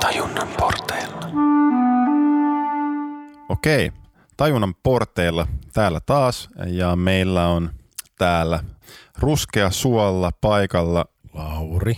Tajunnan 0.00 0.48
porteilla. 0.58 1.20
Okei, 3.48 3.92
tajunnan 4.36 4.74
porteilla 4.82 5.46
täällä 5.72 6.00
taas 6.06 6.48
ja 6.66 6.96
meillä 6.96 7.48
on 7.48 7.70
täällä 8.18 8.60
ruskea 9.18 9.70
suolla 9.70 10.30
paikalla 10.40 11.04
Lauri 11.34 11.96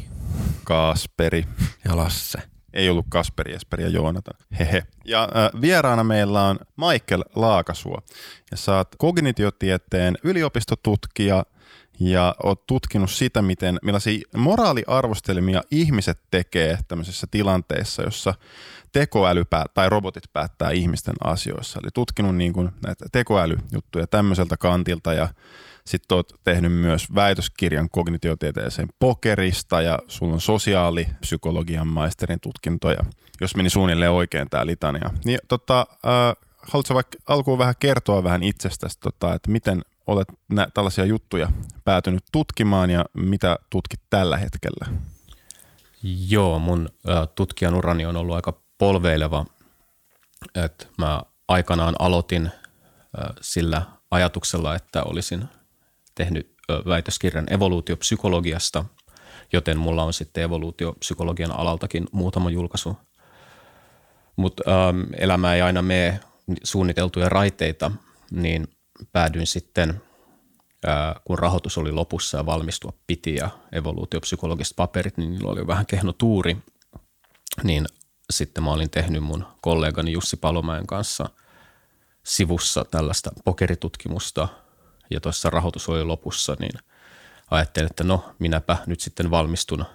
Kasperi. 0.65 1.45
ja 1.85 1.97
Lasse. 1.97 2.39
Ei 2.73 2.91
ollut 2.91 3.07
Kasperi, 3.09 3.55
Esperi 3.55 3.85
ja 3.85 3.89
Joonatan. 3.91 4.35
Hehe. 4.59 4.83
Ja 5.05 5.23
äh, 5.23 5.61
vieraana 5.61 6.05
meillä 6.05 6.43
on 6.43 6.59
Michael 6.77 7.25
Laakasuo. 7.35 7.99
Ja 8.51 8.57
sä 8.57 8.77
oot 8.77 8.89
kognitiotieteen 8.99 10.19
yliopistotutkija 10.25 11.45
ja 12.01 12.35
oot 12.43 12.67
tutkinut 12.67 13.11
sitä, 13.11 13.43
miten, 13.43 13.79
millaisia 13.83 14.21
moraaliarvostelmia 14.37 15.63
ihmiset 15.71 16.19
tekee 16.31 16.79
tämmöisissä 16.89 17.27
tilanteissa, 17.31 18.03
jossa 18.03 18.35
tekoäly 18.93 19.45
pää, 19.45 19.65
tai 19.75 19.89
robotit 19.89 20.33
päättää 20.33 20.71
ihmisten 20.71 21.15
asioissa. 21.25 21.81
Eli 21.83 21.89
tutkinut 21.95 22.37
niin 22.37 22.53
kuin 22.53 22.71
näitä 22.87 23.07
tekoälyjuttuja 23.13 24.07
tämmöiseltä 24.07 24.57
kantilta 24.57 25.13
ja 25.13 25.29
sitten 25.85 26.17
oot 26.17 26.33
tehnyt 26.45 26.73
myös 26.73 27.15
väitöskirjan 27.15 27.91
kognitiotieteeseen 27.91 28.89
pokerista 28.99 29.83
ja 29.83 29.99
sulla 30.09 30.35
on 30.35 30.41
sosiaalipsykologian 30.41 31.87
maisterin 31.89 32.41
tutkintoja, 32.41 33.05
jos 33.41 33.57
meni 33.57 33.71
suunnilleen 33.71 34.11
oikein 34.11 34.51
tämä 34.51 34.67
litania. 34.67 35.11
Niin 35.25 35.39
tota, 35.49 35.87
äh, 36.07 36.37
haluatko 36.63 36.95
vaikka 36.95 37.19
alkuun 37.27 37.59
vähän 37.59 37.75
kertoa 37.81 38.25
vähän 38.25 38.43
itsestäsi, 38.43 39.01
tota, 39.01 39.35
että 39.35 39.51
miten 39.51 39.83
olet 40.11 40.29
nä- 40.53 40.69
tällaisia 40.75 41.05
juttuja 41.05 41.49
päätynyt 41.85 42.25
tutkimaan 42.33 42.91
ja 42.91 43.05
mitä 43.15 43.59
tutkit 43.71 44.01
tällä 44.11 44.37
hetkellä? 44.37 44.87
Joo, 46.29 46.59
mun 46.59 46.89
ä, 47.09 47.27
tutkijan 47.27 47.75
urani 47.75 48.07
on 48.07 48.17
ollut 48.17 48.37
aika 48.37 48.63
polveileva. 48.79 49.47
Et 50.55 50.89
mä 50.99 51.23
aikanaan 51.49 51.95
aloitin 51.99 52.47
ä, 52.47 52.51
sillä 53.41 53.83
ajatuksella, 54.11 54.75
että 54.75 55.03
olisin 55.03 55.45
tehnyt 56.15 56.55
ä, 56.71 56.75
väitöskirjan 56.87 57.53
evoluutiopsykologiasta, 57.53 58.85
joten 59.53 59.79
mulla 59.79 60.03
on 60.05 60.13
sitten 60.13 60.45
evoluutiopsykologian 60.45 61.53
alaltakin 61.53 62.07
muutama 62.13 62.51
julkaisu. 62.51 62.97
Mutta 64.37 64.63
elämä 65.19 65.55
ei 65.55 65.63
aina 65.63 65.83
mene 65.83 66.21
suunniteltuja 66.65 67.29
raiteita, 67.29 67.91
niin 68.31 68.69
päädyin 69.13 69.47
sitten, 69.47 70.03
kun 71.25 71.39
rahoitus 71.39 71.79
oli 71.79 71.93
lopussa 71.93 72.37
ja 72.37 72.47
valmistua 72.47 72.93
piti 73.07 73.35
ja 73.35 73.51
evoluutiopsykologiset 73.73 74.77
paperit, 74.77 75.17
niin 75.17 75.31
niillä 75.31 75.51
oli 75.51 75.67
vähän 75.67 75.87
kehno 75.87 76.13
tuuri, 76.13 76.57
niin 77.63 77.87
sitten 78.31 78.65
mä 78.65 78.71
olin 78.71 78.91
tehnyt 78.91 79.23
mun 79.23 79.47
kollegani 79.61 80.13
Jussi 80.13 80.37
Palomäen 80.37 80.87
kanssa 80.87 81.31
sivussa 82.25 82.85
tällaista 82.85 83.31
pokeritutkimusta 83.45 84.49
ja 85.11 85.21
tuossa 85.21 85.51
rahoitus 85.51 85.89
oli 85.89 86.05
lopussa, 86.05 86.57
niin 86.59 86.73
ajattelin, 87.51 87.91
että 87.91 88.05
no 88.05 88.35
minäpä 88.39 88.77
nyt 88.87 89.01
sitten 89.01 89.31
valmistun 89.31 89.81
ää, 89.81 89.87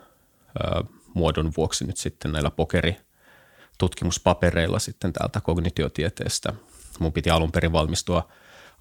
muodon 1.13 1.51
vuoksi 1.57 1.85
nyt 1.85 1.97
sitten 1.97 2.31
näillä 2.31 2.51
pokeritutkimuspapereilla 2.51 4.79
sitten 4.79 5.13
täältä 5.13 5.41
kognitiotieteestä. 5.41 6.53
Mun 6.99 7.13
piti 7.13 7.29
alun 7.29 7.51
perin 7.51 7.71
valmistua 7.71 8.29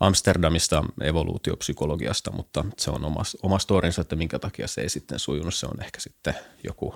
Amsterdamista 0.01 0.85
evoluutiopsykologiasta, 1.01 2.33
mutta 2.33 2.65
se 2.79 2.91
on 2.91 3.05
oma, 3.05 3.23
oma 3.43 3.59
storinsa, 3.59 4.01
että 4.01 4.17
minkä 4.17 4.39
takia 4.39 4.69
se 4.69 4.81
ei 4.81 4.89
sitten 4.89 5.19
sujunut. 5.19 5.55
Se 5.55 5.67
on 5.67 5.83
ehkä 5.83 6.01
sitten 6.01 6.35
joku 6.65 6.95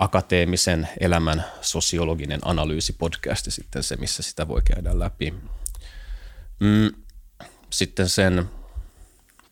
akateemisen 0.00 0.88
elämän 1.00 1.44
sosiologinen 1.60 2.40
analyysipodcasti 2.44 3.50
sitten 3.50 3.82
se, 3.82 3.96
missä 3.96 4.22
sitä 4.22 4.48
voi 4.48 4.62
käydä 4.62 4.98
läpi. 4.98 5.34
Mm, 6.60 6.90
sitten 7.70 8.08
sen 8.08 8.50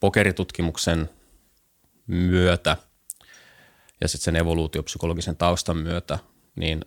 pokeritutkimuksen 0.01 1.11
myötä 2.07 2.77
ja 4.01 4.09
sitten 4.09 4.25
sen 4.25 4.37
evoluutiopsykologisen 4.37 5.37
taustan 5.37 5.77
myötä, 5.77 6.19
niin 6.57 6.85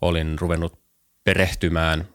olin 0.00 0.38
ruvennut 0.38 0.82
perehtymään 1.24 2.08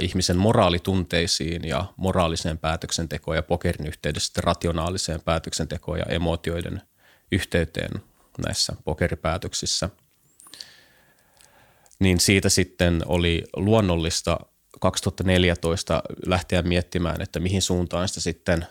ihmisen 0.00 0.36
moraalitunteisiin 0.36 1.64
ja 1.64 1.84
moraaliseen 1.96 2.58
päätöksentekoon 2.58 3.36
ja 3.36 3.42
pokerin 3.42 3.86
yhteydessä 3.86 4.40
rationaaliseen 4.44 5.20
päätöksentekoon 5.20 5.98
ja 5.98 6.04
emootioiden 6.04 6.82
yhteyteen 7.32 7.90
näissä 8.46 8.76
pokeripäätöksissä. 8.84 9.90
Niin 11.98 12.20
siitä 12.20 12.48
sitten 12.48 13.02
oli 13.06 13.44
luonnollista 13.56 14.40
2014 14.80 16.02
lähteä 16.26 16.62
miettimään, 16.62 17.20
että 17.20 17.40
mihin 17.40 17.62
suuntaan 17.62 18.08
sitä 18.08 18.20
sitten 18.20 18.66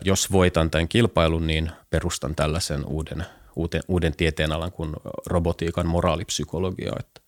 jos 0.04 0.32
voitan 0.32 0.70
tämän 0.70 0.88
kilpailun, 0.88 1.46
niin 1.46 1.70
perustan 1.90 2.34
tällaisen 2.34 2.86
uuden, 2.86 3.26
uuden, 3.56 3.82
uuden 3.88 4.16
tieteenalan 4.16 4.72
kuin 4.72 4.92
robotiikan 5.26 5.86
moraalipsykologia. 5.86 6.92
Että, 7.00 7.20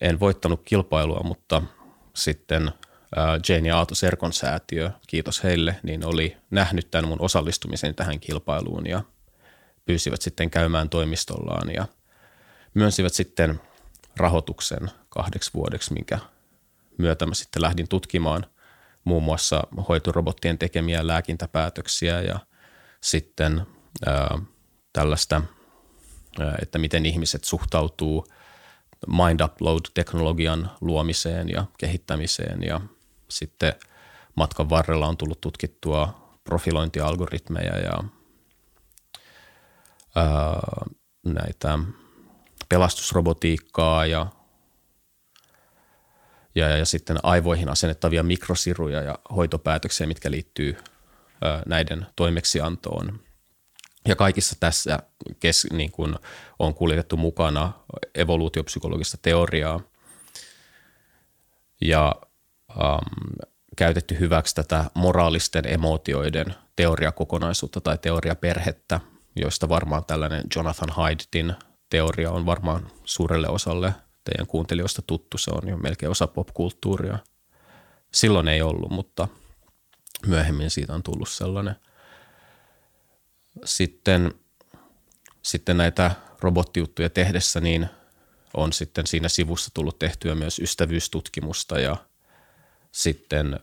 en 0.00 0.20
voittanut 0.20 0.62
kilpailua, 0.64 1.20
mutta 1.24 1.62
sitten– 2.14 2.70
Jane 3.48 3.68
ja 3.68 3.76
Aato 3.78 3.94
Serkon 3.94 4.32
säätiö, 4.32 4.90
kiitos 5.06 5.44
heille, 5.44 5.76
niin 5.82 6.04
oli 6.04 6.36
nähnyt 6.50 6.90
tämän 6.90 7.08
mun 7.08 7.20
osallistumisen 7.20 7.94
tähän 7.94 8.20
kilpailuun 8.20 8.86
ja 8.86 9.02
pyysivät 9.84 10.22
sitten 10.22 10.50
käymään 10.50 10.88
toimistollaan 10.88 11.74
ja 11.74 11.86
myönsivät 12.74 13.14
sitten 13.14 13.60
rahoituksen 14.16 14.90
kahdeksi 15.08 15.50
vuodeksi, 15.54 15.92
minkä 15.92 16.18
myötä 16.98 17.26
mä 17.26 17.34
sitten 17.34 17.62
lähdin 17.62 17.88
tutkimaan 17.88 18.46
muun 19.04 19.22
muassa 19.22 19.62
hoitorobottien 19.88 20.58
tekemiä 20.58 21.06
lääkintäpäätöksiä 21.06 22.20
ja 22.20 22.38
sitten 23.00 23.66
ää, 24.06 24.38
tällaista, 24.92 25.42
ää, 26.40 26.54
että 26.62 26.78
miten 26.78 27.06
ihmiset 27.06 27.44
suhtautuu 27.44 28.26
mind 29.06 29.40
upload-teknologian 29.40 30.70
luomiseen 30.80 31.48
ja 31.48 31.64
kehittämiseen 31.78 32.62
ja 32.62 32.80
sitten 33.32 33.72
matkan 34.34 34.70
varrella 34.70 35.06
on 35.06 35.16
tullut 35.16 35.40
tutkittua 35.40 36.22
profilointialgoritmeja 36.44 37.78
ja 37.78 38.04
ää, 40.16 40.84
näitä 41.24 41.78
pelastusrobotiikkaa 42.68 44.06
ja, 44.06 44.26
ja, 46.54 46.76
ja 46.76 46.86
sitten 46.86 47.18
aivoihin 47.22 47.68
asennettavia 47.68 48.22
mikrosiruja 48.22 49.02
ja 49.02 49.18
hoitopäätöksiä, 49.36 50.06
mitkä 50.06 50.30
liittyy 50.30 50.76
ää, 51.42 51.62
näiden 51.66 52.06
toimeksiantoon. 52.16 53.20
Ja 54.08 54.16
kaikissa 54.16 54.56
tässä 54.60 54.98
kes, 55.40 55.66
niin 55.72 55.92
kuin 55.92 56.16
on 56.58 56.74
kuljetettu 56.74 57.16
mukana 57.16 57.72
evoluutiopsykologista 58.14 59.18
teoriaa. 59.22 59.80
Ja 61.80 62.14
ähm, 62.80 63.52
käytetty 63.76 64.18
hyväksi 64.20 64.54
tätä 64.54 64.84
moraalisten 64.94 65.66
emootioiden 65.66 66.54
teoriakokonaisuutta 66.76 67.80
tai 67.80 67.98
teoriaperhettä, 67.98 69.00
joista 69.36 69.68
varmaan 69.68 70.04
tällainen 70.04 70.44
Jonathan 70.56 70.90
Haidtin 70.90 71.54
teoria 71.90 72.30
on 72.30 72.46
varmaan 72.46 72.90
suurelle 73.04 73.48
osalle 73.48 73.94
teidän 74.24 74.46
kuuntelijoista 74.46 75.02
tuttu. 75.02 75.38
Se 75.38 75.50
on 75.50 75.68
jo 75.68 75.76
melkein 75.76 76.10
osa 76.10 76.26
popkulttuuria. 76.26 77.18
Silloin 78.12 78.48
ei 78.48 78.62
ollut, 78.62 78.90
mutta 78.90 79.28
myöhemmin 80.26 80.70
siitä 80.70 80.94
on 80.94 81.02
tullut 81.02 81.28
sellainen. 81.28 81.76
Sitten, 83.64 84.34
sitten 85.42 85.76
näitä 85.76 86.10
robottijuttuja 86.40 87.10
tehdessä 87.10 87.60
niin 87.60 87.88
on 88.54 88.72
sitten 88.72 89.06
siinä 89.06 89.28
sivussa 89.28 89.70
tullut 89.74 89.98
tehtyä 89.98 90.34
myös 90.34 90.58
ystävyystutkimusta 90.58 91.80
ja– 91.80 91.96
sitten 92.92 93.60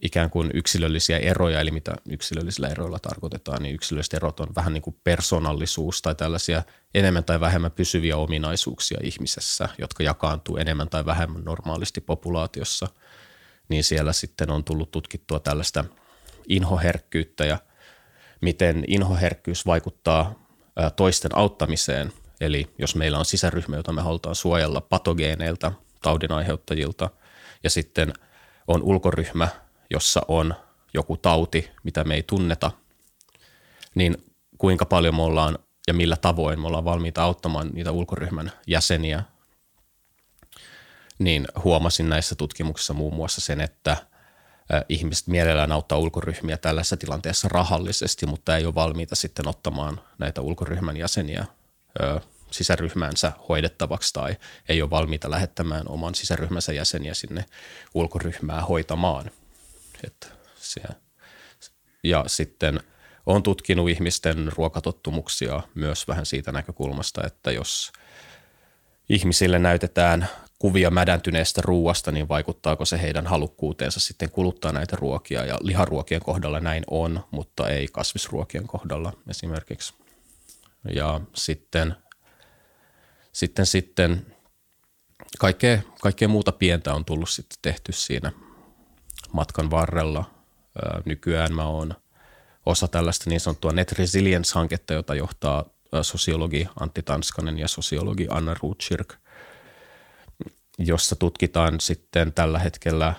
ikään 0.00 0.30
kuin 0.30 0.50
yksilöllisiä 0.54 1.18
eroja, 1.18 1.60
eli 1.60 1.70
mitä 1.70 1.94
yksilöllisillä 2.10 2.68
eroilla 2.68 2.98
tarkoitetaan, 2.98 3.62
niin 3.62 3.74
yksilölliset 3.74 4.14
erot 4.14 4.40
on 4.40 4.54
vähän 4.56 4.72
niin 4.72 4.82
kuin 4.82 4.96
persoonallisuus 5.04 6.02
tai 6.02 6.14
tällaisia 6.14 6.62
enemmän 6.94 7.24
tai 7.24 7.40
vähemmän 7.40 7.72
pysyviä 7.72 8.16
ominaisuuksia 8.16 8.98
ihmisessä, 9.02 9.68
jotka 9.78 10.02
jakaantuu 10.02 10.56
enemmän 10.56 10.88
tai 10.88 11.06
vähemmän 11.06 11.44
normaalisti 11.44 12.00
populaatiossa. 12.00 12.88
niin 13.68 13.84
siellä 13.84 14.12
sitten 14.12 14.50
on 14.50 14.64
tullut 14.64 14.90
tutkittua 14.90 15.40
tällaista 15.40 15.84
inhoherkkyyttä 16.48 17.44
ja 17.44 17.58
miten 18.40 18.84
inhoherkkyys 18.88 19.66
vaikuttaa 19.66 20.46
toisten 20.96 21.38
auttamiseen. 21.38 22.12
Eli 22.40 22.74
jos 22.78 22.94
meillä 22.96 23.18
on 23.18 23.24
sisäryhmä, 23.24 23.76
jota 23.76 23.92
me 23.92 24.02
halutaan 24.02 24.34
suojella 24.34 24.80
patogeeneilta, 24.80 25.72
taudinaiheuttajilta, 26.02 27.10
ja 27.64 27.70
sitten 27.70 28.12
on 28.68 28.82
ulkoryhmä, 28.82 29.48
jossa 29.90 30.22
on 30.28 30.54
joku 30.94 31.16
tauti, 31.16 31.70
mitä 31.82 32.04
me 32.04 32.14
ei 32.14 32.22
tunneta, 32.22 32.70
niin 33.94 34.24
kuinka 34.58 34.86
paljon 34.86 35.16
me 35.16 35.22
ollaan 35.22 35.58
ja 35.86 35.94
millä 35.94 36.16
tavoin 36.16 36.60
me 36.60 36.66
ollaan 36.66 36.84
valmiita 36.84 37.22
auttamaan 37.22 37.70
niitä 37.72 37.92
ulkoryhmän 37.92 38.52
jäseniä, 38.66 39.22
niin 41.18 41.46
huomasin 41.64 42.08
näissä 42.08 42.34
tutkimuksissa 42.34 42.94
muun 42.94 43.14
muassa 43.14 43.40
sen, 43.40 43.60
että 43.60 43.96
ihmiset 44.88 45.26
mielellään 45.26 45.72
auttaa 45.72 45.98
ulkoryhmiä 45.98 46.56
tällaisessa 46.56 46.96
tilanteessa 46.96 47.48
rahallisesti, 47.48 48.26
mutta 48.26 48.56
ei 48.56 48.66
ole 48.66 48.74
valmiita 48.74 49.14
sitten 49.14 49.48
ottamaan 49.48 50.00
näitä 50.18 50.40
ulkoryhmän 50.40 50.96
jäseniä 50.96 51.46
sisäryhmänsä 52.52 53.32
hoidettavaksi 53.48 54.12
tai 54.12 54.36
ei 54.68 54.82
ole 54.82 54.90
valmiita 54.90 55.30
lähettämään 55.30 55.88
oman 55.88 56.14
sisäryhmänsä 56.14 56.72
jäseniä 56.72 57.14
sinne 57.14 57.44
ulkoryhmää 57.94 58.60
hoitamaan. 58.60 59.30
Että 60.06 60.26
se, 60.56 60.80
ja 62.04 62.24
sitten 62.26 62.80
olen 63.26 63.42
tutkinut 63.42 63.90
ihmisten 63.90 64.52
ruokatottumuksia 64.56 65.62
myös 65.74 66.08
vähän 66.08 66.26
siitä 66.26 66.52
näkökulmasta, 66.52 67.26
että 67.26 67.50
jos 67.50 67.92
ihmisille 69.08 69.58
näytetään 69.58 70.28
kuvia 70.58 70.90
mädäntyneestä 70.90 71.62
ruuasta, 71.64 72.12
niin 72.12 72.28
vaikuttaako 72.28 72.84
se 72.84 73.02
heidän 73.02 73.26
halukkuuteensa 73.26 74.00
sitten 74.00 74.30
kuluttaa 74.30 74.72
näitä 74.72 74.96
ruokia. 74.96 75.44
Ja 75.44 75.58
liharuokien 75.60 76.20
kohdalla 76.20 76.60
näin 76.60 76.84
on, 76.90 77.24
mutta 77.30 77.68
ei 77.68 77.88
kasvisruokien 77.92 78.66
kohdalla 78.66 79.12
esimerkiksi. 79.28 79.94
Ja 80.94 81.20
sitten, 81.34 81.94
sitten, 83.32 83.66
sitten 83.66 84.26
kaikkea, 85.38 85.82
kaikkea 86.02 86.28
muuta 86.28 86.52
pientä 86.52 86.94
on 86.94 87.04
tullut 87.04 87.30
sitten 87.30 87.58
tehty 87.62 87.92
siinä 87.92 88.32
matkan 89.32 89.70
varrella. 89.70 90.30
Nykyään 91.04 91.54
mä 91.54 91.64
oon 91.66 91.94
osa 92.66 92.88
tällaista 92.88 93.30
niin 93.30 93.40
sanottua 93.40 93.72
Net 93.72 93.92
Resilience-hanketta, 93.92 94.94
jota 94.94 95.14
johtaa 95.14 95.64
sosiologi 96.02 96.68
Antti 96.80 97.02
Tanskanen 97.02 97.58
ja 97.58 97.68
sosiologi 97.68 98.26
Anna 98.30 98.54
Rutschirk, 98.62 99.14
jossa 100.78 101.16
tutkitaan 101.16 101.80
sitten 101.80 102.32
tällä 102.32 102.58
hetkellä 102.58 103.14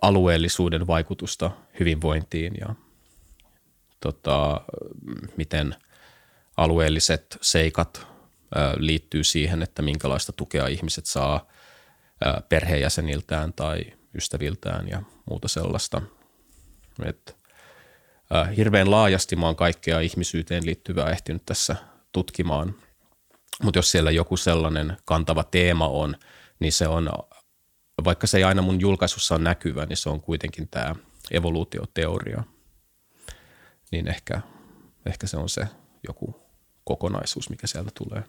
alueellisuuden 0.00 0.86
vaikutusta 0.86 1.50
hyvinvointiin 1.80 2.54
ja 2.60 2.74
tota, 4.00 4.60
miten 5.36 5.74
alueelliset 6.56 7.38
seikat 7.40 8.13
liittyy 8.76 9.24
siihen, 9.24 9.62
että 9.62 9.82
minkälaista 9.82 10.32
tukea 10.32 10.66
ihmiset 10.66 11.06
saa 11.06 11.46
perheenjäseniltään 12.48 13.52
tai 13.52 13.84
ystäviltään 14.14 14.88
ja 14.88 15.02
muuta 15.30 15.48
sellaista. 15.48 16.02
Et, 17.04 17.36
hirveän 18.56 18.90
laajasti 18.90 19.36
mä 19.36 19.46
oon 19.46 19.56
kaikkea 19.56 20.00
ihmisyyteen 20.00 20.66
liittyvää 20.66 21.10
ehtinyt 21.10 21.46
tässä 21.46 21.76
tutkimaan, 22.12 22.74
mutta 23.62 23.78
jos 23.78 23.90
siellä 23.90 24.10
joku 24.10 24.36
sellainen 24.36 24.96
kantava 25.04 25.44
teema 25.44 25.88
on, 25.88 26.16
niin 26.58 26.72
se 26.72 26.88
on, 26.88 27.10
vaikka 28.04 28.26
se 28.26 28.36
ei 28.36 28.44
aina 28.44 28.62
mun 28.62 28.80
julkaisussa 28.80 29.34
on 29.34 29.44
näkyvä, 29.44 29.86
niin 29.86 29.96
se 29.96 30.10
on 30.10 30.20
kuitenkin 30.20 30.68
tämä 30.68 30.94
evoluutioteoria. 31.30 32.44
Niin 33.90 34.08
ehkä, 34.08 34.40
ehkä 35.06 35.26
se 35.26 35.36
on 35.36 35.48
se 35.48 35.68
joku 36.08 36.42
kokonaisuus, 36.84 37.50
mikä 37.50 37.66
sieltä 37.66 37.90
tulee. 37.94 38.22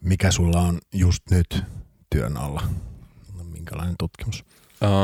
Mikä 0.00 0.30
sulla 0.30 0.60
on 0.60 0.78
just 0.92 1.22
nyt 1.30 1.62
työn 2.10 2.36
alla? 2.36 2.62
Minkälainen 3.52 3.94
tutkimus? 3.98 4.44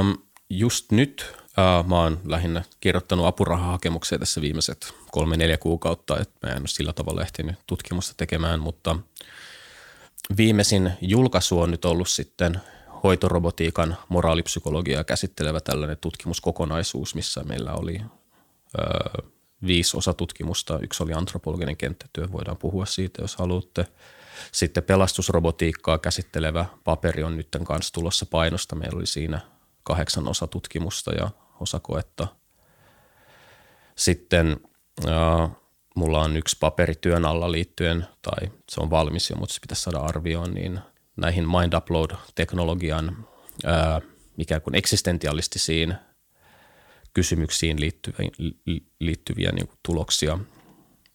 Um, 0.00 0.18
just 0.50 0.92
nyt 0.92 1.34
uh, 1.36 1.88
mä 1.88 2.00
oon 2.00 2.20
lähinnä 2.24 2.64
kirjoittanut 2.80 3.26
apurahahakemuksia 3.26 4.18
tässä 4.18 4.40
viimeiset 4.40 4.94
kolme-neljä 5.10 5.58
kuukautta, 5.58 6.20
että 6.20 6.46
mä 6.46 6.52
en 6.52 6.62
ole 6.62 6.68
sillä 6.68 6.92
tavalla 6.92 7.22
ehtinyt 7.22 7.56
tutkimusta 7.66 8.14
tekemään, 8.16 8.60
mutta 8.60 8.96
viimeisin 10.36 10.92
julkaisu 11.00 11.60
on 11.60 11.70
nyt 11.70 11.84
ollut 11.84 12.08
sitten 12.08 12.60
hoitorobotiikan 13.02 13.96
moraalipsykologiaa 14.08 15.04
käsittelevä 15.04 15.60
tällainen 15.60 15.98
tutkimuskokonaisuus, 16.00 17.14
missä 17.14 17.44
meillä 17.44 17.72
oli 17.72 18.00
ö, 18.78 19.22
viisi 19.66 19.96
osatutkimusta. 19.96 20.78
Yksi 20.78 21.02
oli 21.02 21.12
antropologinen 21.12 21.76
kenttätyö, 21.76 22.32
voidaan 22.32 22.56
puhua 22.56 22.86
siitä, 22.86 23.22
jos 23.22 23.36
haluatte. 23.36 23.86
Sitten 24.52 24.82
pelastusrobotiikkaa 24.82 25.98
käsittelevä 25.98 26.66
paperi 26.84 27.22
on 27.22 27.36
nyt 27.36 27.48
kanssa 27.64 27.92
tulossa 27.92 28.26
painosta. 28.26 28.76
Meillä 28.76 28.96
oli 28.96 29.06
siinä 29.06 29.40
kahdeksan 29.82 30.28
osatutkimusta 30.28 31.12
ja 31.12 31.30
osakoetta. 31.60 32.26
Sitten 33.96 34.56
äh, 35.08 35.50
mulla 35.94 36.20
on 36.20 36.36
yksi 36.36 36.56
paperi 36.60 36.94
työn 36.94 37.24
alla 37.24 37.52
liittyen, 37.52 38.06
tai 38.22 38.50
se 38.70 38.80
on 38.80 38.90
valmis 38.90 39.30
jo, 39.30 39.36
mutta 39.36 39.54
se 39.54 39.60
pitäisi 39.60 39.82
saada 39.82 39.98
arvioon, 39.98 40.54
niin 40.54 40.80
näihin 41.16 41.48
mind 41.48 41.72
upload-teknologian 41.72 43.26
ää, 43.64 44.00
ikään 44.38 44.62
kuin 44.62 44.74
eksistentialistisiin 44.74 45.94
kysymyksiin 47.14 47.80
liittyviä, 47.80 48.30
liittyviä 49.00 49.52
niin 49.52 49.70
tuloksia. 49.82 50.38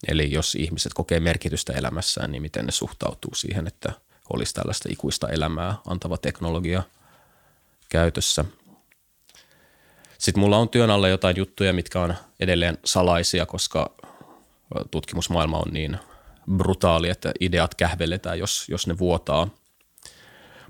Eli 0.08 0.32
jos 0.32 0.56
ihmiset 0.56 0.94
kokee 0.94 1.20
merkitystä 1.20 1.74
elämässään, 1.74 2.32
niin 2.32 2.42
miten 2.42 2.66
ne 2.66 2.72
suhtautuu 2.72 3.36
siihen, 3.36 3.68
että 3.68 3.94
olisi 4.34 4.54
tällaista 4.54 4.90
ikuista 4.92 5.30
elämää 5.30 5.76
antava 5.88 6.18
teknologia 6.18 6.84
käytössä. 7.90 8.46
Sitten 10.18 10.42
mulla 10.42 10.58
on 10.58 10.70
työn 10.70 10.90
alla 10.90 11.08
jotain 11.08 11.38
juttuja, 11.38 11.74
mitkä 11.74 12.02
on 12.02 12.16
edelleen 12.40 12.78
salaisia, 12.86 13.46
koska 13.46 13.96
tutkimusmaailma 14.92 15.58
on 15.58 15.74
niin 15.74 15.98
brutaali, 16.52 17.10
että 17.10 17.32
ideat 17.40 17.76
kähvelletään, 17.76 18.40
jos, 18.40 18.66
jos 18.70 18.88
ne 18.88 18.98
vuotaa. 18.98 19.48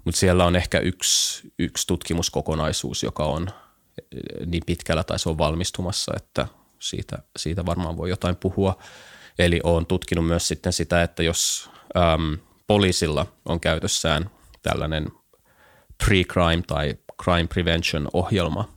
Mutta 0.06 0.20
siellä 0.20 0.46
on 0.46 0.56
ehkä 0.56 0.80
yksi, 0.80 1.52
yksi 1.60 1.88
tutkimuskokonaisuus, 1.88 3.04
joka 3.04 3.26
on 3.26 3.50
niin 4.46 4.64
pitkällä 4.66 5.04
tai 5.04 5.20
se 5.20 5.30
on 5.30 5.38
valmistumassa, 5.38 6.12
että 6.16 6.48
siitä, 6.80 7.18
siitä 7.38 7.66
varmaan 7.66 7.98
voi 7.98 8.10
jotain 8.10 8.36
puhua. 8.36 8.78
Eli 9.40 9.60
olen 9.64 9.86
tutkinut 9.86 10.28
myös 10.28 10.48
sitten 10.48 10.74
sitä, 10.74 11.04
että 11.04 11.24
jos 11.24 11.70
äm, 11.98 12.38
poliisilla 12.68 13.26
on 13.46 13.60
käytössään 13.60 14.30
tällainen 14.62 15.08
pre-crime 16.04 16.64
tai 16.68 16.96
crime 17.24 17.48
prevention 17.48 18.08
ohjelma, 18.14 18.70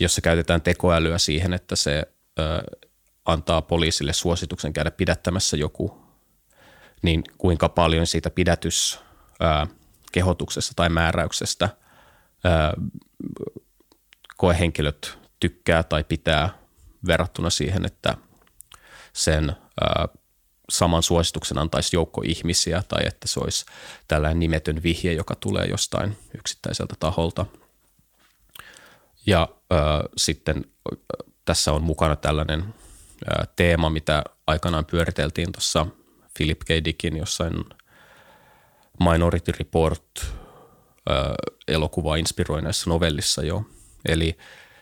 jossa 0.00 0.20
käytetään 0.20 0.62
tekoälyä 0.62 1.18
siihen, 1.18 1.52
että 1.52 1.76
se 1.76 2.02
ö, 2.38 2.42
antaa 3.24 3.62
poliisille 3.62 4.12
suosituksen 4.12 4.72
käydä 4.72 4.90
pidättämässä 4.90 5.56
joku, 5.56 6.02
niin 7.02 7.24
kuinka 7.38 7.68
paljon 7.68 8.06
siitä 8.06 8.30
pidätys 8.30 9.00
ää, 9.40 9.66
kehotuksesta 10.12 10.72
tai 10.76 10.88
määräyksestä 10.88 11.68
ää, 12.44 12.72
koehenkilöt 14.36 15.18
tykkää 15.40 15.82
tai 15.82 16.04
pitää 16.04 16.58
verrattuna 17.06 17.50
siihen, 17.50 17.86
että 17.86 18.14
sen 19.16 19.56
ää, 19.80 20.08
saman 20.70 21.02
suosituksen 21.02 21.58
antaisi 21.58 21.96
joukko 21.96 22.22
ihmisiä 22.24 22.82
tai 22.88 23.06
että 23.06 23.28
se 23.28 23.40
olisi 23.40 23.64
tällainen 24.08 24.38
nimetön 24.38 24.82
vihje, 24.82 25.12
joka 25.12 25.34
tulee 25.34 25.64
jostain 25.64 26.16
yksittäiseltä 26.38 26.94
taholta. 27.00 27.46
Ja 29.26 29.48
ää, 29.70 30.04
sitten 30.16 30.64
tässä 31.44 31.72
on 31.72 31.82
mukana 31.82 32.16
tällainen 32.16 32.74
teema, 33.56 33.90
mitä 33.90 34.24
aikanaan 34.46 34.84
pyöriteltiin 34.84 35.52
tuossa 35.52 35.86
Philip 36.36 36.60
K. 36.60 36.68
Dickin 36.84 37.16
jossain 37.16 37.64
Minority 39.12 39.52
Report 39.52 40.04
elokuvaa 41.68 42.16
inspiroineessa 42.16 42.90
novellissa 42.90 43.42
jo. 43.42 43.64
Eli 44.08 44.38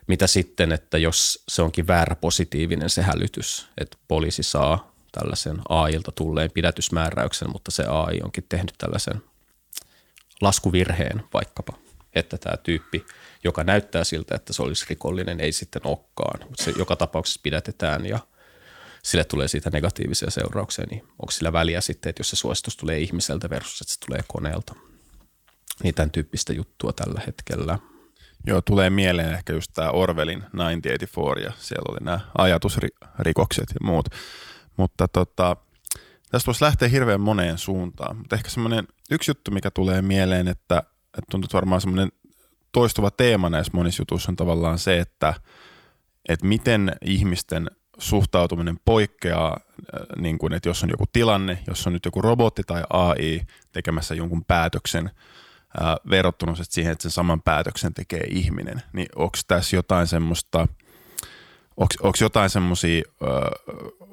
mitä 0.06 0.26
sitten, 0.26 0.72
että 0.72 0.98
jos 0.98 1.44
se 1.48 1.62
onkin 1.62 1.86
väärä 1.86 2.14
positiivinen 2.14 2.90
se 2.90 3.02
hälytys, 3.02 3.68
että 3.78 3.96
poliisi 4.08 4.42
saa 4.42 4.94
tällaisen 5.12 5.58
AIlta 5.68 6.12
tulleen 6.12 6.50
pidätysmääräyksen, 6.50 7.50
mutta 7.52 7.70
se 7.70 7.84
AI 7.84 8.20
onkin 8.24 8.46
tehnyt 8.48 8.74
tällaisen 8.78 9.22
laskuvirheen 10.40 11.22
vaikkapa, 11.32 11.78
että 12.14 12.38
tämä 12.38 12.56
tyyppi, 12.56 13.06
joka 13.44 13.64
näyttää 13.64 14.04
siltä, 14.04 14.34
että 14.34 14.52
se 14.52 14.62
olisi 14.62 14.86
rikollinen, 14.88 15.40
ei 15.40 15.52
sitten 15.52 15.82
olekaan, 15.84 16.48
mutta 16.48 16.64
se 16.64 16.72
joka 16.78 16.96
tapauksessa 16.96 17.40
pidätetään 17.42 18.06
ja– 18.06 18.18
sille 19.04 19.24
tulee 19.24 19.48
siitä 19.48 19.70
negatiivisia 19.70 20.30
seurauksia, 20.30 20.84
niin 20.90 21.00
onko 21.00 21.30
sillä 21.30 21.52
väliä 21.52 21.80
sitten, 21.80 22.10
että 22.10 22.20
jos 22.20 22.30
se 22.30 22.36
suositus 22.36 22.76
tulee 22.76 22.98
ihmiseltä 22.98 23.50
versus 23.50 23.80
että 23.80 23.92
se 23.92 24.00
tulee 24.00 24.20
koneelta. 24.28 24.74
niin 25.82 25.94
tämän 25.94 26.10
tyyppistä 26.10 26.52
juttua 26.52 26.92
tällä 26.92 27.20
hetkellä. 27.26 27.78
Joo, 28.46 28.62
tulee 28.62 28.90
mieleen 28.90 29.34
ehkä 29.34 29.52
just 29.52 29.70
tämä 29.74 29.90
Orwellin 29.90 30.40
1984 30.40 31.44
ja 31.44 31.52
siellä 31.58 31.92
oli 31.92 32.04
nämä 32.04 32.20
ajatusrikokset 32.38 33.68
ja 33.68 33.86
muut. 33.86 34.06
Mutta 34.76 35.08
tota, 35.08 35.56
tästä 36.30 36.46
voisi 36.46 36.64
lähteä 36.64 36.88
hirveän 36.88 37.20
moneen 37.20 37.58
suuntaan. 37.58 38.16
Mutta 38.16 38.36
ehkä 38.36 38.50
semmoinen 38.50 38.88
yksi 39.10 39.30
juttu, 39.30 39.50
mikä 39.50 39.70
tulee 39.70 40.02
mieleen, 40.02 40.48
että, 40.48 40.78
että 41.18 41.30
tuntuu 41.30 41.48
varmaan 41.52 41.80
semmoinen 41.80 42.12
toistuva 42.72 43.10
teema 43.10 43.50
näissä 43.50 43.72
monissa 43.74 44.00
jutuissa 44.00 44.32
on 44.32 44.36
tavallaan 44.36 44.78
se, 44.78 44.98
että, 44.98 45.34
että 46.28 46.46
miten 46.46 46.92
ihmisten 47.04 47.70
suhtautuminen 47.98 48.76
poikkeaa, 48.84 49.60
äh, 49.60 50.22
niin 50.22 50.38
kuin, 50.38 50.52
että 50.52 50.68
jos 50.68 50.82
on 50.82 50.90
joku 50.90 51.04
tilanne, 51.12 51.58
jos 51.66 51.86
on 51.86 51.92
nyt 51.92 52.04
joku 52.04 52.22
robotti 52.22 52.62
tai 52.66 52.82
AI 52.90 53.40
tekemässä 53.72 54.14
jonkun 54.14 54.44
päätöksen, 54.44 55.10
ää, 55.80 55.96
verrattuna 56.10 56.54
siihen, 56.62 56.92
että 56.92 57.02
sen 57.02 57.10
saman 57.10 57.42
päätöksen 57.42 57.94
tekee 57.94 58.24
ihminen, 58.30 58.82
niin 58.92 59.08
onko 59.16 59.38
tässä 59.48 59.76
jotain 59.76 60.06
semmoista, 60.06 60.68
onko 61.76 62.16
jotain 62.20 62.50
semmoisia, 62.50 63.02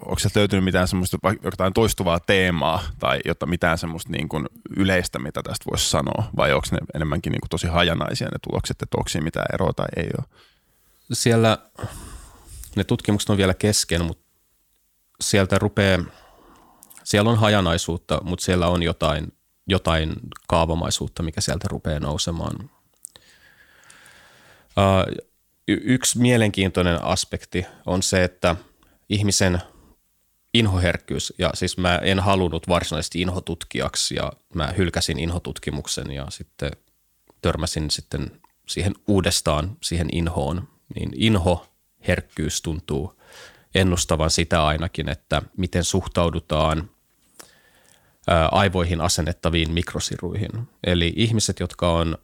onko 0.06 0.22
löytynyt 0.36 0.65
mitään 0.65 0.88
semmoista 0.88 1.18
jotain 1.44 1.74
toistuvaa 1.74 2.20
teemaa 2.20 2.84
tai 3.00 3.20
jotta 3.25 3.46
mitään 3.46 3.77
semmoista 3.77 4.12
niin 4.12 4.30
kuin 4.30 4.48
yleistä, 4.77 5.20
mitä 5.20 5.44
tästä 5.44 5.65
voisi 5.72 5.89
sanoa, 5.89 6.24
vai 6.38 6.53
onko 6.53 6.68
ne 6.72 6.77
enemmänkin 6.96 7.32
niin 7.32 7.41
kuin 7.41 7.50
tosi 7.50 7.68
hajanaisia 7.68 8.27
ne 8.27 8.38
tulokset, 8.50 8.82
että 8.82 8.98
onko 8.98 9.10
siinä 9.10 9.24
mitään 9.24 9.46
eroa 9.53 9.74
tai 9.74 9.88
ei 9.98 10.10
ole? 10.18 10.41
Siellä 11.13 11.58
ne 12.75 12.84
tutkimukset 12.84 13.30
on 13.30 13.38
vielä 13.38 13.53
kesken, 13.53 14.06
mutta 14.06 14.24
sieltä 15.22 15.60
rupeaa, 15.60 16.03
siellä 17.03 17.32
on 17.32 17.38
hajanaisuutta, 17.38 18.22
mutta 18.24 18.46
siellä 18.46 18.68
on 18.68 18.84
jotain 18.84 19.34
jotain 19.68 20.13
kaavamaisuutta, 20.48 21.24
mikä 21.24 21.41
sieltä 21.41 21.68
rupeaa 21.68 22.00
nousemaan. 22.00 22.70
yksi 25.68 26.20
mielenkiintoinen 26.20 27.03
aspekti 27.03 27.65
on 27.86 28.03
se, 28.03 28.24
että 28.24 28.56
ihmisen 29.10 29.62
inhoherkkyys, 30.53 31.34
ja 31.38 31.50
siis 31.53 31.77
mä 31.77 31.96
en 31.96 32.20
halunnut 32.20 32.68
varsinaisesti 32.68 33.22
inhotutkijaksi, 33.22 34.15
ja 34.15 34.32
mä 34.56 34.74
hylkäsin 34.77 35.20
inhotutkimuksen, 35.20 36.12
ja 36.12 36.25
sitten 36.30 36.72
törmäsin 37.41 37.91
sitten 37.91 38.41
siihen 38.68 38.94
uudestaan, 39.08 39.77
siihen 39.84 40.08
inhoon, 40.12 40.68
niin 40.96 41.10
inhoherkkyys 41.15 42.62
tuntuu 42.62 43.22
ennustavan 43.75 44.32
sitä 44.32 44.65
ainakin, 44.65 45.10
että 45.10 45.41
miten 45.58 45.84
suhtaudutaan– 45.84 46.89
aivoihin 48.51 49.01
asennettaviin 49.01 49.71
mikrosiruihin. 49.71 50.51
Eli 50.83 51.13
ihmiset, 51.15 51.59
jotka 51.59 51.91
on 51.91 52.17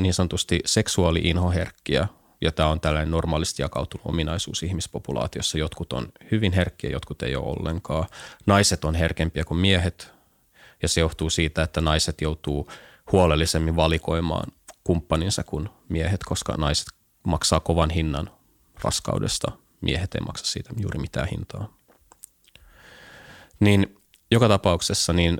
niin 0.00 0.14
sanotusti 0.14 0.60
seksuaali-inhoherkkiä, 0.64 2.08
ja 2.40 2.52
tämä 2.52 2.68
on 2.68 2.80
tällainen 2.80 3.10
normaalisti 3.10 3.62
jakautunut 3.62 4.06
ominaisuus 4.06 4.62
ihmispopulaatiossa. 4.62 5.58
Jotkut 5.58 5.92
on 5.92 6.08
hyvin 6.30 6.52
herkkiä, 6.52 6.90
jotkut 6.90 7.22
ei 7.22 7.36
ole 7.36 7.46
ollenkaan. 7.46 8.06
Naiset 8.46 8.84
on 8.84 8.94
herkempiä 8.94 9.44
kuin 9.44 9.58
miehet, 9.58 10.12
ja 10.82 10.88
se 10.88 11.00
johtuu 11.00 11.30
siitä, 11.30 11.62
että 11.62 11.80
naiset 11.80 12.20
joutuu 12.20 12.70
huolellisemmin 13.12 13.76
valikoimaan 13.76 14.52
kumppaninsa 14.84 15.42
kuin 15.44 15.68
miehet, 15.88 16.24
koska 16.24 16.54
naiset 16.56 16.86
maksaa 17.26 17.60
kovan 17.60 17.90
hinnan 17.90 18.30
raskaudesta. 18.84 19.52
Miehet 19.80 20.14
ei 20.14 20.20
maksa 20.20 20.46
siitä 20.46 20.70
juuri 20.80 20.98
mitään 20.98 21.28
hintaa. 21.28 21.76
Niin 23.60 23.96
joka 24.30 24.48
tapauksessa 24.48 25.12
niin 25.12 25.38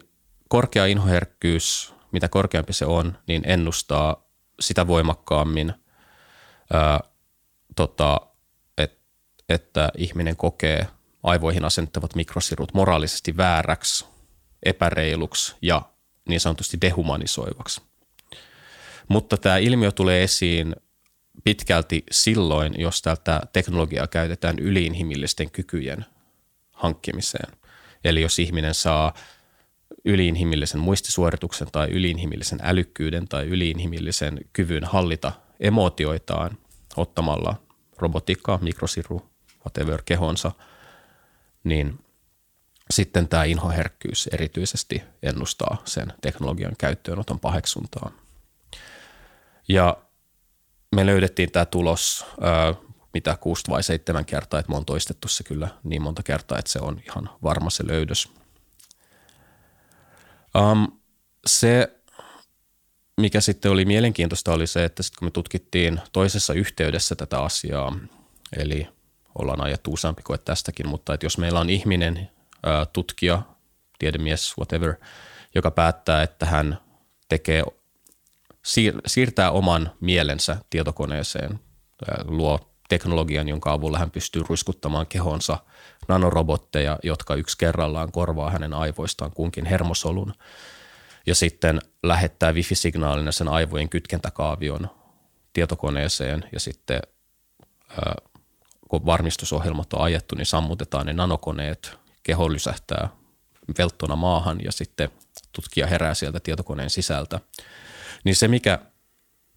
korkea 0.53 0.87
inhoherkkyys, 0.87 1.95
mitä 2.11 2.29
korkeampi 2.29 2.73
se 2.73 2.87
on, 2.87 3.19
niin 3.27 3.43
ennustaa 3.47 4.29
sitä 4.61 4.87
voimakkaammin, 4.87 5.75
ää, 6.73 7.01
tota, 7.77 8.21
et, 8.79 8.99
että 9.49 9.89
ihminen 9.97 10.37
kokee 10.37 10.87
aivoihin 11.23 11.65
asennettavat 11.65 12.15
mikrosirut 12.15 12.75
moraalisesti 12.75 13.37
vääräksi, 13.37 14.05
epäreiluksi 14.63 15.57
ja 15.63 15.83
niin 16.29 16.41
sanotusti 16.41 16.81
dehumanisoivaksi. 16.81 17.83
Mutta 19.09 19.37
tämä 19.37 19.57
ilmiö 19.57 19.93
tulee 19.93 20.23
esiin 20.23 20.77
pitkälti 21.45 22.05
silloin, 22.11 22.81
jos 22.81 23.03
tältä 23.03 23.41
teknologiaa 23.53 24.07
käytetään 24.07 24.59
yliinhimillisten 24.59 25.51
kykyjen 25.51 26.07
hankkimiseen. 26.73 27.53
Eli 28.05 28.23
jos 28.23 28.39
ihminen 28.39 28.75
saa 28.75 29.15
yliinhimillisen 30.05 30.81
muistisuorituksen 30.81 31.69
tai 31.73 31.91
yliinhimillisen 31.91 32.59
älykkyyden 32.63 33.29
tai 33.29 33.47
yliinhimillisen 33.47 34.41
kyvyn 34.53 34.85
hallita 34.85 35.33
emootioitaan 35.61 36.59
ottamalla 36.97 37.63
robotiikkaa, 37.99 38.59
mikrosiru, 38.63 39.31
whatever 39.61 40.03
kehonsa, 40.05 40.53
niin 41.65 41.99
sitten 42.91 43.29
tämä 43.29 43.45
inhoherkkyys 43.45 44.27
erityisesti 44.27 45.03
ennustaa 45.23 45.83
sen 45.85 46.13
teknologian 46.21 46.75
käyttöönoton 46.79 47.41
paheksuntaa. 47.41 48.11
Ja 49.69 49.97
me 50.95 51.07
löydettiin 51.07 51.53
tämä 51.53 51.65
tulos 51.65 52.25
mitä 53.15 53.37
kuusi 53.41 53.63
vai 53.69 53.83
seitsemän 53.83 54.25
kertaa, 54.25 54.61
että 54.61 54.73
me 54.73 54.77
on 54.77 54.85
toistettu 54.85 55.29
se 55.29 55.45
kyllä 55.45 55.69
niin 55.85 56.03
monta 56.03 56.23
kertaa, 56.23 56.59
että 56.59 56.71
se 56.71 56.79
on 56.79 57.01
ihan 57.07 57.31
varma 57.43 57.71
se 57.71 57.87
löydös. 57.87 58.29
Um, 60.61 61.01
se, 61.47 61.97
mikä 63.21 63.41
sitten 63.41 63.71
oli 63.71 63.85
mielenkiintoista, 63.85 64.53
oli 64.53 64.67
se, 64.67 64.85
että 64.85 65.03
sitten 65.03 65.19
kun 65.19 65.27
me 65.27 65.31
tutkittiin 65.31 66.01
toisessa 66.13 66.55
yhteydessä 66.55 67.15
tätä 67.15 67.41
asiaa, 67.41 67.97
eli 68.57 68.89
ollaan 69.39 69.61
ajettu 69.61 69.93
useampi 69.93 70.23
koe 70.23 70.39
tästäkin, 70.39 70.89
mutta 70.89 71.15
että 71.15 71.27
jos 71.27 71.39
meillä 71.39 71.61
on 71.61 71.71
ihminen, 71.71 72.31
tutkija, 72.93 73.43
tiedemies, 73.99 74.55
whatever, 74.59 74.95
joka 75.55 75.71
päättää, 75.71 76.23
että 76.23 76.47
hän 76.47 76.79
tekee, 77.29 77.63
siirtää 79.07 79.51
oman 79.51 79.93
mielensä 80.01 80.57
tietokoneeseen, 80.71 81.61
luo 82.25 82.72
teknologian, 82.93 83.49
jonka 83.49 83.73
avulla 83.73 83.99
hän 83.99 84.11
pystyy 84.11 84.43
ruiskuttamaan 84.49 85.07
kehonsa 85.07 85.59
nanorobotteja, 86.09 86.99
jotka 87.03 87.35
yksi 87.35 87.59
kerrallaan 87.59 88.13
korvaa 88.13 88.51
hänen 88.51 88.75
aivoistaan 88.75 89.31
kunkin 89.31 89.67
hermosolun 89.67 90.35
ja 91.27 91.35
sitten 91.35 91.81
lähettää 92.03 92.53
wifi-signaalina 92.53 93.33
sen 93.33 93.49
aivojen 93.49 93.89
kytkentäkaavion 93.89 94.91
tietokoneeseen 95.53 96.45
ja 96.53 96.61
sitten 96.61 97.03
kun 98.89 99.07
varmistusohjelmat 99.07 99.93
on 99.93 100.01
ajettu, 100.01 100.35
niin 100.35 100.47
sammutetaan 100.47 101.07
ne 101.07 101.13
nanokoneet, 101.13 101.99
keho 102.23 102.53
lysähtää 102.53 103.09
velttona 103.79 104.17
maahan 104.17 104.61
ja 104.65 104.73
sitten 104.73 105.09
tutkija 105.53 105.87
herää 105.87 106.15
sieltä 106.15 106.41
tietokoneen 106.41 106.91
sisältä. 106.91 107.41
Niin 108.25 108.37
se, 108.37 108.49
mikä 108.49 108.79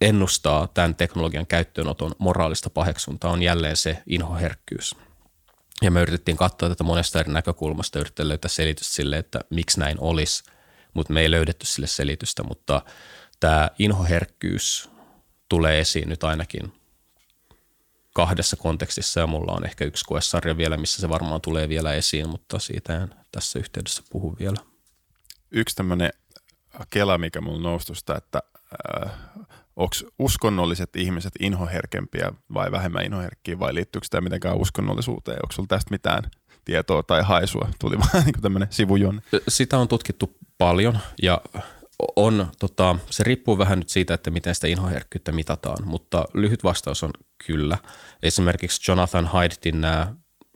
ennustaa 0.00 0.66
tämän 0.66 0.94
teknologian 0.94 1.46
käyttöönoton 1.46 2.12
moraalista 2.18 2.70
paheksuntaa 2.70 3.30
on 3.30 3.42
jälleen 3.42 3.76
se 3.76 4.02
inhoherkkyys. 4.06 4.94
Ja 5.82 5.90
me 5.90 6.00
yritettiin 6.00 6.36
katsoa 6.36 6.68
tätä 6.68 6.84
monesta 6.84 7.20
eri 7.20 7.32
näkökulmasta, 7.32 7.98
yritettiin 7.98 8.28
löytää 8.28 8.48
selitystä 8.48 8.94
sille, 8.94 9.18
että 9.18 9.40
miksi 9.50 9.80
näin 9.80 9.96
olisi, 10.00 10.44
mutta 10.94 11.12
me 11.12 11.20
ei 11.20 11.30
löydetty 11.30 11.66
sille 11.66 11.86
selitystä, 11.86 12.42
mutta 12.42 12.82
tämä 13.40 13.70
inhoherkkyys 13.78 14.90
tulee 15.48 15.80
esiin 15.80 16.08
nyt 16.08 16.24
ainakin 16.24 16.72
kahdessa 18.12 18.56
kontekstissa 18.56 19.20
ja 19.20 19.26
mulla 19.26 19.52
on 19.52 19.66
ehkä 19.66 19.84
yksi 19.84 20.04
koesarja 20.04 20.56
vielä, 20.56 20.76
missä 20.76 21.00
se 21.00 21.08
varmaan 21.08 21.40
tulee 21.40 21.68
vielä 21.68 21.94
esiin, 21.94 22.28
mutta 22.28 22.58
siitä 22.58 23.02
en 23.02 23.14
tässä 23.32 23.58
yhteydessä 23.58 24.02
puhu 24.10 24.36
vielä. 24.38 24.56
Yksi 25.50 25.76
tämmöinen 25.76 26.12
kela, 26.90 27.18
mikä 27.18 27.40
mulla 27.40 27.62
nousi 27.62 27.92
että 28.16 28.42
äh, 29.04 29.10
onko 29.76 29.94
uskonnolliset 30.18 30.96
ihmiset 30.96 31.32
inhoherkempiä 31.40 32.32
vai 32.54 32.72
vähemmän 32.72 33.04
inhoherkkiä 33.04 33.58
vai 33.58 33.74
liittyykö 33.74 34.06
tämä 34.10 34.20
mitenkään 34.20 34.56
uskonnollisuuteen? 34.56 35.38
Onko 35.42 35.52
sinulla 35.52 35.68
tästä 35.68 35.90
mitään 35.90 36.22
tietoa 36.64 37.02
tai 37.02 37.22
haisua? 37.22 37.68
Tuli 37.80 37.98
vaan 37.98 38.24
niin 38.24 38.42
tämmöinen 38.42 38.68
sivujon. 38.70 39.22
Sitä 39.48 39.78
on 39.78 39.88
tutkittu 39.88 40.36
paljon 40.58 40.98
ja 41.22 41.40
on, 42.16 42.46
tota, 42.58 42.98
se 43.10 43.24
riippuu 43.24 43.58
vähän 43.58 43.78
nyt 43.78 43.88
siitä, 43.88 44.14
että 44.14 44.30
miten 44.30 44.54
sitä 44.54 44.66
inhoherkkyyttä 44.66 45.32
mitataan, 45.32 45.88
mutta 45.88 46.24
lyhyt 46.34 46.64
vastaus 46.64 47.02
on 47.02 47.10
kyllä. 47.46 47.78
Esimerkiksi 48.22 48.90
Jonathan 48.90 49.26
Haidtin 49.26 49.80
nämä, 49.80 50.14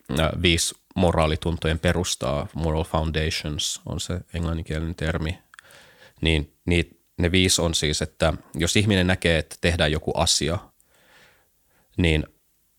nämä 0.09 0.31
viisi 0.43 0.75
moraalituntojen 0.97 1.79
perustaa, 1.79 2.47
moral 2.55 2.85
foundations 2.85 3.81
on 3.87 4.01
se 4.01 4.21
englanninkielinen 4.35 4.95
termi, 4.95 5.39
niin 6.21 6.57
niitä 6.67 7.00
ne 7.23 7.33
viisi 7.33 7.63
on 7.63 7.75
siis, 7.75 8.03
että 8.03 8.33
jos 8.55 8.77
ihminen 8.77 9.07
näkee, 9.07 9.39
että 9.39 9.57
tehdään 9.61 9.93
joku 9.93 10.13
asia, 10.15 10.59
niin 11.97 12.27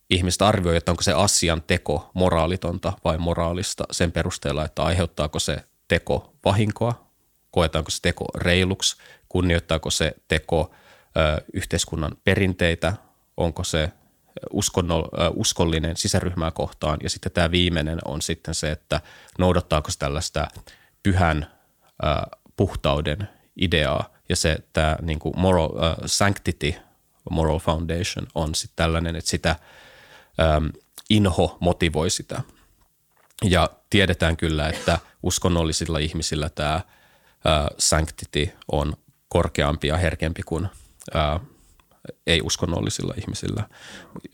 ihmiset 0.10 0.42
arvioi, 0.42 0.78
että 0.78 0.92
onko 0.92 1.04
se 1.04 1.14
asian 1.14 1.62
teko 1.62 2.12
moraalitonta 2.14 2.94
vai 3.04 3.18
moraalista 3.18 3.84
sen 3.92 4.12
perusteella, 4.12 4.66
että 4.66 4.84
aiheuttaako 4.84 5.40
se 5.40 5.64
teko 5.88 6.34
vahinkoa, 6.46 7.12
koetaanko 7.52 7.92
se 7.92 8.02
teko 8.02 8.26
reiluksi, 8.36 8.98
kunnioittaako 9.30 9.90
se 9.90 10.14
teko 10.28 10.72
ö, 11.18 11.42
yhteiskunnan 11.54 12.12
perinteitä, 12.24 12.94
onko 13.38 13.64
se 13.64 13.92
uskonno, 14.52 15.10
ö, 15.14 15.30
uskollinen 15.36 15.98
sisäryhmää 15.98 16.52
kohtaan. 16.52 16.98
Ja 17.04 17.10
sitten 17.10 17.32
tämä 17.32 17.52
viimeinen 17.52 18.00
on 18.06 18.22
sitten 18.22 18.56
se, 18.56 18.72
että 18.72 19.02
noudattaako 19.40 19.92
se 19.92 20.00
tällaista 20.00 20.48
pyhän 21.04 21.48
ö, 22.04 22.38
puhtauden 22.58 23.30
ideaa 23.56 24.14
ja 24.32 24.36
se 24.36 24.58
tämä 24.74 24.96
niin 25.02 25.20
kuin 25.20 25.34
moral 25.38 25.70
uh, 25.70 25.96
sanctity, 26.06 26.74
moral 27.30 27.60
foundation 27.60 28.28
on 28.36 28.56
sitten 28.56 28.76
tällainen, 28.76 29.16
että 29.16 29.30
sitä 29.30 29.56
um, 30.58 30.70
inho 31.10 31.58
motivoi 31.60 32.10
sitä. 32.10 32.42
Ja 33.44 33.70
tiedetään 33.90 34.38
kyllä, 34.38 34.70
että 34.70 35.00
uskonnollisilla 35.24 36.00
ihmisillä 36.00 36.50
tämä 36.50 36.76
uh, 36.76 37.76
sanctity 37.78 38.50
on 38.72 38.94
korkeampi 39.28 39.88
ja 39.88 39.98
herkempi 39.98 40.42
kuin 40.44 40.70
uh, 41.16 41.48
ei-uskonnollisilla 42.28 43.14
ihmisillä. 43.18 43.64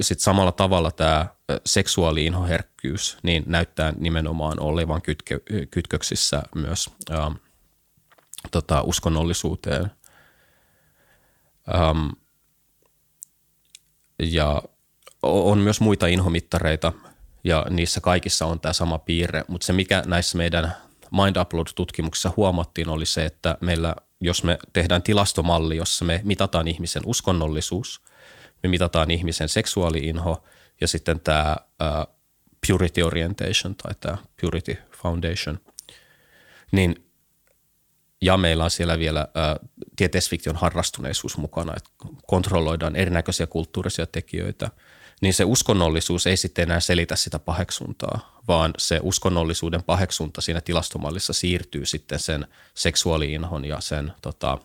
Sitten 0.02 0.24
samalla 0.24 0.52
tavalla 0.52 0.92
tämä 0.92 1.26
seksuaali-inhoherkkyys 1.66 3.18
niin 3.24 3.44
näyttää 3.46 3.94
nimenomaan 3.98 4.60
olevan 4.60 5.02
kytke, 5.02 5.40
kytköksissä 5.72 6.44
myös 6.56 6.90
uh, 7.12 7.47
tota, 8.52 8.82
uskonnollisuuteen. 8.82 9.92
Um, 11.92 12.12
ja 14.20 14.64
on 15.22 15.58
myös 15.58 15.82
muita 15.82 16.08
inhomittareita 16.08 16.94
ja 17.44 17.66
niissä 17.70 18.02
kaikissa 18.02 18.46
on 18.46 18.60
tämä 18.60 18.74
sama 18.74 19.00
piirre, 19.00 19.44
mutta 19.48 19.66
se 19.68 19.74
mikä 19.74 20.04
näissä 20.06 20.38
meidän 20.38 20.76
Mind 21.12 21.36
Upload-tutkimuksissa 21.36 22.34
huomattiin 22.38 22.90
oli 22.90 23.06
se, 23.06 23.26
että 23.26 23.58
meillä, 23.62 23.96
jos 24.22 24.44
me 24.44 24.58
tehdään 24.74 25.04
tilastomalli, 25.04 25.78
jossa 25.78 26.06
me 26.06 26.22
mitataan 26.24 26.68
ihmisen 26.68 27.04
uskonnollisuus, 27.06 28.02
me 28.64 28.70
mitataan 28.70 29.12
ihmisen 29.12 29.50
seksuaaliinho 29.50 30.44
ja 30.82 30.88
sitten 30.88 31.20
tämä 31.20 31.56
uh, 31.60 32.16
purity 32.68 33.02
orientation 33.02 33.76
tai 33.76 33.94
tämä 34.00 34.18
purity 34.42 34.78
foundation, 34.92 35.60
niin 36.72 37.07
ja 38.22 38.38
meillä 38.38 38.64
on 38.64 38.72
siellä 38.72 39.00
vielä 39.00 39.20
ä, 39.20 39.28
tieteisfiktion 39.96 40.56
harrastuneisuus 40.56 41.38
mukana, 41.38 41.74
että 41.78 41.90
kontrolloidaan 42.28 42.96
erinäköisiä 42.96 43.48
kulttuurisia 43.48 44.06
tekijöitä, 44.06 44.72
niin 45.22 45.34
se 45.34 45.44
uskonnollisuus 45.44 46.28
ei 46.28 46.38
sitten 46.38 46.64
enää 46.64 46.80
selitä 46.80 47.16
sitä 47.16 47.40
paheksuntaa, 47.40 48.42
vaan 48.48 48.74
se 48.78 49.00
uskonnollisuuden 49.04 49.84
paheksunta 49.84 50.42
siinä 50.42 50.62
tilastomallissa 50.62 51.34
siirtyy 51.34 51.86
sitten 51.86 52.20
sen 52.20 52.48
seksuaaliinhon 52.74 53.66
ja 53.66 53.82
sen 53.82 54.14
tota, 54.22 54.58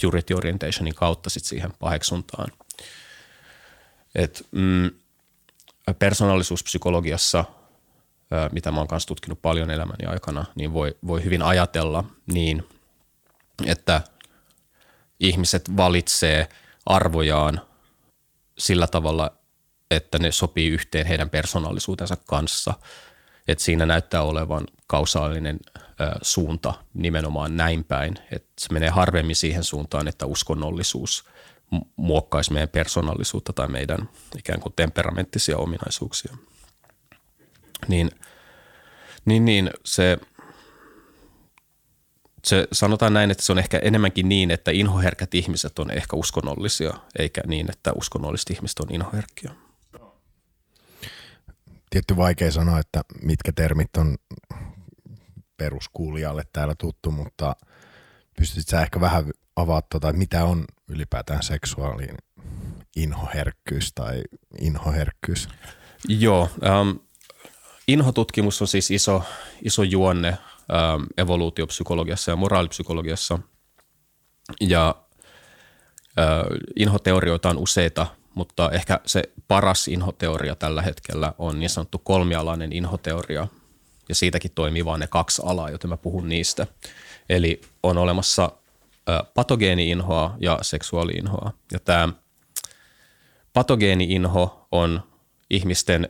purity 0.00 0.34
orientationin 0.34 0.94
kautta 0.94 1.30
sitten 1.30 1.48
siihen 1.48 1.72
paheksuntaan. 1.78 2.48
Et, 4.14 4.46
mm, 4.50 4.90
persoonallisuuspsykologiassa– 5.98 7.44
mitä 8.52 8.72
mä 8.72 8.78
oon 8.78 8.88
kanssa 8.88 9.06
tutkinut 9.06 9.42
paljon 9.42 9.70
elämäni 9.70 10.06
aikana, 10.06 10.44
niin 10.54 10.72
voi, 10.72 10.96
voi 11.06 11.24
hyvin 11.24 11.42
ajatella 11.42 12.04
niin, 12.26 12.68
että 13.66 14.02
ihmiset 15.20 15.76
valitsee 15.76 16.48
arvojaan 16.86 17.60
sillä 18.58 18.86
tavalla, 18.86 19.30
että 19.90 20.18
ne 20.18 20.32
sopii 20.32 20.68
yhteen 20.68 21.06
heidän 21.06 21.30
persoonallisuutensa 21.30 22.16
kanssa. 22.26 22.74
Että 23.48 23.64
siinä 23.64 23.86
näyttää 23.86 24.22
olevan 24.22 24.66
kausaalinen 24.86 25.58
ö, 25.76 25.84
suunta 26.22 26.74
nimenomaan 26.94 27.56
näin 27.56 27.84
päin. 27.84 28.14
Että 28.32 28.48
se 28.58 28.72
menee 28.72 28.88
harvemmin 28.88 29.36
siihen 29.36 29.64
suuntaan, 29.64 30.08
että 30.08 30.26
uskonnollisuus 30.26 31.24
muokkaisi 31.96 32.52
meidän 32.52 32.68
persoonallisuutta 32.68 33.52
tai 33.52 33.68
meidän 33.68 34.08
ikään 34.38 34.60
kuin 34.60 34.72
temperamenttisia 34.76 35.56
ominaisuuksia. 35.56 36.36
Niin, 37.88 38.10
niin, 39.24 39.44
niin 39.44 39.70
se– 39.84 40.18
se, 42.48 42.68
sanotaan 42.72 43.12
näin, 43.12 43.30
että 43.30 43.44
se 43.44 43.52
on 43.52 43.58
ehkä 43.58 43.78
enemmänkin 43.78 44.28
niin, 44.28 44.50
että 44.50 44.70
inhoherkät 44.70 45.34
ihmiset 45.34 45.78
on 45.78 45.90
ehkä 45.90 46.16
uskonnollisia, 46.16 46.94
eikä 47.18 47.40
niin, 47.46 47.70
että 47.70 47.92
uskonnolliset 47.92 48.50
ihmiset 48.50 48.80
on 48.80 48.94
inhoherkkiä. 48.94 49.50
Tietty 51.90 52.16
vaikea 52.16 52.52
sanoa, 52.52 52.78
että 52.78 53.02
mitkä 53.22 53.52
termit 53.52 53.96
on 53.96 54.16
peruskuulijalle 55.56 56.44
täällä 56.52 56.74
tuttu, 56.74 57.10
mutta 57.10 57.56
pystyt 58.36 58.68
sä 58.68 58.82
ehkä 58.82 59.00
vähän 59.00 59.30
avaa 59.56 59.82
tuota, 59.82 60.08
että 60.08 60.18
mitä 60.18 60.44
on 60.44 60.64
ylipäätään 60.88 61.42
seksuaalinen 61.42 62.16
inhoherkkyys 62.96 63.92
tai 63.94 64.22
inhoherkkyys? 64.60 65.48
Joo, 66.08 66.50
ähm, 66.66 66.96
inhotutkimus 67.88 68.62
on 68.62 68.68
siis 68.68 68.90
iso, 68.90 69.22
iso 69.62 69.82
juonne 69.82 70.38
evoluutiopsykologiassa 71.16 72.30
ja 72.30 72.36
moraalipsykologiassa. 72.36 73.38
Ja 74.60 74.94
äh, 76.18 76.26
inhoteorioita 76.76 77.50
on 77.50 77.58
useita, 77.58 78.06
mutta 78.34 78.70
ehkä 78.70 79.00
se 79.06 79.22
paras 79.48 79.88
inhoteoria 79.88 80.54
tällä 80.54 80.82
hetkellä 80.82 81.32
on 81.38 81.60
niin 81.60 81.70
sanottu 81.70 81.98
kolmialainen 81.98 82.72
inhoteoria, 82.72 83.46
ja 84.08 84.14
siitäkin 84.14 84.50
toimii 84.54 84.84
vain 84.84 85.00
ne 85.00 85.06
kaksi 85.06 85.42
alaa, 85.44 85.70
joten 85.70 85.90
mä 85.90 85.96
puhun 85.96 86.28
niistä. 86.28 86.66
Eli 87.28 87.60
on 87.82 87.98
olemassa 87.98 88.52
äh, 89.08 89.20
patogeeni-inhoa 89.34 90.34
ja 90.40 90.58
seksuaali-inhoa. 90.62 91.52
Ja 91.72 91.80
tämä 91.80 92.08
patogeeni-inho 93.52 94.66
on 94.72 95.02
ihmisten 95.50 96.08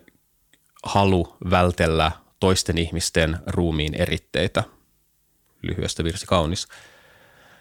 halu 0.82 1.36
vältellä 1.50 2.12
toisten 2.40 2.78
ihmisten 2.78 3.38
ruumiin 3.46 3.94
eritteitä. 3.94 4.64
Lyhyestä 5.62 6.04
virsi 6.04 6.26
kaunis. 6.26 6.68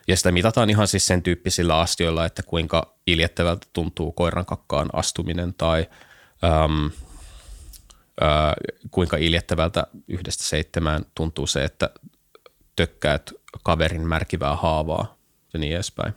Ja 0.07 0.17
sitä 0.17 0.31
mitataan 0.31 0.69
ihan 0.69 0.87
siis 0.87 1.07
sen 1.07 1.23
tyyppisillä 1.23 1.79
astioilla, 1.79 2.25
että 2.25 2.43
kuinka 2.43 2.97
iljettävältä 3.07 3.67
tuntuu 3.73 4.11
koiran 4.11 4.45
kakkaan 4.45 4.89
astuminen 4.93 5.53
tai 5.53 5.87
äm, 6.43 6.91
ää, 8.21 8.53
kuinka 8.91 9.17
iljettävältä 9.17 9.87
yhdestä 10.07 10.43
seitsemään 10.43 11.05
tuntuu 11.15 11.47
se, 11.47 11.63
että 11.63 11.89
tökkäät 12.75 13.31
kaverin 13.63 14.07
märkivää 14.07 14.55
haavaa 14.55 15.17
ja 15.53 15.59
niin 15.59 15.75
edespäin. 15.75 16.13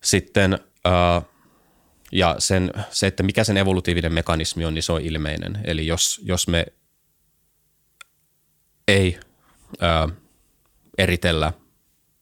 Sitten 0.00 0.58
ää, 0.84 1.22
ja 2.12 2.36
sen, 2.38 2.70
se, 2.90 3.06
että 3.06 3.22
mikä 3.22 3.44
sen 3.44 3.56
evolutiivinen 3.56 4.12
mekanismi 4.12 4.64
on, 4.64 4.74
niin 4.74 4.82
se 4.82 4.92
on 4.92 5.00
ilmeinen. 5.00 5.60
Eli 5.64 5.86
jos, 5.86 6.20
jos 6.24 6.48
me 6.48 6.66
ei 8.88 9.20
ää, 9.80 10.08
eritellä 10.98 11.52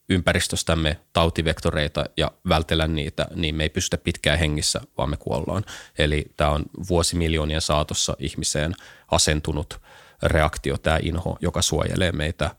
ympäristöstämme 0.09 1.01
tautivektoreita 1.13 2.05
ja 2.17 2.31
vältellä 2.49 2.87
niitä, 2.87 3.27
niin 3.35 3.55
me 3.55 3.63
ei 3.63 3.69
pystytä 3.69 3.99
pitkään 4.05 4.39
hengissä, 4.39 4.81
vaan 4.99 5.11
me 5.11 5.17
kuollaan. 5.17 5.65
Eli 5.99 6.25
tämä 6.37 6.51
on 6.51 6.65
vuosimiljoonien 6.89 7.61
saatossa 7.61 8.17
ihmiseen 8.19 8.75
asentunut 9.11 9.81
reaktio, 10.23 10.79
tämä 10.79 10.99
inho, 11.03 11.39
joka 11.41 11.63
suojelee 11.63 12.13
meitä 12.13 12.51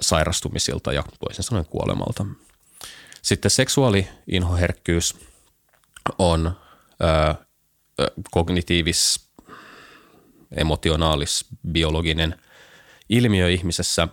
sairastumisilta 0.00 0.92
ja 0.92 1.04
toisin 1.20 1.44
sanoen 1.44 1.66
kuolemalta. 1.66 2.26
Sitten 3.22 3.50
seksuaali-inhoherkkyys– 3.50 5.16
on 6.18 6.56
ö, 7.02 7.34
kognitiivis, 8.30 9.28
emotionaalis, 10.56 11.44
biologinen 11.72 12.40
ilmiö 13.08 13.50
ihmisessä, 13.50 14.08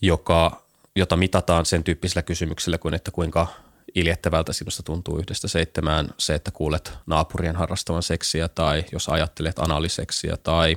joka, 0.00 0.62
jota 0.96 1.16
mitataan 1.16 1.66
sen 1.66 1.84
tyyppisillä 1.84 2.22
kysymyksillä 2.22 2.78
kuin, 2.78 2.94
että 2.94 3.10
kuinka 3.10 3.46
iljettävältä 3.94 4.52
sinusta 4.52 4.82
tuntuu 4.82 5.18
yhdestä 5.18 5.48
seitsemään 5.48 6.08
se, 6.18 6.34
että 6.34 6.50
kuulet 6.50 6.92
naapurien 7.06 7.56
harrastavan 7.56 8.02
seksiä 8.02 8.48
tai 8.48 8.84
jos 8.92 9.08
ajattelet 9.08 9.58
analiseksiä 9.58 10.36
tai, 10.36 10.76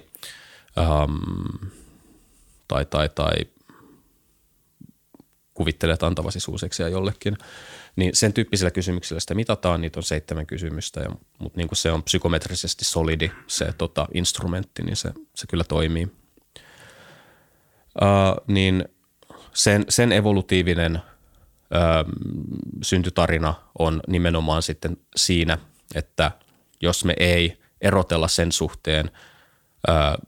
ähm, 0.78 1.68
tai, 2.68 2.86
tai, 2.86 3.10
tai 3.10 3.34
kuvittelet 5.54 6.04
antavasi 6.04 6.40
suuseksiä 6.40 6.88
jollekin– 6.88 7.38
niin 7.96 8.16
sen 8.16 8.34
tyyppisillä 8.34 8.72
kysymyksillä 8.72 9.20
sitä 9.20 9.36
mitataan, 9.36 9.82
niitä 9.82 10.00
on 10.00 10.04
seitsemän 10.04 10.46
kysymystä, 10.46 11.00
ja, 11.00 11.10
mutta 11.40 11.58
niin 11.58 11.68
kuin 11.68 11.78
se 11.78 11.92
on 11.92 12.04
psykometrisesti 12.04 12.86
solidi 12.86 13.32
se 13.48 13.74
tota, 13.78 14.08
instrumentti, 14.14 14.84
niin 14.84 14.96
se, 14.96 15.14
se 15.36 15.48
kyllä 15.48 15.64
toimii. 15.64 16.08
Uh, 18.02 18.46
niin 18.48 18.86
sen, 19.54 19.86
sen 19.90 20.12
evolutiivinen 20.12 20.96
uh, 20.96 21.02
syntytarina 22.82 23.54
on 23.80 24.02
nimenomaan 24.08 24.62
sitten 24.62 24.98
siinä, 25.16 25.58
että 25.96 26.32
jos 26.82 27.06
me 27.06 27.14
ei 27.20 27.58
erotella 27.82 28.28
sen 28.28 28.52
suhteen 28.52 29.12
uh, 29.90 30.28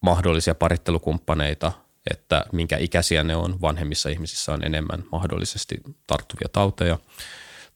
mahdollisia 0.00 0.54
parittelukumppaneita, 0.54 1.72
että 2.10 2.44
minkä 2.52 2.76
ikäisiä 2.76 3.22
ne 3.22 3.36
on. 3.36 3.60
Vanhemmissa 3.60 4.08
ihmisissä 4.08 4.52
on 4.52 4.64
enemmän 4.64 5.04
mahdollisesti 5.12 5.76
tarttuvia 6.06 6.48
tauteja. 6.52 6.98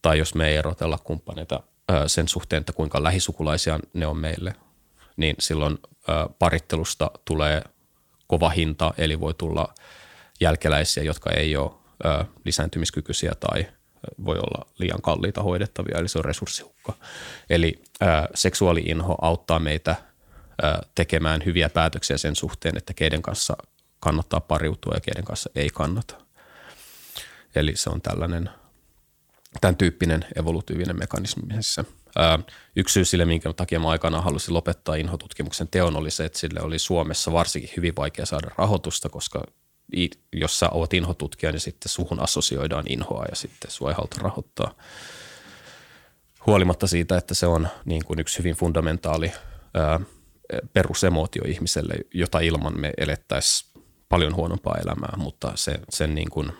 Tai 0.02 0.18
jos 0.18 0.34
me 0.34 0.48
ei 0.48 0.56
erotella 0.56 0.98
kumppaneita 0.98 1.62
sen 2.06 2.28
suhteen, 2.28 2.60
että 2.60 2.72
kuinka 2.72 3.02
lähisukulaisia 3.02 3.80
ne 3.94 4.06
on 4.06 4.16
meille, 4.16 4.54
niin 5.16 5.36
silloin 5.38 5.78
parittelusta 6.38 7.10
tulee 7.24 7.62
kova 8.26 8.48
hinta, 8.48 8.94
eli 8.98 9.20
voi 9.20 9.34
tulla 9.34 9.74
jälkeläisiä, 10.40 11.02
jotka 11.02 11.30
ei 11.30 11.56
ole 11.56 11.70
lisääntymiskykyisiä 12.44 13.32
tai 13.40 13.66
voi 14.24 14.36
olla 14.36 14.66
liian 14.78 15.02
kalliita 15.02 15.42
hoidettavia, 15.42 15.98
eli 15.98 16.08
se 16.08 16.18
on 16.18 16.24
resurssihukka. 16.24 16.92
Eli 17.50 17.82
seksuaaliinho 18.34 19.16
auttaa 19.20 19.58
meitä 19.58 19.96
tekemään 20.94 21.44
hyviä 21.44 21.68
päätöksiä 21.68 22.18
sen 22.18 22.36
suhteen, 22.36 22.76
että 22.76 22.94
keiden 22.94 23.22
kanssa 23.22 23.56
kannattaa 24.00 24.40
pariutua 24.40 24.94
ja 24.94 25.00
keiden 25.00 25.24
kanssa 25.24 25.50
ei 25.54 25.70
kannata. 25.70 26.14
Eli 27.54 27.76
se 27.76 27.90
on 27.90 28.02
tällainen 28.02 28.50
tämän 29.60 29.76
tyyppinen 29.76 30.26
evolutiivinen 30.36 30.98
mekanismi 30.98 31.56
missä 31.56 31.84
Yksi 32.76 32.92
syy 32.92 33.04
sille, 33.04 33.24
minkä 33.24 33.52
takia 33.52 33.80
mä 33.80 33.90
aikanaan 33.90 34.24
halusin 34.24 34.54
lopettaa 34.54 34.94
inhotutkimuksen 34.94 35.68
teon, 35.68 35.96
oli 35.96 36.10
se, 36.10 36.24
että 36.24 36.38
sille 36.38 36.60
oli 36.60 36.78
Suomessa 36.78 37.32
varsinkin 37.32 37.70
hyvin 37.76 37.96
vaikea 37.96 38.26
saada 38.26 38.50
rahoitusta, 38.58 39.08
koska 39.08 39.44
jos 40.32 40.58
sä 40.58 40.68
oot 40.70 40.94
inhotutkija, 40.94 41.52
niin 41.52 41.60
sitten 41.60 41.88
suhun 41.88 42.22
assosioidaan 42.22 42.84
inhoa 42.88 43.24
ja 43.30 43.36
sitten 43.36 43.70
sua 43.70 43.90
ei 43.90 43.94
haluta 43.94 44.16
rahoittaa. 44.20 44.74
Huolimatta 46.46 46.86
siitä, 46.86 47.16
että 47.16 47.34
se 47.34 47.46
on 47.46 47.68
niin 47.84 48.04
kuin 48.04 48.20
yksi 48.20 48.38
hyvin 48.38 48.54
fundamentaali 48.54 49.32
ää, 49.74 50.00
perusemootio 50.72 51.42
ihmiselle, 51.46 51.94
jota 52.14 52.40
ilman 52.40 52.80
me 52.80 52.92
elettäisiin 52.98 53.69
paljon 54.10 54.36
huonompaa 54.36 54.78
elämää, 54.84 55.14
mutta 55.16 55.52
se, 55.54 55.80
sen 55.88 56.14
niin 56.14 56.30
kuin 56.30 56.52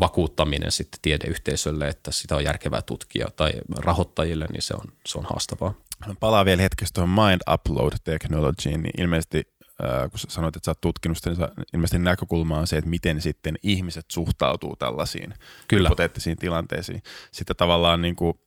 vakuuttaminen 0.00 0.72
sitten 0.72 0.98
tiedeyhteisölle, 1.02 1.88
että 1.88 2.12
sitä 2.12 2.36
on 2.36 2.44
järkevää 2.44 2.82
tutkia 2.82 3.26
tai 3.36 3.52
rahoittajille, 3.76 4.46
niin 4.52 4.62
se 4.62 4.74
on, 4.74 4.92
se 5.06 5.18
on 5.18 5.24
haastavaa. 5.24 5.74
Palaa 6.20 6.44
vielä 6.44 6.62
hetkestä 6.62 6.94
tuohon 6.94 7.10
mind 7.10 7.40
upload 7.54 7.92
technologyin, 8.04 8.82
niin 8.82 9.00
ilmeisesti 9.00 9.54
äh, 9.84 10.10
kun 10.10 10.18
sanoit, 10.28 10.56
että 10.56 10.64
sä 10.64 10.70
oot 10.70 10.80
tutkinut 10.80 11.18
sitä, 11.18 11.30
niin 11.30 11.40
ilmeisesti 11.74 11.98
näkökulma 11.98 12.58
on 12.58 12.66
se, 12.66 12.76
että 12.76 12.90
miten 12.90 13.20
sitten 13.20 13.58
ihmiset 13.62 14.06
suhtautuu 14.10 14.76
tällaisiin 14.76 15.34
Kyllä. 15.68 15.88
hypoteettisiin 15.88 16.36
tilanteisiin. 16.36 17.02
Sitten 17.32 17.56
tavallaan 17.56 18.02
niin 18.02 18.16
kuin, 18.16 18.40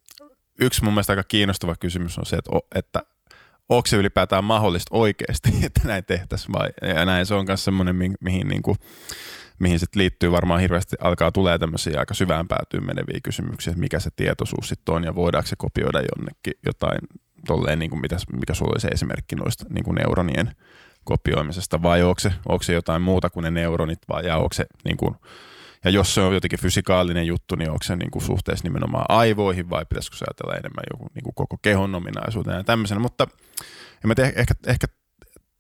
yksi 0.60 0.84
mun 0.84 0.94
mielestä 0.94 1.14
aika 1.14 1.24
kiinnostava 1.24 1.76
kysymys 1.76 2.18
on 2.18 2.26
se, 2.26 2.36
että, 2.36 2.52
että 2.76 3.04
onko 3.72 3.88
se 3.88 3.98
ylipäätään 3.98 4.44
mahdollista 4.44 4.96
oikeasti, 4.98 5.50
että 5.66 5.82
näin 5.88 6.06
tehtäisiin 6.06 6.54
vai, 6.54 6.70
ja 6.82 7.06
näin 7.06 7.26
se 7.26 7.34
on 7.34 7.46
myös 7.48 7.64
semmoinen, 7.64 7.96
mihin, 7.96 8.18
mihin, 8.22 8.48
niin 8.48 8.62
kuin, 8.62 8.78
mihin 9.60 9.80
sit 9.80 9.96
liittyy 9.96 10.32
varmaan 10.32 10.62
hirveästi, 10.62 10.96
alkaa 11.00 11.32
tulee 11.32 11.60
tämmöisiä 11.60 12.00
aika 12.00 12.14
syvään 12.14 12.48
päätyyn 12.48 12.86
meneviä 12.86 13.20
kysymyksiä, 13.24 13.72
että 13.72 13.82
mikä 13.82 14.00
se 14.00 14.10
tietoisuus 14.16 14.70
sitten 14.70 14.96
on 14.96 15.04
ja 15.04 15.16
voidaanko 15.16 15.48
se 15.48 15.56
kopioida 15.56 16.02
jonnekin 16.16 16.54
jotain 16.66 17.00
tolleen, 17.48 17.80
niin 17.80 17.90
kuin 17.90 18.02
mitä, 18.02 18.18
mikä 18.34 18.54
sulla 18.54 18.72
oli 18.72 18.80
se 18.80 18.88
esimerkki 18.88 19.36
noista 19.36 19.66
niin 19.70 19.84
kuin 19.84 19.96
neuronien 19.96 20.56
kopioimisesta 21.04 21.84
vai 21.84 22.04
onko 22.04 22.20
se, 22.20 22.34
onko 22.50 22.64
se 22.64 22.74
jotain 22.74 23.02
muuta 23.02 23.30
kuin 23.30 23.44
ne 23.44 23.52
neuronit 23.52 24.00
vai 24.10 24.26
ja 24.26 24.38
onko 24.38 24.54
se 24.54 24.66
niin 24.86 24.98
kuin, 24.98 25.16
ja 25.86 25.92
jos 25.92 26.14
se 26.14 26.22
on 26.22 26.34
jotenkin 26.34 26.60
fysikaalinen 26.60 27.28
juttu, 27.28 27.56
niin 27.56 27.70
onko 27.70 27.84
se 27.84 27.96
niin 27.96 28.12
kuin 28.12 28.24
suhteessa 28.24 28.64
nimenomaan 28.64 29.06
aivoihin 29.10 29.70
vai 29.70 29.86
pitäisikö 29.86 30.18
se 30.18 30.26
ajatella 30.28 30.54
enemmän 30.54 30.84
joku 30.92 31.08
niin 31.16 31.24
kuin 31.24 31.36
koko 31.36 31.58
kehon 31.62 31.96
ominaisuuteen 31.96 32.58
ja 32.58 32.64
tämmöisenä. 32.64 33.02
Mutta 33.02 33.28
en 34.04 34.08
mä 34.08 34.16
tiedä, 34.16 34.32
ehkä, 34.36 34.54
ehkä, 34.68 34.88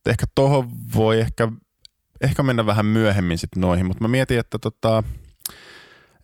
ehkä 0.06 0.26
tuohon 0.36 0.72
voi 0.96 1.20
ehkä, 1.20 1.48
ehkä 2.22 2.44
mennä 2.44 2.66
vähän 2.66 2.86
myöhemmin 2.86 3.38
sitten 3.38 3.62
noihin, 3.62 3.86
mutta 3.86 4.04
mä 4.04 4.08
mietin, 4.08 4.40
että 4.40 4.60
tota, 4.60 5.04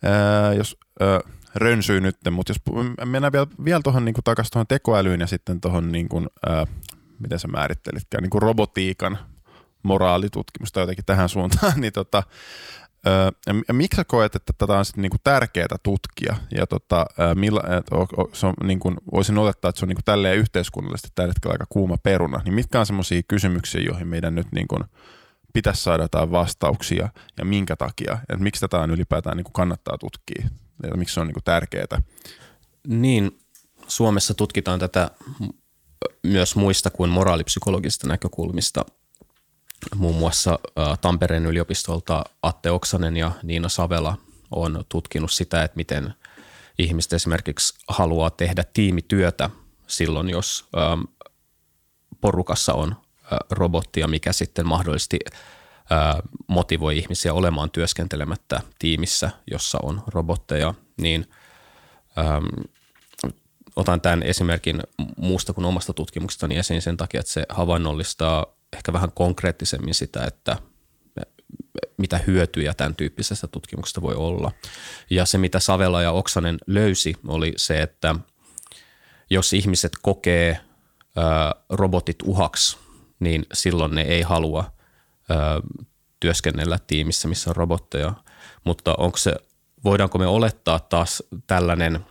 ää, 0.02 0.54
jos 0.54 0.76
ää, 1.00 1.20
rönsyy 1.54 2.00
nyt, 2.00 2.16
mutta 2.30 2.50
jos 2.50 2.84
mennään 3.04 3.32
vielä, 3.32 3.46
vielä 3.64 3.80
tuohon 3.84 4.04
niin 4.04 4.14
takaisin 4.24 4.52
tuohon 4.52 4.66
tekoälyyn 4.66 5.20
ja 5.20 5.26
sitten 5.26 5.60
tuohon, 5.60 5.92
niin 5.92 6.08
kuin, 6.08 6.26
ää, 6.46 6.66
miten 7.18 7.38
sä 7.38 7.48
määrittelitkään, 7.48 8.22
niin 8.22 8.30
kuin 8.30 8.42
robotiikan 8.42 9.18
moraalitutkimusta 9.82 10.80
jotenkin 10.80 11.04
tähän 11.04 11.28
suuntaan, 11.28 11.72
niin 11.80 11.92
tota, 11.92 12.22
ja 13.68 13.74
miksi 13.74 13.96
sä 13.96 14.04
koet, 14.04 14.34
että 14.34 14.52
tätä 14.58 14.78
on 14.78 14.84
sitten 14.84 15.02
niinku 15.02 15.16
tärkeää 15.24 15.76
tutkia? 15.82 16.36
Ja 16.54 16.66
tota, 16.66 17.06
millä, 17.34 17.60
et, 17.78 17.92
o, 17.92 18.00
o, 18.00 18.30
se 18.32 18.46
on, 18.46 18.54
niinku, 18.62 18.94
voisin 19.12 19.38
olettaa, 19.38 19.68
että 19.68 19.78
se 19.78 19.84
on 19.84 19.88
niinku 19.88 20.02
tälleen 20.04 20.38
yhteiskunnallisesti 20.38 21.08
tällä 21.14 21.30
hetkellä 21.30 21.52
aika 21.52 21.66
kuuma 21.68 21.96
peruna. 22.02 22.40
Niin 22.44 22.54
mitkä 22.54 22.80
on 22.80 22.86
semmoisia 22.86 23.22
kysymyksiä, 23.28 23.80
joihin 23.80 24.08
meidän 24.08 24.34
nyt 24.34 24.46
niinku 24.52 24.80
pitäisi 25.52 25.82
saada 25.82 26.02
jotain 26.02 26.30
vastauksia 26.30 27.08
ja 27.38 27.44
minkä 27.44 27.76
takia? 27.76 28.18
Et 28.28 28.40
miksi 28.40 28.60
tätä 28.60 28.78
on 28.78 28.90
ylipäätään 28.90 29.36
niinku 29.36 29.52
kannattaa 29.52 29.98
tutkia? 29.98 30.48
Ja 30.82 30.96
miksi 30.96 31.14
se 31.14 31.20
on 31.20 31.26
niinku 31.26 31.40
tärkeää? 31.44 32.02
Niin, 32.88 33.38
Suomessa 33.88 34.34
tutkitaan 34.34 34.78
tätä 34.78 35.10
myös 36.22 36.56
muista 36.56 36.90
kuin 36.90 37.10
moraalipsykologisista 37.10 38.08
näkökulmista– 38.08 38.84
Muun 39.94 40.16
muassa 40.16 40.58
Tampereen 41.00 41.46
yliopistolta 41.46 42.24
Atte 42.42 42.70
Oksanen 42.70 43.16
ja 43.16 43.32
Niina 43.42 43.68
Savela 43.68 44.16
on 44.50 44.84
tutkinut 44.88 45.32
sitä, 45.32 45.62
että 45.62 45.76
miten 45.76 46.14
ihmiset 46.78 47.12
esimerkiksi 47.12 47.74
haluaa 47.88 48.30
tehdä 48.30 48.64
tiimityötä 48.72 49.50
silloin, 49.86 50.30
jos 50.30 50.68
porukassa 52.20 52.74
on 52.74 52.96
robottia, 53.50 54.08
mikä 54.08 54.32
sitten 54.32 54.66
mahdollisesti 54.66 55.18
motivoi 56.46 56.98
ihmisiä 56.98 57.34
olemaan 57.34 57.70
työskentelemättä 57.70 58.60
tiimissä, 58.78 59.30
jossa 59.50 59.78
on 59.82 60.02
robotteja, 60.06 60.74
niin 60.96 61.30
otan 63.76 64.00
tämän 64.00 64.22
esimerkin 64.22 64.82
muusta 65.16 65.52
kuin 65.52 65.64
omasta 65.64 65.92
tutkimuksestani 65.92 66.56
esiin 66.58 66.82
sen 66.82 66.96
takia, 66.96 67.20
että 67.20 67.32
se 67.32 67.46
havainnollistaa 67.48 68.46
ehkä 68.76 68.92
vähän 68.92 69.12
konkreettisemmin 69.12 69.94
sitä, 69.94 70.24
että 70.24 70.56
mitä 71.96 72.20
hyötyjä 72.26 72.74
tämän 72.74 72.94
tyyppisestä 72.94 73.46
tutkimuksesta 73.46 74.02
voi 74.02 74.14
olla. 74.14 74.52
Ja 75.10 75.24
se, 75.24 75.38
mitä 75.38 75.60
Savela 75.60 76.02
ja 76.02 76.12
Oksanen 76.12 76.58
löysi, 76.66 77.14
oli 77.26 77.52
se, 77.56 77.82
että 77.82 78.14
jos 79.30 79.52
ihmiset 79.52 79.92
kokee 80.02 80.60
robotit 81.68 82.16
uhaksi, 82.24 82.78
niin 83.20 83.46
silloin 83.52 83.94
ne 83.94 84.02
ei 84.02 84.22
halua 84.22 84.72
työskennellä 86.20 86.78
tiimissä, 86.86 87.28
missä 87.28 87.50
on 87.50 87.56
robotteja. 87.56 88.12
Mutta 88.64 88.94
onko 88.98 89.18
se, 89.18 89.34
voidaanko 89.84 90.18
me 90.18 90.26
olettaa 90.26 90.80
taas 90.80 91.22
tällainen 91.46 92.06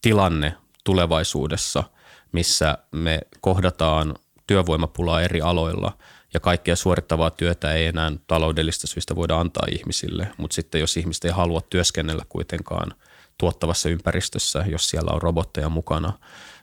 tilanne 0.00 0.54
tulevaisuudessa, 0.84 1.84
missä 2.32 2.78
me 2.92 3.20
kohdataan 3.40 4.14
työvoimapulaa 4.46 5.20
eri 5.22 5.40
aloilla 5.40 5.98
ja 6.34 6.40
kaikkea 6.40 6.76
suorittavaa 6.76 7.30
työtä 7.30 7.72
ei 7.72 7.86
enää 7.86 8.12
taloudellista 8.26 8.86
syistä 8.86 9.16
voida 9.16 9.40
antaa 9.40 9.66
ihmisille, 9.72 10.28
mutta 10.36 10.54
sitten 10.54 10.80
jos 10.80 10.96
ihmiset 10.96 11.24
ei 11.24 11.30
halua 11.30 11.60
työskennellä 11.70 12.24
kuitenkaan 12.28 12.94
tuottavassa 13.38 13.88
ympäristössä, 13.88 14.64
jos 14.68 14.88
siellä 14.88 15.10
on 15.12 15.22
robotteja 15.22 15.68
mukana, 15.68 16.12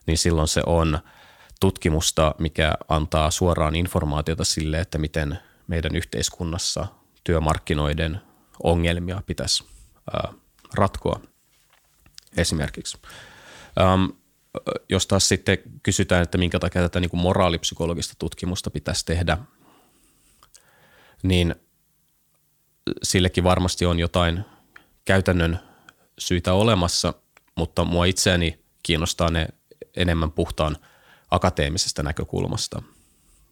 niin 0.06 0.18
silloin 0.18 0.48
se 0.48 0.62
on 0.66 1.00
tutkimusta, 1.60 2.36
mikä 2.40 2.74
antaa 2.90 3.32
suoraan 3.32 3.76
informaatiota 3.76 4.44
sille, 4.44 4.80
että 4.80 4.98
miten 4.98 5.40
meidän 5.68 5.96
yhteiskunnassa 5.96 6.88
työmarkkinoiden 7.24 8.22
ongelmia 8.64 9.22
pitäisi 9.26 9.64
ratkoa 10.74 11.20
esimerkiksi. 12.38 12.98
Jos 14.90 15.08
taas 15.08 15.28
sitten 15.28 15.58
kysytään, 15.84 16.24
että 16.24 16.38
minkä 16.38 16.60
takia 16.60 16.82
tätä 16.82 17.00
niin 17.00 17.10
kuin 17.10 17.22
moraalipsykologista 17.22 18.14
tutkimusta 18.20 18.70
pitäisi 18.70 19.06
tehdä, 19.06 19.38
niin 21.24 21.56
sillekin 23.04 23.44
varmasti 23.44 23.86
on 23.86 24.00
jotain 24.00 24.46
käytännön 25.06 25.60
syitä 26.20 26.54
olemassa, 26.54 27.14
mutta 27.56 27.84
mua 27.86 28.06
itseäni 28.06 28.60
kiinnostaa 28.84 29.30
ne 29.30 29.48
enemmän 29.96 30.32
puhtaan 30.32 30.78
akateemisesta 31.32 32.04
näkökulmasta, 32.04 32.82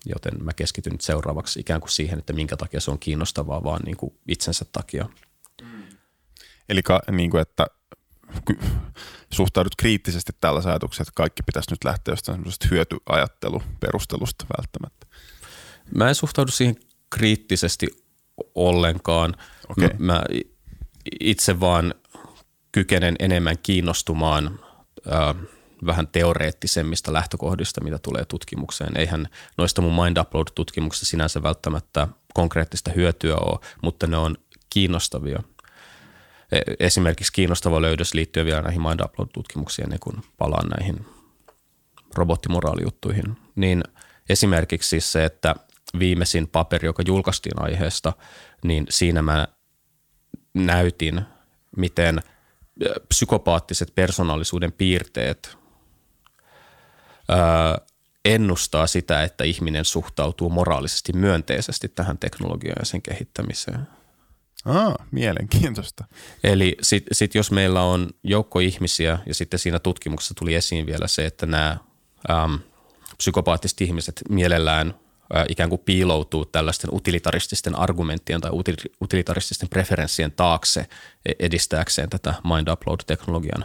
joten 0.05 0.43
mä 0.43 0.53
keskityn 0.53 0.91
nyt 0.91 1.01
seuraavaksi 1.01 1.59
ikään 1.59 1.81
kuin 1.81 1.91
siihen, 1.91 2.19
että 2.19 2.33
minkä 2.33 2.57
takia 2.57 2.79
se 2.79 2.91
on 2.91 2.99
kiinnostavaa, 2.99 3.63
vaan 3.63 3.81
niin 3.85 3.97
kuin 3.97 4.13
itsensä 4.27 4.65
takia. 4.71 5.09
Eli 6.69 6.83
ka, 6.83 7.01
niin 7.11 7.29
kuin, 7.29 7.41
että 7.41 7.67
suhtaudut 9.33 9.75
kriittisesti 9.75 10.31
tällä 10.41 10.61
ajatuksella, 10.65 11.01
että 11.03 11.13
kaikki 11.15 11.43
pitäisi 11.43 11.71
nyt 11.71 11.83
lähteä 11.83 12.11
jostain 12.11 12.35
semmoisesta 12.35 12.67
hyötyajatteluperustelusta 12.71 14.45
välttämättä? 14.57 15.07
Mä 15.95 16.09
en 16.09 16.15
suhtaudu 16.15 16.51
siihen 16.51 16.75
kriittisesti 17.09 17.87
ollenkaan. 18.55 19.35
Okay. 19.69 19.89
Mä 19.97 20.23
itse 21.19 21.59
vaan 21.59 21.93
kykenen 22.71 23.15
enemmän 23.19 23.57
kiinnostumaan 23.63 24.59
äh, 25.11 25.35
vähän 25.85 26.07
teoreettisemmista 26.07 27.13
lähtökohdista, 27.13 27.83
mitä 27.83 27.99
tulee 27.99 28.25
tutkimukseen. 28.25 28.97
Eihän 28.97 29.27
noista 29.57 29.81
mun 29.81 30.03
Mind 30.03 30.17
Upload-tutkimuksista 30.17 31.05
sinänsä 31.05 31.43
välttämättä 31.43 32.07
konkreettista 32.33 32.91
hyötyä 32.91 33.35
ole, 33.35 33.59
mutta 33.81 34.07
ne 34.07 34.17
on 34.17 34.35
kiinnostavia. 34.69 35.43
E, 36.51 36.61
esimerkiksi 36.79 37.33
kiinnostava 37.33 37.81
löydös 37.81 38.13
liittyen 38.13 38.45
vielä 38.45 38.61
näihin 38.61 38.81
Mind 38.81 38.99
Upload-tutkimuksiin 38.99 39.83
ennen 39.83 39.99
kuin 39.99 40.15
palaan 40.37 40.69
näihin 40.69 41.05
robottimoraalijuttuihin, 42.15 43.37
niin 43.55 43.83
esimerkiksi 44.29 44.89
siis 44.89 45.11
se, 45.11 45.25
että 45.25 45.55
viimeisin 45.99 46.47
paperi, 46.47 46.85
joka 46.85 47.03
julkaistiin 47.07 47.61
aiheesta, 47.61 48.13
niin 48.63 48.85
siinä 48.89 49.21
mä 49.21 49.47
näytin, 50.53 51.21
miten 51.77 52.19
psykopaattiset 53.09 53.95
persoonallisuuden 53.95 54.71
piirteet 54.71 55.57
ennustaa 58.25 58.87
sitä, 58.87 59.23
että 59.23 59.43
ihminen 59.43 59.85
suhtautuu 59.85 60.49
moraalisesti 60.49 61.13
myönteisesti 61.13 61.89
tähän 61.89 62.17
teknologiaan 62.17 62.77
ja 62.79 62.85
sen 62.85 63.01
kehittämiseen. 63.01 63.87
Ah, 64.65 64.93
mielenkiintoista. 65.11 66.03
Eli 66.43 66.77
sitten 66.81 67.15
sit 67.15 67.35
jos 67.35 67.51
meillä 67.51 67.83
on 67.83 68.09
joukko 68.23 68.59
ihmisiä 68.59 69.19
ja 69.25 69.33
sitten 69.33 69.59
siinä 69.59 69.79
tutkimuksessa 69.79 70.33
tuli 70.37 70.55
esiin 70.55 70.85
vielä 70.85 71.07
se, 71.07 71.25
että 71.25 71.45
nämä 71.45 71.77
äm, 72.29 72.59
psykopaattiset 73.17 73.81
ihmiset 73.81 74.21
mielellään 74.29 74.93
ä, 75.35 75.45
ikään 75.49 75.69
kuin 75.69 75.81
piiloutuu 75.85 76.45
tällaisten 76.45 76.89
utilitarististen 76.93 77.79
argumenttien 77.79 78.41
tai 78.41 78.51
utilitarististen 79.01 79.69
preferenssien 79.69 80.31
taakse 80.31 80.85
e, 81.25 81.31
edistääkseen 81.39 82.09
tätä 82.09 82.33
mind 82.43 82.67
upload-teknologian 82.67 83.63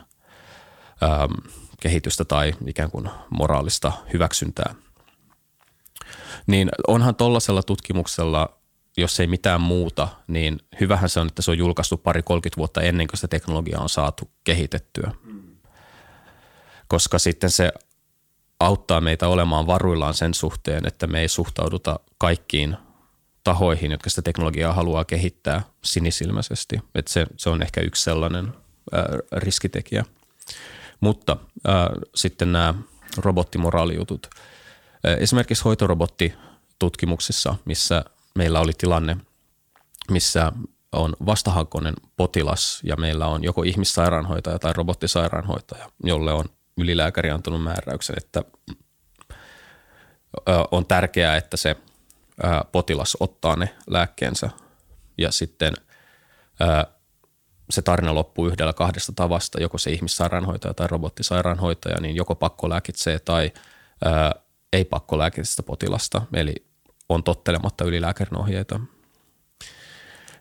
äm, 1.03 1.51
kehitystä 1.81 2.25
tai 2.25 2.55
ikään 2.67 2.91
kuin 2.91 3.11
moraalista 3.31 3.93
hyväksyntää. 4.13 4.75
Niin 6.47 6.69
onhan 6.87 7.15
tuollaisella 7.15 7.63
tutkimuksella, 7.63 8.59
jos 8.97 9.21
ei 9.21 9.27
mitään 9.27 9.61
muuta, 9.61 10.09
niin 10.27 10.61
hyvähän 10.81 11.09
se 11.09 11.21
on, 11.21 11.27
että 11.27 11.43
se 11.43 11.51
on 11.51 11.59
julkaistu 11.59 11.97
pari 11.97 12.23
30 12.23 12.57
vuotta 12.59 12.83
ennen 12.83 13.07
kuin 13.07 13.17
sitä 13.17 13.29
teknologiaa 13.29 13.83
on 13.83 13.89
saatu 13.89 14.31
kehitettyä. 14.45 15.11
Koska 16.89 17.19
sitten 17.19 17.51
se 17.51 17.73
auttaa 18.61 19.01
meitä 19.01 19.29
olemaan 19.29 19.67
varuillaan 19.67 20.15
sen 20.15 20.35
suhteen, 20.35 20.87
että 20.87 21.07
me 21.07 21.21
ei 21.21 21.29
suhtauduta 21.29 22.01
kaikkiin 22.19 22.77
tahoihin, 23.45 23.91
jotka 23.91 24.11
sitä 24.11 24.23
teknologiaa 24.23 24.73
haluaa 24.73 25.05
kehittää 25.05 25.63
sinisilmäisesti. 25.85 26.79
Että 26.95 27.13
se, 27.13 27.27
se 27.37 27.51
on 27.51 27.63
ehkä 27.63 27.81
yksi 27.81 28.03
sellainen 28.03 28.55
ää, 28.93 29.05
riskitekijä. 29.33 30.05
Mutta 31.01 31.37
ää, 31.67 31.91
sitten 32.15 32.53
nämä 32.53 32.75
robottimoraalijutut. 33.17 34.27
Esimerkiksi 35.19 35.65
hoitorobottitutkimuksissa, 35.65 37.55
missä 37.65 38.05
meillä 38.39 38.61
oli 38.61 38.73
tilanne, 38.79 39.17
missä 40.11 40.53
on 40.93 41.17
vastahakoinen 41.27 41.95
potilas 42.17 42.81
ja 42.85 42.97
meillä 42.97 43.27
on 43.27 43.45
joko 43.45 43.63
ihmissairaanhoitaja 43.63 44.59
tai 44.59 44.73
robottisairaanhoitaja, 44.73 45.91
jolle 46.05 46.33
on 46.33 46.45
ylilääkäri 46.79 47.31
antanut 47.31 47.63
määräyksen, 47.63 48.17
että 48.19 48.43
on 50.71 50.87
tärkeää, 50.87 51.37
että 51.37 51.57
se 51.57 51.77
potilas 52.73 53.17
ottaa 53.21 53.57
ne 53.57 53.75
lääkkeensä. 53.87 54.51
Ja 55.19 55.33
sitten 55.33 55.75
se 57.71 57.83
tarina 57.83 58.15
loppuu 58.15 58.47
yhdellä 58.47 58.73
kahdesta 58.73 59.13
tavasta, 59.17 59.61
joko 59.61 59.79
se 59.79 59.91
ihmissairaanhoitaja 59.91 60.75
tai 60.75 60.87
robottisairaanhoitaja, 60.87 62.01
niin 62.01 62.17
joko 62.17 62.35
pakko 62.35 62.69
lääkitsee 62.69 63.19
tai 63.19 63.53
ei 64.73 64.85
pakko 64.85 65.19
lääkitse 65.19 65.63
potilasta, 65.63 66.23
eli 66.33 66.55
on 67.09 67.25
tottelematta 67.25 67.85
ylilääkärin 67.85 68.39
ohjeita. 68.39 68.81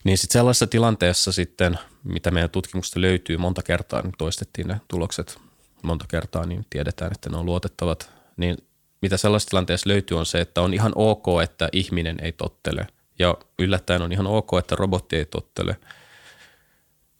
Niin 0.04 0.18
sitten 0.18 0.40
sellaisessa 0.40 0.68
tilanteessa 0.68 1.32
sitten, 1.32 1.80
mitä 2.04 2.32
meidän 2.32 2.50
tutkimuksesta 2.50 3.02
löytyy 3.02 3.38
monta 3.38 3.64
kertaa, 3.64 4.02
niin 4.02 4.14
toistettiin 4.18 4.68
ne 4.68 4.82
tulokset. 4.88 5.40
Monta 5.84 6.06
kertaa, 6.08 6.46
niin 6.46 6.66
tiedetään, 6.70 7.12
että 7.12 7.30
ne 7.30 7.38
on 7.38 7.46
luotettavat, 7.46 8.10
niin 8.38 8.58
mitä 9.02 9.18
sellaisessa 9.18 9.50
tilanteessa 9.50 9.90
löytyy 9.90 10.18
on 10.18 10.26
se, 10.26 10.42
että 10.42 10.62
on 10.62 10.74
ihan 10.74 10.92
ok, 10.96 11.26
että 11.44 11.70
ihminen 11.72 12.18
ei 12.22 12.32
tottele. 12.32 12.88
Ja 13.20 13.38
yllättäen 13.60 14.02
on 14.02 14.12
ihan 14.12 14.28
ok, 14.28 14.50
että 14.60 14.76
robotti 14.76 15.16
ei 15.16 15.26
tottele– 15.26 15.78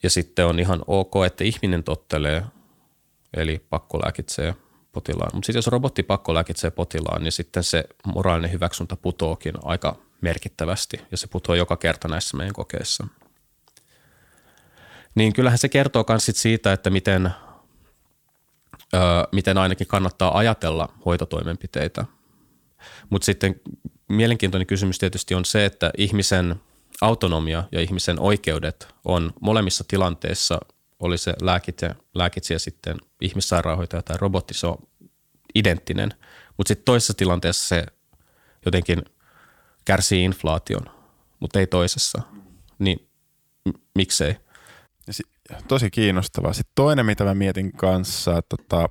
ja 0.04 0.10
sitten 0.10 0.46
on 0.46 0.60
ihan 0.60 0.84
ok, 0.88 1.14
että 1.26 1.44
ihminen 1.44 1.84
tottelee, 1.84 2.44
eli 3.34 3.66
pakkolääkitsee 3.70 4.56
potilaan. 4.94 5.30
Mutta 5.34 5.46
sitten 5.46 5.58
jos 5.58 5.68
robotti 5.68 6.04
pakkolääkitsee 6.04 6.72
potilaan, 6.72 7.24
niin 7.24 7.32
sitten 7.32 7.64
se 7.64 7.84
moraalinen 8.16 8.52
hyväksyntä 8.52 8.96
putoakin 8.96 9.54
aika 9.64 9.96
merkittävästi 10.22 11.02
ja 11.12 11.18
se 11.18 11.28
putoaa 11.28 11.56
joka 11.56 11.78
kerta 11.78 12.08
näissä 12.08 12.38
meidän 12.38 12.54
kokeissa. 12.54 13.08
Niin 15.16 15.34
kyllähän 15.34 15.58
se 15.58 15.70
kertoo 15.70 16.06
myös 16.10 16.32
siitä, 16.34 16.74
että 16.74 16.90
miten, 16.90 17.26
öö, 18.94 19.02
miten 19.32 19.58
ainakin 19.58 19.88
kannattaa 19.88 20.38
ajatella 20.38 20.94
hoitotoimenpiteitä. 21.06 22.06
Mutta 23.10 23.26
sitten 23.26 23.62
mielenkiintoinen 24.10 24.68
kysymys 24.68 25.00
tietysti 25.00 25.36
on 25.36 25.46
se, 25.46 25.66
että 25.66 25.92
ihmisen– 25.98 26.56
autonomia 27.02 27.64
ja 27.72 27.82
ihmisen 27.82 28.20
oikeudet 28.20 28.88
on 29.06 29.34
molemmissa 29.42 29.84
tilanteissa, 29.88 30.60
oli 31.04 31.18
se 31.18 31.34
lääkitsijä, 31.42 31.96
lääkitsijä 32.16 32.60
sitten 32.60 32.98
ihmissairaanhoitaja 33.22 34.02
tai 34.02 34.18
robotti, 34.20 34.54
se 34.54 34.68
on 34.68 34.78
identtinen. 35.56 36.10
Mutta 36.58 36.68
sitten 36.68 36.86
toisessa 36.86 37.14
tilanteessa 37.14 37.68
se 37.68 37.86
jotenkin 38.66 39.02
kärsii 39.86 40.24
inflaation, 40.24 40.86
mutta 41.40 41.60
ei 41.60 41.68
toisessa. 41.68 42.22
Niin 42.80 43.08
m- 43.66 43.80
miksei? 43.96 44.36
Tosi 45.68 45.92
kiinnostavaa. 45.92 46.54
Sitten 46.54 46.72
toinen, 46.76 47.06
mitä 47.06 47.24
mä 47.24 47.34
mietin 47.34 47.72
kanssa, 47.72 48.42
tota, 48.42 48.90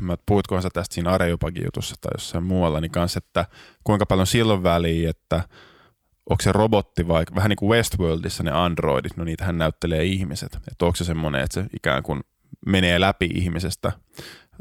mä 0.00 0.16
puhutkohan 0.26 0.62
sä 0.62 0.68
tästä 0.72 0.94
siinä 0.94 1.10
Areopagi-jutussa 1.10 1.94
tai 2.00 2.10
jossain 2.14 2.44
muualla, 2.44 2.80
niin 2.80 2.90
kanssa, 2.90 3.18
että 3.18 3.46
kuinka 3.84 4.06
paljon 4.06 4.26
silloin 4.26 4.62
väliä, 4.62 5.10
että– 5.10 5.42
onko 6.30 6.42
se 6.42 6.52
robotti 6.52 7.08
vai 7.08 7.24
vähän 7.34 7.48
niin 7.48 7.56
kuin 7.56 7.70
Westworldissa 7.70 8.42
ne 8.42 8.50
androidit, 8.50 9.16
no 9.16 9.24
niitähän 9.24 9.58
näyttelee 9.58 10.04
ihmiset. 10.04 10.54
Että 10.54 10.84
onko 10.84 10.96
se 10.96 11.04
semmoinen, 11.04 11.40
että 11.40 11.54
se 11.54 11.66
ikään 11.76 12.02
kuin 12.02 12.20
menee 12.66 13.00
läpi 13.00 13.30
ihmisestä 13.34 13.92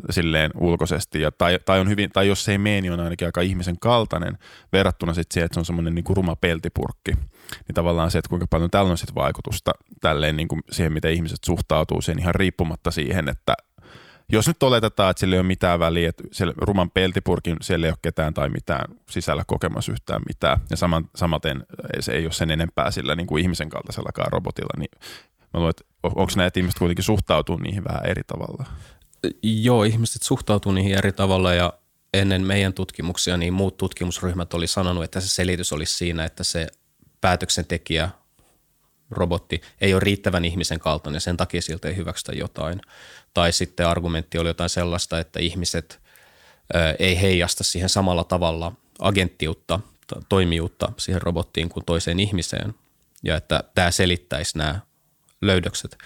silleen 0.10 0.52
ulkoisesti, 0.60 1.22
ja, 1.22 1.32
tai, 1.32 1.60
tai, 1.66 1.80
on 1.80 1.90
hyvin, 1.90 2.10
tai 2.10 2.28
jos 2.28 2.46
se 2.46 2.52
ei 2.52 2.58
mene, 2.58 2.82
niin 2.82 2.92
on 2.92 3.00
ainakin 3.00 3.28
aika 3.28 3.42
ihmisen 3.42 3.80
kaltainen 3.80 4.38
verrattuna 4.74 5.14
sitten 5.14 5.34
siihen, 5.34 5.46
että 5.46 5.54
se 5.54 5.60
on 5.60 5.66
semmoinen 5.66 5.96
niin 5.96 6.04
kuin 6.04 6.18
ruma 6.18 6.36
peltipurkki. 6.36 7.12
Niin 7.14 7.76
tavallaan 7.76 8.12
se, 8.12 8.18
että 8.18 8.30
kuinka 8.30 8.48
paljon 8.50 8.72
tällä 8.72 8.92
on 8.92 8.98
sitten 8.98 9.16
vaikutusta 9.16 9.72
tälleen 10.02 10.36
niin 10.36 10.48
kuin 10.48 10.62
siihen, 10.72 10.94
miten 10.94 11.14
ihmiset 11.14 11.44
suhtautuu 11.46 12.02
siihen 12.02 12.20
ihan 12.20 12.36
riippumatta 12.36 12.92
siihen, 12.92 13.30
että 13.30 13.54
jos 14.30 14.48
nyt 14.48 14.64
oletetaan, 14.64 15.12
että 15.12 15.20
sillä 15.20 15.36
ei 15.36 15.40
ole 15.40 15.48
mitään 15.48 15.80
väliä, 15.80 16.10
että 16.10 16.24
siellä 16.32 16.54
ruman 16.58 16.90
peltipurkin 16.90 17.58
siellä 17.62 17.86
ei 17.86 17.92
ole 17.92 17.98
ketään 18.02 18.34
tai 18.34 18.50
mitään 18.50 18.96
sisällä 19.10 19.44
kokemassa 19.48 19.92
yhtään 19.92 20.22
mitään, 20.28 20.60
ja 20.70 20.78
saman, 20.78 21.10
samaten 21.16 21.66
se 22.00 22.12
ei 22.12 22.26
ole 22.26 22.34
sen 22.34 22.52
enempää 22.52 22.92
sillä 22.92 23.16
niin 23.16 23.28
kuin 23.28 23.42
ihmisen 23.42 23.70
kaltaisellakaan 23.70 24.32
robotilla, 24.32 24.80
niin 24.80 24.90
mä 25.54 25.60
luulen, 25.60 25.70
että 25.70 25.84
onko 26.04 26.32
näitä 26.36 26.60
ihmiset 26.60 26.80
kuitenkin 26.80 27.04
suhtautuu 27.04 27.58
niihin 27.58 27.84
vähän 27.84 28.06
eri 28.06 28.22
tavalla? 28.28 28.66
Joo, 29.44 29.84
ihmiset 29.84 30.24
suhtautuu 30.24 30.72
niihin 30.72 30.98
eri 30.98 31.12
tavalla 31.12 31.54
ja 31.54 31.74
ennen 32.14 32.46
meidän 32.46 32.74
tutkimuksia 32.74 33.38
niin 33.38 33.54
muut 33.54 33.78
tutkimusryhmät 33.78 34.54
oli 34.54 34.68
sanonut, 34.68 35.04
että 35.04 35.22
se 35.22 35.28
selitys 35.28 35.74
olisi 35.74 35.98
siinä, 35.98 36.26
että 36.26 36.44
se 36.44 36.68
päätöksentekijä 37.22 38.10
robotti 39.12 39.62
ei 39.82 39.94
ole 39.94 40.00
riittävän 40.00 40.46
ihmisen 40.46 40.80
kaltainen, 40.80 41.22
sen 41.22 41.38
takia 41.38 41.62
siltä 41.62 41.88
ei 41.88 41.96
hyväksytä 41.96 42.32
jotain. 42.32 42.82
Tai 43.34 43.52
sitten 43.52 43.88
argumentti 43.88 44.38
oli 44.38 44.50
jotain 44.50 44.70
sellaista, 44.70 45.20
että 45.20 45.40
ihmiset 45.40 46.00
ei 47.00 47.22
heijasta 47.22 47.64
siihen 47.64 47.90
samalla 47.90 48.24
tavalla 48.24 48.72
agenttiutta, 49.00 49.80
toimijuutta 50.30 50.92
siihen 50.98 51.22
robottiin 51.22 51.70
kuin 51.70 51.86
toiseen 51.86 52.20
ihmiseen. 52.20 52.76
Ja 53.24 53.36
että 53.36 53.64
tämä 53.76 53.92
selittäisi 53.92 54.58
nämä 54.58 54.80
löydökset. 55.42 55.98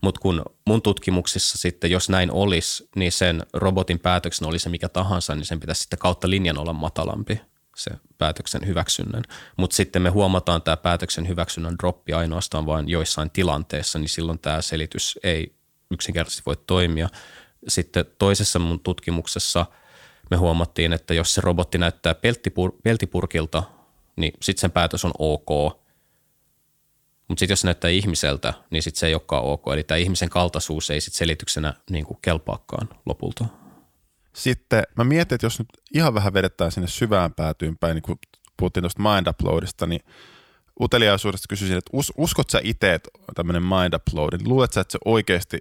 Mutta 0.00 0.20
kun 0.20 0.44
mun 0.66 0.82
tutkimuksissa 0.82 1.58
sitten, 1.58 1.90
jos 1.90 2.08
näin 2.08 2.30
olisi, 2.30 2.88
niin 2.96 3.12
sen 3.12 3.42
robotin 3.52 3.98
päätöksen 3.98 4.48
oli 4.48 4.58
se 4.58 4.68
mikä 4.68 4.88
tahansa, 4.88 5.34
niin 5.34 5.44
sen 5.44 5.60
pitäisi 5.60 5.80
sitten 5.80 5.98
kautta 5.98 6.30
linjan 6.30 6.58
olla 6.58 6.72
matalampi– 6.72 7.40
se 7.76 7.90
päätöksen 8.18 8.66
hyväksynnän. 8.66 9.22
Mutta 9.56 9.76
sitten 9.76 10.02
me 10.02 10.10
huomataan 10.10 10.62
tämä 10.62 10.76
päätöksen 10.76 11.28
hyväksynnän 11.28 11.78
droppi 11.78 12.12
ainoastaan 12.12 12.66
vain 12.66 12.88
joissain 12.88 13.30
tilanteissa, 13.30 13.98
niin 13.98 14.08
silloin 14.08 14.38
tämä 14.38 14.62
selitys 14.62 15.18
ei 15.22 15.55
yksinkertaisesti 15.90 16.42
voi 16.46 16.56
toimia. 16.66 17.08
Sitten 17.68 18.04
toisessa 18.18 18.58
mun 18.58 18.80
tutkimuksessa 18.80 19.66
me 20.30 20.36
huomattiin, 20.36 20.92
että 20.92 21.14
jos 21.14 21.34
se 21.34 21.40
robotti 21.40 21.78
näyttää 21.78 22.12
peltipur- 22.12 22.80
peltipurkilta, 22.82 23.62
niin 24.16 24.32
sitten 24.42 24.60
sen 24.60 24.70
päätös 24.70 25.04
on 25.04 25.12
ok. 25.18 25.48
Mutta 27.28 27.40
sitten 27.40 27.52
jos 27.52 27.60
se 27.60 27.66
näyttää 27.66 27.90
ihmiseltä, 27.90 28.54
niin 28.70 28.82
sitten 28.82 29.00
se 29.00 29.06
ei 29.06 29.14
olekaan 29.14 29.44
ok. 29.44 29.62
Eli 29.72 29.84
tämä 29.84 29.98
ihmisen 29.98 30.28
kaltaisuus 30.28 30.90
ei 30.90 31.00
sitten 31.00 31.18
selityksenä 31.18 31.74
niin 31.90 32.04
kuin 32.04 32.18
kelpaakaan 32.22 32.88
lopulta. 33.06 33.44
Sitten 34.32 34.82
mä 34.96 35.04
mietin, 35.04 35.34
että 35.34 35.46
jos 35.46 35.58
nyt 35.58 35.68
ihan 35.94 36.14
vähän 36.14 36.34
vedetään 36.34 36.72
sinne 36.72 36.88
syvään 36.88 37.34
päätyyn 37.34 37.78
päin, 37.78 37.94
niin 37.94 38.02
kuin 38.02 38.18
puhuttiin 38.56 38.82
tuosta 38.82 39.02
mind 39.02 39.26
uploadista, 39.26 39.86
niin 39.86 40.00
uteliaisuudesta 40.80 41.46
kysyisin, 41.48 41.76
että 41.76 41.90
us, 41.92 42.12
uskot 42.16 42.50
sä 42.50 42.60
itse, 42.62 43.00
tämmöinen 43.34 43.62
mind 43.62 43.94
upload, 43.94 44.36
niin 44.36 44.48
luulet 44.48 44.72
sä, 44.72 44.80
että 44.80 44.92
se 44.92 44.98
oikeasti 45.04 45.58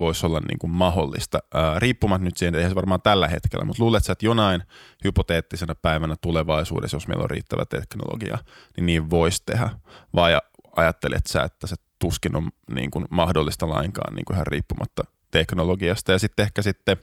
voisi 0.00 0.26
olla 0.26 0.40
niin 0.40 0.58
kuin 0.58 0.70
mahdollista, 0.70 1.38
ää, 1.54 1.78
riippumatta 1.78 2.24
nyt 2.24 2.36
siihen, 2.36 2.54
eihän 2.54 2.70
se 2.70 2.74
varmaan 2.74 3.02
tällä 3.02 3.28
hetkellä, 3.28 3.64
mutta 3.64 3.82
luulet 3.82 4.04
sä, 4.04 4.12
että 4.12 4.26
jonain 4.26 4.62
hypoteettisena 5.04 5.74
päivänä 5.74 6.14
tulevaisuudessa, 6.20 6.96
jos 6.96 7.08
meillä 7.08 7.22
on 7.22 7.30
riittävä 7.30 7.64
teknologia, 7.64 8.38
niin 8.76 8.86
niin 8.86 9.10
voisi 9.10 9.42
tehdä, 9.46 9.70
vai 10.14 10.38
ajattelet 10.76 11.26
sä, 11.26 11.42
että 11.42 11.66
se 11.66 11.76
tuskin 11.98 12.36
on 12.36 12.48
niin 12.74 12.90
kuin 12.90 13.04
mahdollista 13.10 13.68
lainkaan 13.68 14.14
niin 14.14 14.24
kuin 14.24 14.34
ihan 14.34 14.46
riippumatta 14.46 15.02
teknologiasta, 15.30 16.12
ja 16.12 16.18
sitten 16.18 16.42
ehkä 16.42 16.62
sitten 16.62 16.96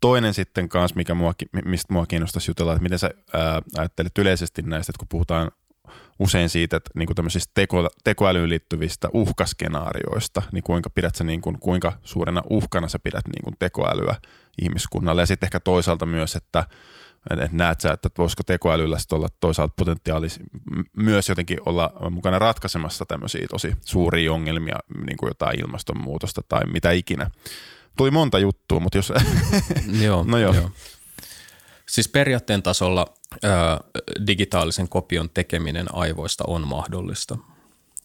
toinen 0.00 0.34
sitten 0.34 0.68
kanssa, 0.68 0.96
mikä 0.96 1.14
mua, 1.14 1.32
mistä 1.64 1.92
mua 1.92 2.06
kiinnostaisi 2.06 2.50
jutella, 2.50 2.72
että 2.72 2.82
miten 2.82 2.98
sä 2.98 3.10
ää, 3.32 3.62
ajattelet 3.78 4.18
yleisesti 4.18 4.62
näistä, 4.62 4.90
että 4.90 4.98
kun 4.98 5.08
puhutaan 5.08 5.50
usein 6.20 6.48
siitä, 6.48 6.76
että 6.76 6.90
niin 6.94 7.06
kuin 7.06 7.16
tämmöisistä 7.16 7.50
teko, 7.54 7.88
tekoälyyn 8.04 8.48
liittyvistä 8.48 9.08
uhkaskenaarioista, 9.12 10.42
niin 10.52 10.62
kuinka 10.62 10.90
pidät 10.90 11.14
sä, 11.14 11.24
niin 11.24 11.40
kuin, 11.40 11.58
kuinka 11.58 11.92
suurena 12.02 12.42
uhkana 12.50 12.88
sä 12.88 12.98
pidät 12.98 13.26
niin 13.26 13.44
kuin 13.44 13.56
tekoälyä 13.58 14.16
ihmiskunnalle. 14.62 15.22
Ja 15.22 15.26
sitten 15.26 15.46
ehkä 15.46 15.60
toisaalta 15.60 16.06
myös, 16.06 16.36
että 16.36 16.64
että 17.30 17.48
näet 17.52 17.80
sä, 17.80 17.92
että 17.92 18.08
voisiko 18.18 18.42
tekoälyllä 18.42 18.96
olla 19.12 19.28
toisaalta 19.40 19.74
potentiaalis 19.76 20.40
myös 20.96 21.28
jotenkin 21.28 21.58
olla 21.66 21.92
mukana 22.10 22.38
ratkaisemassa 22.38 23.04
tämmöisiä 23.06 23.46
tosi 23.50 23.72
suuria 23.84 24.32
ongelmia, 24.32 24.76
niin 25.06 25.16
kuin 25.16 25.30
jotain 25.30 25.60
ilmastonmuutosta 25.60 26.42
tai 26.48 26.66
mitä 26.66 26.90
ikinä. 26.90 27.30
Tuli 27.96 28.10
monta 28.10 28.38
juttua, 28.38 28.80
mutta 28.80 28.98
jos... 28.98 29.12
joo, 30.00 30.24
no 30.28 30.38
joo. 30.38 30.54
joo. 30.54 30.70
Siis 31.90 32.08
periaatteen 32.08 32.62
tasolla 32.62 33.14
ää, 33.42 33.80
digitaalisen 34.26 34.88
kopion 34.88 35.30
tekeminen 35.30 35.94
aivoista 35.94 36.44
on 36.46 36.66
mahdollista. 36.66 37.38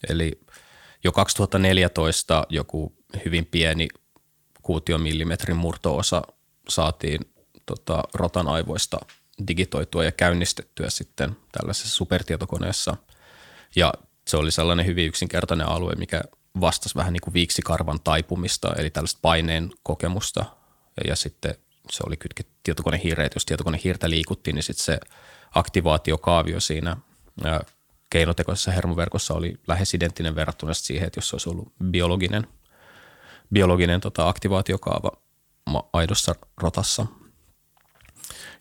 Eli 0.09 0.41
jo 1.03 1.11
2014 1.11 2.45
joku 2.49 2.95
hyvin 3.25 3.45
pieni 3.45 3.87
kuutiomillimetrin 4.61 5.57
murtoosa 5.57 6.21
saatiin 6.69 7.21
tota, 7.65 8.03
rotan 8.13 8.47
aivoista 8.47 8.99
digitoitua 9.47 10.03
ja 10.03 10.11
käynnistettyä 10.11 10.89
sitten 10.89 11.37
tällaisessa 11.51 11.95
supertietokoneessa. 11.95 12.97
Ja 13.75 13.93
se 14.27 14.37
oli 14.37 14.51
sellainen 14.51 14.85
hyvin 14.85 15.07
yksinkertainen 15.07 15.67
alue, 15.67 15.93
mikä 15.95 16.21
vastasi 16.61 16.95
vähän 16.95 17.13
niin 17.13 17.21
kuin 17.21 17.33
viiksikarvan 17.33 17.99
taipumista, 18.03 18.73
eli 18.77 18.89
tällaista 18.89 19.19
paineen 19.21 19.71
kokemusta. 19.83 20.45
Ja 21.07 21.15
sitten 21.15 21.55
se 21.89 22.03
oli 22.07 22.17
kytketty 22.17 22.54
tietokonehiireen, 22.65 23.29
jos 23.35 23.45
tietokonehiirtä 23.45 24.09
liikuttiin, 24.09 24.55
niin 24.55 24.63
sitten 24.63 24.85
se 24.85 24.99
aktivaatiokaavio 25.55 26.59
siinä 26.59 26.97
keinotekoisessa 28.09 28.71
hermoverkossa 28.71 29.33
oli 29.33 29.59
lähes 29.67 29.93
identtinen 29.93 30.35
verrattuna 30.35 30.73
siihen, 30.73 31.07
että 31.07 31.17
jos 31.17 31.29
se 31.29 31.35
olisi 31.35 31.49
ollut 31.49 31.73
biologinen, 31.83 32.47
biologinen 33.53 34.01
tota, 34.01 34.27
aktivaatiokaava 34.29 35.11
aidossa 35.93 36.35
rotassa. 36.57 37.05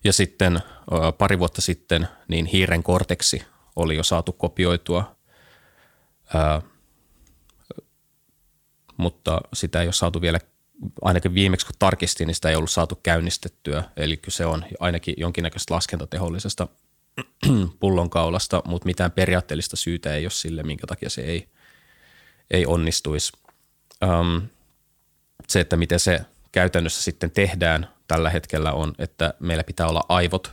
Ja 0.03 0.13
sitten 0.13 0.59
pari 1.17 1.39
vuotta 1.39 1.61
sitten 1.61 2.07
niin 2.27 2.45
hiiren 2.45 2.83
korteksi 2.83 3.43
oli 3.75 3.95
jo 3.95 4.03
saatu 4.03 4.33
kopioitua, 4.33 5.15
ää, 6.33 6.61
mutta 8.97 9.41
sitä 9.53 9.81
ei 9.81 9.87
ole 9.87 9.93
saatu 9.93 10.21
vielä 10.21 10.39
ainakin 11.01 11.33
viimeksi 11.33 11.65
kun 11.65 11.75
tarkistin, 11.79 12.27
niin 12.27 12.35
sitä 12.35 12.49
ei 12.49 12.55
ollut 12.55 12.71
saatu 12.71 12.99
käynnistettyä. 13.03 13.83
Eli 13.97 14.19
se 14.27 14.45
on 14.45 14.65
ainakin 14.79 15.15
jonkinnäköistä 15.17 15.73
laskentatehollisesta 15.73 16.67
pullonkaulasta, 17.79 18.61
mutta 18.65 18.85
mitään 18.85 19.11
periaatteellista 19.11 19.75
syytä 19.75 20.15
ei 20.15 20.25
ole 20.25 20.31
sille, 20.31 20.63
minkä 20.63 20.87
takia 20.87 21.09
se 21.09 21.21
ei, 21.21 21.47
ei 22.51 22.65
onnistuisi. 22.65 23.31
Um, 24.03 24.41
se, 25.47 25.59
että 25.59 25.77
miten 25.77 25.99
se 25.99 26.19
käytännössä 26.51 27.01
sitten 27.01 27.31
tehdään 27.31 27.87
tällä 28.07 28.29
hetkellä 28.29 28.71
on, 28.71 28.93
että 28.99 29.33
meillä 29.39 29.63
pitää 29.63 29.87
olla 29.87 30.05
aivot, 30.09 30.51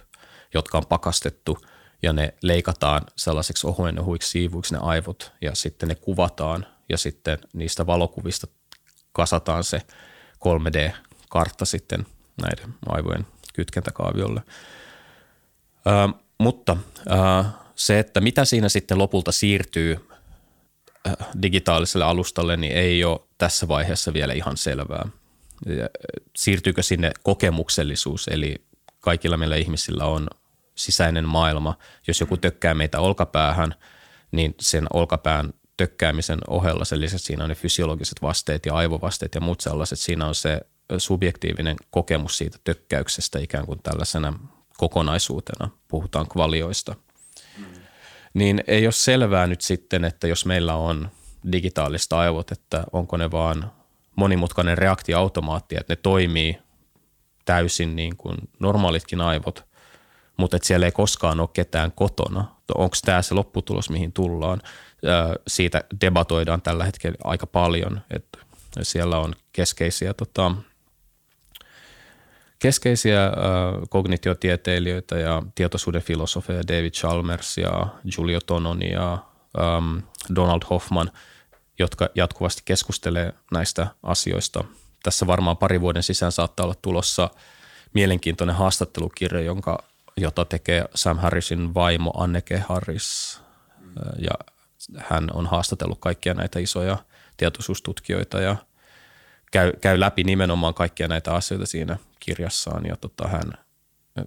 jotka 0.54 0.78
on 0.78 0.86
pakastettu 0.86 1.58
ja 2.02 2.12
ne 2.12 2.34
leikataan 2.42 3.02
sellaiseksi 3.16 3.66
ohuen 3.66 4.00
ohuiksi 4.00 4.28
siivuiksi 4.28 4.74
ne 4.74 4.80
aivot 4.82 5.32
ja 5.40 5.54
sitten 5.54 5.88
ne 5.88 5.94
kuvataan 5.94 6.66
ja 6.88 6.98
sitten 6.98 7.38
niistä 7.52 7.86
valokuvista 7.86 8.46
kasataan 9.12 9.64
se 9.64 9.82
3D-kartta 10.46 11.64
sitten 11.64 12.06
näiden 12.42 12.74
aivojen 12.88 13.26
kytkentäkaaviolle. 13.54 14.42
Ö, 15.86 16.18
mutta 16.38 16.76
ö, 17.06 17.44
se, 17.74 17.98
että 17.98 18.20
mitä 18.20 18.44
siinä 18.44 18.68
sitten 18.68 18.98
lopulta 18.98 19.32
siirtyy 19.32 19.98
digitaaliselle 21.42 22.04
alustalle, 22.04 22.56
niin 22.56 22.72
ei 22.72 23.04
ole 23.04 23.20
tässä 23.38 23.68
vaiheessa 23.68 24.12
vielä 24.12 24.32
ihan 24.32 24.56
selvää. 24.56 25.08
Siirtyykö 26.36 26.82
sinne 26.82 27.10
kokemuksellisuus, 27.22 28.28
eli 28.28 28.64
kaikilla 29.00 29.36
meillä 29.36 29.56
ihmisillä 29.56 30.04
on 30.04 30.28
sisäinen 30.74 31.28
maailma. 31.28 31.78
Jos 32.06 32.20
joku 32.20 32.36
tökkää 32.36 32.74
meitä 32.74 33.00
olkapäähän, 33.00 33.74
niin 34.32 34.54
sen 34.60 34.86
olkapään 34.92 35.52
tökkäämisen 35.82 36.38
ohella 36.48 36.84
sen 36.84 37.00
lisäksi 37.00 37.26
siinä 37.26 37.44
on 37.44 37.48
ne 37.48 37.54
fysiologiset 37.54 38.22
vasteet 38.22 38.66
ja 38.66 38.74
aivovasteet 38.74 39.34
ja 39.34 39.40
muut 39.40 39.60
sellaiset. 39.60 39.98
Siinä 39.98 40.26
on 40.26 40.34
se 40.34 40.60
subjektiivinen 40.98 41.76
kokemus 41.90 42.38
siitä 42.38 42.58
tökkäyksestä 42.64 43.38
ikään 43.38 43.66
kuin 43.66 43.82
tällaisena 43.82 44.38
kokonaisuutena, 44.76 45.70
puhutaan 45.88 46.28
kvalioista. 46.28 46.94
Niin 48.34 48.64
ei 48.66 48.86
ole 48.86 48.92
selvää 48.92 49.46
nyt 49.46 49.60
sitten, 49.60 50.04
että 50.04 50.26
jos 50.26 50.46
meillä 50.46 50.74
on 50.74 51.10
digitaalista 51.52 52.18
aivot, 52.18 52.52
että 52.52 52.84
onko 52.92 53.16
ne 53.16 53.30
vaan 53.30 53.72
monimutkainen 54.16 54.78
reaktioautomaatti, 54.78 55.76
että 55.76 55.92
ne 55.92 55.96
toimii 55.96 56.58
täysin 57.44 57.96
niin 57.96 58.16
kuin 58.16 58.36
normaalitkin 58.58 59.20
aivot, 59.20 59.64
mutta 60.36 60.56
että 60.56 60.66
siellä 60.66 60.86
ei 60.86 60.92
koskaan 60.92 61.40
ole 61.40 61.48
ketään 61.52 61.92
kotona. 61.92 62.56
Onko 62.74 62.96
tämä 63.04 63.22
se 63.22 63.34
lopputulos, 63.34 63.90
mihin 63.90 64.12
tullaan? 64.12 64.60
Siitä 65.48 65.84
debatoidaan 66.00 66.62
tällä 66.62 66.84
hetkellä 66.84 67.18
aika 67.24 67.46
paljon, 67.46 68.00
että 68.10 68.38
siellä 68.82 69.18
on 69.18 69.34
keskeisiä, 69.52 70.14
tota, 70.14 70.54
keskeisiä 72.58 73.26
äh, 73.26 73.32
kognitiotieteilijöitä 73.88 75.18
ja 75.18 75.42
tietoisuuden 75.54 76.02
filosofeja 76.02 76.62
David 76.68 76.90
Chalmers 76.90 77.58
ja 77.58 77.86
Giulio 78.10 78.40
Tononi 78.40 78.90
ja 78.90 79.12
ähm, 79.58 79.98
Donald 80.34 80.62
Hoffman, 80.70 81.10
jotka 81.78 82.08
jatkuvasti 82.14 82.62
keskustelee 82.64 83.32
näistä 83.52 83.86
asioista. 84.02 84.64
Tässä 85.02 85.26
varmaan 85.26 85.56
pari 85.56 85.80
vuoden 85.80 86.02
sisään 86.02 86.32
saattaa 86.32 86.64
olla 86.64 86.74
tulossa 86.82 87.30
mielenkiintoinen 87.94 88.56
haastattelukirja, 88.56 89.40
jonka, 89.40 89.78
jota 90.16 90.44
tekee 90.44 90.84
Sam 90.94 91.18
Harrisin 91.18 91.74
vaimo 91.74 92.12
Anneke 92.16 92.58
Harris. 92.58 93.40
Ja 94.18 94.51
hän 94.98 95.28
on 95.34 95.46
haastatellut 95.46 95.98
kaikkia 96.00 96.34
näitä 96.34 96.58
isoja 96.58 96.98
tietoisuustutkijoita 97.36 98.40
ja 98.40 98.56
käy, 99.52 99.72
käy 99.80 100.00
läpi 100.00 100.24
nimenomaan 100.24 100.74
kaikkia 100.74 101.08
näitä 101.08 101.34
asioita 101.34 101.66
siinä 101.66 101.96
kirjassaan 102.20 102.84
ja 102.86 102.96
tota, 102.96 103.28
hän, 103.28 103.52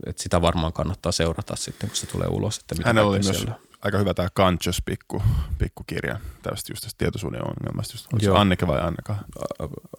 et 0.05 0.17
sitä 0.17 0.41
varmaan 0.41 0.73
kannattaa 0.73 1.11
seurata 1.11 1.55
sitten, 1.55 1.89
kun 1.89 1.97
se 1.97 2.07
tulee 2.07 2.27
ulos. 2.27 2.57
Että 2.57 2.75
mitä 2.75 2.89
Hänellä 2.89 3.09
oli 3.09 3.19
myös 3.19 3.37
siellä. 3.37 3.55
aika 3.81 3.97
hyvä 3.97 4.13
tämä 4.13 4.29
Conscious 4.29 4.81
pikku, 4.85 5.23
pikkukirja 5.57 6.19
tästä 6.41 6.71
just 6.71 6.83
tästä 6.83 6.97
tietoisuuden 6.97 7.41
ongelmasta. 7.41 7.93
Just, 7.93 8.07
Joo. 8.21 8.37
Anneke 8.37 8.67
vai 8.67 8.81
Anneka? 8.81 9.15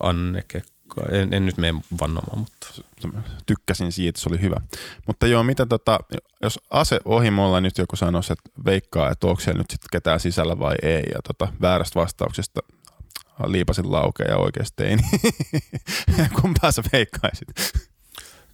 Anneke 0.01 0.63
en, 1.13 1.35
en 1.35 1.47
nyt 1.47 1.57
mene 1.57 1.81
vannomaan, 2.01 2.39
mutta... 2.39 2.67
Tykkäsin 3.47 3.93
siitä, 3.93 4.21
se 4.21 4.29
oli 4.29 4.41
hyvä. 4.41 4.57
Mutta 5.07 5.27
joo, 5.27 5.43
mitä 5.43 5.67
tota, 5.67 5.99
jos 6.43 6.61
ase 6.71 7.01
ohimolla 7.05 7.61
nyt 7.61 7.79
joku 7.79 7.97
sanoisi, 7.97 8.33
että 8.33 8.51
veikkaa, 8.65 9.11
että 9.11 9.27
onko 9.27 9.41
siellä 9.41 9.59
nyt 9.59 9.71
sitten 9.71 9.89
ketään 9.93 10.21
sisällä 10.21 10.59
vai 10.59 10.75
ei, 10.83 11.03
ja 11.15 11.23
tota, 11.23 11.53
väärästä 11.61 12.01
vastauksesta 12.01 12.61
liipasin 13.47 13.93
laukea 13.93 14.27
ja 14.29 14.37
oikeasti 14.37 14.75
tein. 14.77 14.99
Kumpaa 16.41 16.73
sä 16.73 16.83
veikkaisit? 16.93 17.49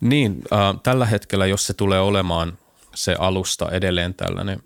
Niin, 0.01 0.43
äh, 0.53 0.81
tällä 0.83 1.07
hetkellä, 1.07 1.47
jos 1.47 1.67
se 1.67 1.75
tulee 1.75 2.01
olemaan 2.01 2.59
se 2.95 3.17
alusta 3.19 3.71
edelleen 3.71 4.15
tällainen 4.15 4.63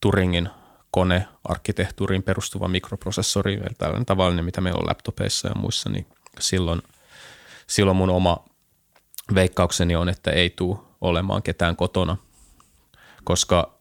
Turingin 0.00 0.48
kone, 0.90 1.26
arkkitehtuuriin 1.44 2.22
perustuva 2.22 2.68
mikroprosessori, 2.68 3.54
eli 3.54 3.74
tällainen 3.78 4.06
tavallinen, 4.06 4.44
mitä 4.44 4.60
meillä 4.60 4.78
on 4.78 4.86
laptopeissa 4.86 5.48
ja 5.48 5.54
muissa, 5.54 5.90
niin 5.90 6.06
silloin– 6.40 6.82
silloin 7.70 7.96
mun 7.96 8.10
oma 8.10 8.44
veikkaukseni 9.34 9.96
on, 9.96 10.08
että 10.08 10.30
ei 10.30 10.50
tule 10.50 10.78
olemaan 11.00 11.42
ketään 11.42 11.76
kotona, 11.76 12.16
koska 13.24 13.78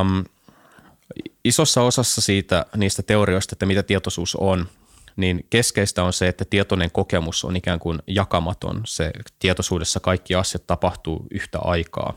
um, 0.00 0.24
isossa 1.44 1.82
osassa 1.82 2.20
siitä 2.20 2.66
niistä 2.76 3.02
teorioista, 3.02 3.54
että 3.54 3.66
mitä 3.66 3.82
tietoisuus 3.82 4.36
on, 4.36 4.68
niin 5.16 5.46
keskeistä 5.50 6.04
on 6.04 6.12
se, 6.12 6.28
että 6.28 6.44
tietoinen 6.44 6.90
kokemus 6.90 7.44
on 7.44 7.56
ikään 7.56 7.78
kuin 7.78 7.98
jakamaton. 8.06 8.82
Se 8.86 9.10
tietoisuudessa 9.38 10.00
kaikki 10.00 10.34
asiat 10.34 10.66
tapahtuu 10.66 11.26
yhtä 11.30 11.58
aikaa. 11.58 12.14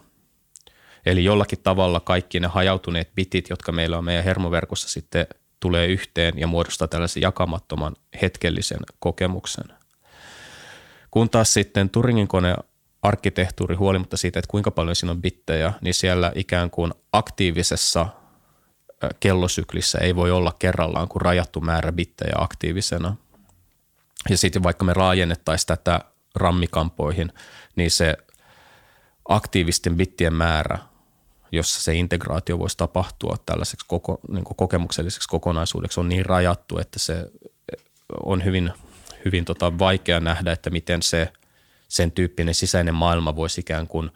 Eli 1.05 1.23
jollakin 1.23 1.59
tavalla 1.63 1.99
kaikki 1.99 2.39
ne 2.39 2.47
hajautuneet 2.47 3.15
bitit, 3.15 3.49
jotka 3.49 3.71
meillä 3.71 3.97
on 3.97 4.03
meidän 4.03 4.23
hermoverkossa 4.23 4.89
sitten 4.89 5.27
tulee 5.59 5.87
yhteen 5.87 6.39
ja 6.39 6.47
muodostaa 6.47 6.87
tällaisen 6.87 7.21
jakamattoman 7.21 7.95
hetkellisen 8.21 8.79
kokemuksen. 8.99 9.82
Kun 11.13 11.29
taas 11.29 11.53
sitten 11.53 11.89
Turingin 11.89 12.27
kone 12.27 12.55
arkkitehtuuri 13.01 13.75
huolimatta 13.75 14.17
siitä, 14.17 14.39
että 14.39 14.51
kuinka 14.51 14.71
paljon 14.71 14.95
siinä 14.95 15.11
on 15.11 15.21
bittejä, 15.21 15.73
niin 15.81 15.93
siellä 15.93 16.31
ikään 16.35 16.69
kuin 16.69 16.93
aktiivisessa 17.11 18.05
kellosyklissä 19.19 19.97
ei 19.97 20.15
voi 20.15 20.31
olla 20.31 20.55
kerrallaan 20.59 21.07
kuin 21.07 21.21
rajattu 21.21 21.61
määrä 21.61 21.91
bittejä 21.91 22.33
aktiivisena. 22.37 23.15
Ja 24.29 24.37
sitten 24.37 24.63
vaikka 24.63 24.85
me 24.85 24.93
raajennettaisiin 24.93 25.67
tätä 25.67 25.99
rammikampoihin, 26.35 27.33
niin 27.75 27.91
se 27.91 28.17
aktiivisten 29.29 29.97
bittien 29.97 30.33
määrä, 30.33 30.79
jossa 31.51 31.81
se 31.81 31.93
integraatio 31.93 32.59
voisi 32.59 32.77
tapahtua 32.77 33.35
tällaiseksi 33.45 33.85
koko, 33.89 34.19
niin 34.29 34.43
kokemukselliseksi 34.43 35.29
kokonaisuudeksi, 35.29 35.99
on 35.99 36.09
niin 36.09 36.25
rajattu, 36.25 36.79
että 36.79 36.99
se 36.99 37.31
on 38.25 38.43
hyvin, 38.43 38.71
hyvin 39.25 39.45
tota 39.45 39.79
vaikea 39.79 40.19
nähdä, 40.19 40.51
että 40.51 40.69
miten 40.69 41.01
se 41.01 41.33
sen 41.87 42.11
tyyppinen 42.11 42.55
sisäinen 42.55 42.95
maailma 42.95 43.35
voisi 43.35 43.61
ikään 43.61 43.87
kuin 43.87 44.11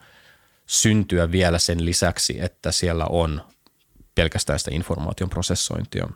syntyä 0.66 1.32
vielä 1.32 1.58
sen 1.58 1.84
lisäksi, 1.84 2.40
että 2.40 2.72
siellä 2.72 3.06
on 3.10 3.42
pelkästään 4.14 4.58
sitä 4.58 4.70
informaation 4.74 5.30
prosessointia. 5.30 6.08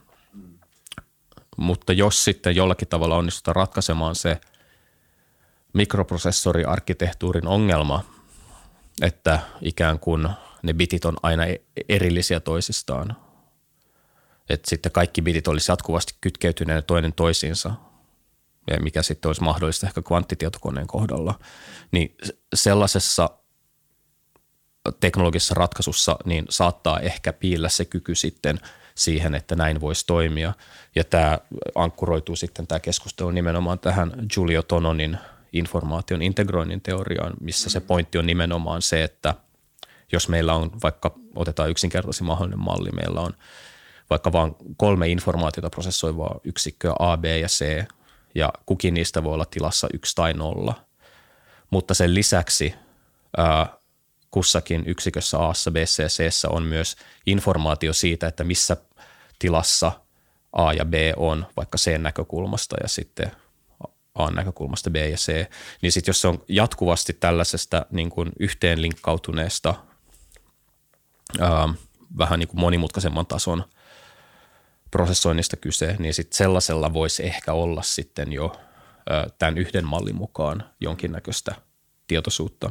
Mutta 1.56 1.92
jos 1.92 2.24
sitten 2.24 2.56
jollakin 2.56 2.88
tavalla 2.88 3.16
onnistutaan 3.16 3.56
ratkaisemaan 3.56 4.14
se 4.14 4.40
mikroprosessoriarkkitehtuurin 5.72 7.46
ongelma, 7.46 8.04
että 9.02 9.40
ikään 9.60 9.98
kuin 9.98 10.28
ne 10.62 10.72
bitit 10.72 11.04
on 11.04 11.16
aina 11.22 11.46
e- 11.46 11.56
erillisiä 11.88 12.40
toisistaan, 12.40 13.16
että 14.48 14.70
sitten 14.70 14.92
kaikki 14.92 15.22
bitit 15.22 15.48
olisi 15.48 15.72
jatkuvasti 15.72 16.14
kytkeytyneen 16.20 16.84
toinen 16.84 17.12
toisiinsa, 17.12 17.70
ja 18.70 18.80
mikä 18.80 19.02
sitten 19.02 19.28
olisi 19.28 19.42
mahdollista 19.42 19.86
ehkä 19.86 20.02
kvanttitietokoneen 20.02 20.86
kohdalla, 20.86 21.38
niin 21.92 22.16
sellaisessa 22.54 23.30
teknologisessa 25.00 25.54
ratkaisussa 25.54 26.16
niin 26.24 26.44
saattaa 26.50 27.00
ehkä 27.00 27.32
piillä 27.32 27.68
se 27.68 27.84
kyky 27.84 28.14
sitten 28.14 28.60
siihen, 28.94 29.34
että 29.34 29.56
näin 29.56 29.80
voisi 29.80 30.06
toimia. 30.06 30.52
Ja 30.94 31.04
tämä 31.04 31.38
ankkuroituu 31.74 32.36
sitten 32.36 32.66
tämä 32.66 32.80
keskustelu 32.80 33.30
nimenomaan 33.30 33.78
tähän 33.78 34.12
Giulio 34.34 34.62
Tononin 34.62 35.18
informaation 35.52 36.22
integroinnin 36.22 36.80
teoriaan, 36.80 37.32
missä 37.40 37.70
se 37.70 37.80
pointti 37.80 38.18
on 38.18 38.26
nimenomaan 38.26 38.82
se, 38.82 39.04
että 39.04 39.34
jos 40.12 40.28
meillä 40.28 40.54
on 40.54 40.70
vaikka, 40.82 41.14
otetaan 41.34 41.70
yksinkertaisin 41.70 42.26
mahdollinen 42.26 42.64
malli, 42.64 42.90
meillä 42.90 43.20
on 43.20 43.34
vaikka 44.10 44.32
vain 44.32 44.56
kolme 44.76 45.08
informaatiota 45.08 45.70
prosessoivaa 45.70 46.40
yksikköä 46.44 46.92
A, 46.98 47.16
B 47.16 47.24
ja 47.24 47.48
C, 47.48 47.84
ja 48.34 48.52
kukin 48.66 48.94
niistä 48.94 49.24
voi 49.24 49.34
olla 49.34 49.44
tilassa 49.44 49.88
yksi 49.94 50.16
tai 50.16 50.32
nolla. 50.32 50.74
Mutta 51.70 51.94
sen 51.94 52.14
lisäksi 52.14 52.74
ää, 53.36 53.66
kussakin 54.30 54.82
yksikössä 54.86 55.38
A, 55.38 55.52
B 55.70 55.76
ja 55.76 56.08
C 56.08 56.44
on 56.48 56.62
myös 56.62 56.96
informaatio 57.26 57.92
siitä, 57.92 58.26
että 58.26 58.44
missä 58.44 58.76
tilassa 59.38 59.92
A 60.52 60.72
ja 60.72 60.84
B 60.84 60.94
on 61.16 61.46
vaikka 61.56 61.78
C 61.78 61.98
näkökulmasta 61.98 62.76
ja 62.82 62.88
sitten 62.88 63.32
A 64.14 64.30
näkökulmasta 64.30 64.90
B 64.90 64.96
ja 64.96 65.16
C, 65.16 65.46
niin 65.82 65.92
sitten 65.92 66.10
jos 66.10 66.20
se 66.20 66.28
on 66.28 66.44
jatkuvasti 66.48 67.12
tällaisesta 67.12 67.86
niin 67.90 68.10
kuin 68.10 68.32
yhteenlinkkautuneesta 68.40 69.74
ää, 71.40 71.68
vähän 72.18 72.38
niin 72.38 72.48
kuin 72.48 72.60
monimutkaisemman 72.60 73.26
tason 73.26 73.64
prosessoinnista 74.92 75.56
kyse, 75.56 75.96
niin 75.98 76.14
sitten 76.14 76.36
sellaisella 76.36 76.92
voisi 76.92 77.26
ehkä 77.26 77.52
olla 77.52 77.82
sitten 77.82 78.32
jo 78.32 78.52
tämän 79.38 79.58
yhden 79.58 79.86
mallin 79.86 80.16
mukaan 80.16 80.64
jonkinnäköistä 80.80 81.54
tietoisuutta. 82.08 82.70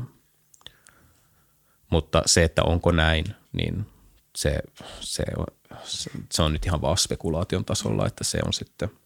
Mutta 1.90 2.22
se, 2.26 2.44
että 2.44 2.64
onko 2.64 2.92
näin, 2.92 3.26
niin 3.54 3.86
se, 4.36 4.60
se, 5.00 5.24
se 6.32 6.42
on 6.42 6.54
nyt 6.54 6.66
ihan 6.66 6.82
vaan 6.82 6.98
spekulaation 6.98 7.66
tasolla, 7.66 8.08
että 8.08 8.24
se 8.24 8.40
on 8.46 8.54
sitten– 8.54 8.90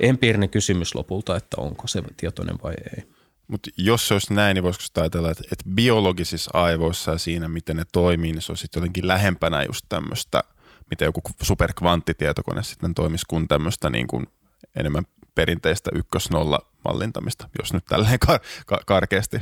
empiirinen 0.00 0.50
kysymys 0.50 0.94
lopulta, 0.94 1.36
että 1.36 1.60
onko 1.60 1.86
se 1.86 2.02
tietoinen 2.16 2.56
vai 2.62 2.74
ei. 2.96 3.04
Mutta 3.48 3.70
jos 3.76 4.08
se 4.08 4.14
olisi 4.14 4.34
näin, 4.34 4.54
niin 4.54 4.62
voisiko 4.62 5.00
ajatella, 5.00 5.30
että, 5.30 5.44
että 5.52 5.64
biologisissa 5.74 6.50
aivoissa 6.54 7.10
ja 7.10 7.18
siinä, 7.18 7.48
miten 7.48 7.76
ne 7.76 7.84
toimii, 7.92 8.32
niin 8.32 8.42
se 8.42 8.52
olisi 8.52 8.68
jotenkin 8.76 9.08
lähempänä 9.08 9.62
just 9.62 9.86
tämmöistä, 9.88 10.44
miten 10.94 11.06
joku 11.06 11.20
superkvanttitietokone 11.42 12.62
sitten 12.62 12.94
toimisi, 12.94 13.24
kuin 13.28 13.48
tämmöistä 13.48 13.90
niin 13.90 14.06
kuin 14.06 14.26
enemmän 14.76 15.04
perinteistä 15.34 15.90
ykkös-nolla 15.94 16.58
mallintamista, 16.84 17.48
jos 17.58 17.72
nyt 17.72 17.84
tälleen 17.84 18.18
kar- 18.26 18.40
kar- 18.72 18.84
karkeasti 18.86 19.40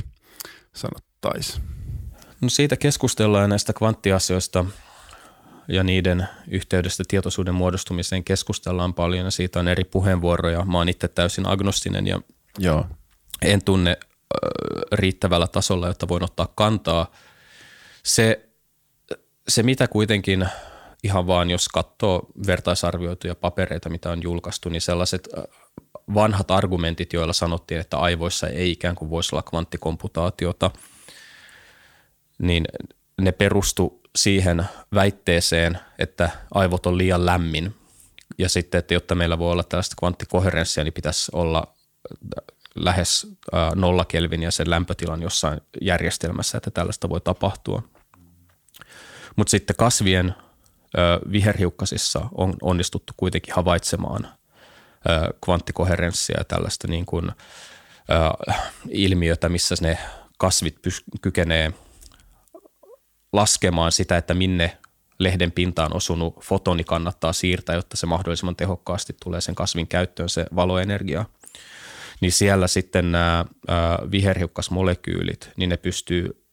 sanottaisiin. 0.73 1.63
No 2.41 2.49
siitä 2.49 2.77
keskustellaan 2.77 3.51
näistä 3.51 3.73
kvanttiasioista 3.73 4.65
ja 5.69 5.83
niiden 5.83 6.29
yhteydestä 6.49 7.05
tietoisuuden 7.09 7.55
muodostumiseen 7.55 8.25
keskustellaan 8.25 8.95
paljon 8.95 9.25
ja 9.25 9.31
siitä 9.31 9.61
on 9.61 9.69
eri 9.69 9.85
puheenvuoroja. 9.85 10.65
Mä 10.65 10.79
oon 10.79 10.89
itse 10.89 11.09
täysin 11.09 11.49
agnostinen 11.49 12.07
ja 12.07 12.21
Joo. 12.59 12.87
en 13.43 13.65
tunne 13.65 13.97
riittävällä 14.93 15.47
tasolla, 15.47 15.87
jotta 15.87 16.09
voin 16.09 16.25
ottaa 16.25 16.53
kantaa. 16.55 17.13
Se, 18.03 18.49
se 19.49 19.63
mitä 19.63 19.89
kuitenkin 19.89 20.47
ihan 21.03 21.27
vaan, 21.27 21.51
jos 21.51 21.69
katsoo 21.69 22.27
vertaisarvioituja 22.47 23.35
papereita, 23.35 23.89
mitä 23.89 24.11
on 24.11 24.23
julkaistu, 24.23 24.69
niin 24.69 24.83
sellaiset 24.83 25.29
vanhat 26.15 26.51
argumentit, 26.51 27.13
joilla 27.13 27.33
sanottiin, 27.33 27.81
että 27.81 27.99
aivoissa 27.99 28.49
ei 28.49 28.71
ikään 28.71 28.95
kuin 28.95 29.11
voisi 29.11 29.35
olla 29.35 29.43
kvanttikomputaatiota, 29.43 30.71
niin 32.39 32.65
ne 33.21 33.33
perustu 33.33 34.01
siihen 34.17 34.65
väitteeseen, 34.95 35.79
että 35.99 36.31
aivot 36.55 36.87
on 36.87 36.99
liian 36.99 37.27
lämmin 37.27 37.75
ja 38.39 38.49
sitten, 38.49 38.79
että 38.79 38.95
jotta 38.95 39.15
meillä 39.15 39.39
voi 39.39 39.53
olla 39.53 39.63
tällaista 39.63 39.97
kvanttikoherenssia, 39.99 40.85
niin 40.85 40.93
pitäisi 40.93 41.31
olla 41.35 41.75
lähes 42.75 43.27
nolla 43.75 44.05
kelvin 44.05 44.43
ja 44.43 44.51
sen 44.51 44.71
lämpötilan 44.71 45.23
jossain 45.23 45.61
järjestelmässä, 45.81 46.59
että 46.59 46.71
tällaista 46.71 47.09
voi 47.09 47.21
tapahtua. 47.21 47.83
Mutta 49.37 49.51
sitten 49.51 49.77
kasvien 49.77 50.35
viherhiukkasissa 51.33 52.27
on 52.35 52.55
onnistuttu 52.63 53.13
kuitenkin 53.17 53.55
havaitsemaan 53.55 54.29
kvanttikoherenssia 55.45 56.39
ja 56.39 56.45
tällaista 56.45 56.89
niin 56.89 57.07
kuin, 57.07 57.33
ilmiötä, 58.89 59.49
missä 59.49 59.75
ne 59.81 59.99
kasvit 60.39 60.79
kykenee– 61.21 61.73
laskemaan 63.33 63.93
sitä, 63.93 64.17
että 64.17 64.35
minne 64.35 64.79
lehden 65.19 65.53
pintaan 65.53 65.97
osunut 65.97 66.45
fotoni 66.45 66.85
kannattaa 66.85 67.33
siirtää, 67.33 67.77
jotta 67.77 67.97
se 67.97 68.07
mahdollisimman 68.07 68.57
tehokkaasti 68.57 69.17
tulee 69.23 69.41
sen 69.41 69.55
kasvin 69.55 69.89
käyttöön 69.89 70.29
se 70.29 70.47
valoenergia. 70.57 71.25
Niin 72.21 72.33
siellä 72.33 72.67
sitten 72.67 73.13
nämä 73.13 73.45
viherhiukkasmolekyylit, 74.11 75.51
niin 75.57 75.71
ne 75.71 75.77
pystyy 75.77 76.45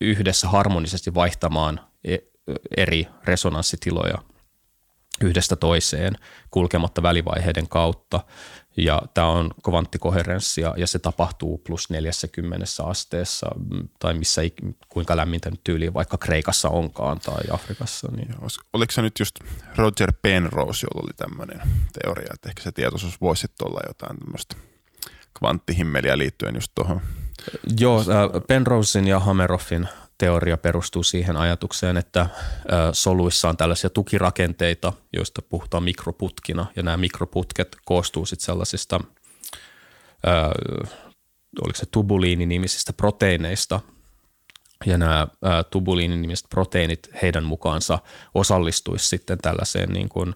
yhdessä 0.00 0.48
harmonisesti 0.48 1.14
vaihtamaan 1.14 1.80
e, 2.04 2.16
eri 2.76 3.08
resonanssitiloja 3.24 4.18
yhdestä 5.20 5.56
toiseen 5.56 6.16
kulkematta 6.50 7.02
välivaiheiden 7.02 7.68
kautta 7.68 8.20
ja 8.76 9.02
tämä 9.14 9.26
on 9.26 9.50
kvanttikoherenssia 9.64 10.74
ja 10.76 10.86
se 10.86 10.98
tapahtuu 10.98 11.58
plus 11.58 11.90
40 11.90 12.66
asteessa 12.84 13.46
mm, 13.56 13.88
tai 13.98 14.14
missä 14.14 14.42
kuinka 14.88 15.16
lämmintä 15.16 15.50
nyt 15.50 15.60
tyyliin 15.64 15.94
vaikka 15.94 16.18
Kreikassa 16.18 16.68
onkaan 16.68 17.20
tai 17.20 17.44
Afrikassa. 17.50 18.08
Niin. 18.16 18.34
Oliko 18.72 18.92
se 18.92 19.02
nyt 19.02 19.18
just 19.18 19.36
Roger 19.76 20.12
Penrose, 20.22 20.86
jolla 20.86 21.02
oli 21.04 21.12
tämmöinen 21.16 21.60
teoria, 22.02 22.30
että 22.34 22.48
ehkä 22.48 22.62
se 22.62 22.72
tietoisuus 22.72 23.20
voisi 23.20 23.46
olla 23.62 23.80
jotain 23.86 24.18
tämmöistä 24.18 24.56
kvanttihimmeliä 25.38 26.18
liittyen 26.18 26.54
just 26.54 26.72
tuohon? 26.74 27.00
Joo, 27.80 28.00
äh, 28.00 28.06
Penrosein 28.48 29.08
ja 29.08 29.20
Hameroffin 29.20 29.88
teoria 30.18 30.56
perustuu 30.56 31.02
siihen 31.02 31.36
ajatukseen, 31.36 31.96
että 31.96 32.26
soluissa 32.92 33.48
on 33.48 33.56
tällaisia 33.56 33.90
tukirakenteita, 33.90 34.92
joista 35.12 35.42
puhutaan 35.42 35.82
mikroputkina, 35.82 36.66
ja 36.76 36.82
nämä 36.82 36.96
mikroputket 36.96 37.76
koostuu 37.84 38.26
sitten 38.26 38.46
sellaisista, 38.46 39.00
oliko 41.64 41.78
se 41.78 41.86
tubuliini-nimisistä 41.90 42.92
proteiineista, 42.92 43.80
ja 44.86 44.98
nämä 44.98 45.28
tubuliini-nimiset 45.70 46.46
proteiinit 46.50 47.08
heidän 47.22 47.44
mukaansa 47.44 47.98
osallistuisi 48.34 49.08
sitten 49.08 49.38
tällaiseen 49.38 49.88
niin 49.88 50.08
kuin 50.08 50.34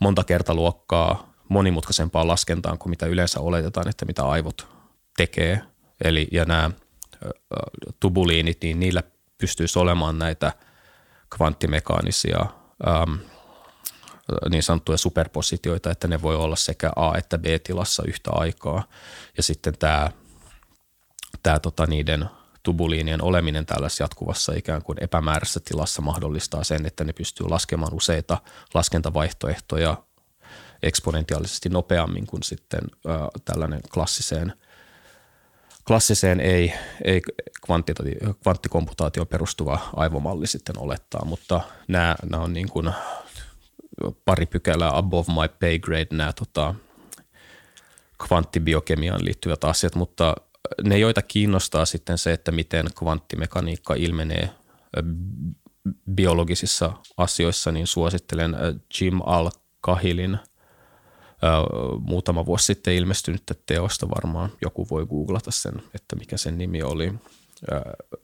monta 0.00 0.24
kertaluokkaa 0.24 1.34
monimutkaisempaan 1.48 2.28
laskentaan 2.28 2.78
kuin 2.78 2.90
mitä 2.90 3.06
yleensä 3.06 3.40
oletetaan, 3.40 3.88
että 3.88 4.04
mitä 4.04 4.24
aivot 4.24 4.66
tekee. 5.16 5.60
Eli 6.04 6.28
ja 6.32 6.44
nämä 6.44 6.70
tubuliinit, 8.00 8.58
niin 8.62 8.80
niillä 8.80 9.02
pystyisi 9.38 9.78
olemaan 9.78 10.18
näitä 10.18 10.52
kvanttimekaanisia 11.36 12.46
ähm, 12.88 13.14
niin 14.50 14.62
sanottuja 14.62 14.98
superpositioita, 14.98 15.90
että 15.90 16.08
ne 16.08 16.22
voi 16.22 16.36
olla 16.36 16.56
sekä 16.56 16.92
A- 16.96 17.18
että 17.18 17.38
B-tilassa 17.38 18.02
yhtä 18.06 18.30
aikaa. 18.32 18.84
Ja 19.36 19.42
sitten 19.42 19.78
tämä, 19.78 20.10
tämä 21.42 21.58
tota 21.58 21.86
niiden 21.86 22.28
tubuliinien 22.62 23.22
oleminen 23.22 23.66
tällaisessa 23.66 24.04
jatkuvassa 24.04 24.52
ikään 24.56 24.82
kuin 24.82 24.98
epämääräisessä 25.00 25.60
tilassa 25.64 26.02
mahdollistaa 26.02 26.64
sen, 26.64 26.86
että 26.86 27.04
ne 27.04 27.12
pystyy 27.12 27.48
laskemaan 27.48 27.94
useita 27.94 28.38
laskentavaihtoehtoja 28.74 29.96
eksponentiaalisesti 30.82 31.68
nopeammin 31.68 32.26
kuin 32.26 32.42
sitten 32.42 32.80
äh, 33.08 33.20
tällainen 33.44 33.80
klassiseen, 33.94 34.52
klassiseen 35.86 36.40
ei, 36.40 36.72
ei 37.04 37.22
kvanttikomputaatioon 38.42 39.26
perustuva 39.26 39.78
aivomalli 39.96 40.46
sitten 40.46 40.78
olettaa, 40.78 41.24
mutta 41.24 41.60
nämä, 41.88 42.16
nämä 42.30 42.42
on 42.42 42.52
niin 42.52 42.68
kuin 42.68 42.90
pari 44.24 44.46
pykälää 44.46 44.96
above 44.96 45.32
my 45.32 45.48
pay 45.60 45.78
grade 45.78 46.06
nämä 46.12 46.32
tota, 46.32 46.74
kvanttibiokemiaan 48.26 49.24
liittyvät 49.24 49.64
asiat, 49.64 49.94
mutta 49.94 50.34
ne, 50.84 50.98
joita 50.98 51.22
kiinnostaa 51.22 51.84
sitten 51.84 52.18
se, 52.18 52.32
että 52.32 52.52
miten 52.52 52.86
kvanttimekaniikka 52.98 53.94
ilmenee 53.94 54.50
biologisissa 56.14 56.92
asioissa, 57.16 57.72
niin 57.72 57.86
suosittelen 57.86 58.56
Jim 59.00 59.20
Al-Kahilin 59.26 60.38
muutama 62.00 62.46
vuosi 62.46 62.64
sitten 62.64 62.94
ilmestynyttä 62.94 63.54
teosta 63.66 64.08
varmaan. 64.08 64.52
Joku 64.62 64.86
voi 64.90 65.06
googlata 65.06 65.50
sen, 65.50 65.74
että 65.94 66.16
mikä 66.16 66.36
sen 66.36 66.58
nimi 66.58 66.82
oli. 66.82 67.12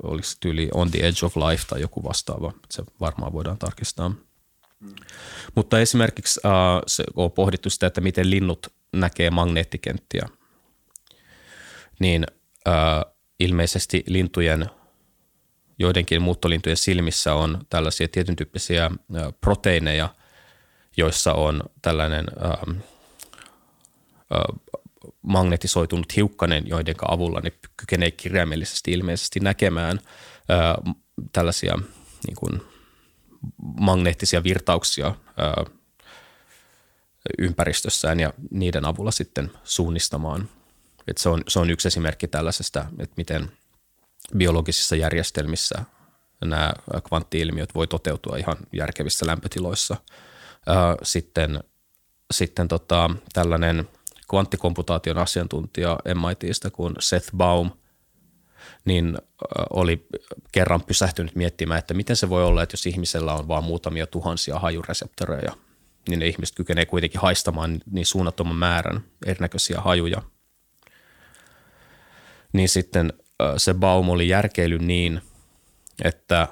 Oliko 0.03 0.27
se 0.27 0.37
tyyli 0.41 0.69
On 0.75 0.91
the 0.91 0.99
Edge 0.99 1.27
of 1.27 1.37
Life 1.37 1.65
tai 1.69 1.81
joku 1.81 2.05
vastaava. 2.05 2.53
Se 2.71 2.83
varmaan 3.01 3.33
voidaan 3.33 3.59
tarkistaa. 3.59 4.09
Mm. 4.09 4.95
Mutta 5.55 5.81
esimerkiksi 5.81 6.41
äh, 6.45 6.53
se 6.87 7.05
on 7.15 7.33
pohdittu 7.33 7.71
sitä, 7.71 7.87
että 7.87 8.01
miten 8.01 8.31
linnut 8.31 8.67
näkee 8.93 9.31
magneettikenttiä– 9.31 10.29
niin 12.01 12.27
äh, 12.69 13.15
ilmeisesti 13.41 14.05
lintujen, 14.07 14.67
joidenkin 15.79 16.23
muuttolintujen 16.23 16.77
silmissä 16.77 17.35
on 17.35 17.67
tällaisia 17.71 18.09
tietyn 18.09 18.37
tyyppisiä 18.37 18.91
proteiineja, 19.41 20.09
joissa 20.97 21.33
on 21.33 21.63
tällainen 21.83 22.27
äh, 22.45 22.51
äh, 22.51 22.83
magnetisoitunut 25.23 26.17
hiukkanen, 26.17 26.69
joiden 26.69 26.95
avulla 27.09 27.41
ne 27.41 27.53
kykenee 27.77 28.11
kirjaimellisesti 28.11 28.93
ilmeisesti 28.93 29.41
näkemään 29.41 30.01
äh, 30.51 30.95
tällaisia 31.33 31.79
niin 32.27 32.37
kuin 32.37 32.63
magneettisia 33.81 34.43
virtauksia 34.43 35.07
äh, 35.07 35.73
ympäristössään 37.39 38.21
ja 38.21 38.33
niiden 38.51 38.85
avulla 38.85 39.11
sitten 39.11 39.51
suunnistamaan 39.65 40.49
et 41.11 41.19
se, 41.19 41.29
on, 41.29 41.43
se 41.49 41.59
on 41.59 41.71
yksi 41.71 41.89
esimerkki 41.89 42.29
tällaisesta, 42.29 42.87
että 42.99 43.15
miten 43.17 43.53
biologisissa 44.37 44.97
järjestelmissä 44.97 45.85
nämä 46.45 46.73
kvanttiilmiöt 47.09 47.75
voi 47.75 47.87
toteutua 47.87 48.37
ihan 48.37 48.57
järkevissä 48.73 49.27
lämpötiloissa. 49.27 49.97
Sitten, 51.03 51.61
sitten 52.31 52.69
tota, 52.69 53.11
tällainen 53.33 53.89
kvanttikomputaation 54.31 55.19
asiantuntija 55.19 55.99
MITistä 56.15 56.71
kuin 56.71 56.95
Seth 56.99 57.31
Baum, 57.37 57.71
niin 58.85 59.19
oli 59.71 60.07
kerran 60.53 60.83
pysähtynyt 60.83 61.37
miettimään, 61.37 61.79
että 61.79 61.95
miten 61.95 62.17
se 62.17 62.29
voi 62.29 62.45
olla, 62.45 62.63
että 62.63 62.75
jos 62.75 62.87
ihmisellä 62.87 63.35
on 63.35 63.49
vain 63.49 63.65
muutamia 63.65 64.07
tuhansia 64.07 64.59
hajureseptoreja, 64.59 65.53
niin 66.09 66.19
ne 66.19 66.27
ihmiset 66.27 66.57
kykenee 66.57 66.87
kuitenkin 66.87 67.21
haistamaan 67.21 67.81
niin 67.91 68.07
suunnattoman 68.07 68.57
määrän 68.57 69.01
erinäköisiä 69.27 69.81
hajuja– 69.81 70.23
niin 72.53 72.69
sitten 72.69 73.13
se 73.57 73.75
Baum 73.75 74.09
oli 74.09 74.29
järkeily 74.29 74.79
niin, 74.79 75.21
että 76.05 76.49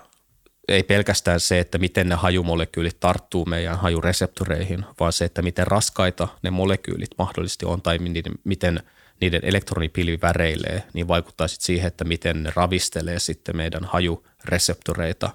ei 0.69 0.83
pelkästään 0.83 1.41
se, 1.41 1.59
että 1.59 1.79
miten 1.79 2.09
ne 2.09 2.15
hajumolekyylit 2.15 3.01
tarttuu 3.01 3.45
meidän 3.45 3.79
hajureseptoreihin, 3.79 4.85
vaan 5.01 5.13
se, 5.13 5.25
että 5.25 5.43
miten 5.43 5.67
raskaita 5.67 6.29
ne 6.43 6.51
molekyylit 6.51 7.11
mahdollisesti 7.19 7.67
on 7.67 7.83
tai 7.83 7.99
niiden, 7.99 8.33
miten 8.45 8.83
niiden 9.21 9.41
elektronipilvi 9.45 10.19
väreilee, 10.23 10.83
niin 10.93 11.09
vaikuttaa 11.09 11.49
sitten 11.49 11.67
siihen, 11.67 11.89
että 11.89 12.05
miten 12.05 12.43
ne 12.43 12.53
ravistelee 12.57 13.19
sitten 13.19 13.57
meidän 13.57 13.85
hajureseptoreita. 13.85 15.31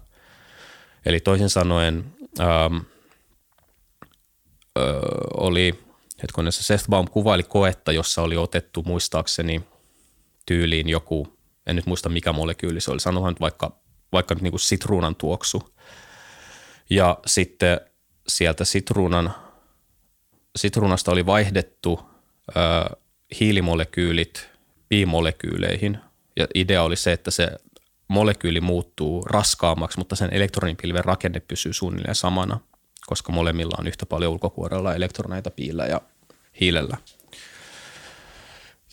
Eli 1.05 1.19
toisin 1.19 1.49
sanoen 1.49 2.05
ähm, 2.39 2.75
ö, 4.77 4.81
oli, 5.37 5.79
hetkonen 6.23 6.51
se 6.51 6.63
Seth 6.63 6.89
Baum 6.89 7.07
kuvaili 7.07 7.43
koetta, 7.43 7.91
jossa 7.91 8.21
oli 8.21 8.37
otettu 8.37 8.83
muistaakseni– 8.83 9.61
tyyliin 10.45 10.89
joku, 10.89 11.37
en 11.65 11.75
nyt 11.75 11.85
muista 11.85 12.09
mikä 12.09 12.33
molekyyli 12.33 12.81
se 12.81 12.91
oli, 12.91 12.99
sanohan 12.99 13.35
vaikka, 13.39 13.71
vaikka 14.13 14.33
nyt 14.35 14.41
niin 14.41 14.51
kuin 14.51 14.59
sitruunan 14.59 15.15
tuoksu. 15.15 15.73
Ja 16.89 17.17
sitten 17.25 17.81
sieltä 18.27 18.65
sitruunan, 18.65 19.33
sitruunasta 20.55 21.11
oli 21.11 21.25
vaihdettu 21.25 21.99
ö, 22.49 22.97
hiilimolekyylit 23.39 24.49
piimolekyyleihin. 24.89 25.97
Ja 26.35 26.47
idea 26.55 26.83
oli 26.83 26.95
se, 26.95 27.11
että 27.11 27.31
se 27.31 27.51
molekyyli 28.07 28.61
muuttuu 28.61 29.25
raskaammaksi, 29.25 29.97
mutta 29.97 30.15
sen 30.15 30.33
elektronipilven 30.33 31.05
rakenne 31.05 31.39
pysyy 31.39 31.73
suunnilleen 31.73 32.15
samana, 32.15 32.59
koska 33.05 33.31
molemmilla 33.31 33.75
on 33.79 33.87
yhtä 33.87 34.05
paljon 34.05 34.31
ulkokuorella 34.31 34.95
elektroneita 34.95 35.51
piillä 35.51 35.85
ja 35.85 36.01
hiilellä. 36.59 36.97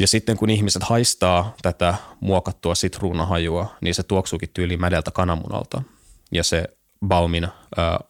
Ja 0.00 0.06
sitten 0.06 0.36
kun 0.36 0.50
ihmiset 0.50 0.82
haistaa 0.82 1.54
tätä 1.62 1.94
muokattua 2.20 2.74
sitruunahajua, 2.74 3.76
niin 3.80 3.94
se 3.94 4.02
tuoksuukin 4.02 4.48
tyyliin 4.54 4.80
mädeltä 4.80 5.10
kananmunalta. 5.10 5.82
Ja 6.32 6.44
se 6.44 6.64
Baumin 7.06 7.48
ää, 7.76 8.00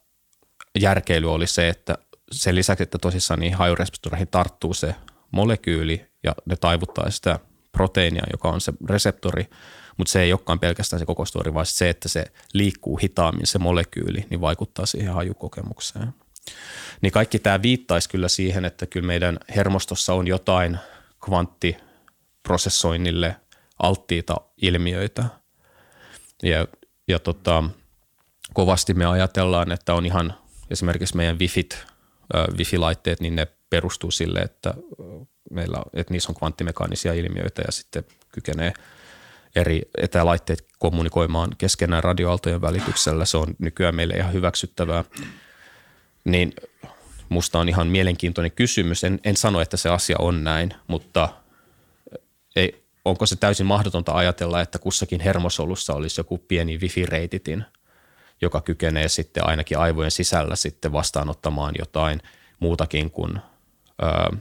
järkeily 0.78 1.32
oli 1.32 1.47
se, 1.47 1.68
että 1.68 1.99
sen 2.32 2.55
lisäksi, 2.55 2.82
että 2.82 2.99
tosissaan 2.99 3.41
niin 3.41 3.55
hajureseptoreihin 3.55 4.28
tarttuu 4.28 4.74
se 4.74 4.95
molekyyli 5.30 6.07
ja 6.24 6.34
ne 6.47 6.57
taivuttaa 6.57 7.11
sitä 7.11 7.38
proteiinia, 7.72 8.22
joka 8.32 8.49
on 8.49 8.61
se 8.61 8.72
reseptori, 8.88 9.51
mutta 9.97 10.11
se 10.11 10.22
ei 10.22 10.32
olekaan 10.32 10.61
pelkästään 10.61 11.01
se 11.01 11.07
koko 11.07 11.24
story, 11.24 11.55
vaan 11.55 11.66
se, 11.66 11.91
että 11.91 12.09
se 12.09 12.24
liikkuu 12.53 12.97
hitaammin 12.97 13.47
se 13.47 13.59
molekyyli, 13.59 14.26
niin 14.30 14.41
vaikuttaa 14.41 14.86
siihen 14.86 15.14
hajukokemukseen. 15.14 16.14
Niin 17.01 17.12
kaikki 17.12 17.38
tämä 17.38 17.62
viittaisi 17.62 18.09
kyllä 18.09 18.28
siihen, 18.28 18.64
että 18.64 18.86
kyllä 18.86 19.07
meidän 19.07 19.38
hermostossa 19.57 20.14
on 20.14 20.26
jotain– 20.26 20.78
kvanttiprosessoinnille 21.25 23.37
alttiita 23.79 24.37
ilmiöitä. 24.62 25.25
Ja, 26.43 26.66
ja 27.09 27.18
tota, 27.18 27.64
kovasti 28.55 28.95
me 28.95 29.07
ajatellaan, 29.07 29.73
että 29.73 29.95
on 29.95 30.07
ihan 30.07 30.35
esimerkiksi 30.71 31.16
meidän 31.16 31.39
wifit, 31.39 31.87
wifi-laitteet, 32.59 33.21
niin 33.21 33.37
ne 33.37 33.47
perustuu 33.71 34.11
sille, 34.11 34.41
että, 34.41 34.75
meillä, 35.51 35.83
että 35.95 36.14
niissä 36.14 36.33
on 36.33 36.37
kvanttimekaanisia 36.37 37.12
ilmiöitä 37.12 37.62
ja 37.66 37.73
sitten 37.73 38.05
kykenee 38.33 38.73
eri 39.57 39.83
etälaitteet 39.99 40.66
kommunikoimaan 40.79 41.51
keskenään 41.59 42.05
radioaaltojen 42.05 42.61
välityksellä. 42.61 43.25
Se 43.25 43.37
on 43.37 43.47
nykyään 43.59 43.95
meille 43.95 44.14
ihan 44.14 44.33
hyväksyttävää. 44.33 45.05
Niin 46.25 46.53
musta 47.31 47.59
on 47.59 47.68
ihan 47.68 47.87
mielenkiintoinen 47.87 48.53
kysymys. 48.53 49.05
En, 49.05 49.20
en 49.24 49.37
sano, 49.37 49.61
että 49.61 49.76
se 49.76 49.89
asia 49.89 50.16
on 50.18 50.45
näin, 50.45 50.74
mutta 50.87 51.28
ei, 52.57 52.85
onko 53.05 53.26
se 53.26 53.37
täysin 53.37 53.66
mahdotonta 53.66 54.12
ajatella, 54.12 54.61
että 54.61 54.78
kussakin 54.78 55.20
hermosolussa 55.20 55.95
olisi 55.95 56.20
joku 56.20 56.39
pieni 56.39 56.78
wifi-reititin, 56.78 57.64
joka 58.41 58.61
kykenee 58.61 59.09
sitten 59.09 59.47
ainakin 59.47 59.78
aivojen 59.78 60.11
sisällä 60.11 60.57
sitten 60.57 60.93
vastaanottamaan 60.93 61.74
jotain 61.78 62.22
muutakin 62.59 63.11
kuin 63.11 63.39
ö, 64.03 64.37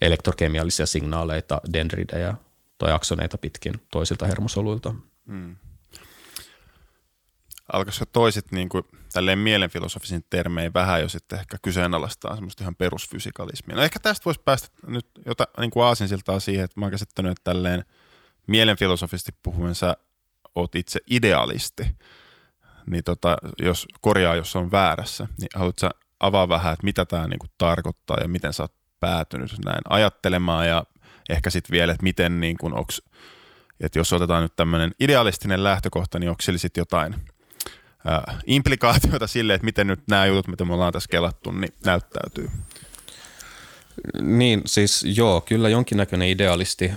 elektrokemiallisia 0.00 0.86
signaaleita, 0.86 1.60
dendridejä 1.72 2.34
tai 2.78 2.92
aksoneita 2.92 3.38
pitkin 3.38 3.74
toisilta 3.90 4.26
hermosoluilta. 4.26 4.94
Hmm 5.26 5.56
alkaisiko 7.72 8.06
toiset 8.12 8.52
niin 8.52 8.68
kuin, 8.68 8.84
tälleen 9.12 9.38
mielenfilosofisin 9.38 10.24
termein 10.30 10.74
vähän 10.74 11.00
jo 11.00 11.08
sitten 11.08 11.38
ehkä 11.38 11.56
kyseenalaistaa 11.62 12.34
semmoista 12.34 12.64
ihan 12.64 12.76
perusfysikalismia. 12.76 13.76
No 13.76 13.82
ehkä 13.82 13.98
tästä 13.98 14.24
voisi 14.24 14.40
päästä 14.44 14.68
nyt 14.86 15.06
jota, 15.26 15.48
niin 15.60 15.70
kuin 15.70 15.84
aasinsiltaa 15.84 16.40
siihen, 16.40 16.64
että 16.64 16.80
mä 16.80 16.84
oon 16.84 16.90
käsittänyt, 16.90 17.32
että 17.32 17.50
tälleen 17.52 17.84
mielenfilosofisesti 18.46 19.32
puhuen 19.42 19.74
sä 19.74 19.96
oot 20.54 20.74
itse 20.74 21.00
idealisti. 21.10 21.96
Niin 22.86 23.04
tota, 23.04 23.36
jos 23.62 23.86
korjaa, 24.00 24.34
jos 24.34 24.56
on 24.56 24.70
väärässä, 24.70 25.28
niin 25.38 25.48
haluatko 25.54 25.80
sä 25.80 25.90
avaa 26.20 26.48
vähän, 26.48 26.72
että 26.72 26.84
mitä 26.84 27.04
tämä 27.04 27.26
niin 27.26 27.50
tarkoittaa 27.58 28.18
ja 28.20 28.28
miten 28.28 28.52
sä 28.52 28.62
oot 28.62 28.74
päätynyt 29.00 29.54
näin 29.64 29.80
ajattelemaan 29.88 30.68
ja 30.68 30.84
ehkä 31.28 31.50
sitten 31.50 31.72
vielä, 31.72 31.92
että 31.92 32.02
miten 32.02 32.40
niin 32.40 32.56
kuin, 32.58 32.74
onks, 32.74 33.02
että 33.80 33.98
jos 33.98 34.12
otetaan 34.12 34.42
nyt 34.42 34.56
tämmöinen 34.56 34.90
idealistinen 35.00 35.64
lähtökohta, 35.64 36.18
niin 36.18 36.30
onko 36.30 36.42
sillä 36.42 36.58
sitten 36.58 36.80
jotain– 36.80 37.14
implikaatioita 38.46 39.26
sille, 39.26 39.54
että 39.54 39.64
miten 39.64 39.86
nyt 39.86 40.00
nämä 40.08 40.26
jutut, 40.26 40.48
mitä 40.48 40.64
me 40.64 40.74
ollaan 40.74 40.92
tässä 40.92 41.08
kelattu, 41.10 41.50
niin 41.50 41.72
näyttäytyy. 41.84 42.50
Niin, 44.20 44.62
siis 44.66 45.04
joo, 45.16 45.40
kyllä 45.40 45.68
jonkinnäköinen 45.68 46.28
idealisti 46.28 46.92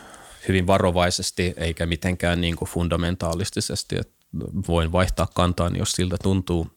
hyvin 0.48 0.68
varovaisesti 0.68 1.54
eikä 1.58 1.86
mitenkään 1.86 2.42
niin 2.42 2.56
kuin 2.56 2.70
fundamentaalistisesti. 2.70 3.96
Että 4.00 4.18
voin 4.68 4.92
vaihtaa 4.92 5.28
kantaan, 5.34 5.76
jos 5.76 5.92
siltä 5.92 6.18
tuntuu. 6.24 6.68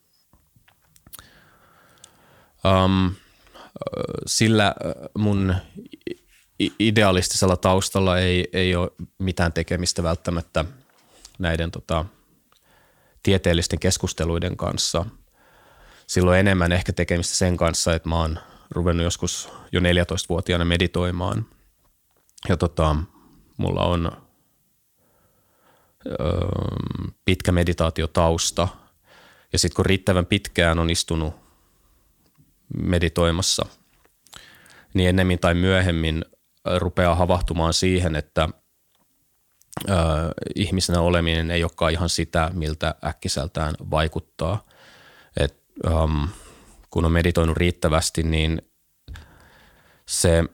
Um, 2.85 3.15
sillä 4.27 4.75
mun 5.19 5.55
idealistisella 6.79 7.57
taustalla 7.57 8.19
ei, 8.19 8.49
ei 8.53 8.75
ole 8.75 8.91
mitään 9.19 9.53
tekemistä 9.53 10.03
välttämättä 10.03 10.65
näiden 11.39 11.71
tota, 11.71 12.05
tieteellisten 13.23 13.79
keskusteluiden 13.79 14.57
kanssa. 14.57 15.07
Silloin 16.07 16.41
enemmän 16.41 16.73
ehkä 16.73 16.93
tekemistä 16.93 17.35
sen 17.35 17.57
kanssa, 17.57 17.95
että 17.95 18.09
mä 18.09 18.17
oon 18.17 18.39
ruvennut 18.71 19.05
joskus 19.05 19.49
jo 19.73 19.81
14-vuotiaana 19.81 20.65
meditoimaan. 20.65 21.47
Ja 22.49 22.57
tota, 22.57 22.97
mulla 23.57 23.85
on 23.85 24.13
öö, 26.07 26.19
pitkä 27.25 27.53
meditaatiotausta. 27.53 28.69
Ja 29.53 29.59
sitten 29.59 29.77
kun 29.77 29.87
riittävän 29.87 30.27
pitkään 30.27 30.79
on 30.79 30.91
istunut 30.91 31.35
meditoimassa, 32.77 33.67
niin 34.95 35.09
ennemmin 35.09 35.39
tai 35.39 35.55
myöhemmin 35.55 36.25
rupeaa 36.79 37.15
havahtumaan 37.15 37.75
siihen, 37.75 38.17
että 38.17 38.49
ö, 39.89 39.93
ihmisenä 40.55 41.01
oleminen 41.01 41.51
ei 41.51 41.65
olekaan 41.65 41.93
ihan 41.93 42.09
sitä, 42.09 42.51
miltä 42.55 42.95
äkkiseltään 43.05 43.75
vaikuttaa. 43.91 44.65
Et, 45.37 45.63
um, 45.91 46.29
kun 46.91 47.05
on 47.05 47.13
meditoinut 47.13 47.57
riittävästi, 47.57 48.23
niin 48.23 48.63
se, 50.07 50.45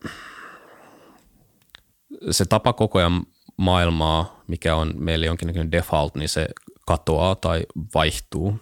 se 2.30 2.44
tapa 2.44 2.72
koko 2.72 2.98
ajan 2.98 3.26
maailmaa, 3.56 4.40
mikä 4.46 4.76
on 4.76 4.92
meille 4.98 5.26
jonkinlainen 5.26 5.72
default, 5.72 6.14
niin 6.14 6.28
se 6.28 6.48
katoaa 6.86 7.34
tai 7.34 7.66
vaihtuu. 7.94 8.60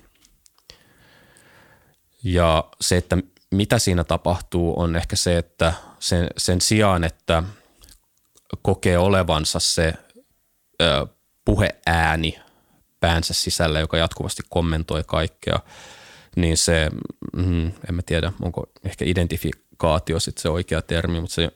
Ja 2.24 2.64
se, 2.80 2.96
että 2.96 3.16
mitä 3.50 3.78
siinä 3.78 4.04
tapahtuu, 4.04 4.80
on 4.80 4.96
ehkä 4.96 5.16
se, 5.16 5.38
että 5.38 5.72
sen, 5.98 6.26
sen 6.36 6.60
sijaan, 6.60 7.04
että 7.04 7.42
kokee 8.62 8.98
olevansa 8.98 9.60
se 9.60 9.94
ö, 10.82 11.06
puheääni 11.44 12.38
päänsä 13.00 13.34
sisällä, 13.34 13.80
joka 13.80 13.96
jatkuvasti 13.96 14.42
kommentoi 14.50 15.04
kaikkea, 15.06 15.58
niin 16.36 16.56
se, 16.56 16.90
mm, 17.36 17.66
en 17.66 17.94
mä 17.94 18.02
tiedä, 18.06 18.32
onko 18.42 18.70
ehkä 18.84 19.04
identifikaatio 19.04 20.20
sitten 20.20 20.42
se 20.42 20.48
oikea 20.48 20.82
termi, 20.82 21.20
mutta 21.20 21.34
se 21.34 21.50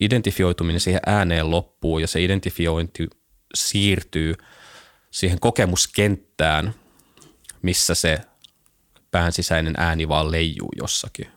identifioituminen 0.00 0.80
siihen 0.80 1.00
ääneen 1.06 1.50
loppuu 1.50 1.98
ja 1.98 2.06
se 2.06 2.24
identifiointi 2.24 3.08
siirtyy 3.54 4.34
siihen 5.10 5.40
kokemuskenttään, 5.40 6.74
missä 7.62 7.94
se 7.94 8.18
pään 9.10 9.32
sisäinen 9.32 9.74
ääni 9.76 10.08
vaan 10.08 10.30
leijuu 10.30 10.72
jossakin. 10.76 11.28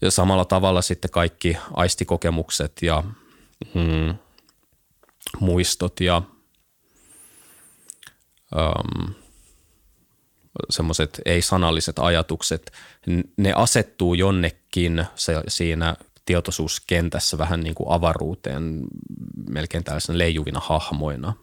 Ja 0.00 0.10
samalla 0.10 0.44
tavalla 0.44 0.82
sitten 0.82 1.10
kaikki 1.10 1.56
aistikokemukset 1.74 2.72
ja 2.82 3.04
mm, 3.74 4.14
muistot 5.40 6.00
ja 6.00 6.22
um, 8.56 9.14
semmoiset 10.70 11.20
ei-sanalliset 11.24 11.98
ajatukset, 11.98 12.72
ne 13.36 13.52
asettuu 13.52 14.14
jonnekin 14.14 15.06
se, 15.14 15.42
siinä 15.48 15.96
tietoisuuskentässä 16.24 17.38
vähän 17.38 17.60
niin 17.60 17.74
kuin 17.74 17.90
avaruuteen 17.90 18.80
melkein 19.50 19.84
tällaisena 19.84 20.18
leijuvina 20.18 20.60
hahmoina. 20.60 21.34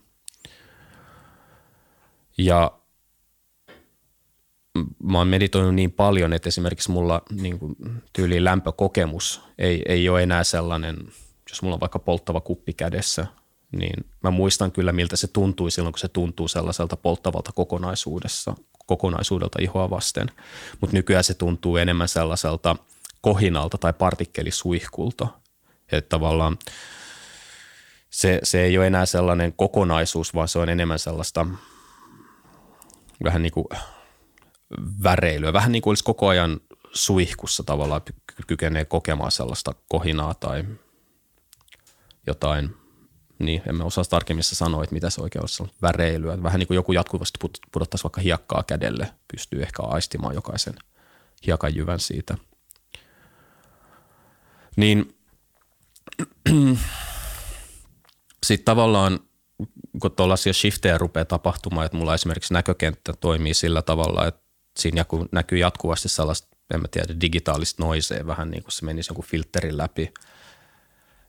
Ja 2.38 2.80
mä 5.04 5.18
oon 5.18 5.28
meditoinut 5.28 5.76
niin 5.76 5.92
paljon, 5.92 6.34
että 6.34 6.50
esimerkiksi 6.50 6.92
mulla 6.92 7.22
niin 7.32 7.60
kuin 7.60 7.76
tyyliin 8.14 8.44
lämpökokemus 8.44 9.42
ei, 9.58 9.82
ei 9.86 10.10
ole 10.10 10.24
enää 10.24 10.44
sellainen, 10.44 10.98
jos 11.50 11.62
mulla 11.62 11.74
on 11.74 11.80
vaikka 11.80 12.00
polttava 12.00 12.42
kuppi 12.42 12.74
kädessä, 12.74 13.28
niin 13.72 14.06
mä 14.24 14.32
muistan 14.32 14.72
kyllä, 14.72 14.92
miltä 14.92 15.16
se 15.16 15.28
tuntui 15.28 15.72
silloin, 15.72 15.94
kun 15.94 16.00
se 16.00 16.08
tuntuu 16.08 16.48
sellaiselta 16.48 16.98
polttavalta 16.98 17.52
kokonaisuudessa, 17.52 18.56
kokonaisuudelta 18.86 19.60
ihoa 19.62 19.90
vasten. 19.90 20.32
Mutta 20.82 20.96
nykyään 20.96 21.24
se 21.24 21.34
tuntuu 21.34 21.78
enemmän 21.78 22.08
sellaiselta 22.08 22.76
kohinalta 23.22 23.78
tai 23.78 23.94
partikkelisuihkulta. 23.94 25.28
Että 25.92 26.10
tavallaan 26.10 26.58
se, 28.10 28.40
se 28.44 28.62
ei 28.64 28.78
ole 28.78 28.88
enää 28.88 29.06
sellainen 29.06 29.54
kokonaisuus, 29.54 30.34
vaan 30.34 30.48
se 30.48 30.60
on 30.60 30.70
enemmän 30.70 31.00
sellaista 31.00 31.48
vähän 33.24 33.42
niin 33.42 33.54
kuin 33.54 33.68
väreilyä. 35.04 35.54
Vähän 35.54 35.72
niin 35.72 35.82
kuin 35.82 35.92
olisi 35.92 36.04
koko 36.04 36.28
ajan 36.28 36.60
suihkussa 36.94 37.64
tavallaan 37.64 38.02
kykenee 38.48 38.86
kokemaan 38.86 39.32
sellaista 39.32 39.72
kohinaa 39.90 40.34
tai 40.34 40.64
jotain, 42.28 42.76
niin 43.40 43.62
emme 43.70 43.84
osaa 43.84 44.04
tarkemmin 44.04 44.44
sanoa, 44.44 44.84
että 44.84 44.94
mitä 44.94 45.10
se 45.10 45.22
oikein 45.22 45.46
on 45.60 45.70
väreilyä. 45.82 46.44
Vähän 46.44 46.60
niin 46.60 46.68
kuin 46.68 46.76
joku 46.76 46.92
jatkuvasti 46.92 47.40
pudottaisi 47.72 48.04
vaikka 48.04 48.22
hiekkaa 48.22 48.64
kädelle, 48.64 49.12
pystyy 49.32 49.62
ehkä 49.62 49.84
aistimaan 49.84 50.36
jokaisen 50.36 50.74
hiekan 51.48 52.00
siitä. 52.00 52.38
Niin 54.76 55.18
sitten 58.46 58.66
tavallaan 58.66 59.20
kun 60.02 60.12
tuollaisia 60.12 60.54
shiftejä 60.54 60.98
rupeaa 60.98 61.26
tapahtumaan, 61.26 61.86
että 61.86 61.98
mulla 61.98 62.14
esimerkiksi 62.14 62.54
näkökenttä 62.54 63.14
toimii 63.14 63.54
sillä 63.54 63.82
tavalla, 63.82 64.28
että 64.28 64.42
siinä 64.80 65.06
näkyy 65.32 65.58
jatkuvasti 65.58 66.10
sellaista, 66.10 66.48
en 66.74 66.82
mä 66.82 66.88
tiedä, 66.88 67.22
digitaalista 67.22 67.84
noisea, 67.84 68.28
vähän 68.28 68.52
niin 68.52 68.64
kuin 68.64 68.72
se 68.72 68.86
menisi 68.86 69.12
jonkun 69.12 69.26
filterin 69.26 69.78
läpi. 69.78 70.14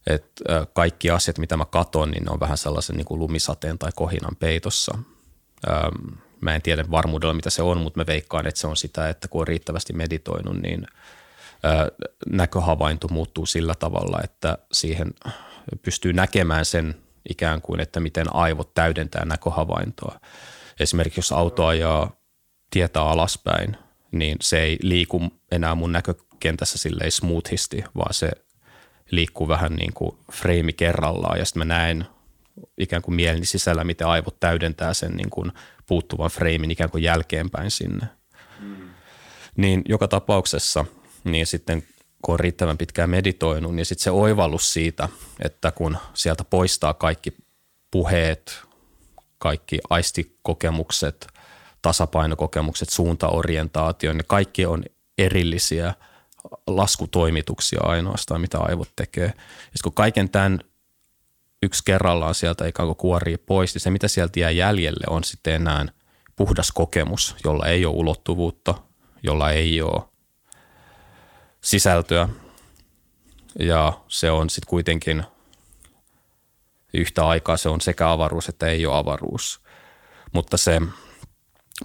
Et 0.08 0.42
kaikki 0.72 1.10
asiat, 1.10 1.38
mitä 1.38 1.56
mä 1.56 1.64
katon, 1.64 2.10
niin 2.10 2.24
ne 2.24 2.30
on 2.30 2.40
vähän 2.40 2.58
sellaisen 2.58 2.96
niin 2.96 3.04
kuin 3.04 3.18
lumisateen 3.18 3.78
tai 3.78 3.90
kohinan 3.96 4.36
peitossa. 4.36 4.98
Mä 6.40 6.54
en 6.54 6.62
tiedä 6.62 6.84
varmuudella, 6.90 7.34
mitä 7.34 7.50
se 7.50 7.62
on, 7.62 7.80
mutta 7.80 8.00
mä 8.00 8.06
veikkaan, 8.06 8.46
että 8.46 8.60
se 8.60 8.66
on 8.66 8.76
sitä, 8.76 9.08
että 9.08 9.28
kun 9.28 9.40
on 9.40 9.46
riittävästi 9.46 9.92
meditoinut, 9.92 10.62
niin 10.62 10.86
näköhavainto 12.30 13.08
muuttuu 13.08 13.46
sillä 13.46 13.74
tavalla, 13.74 14.20
että 14.24 14.58
siihen 14.72 15.10
pystyy 15.82 16.12
näkemään 16.12 16.64
sen 16.64 16.94
ikään 17.28 17.62
kuin, 17.62 17.80
että 17.80 18.00
miten 18.00 18.34
aivot 18.34 18.74
täydentää 18.74 19.24
näköhavaintoa. 19.24 20.20
Esimerkiksi 20.80 21.18
jos 21.18 21.32
auto 21.32 21.66
ajaa 21.66 22.16
tietää 22.70 23.02
alaspäin, 23.02 23.76
niin 24.12 24.36
se 24.40 24.60
ei 24.60 24.78
liiku 24.82 25.22
enää 25.50 25.74
mun 25.74 25.92
näkökentässä 25.92 26.78
silleen 26.78 27.12
smoothisti, 27.12 27.84
vaan 27.96 28.14
se 28.14 28.30
liikkuu 29.10 29.48
vähän 29.48 29.72
niin 29.72 29.92
kuin 29.92 30.18
freimi 30.32 30.72
kerrallaan 30.72 31.38
ja 31.38 31.44
sitten 31.44 31.60
mä 31.60 31.74
näen 31.74 32.06
ikään 32.78 33.02
kuin 33.02 33.14
mieleni 33.14 33.46
sisällä, 33.46 33.84
miten 33.84 34.06
aivot 34.06 34.40
täydentää 34.40 34.94
sen 34.94 35.12
niin 35.12 35.30
kuin 35.30 35.52
puuttuvan 35.86 36.30
freimin 36.30 36.70
ikään 36.70 36.90
kuin 36.90 37.02
jälkeenpäin 37.02 37.70
sinne. 37.70 38.06
Mm. 38.60 38.90
Niin 39.56 39.82
joka 39.88 40.08
tapauksessa, 40.08 40.84
niin 41.24 41.46
sitten 41.46 41.82
kun 42.22 42.32
on 42.32 42.40
riittävän 42.40 42.78
pitkään 42.78 43.10
meditoinut, 43.10 43.74
niin 43.74 43.86
sitten 43.86 44.04
se 44.04 44.10
oivallus 44.10 44.72
siitä, 44.72 45.08
että 45.44 45.70
kun 45.70 45.96
sieltä 46.14 46.44
poistaa 46.44 46.94
kaikki 46.94 47.36
puheet, 47.90 48.62
kaikki 49.38 49.78
aistikokemukset– 49.90 51.26
tasapainokokemukset, 51.82 52.88
suuntaorientaatio, 52.88 54.12
ne 54.12 54.22
kaikki 54.26 54.66
on 54.66 54.84
erillisiä 55.18 55.94
laskutoimituksia 56.66 57.80
ainoastaan, 57.82 58.40
mitä 58.40 58.58
aivot 58.58 58.88
tekee. 58.96 59.26
Ja 59.26 59.78
kun 59.82 59.94
kaiken 59.94 60.30
tämän 60.30 60.58
yksi 61.62 61.82
kerrallaan 61.84 62.34
sieltä 62.34 62.66
ikään 62.66 62.86
kuin 62.86 62.96
kuorii 62.96 63.36
pois, 63.36 63.74
niin 63.74 63.80
se 63.80 63.90
mitä 63.90 64.08
sieltä 64.08 64.40
jää 64.40 64.50
jäljelle 64.50 65.04
on 65.10 65.24
sitten 65.24 65.54
enää 65.54 65.86
puhdas 66.36 66.72
kokemus, 66.72 67.36
jolla 67.44 67.66
ei 67.66 67.86
ole 67.86 67.96
ulottuvuutta, 67.96 68.74
jolla 69.22 69.50
ei 69.50 69.82
ole 69.82 70.02
sisältöä. 71.60 72.28
Ja 73.58 74.00
se 74.08 74.30
on 74.30 74.50
sitten 74.50 74.70
kuitenkin 74.70 75.24
yhtä 76.94 77.26
aikaa 77.26 77.56
se 77.56 77.68
on 77.68 77.80
sekä 77.80 78.10
avaruus 78.10 78.48
että 78.48 78.66
ei 78.66 78.86
ole 78.86 78.96
avaruus. 78.96 79.60
Mutta 80.32 80.56
se 80.56 80.80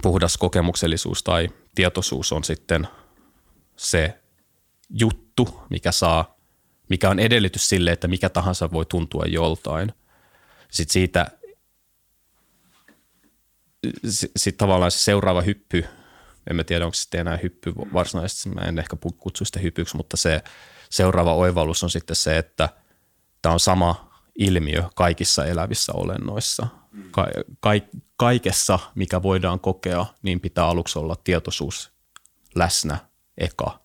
puhdas 0.02 0.38
kokemuksellisuus 0.38 1.24
tai 1.24 1.50
tietoisuus 1.76 2.32
on 2.32 2.44
sitten 2.44 2.88
se 3.76 4.23
juttu, 4.90 5.62
mikä 5.70 5.92
saa, 5.92 6.38
mikä 6.90 7.10
on 7.10 7.20
edellytys 7.20 7.70
sille, 7.70 7.92
että 7.92 8.08
mikä 8.08 8.30
tahansa 8.30 8.72
voi 8.72 8.86
tuntua 8.86 9.24
joltain. 9.28 9.94
Sitten 10.72 10.94
siitä 10.94 11.28
sitten 14.38 14.58
tavallaan 14.58 14.92
se 14.92 15.00
seuraava 15.00 15.42
hyppy, 15.42 15.86
en 16.50 16.56
mä 16.56 16.64
tiedä 16.64 16.86
onko 16.86 16.94
se 16.96 17.18
enää 17.18 17.40
hyppy 17.44 17.74
varsinaisesti, 17.76 18.50
mä 18.50 18.62
en 18.62 18.80
ehkä 18.80 18.98
kutsu 19.18 19.46
sitä 19.46 19.60
hypyksi, 19.60 19.98
mutta 19.98 20.18
se 20.18 20.44
seuraava 20.90 21.34
oivallus 21.34 21.84
on 21.84 21.90
sitten 21.90 22.16
se, 22.16 22.38
että 22.38 22.70
tämä 23.42 23.54
on 23.54 23.60
sama 23.60 24.14
ilmiö 24.40 24.84
kaikissa 24.96 25.46
elävissä 25.46 25.94
olennoissa. 25.96 26.68
Ka- 27.12 27.28
ka- 27.60 28.00
kaikessa, 28.16 28.80
mikä 28.96 29.24
voidaan 29.24 29.60
kokea, 29.60 30.06
niin 30.22 30.40
pitää 30.40 30.66
aluksi 30.68 31.00
olla 31.00 31.16
tietoisuus 31.24 31.92
läsnä 32.56 32.98
eka. 33.38 33.83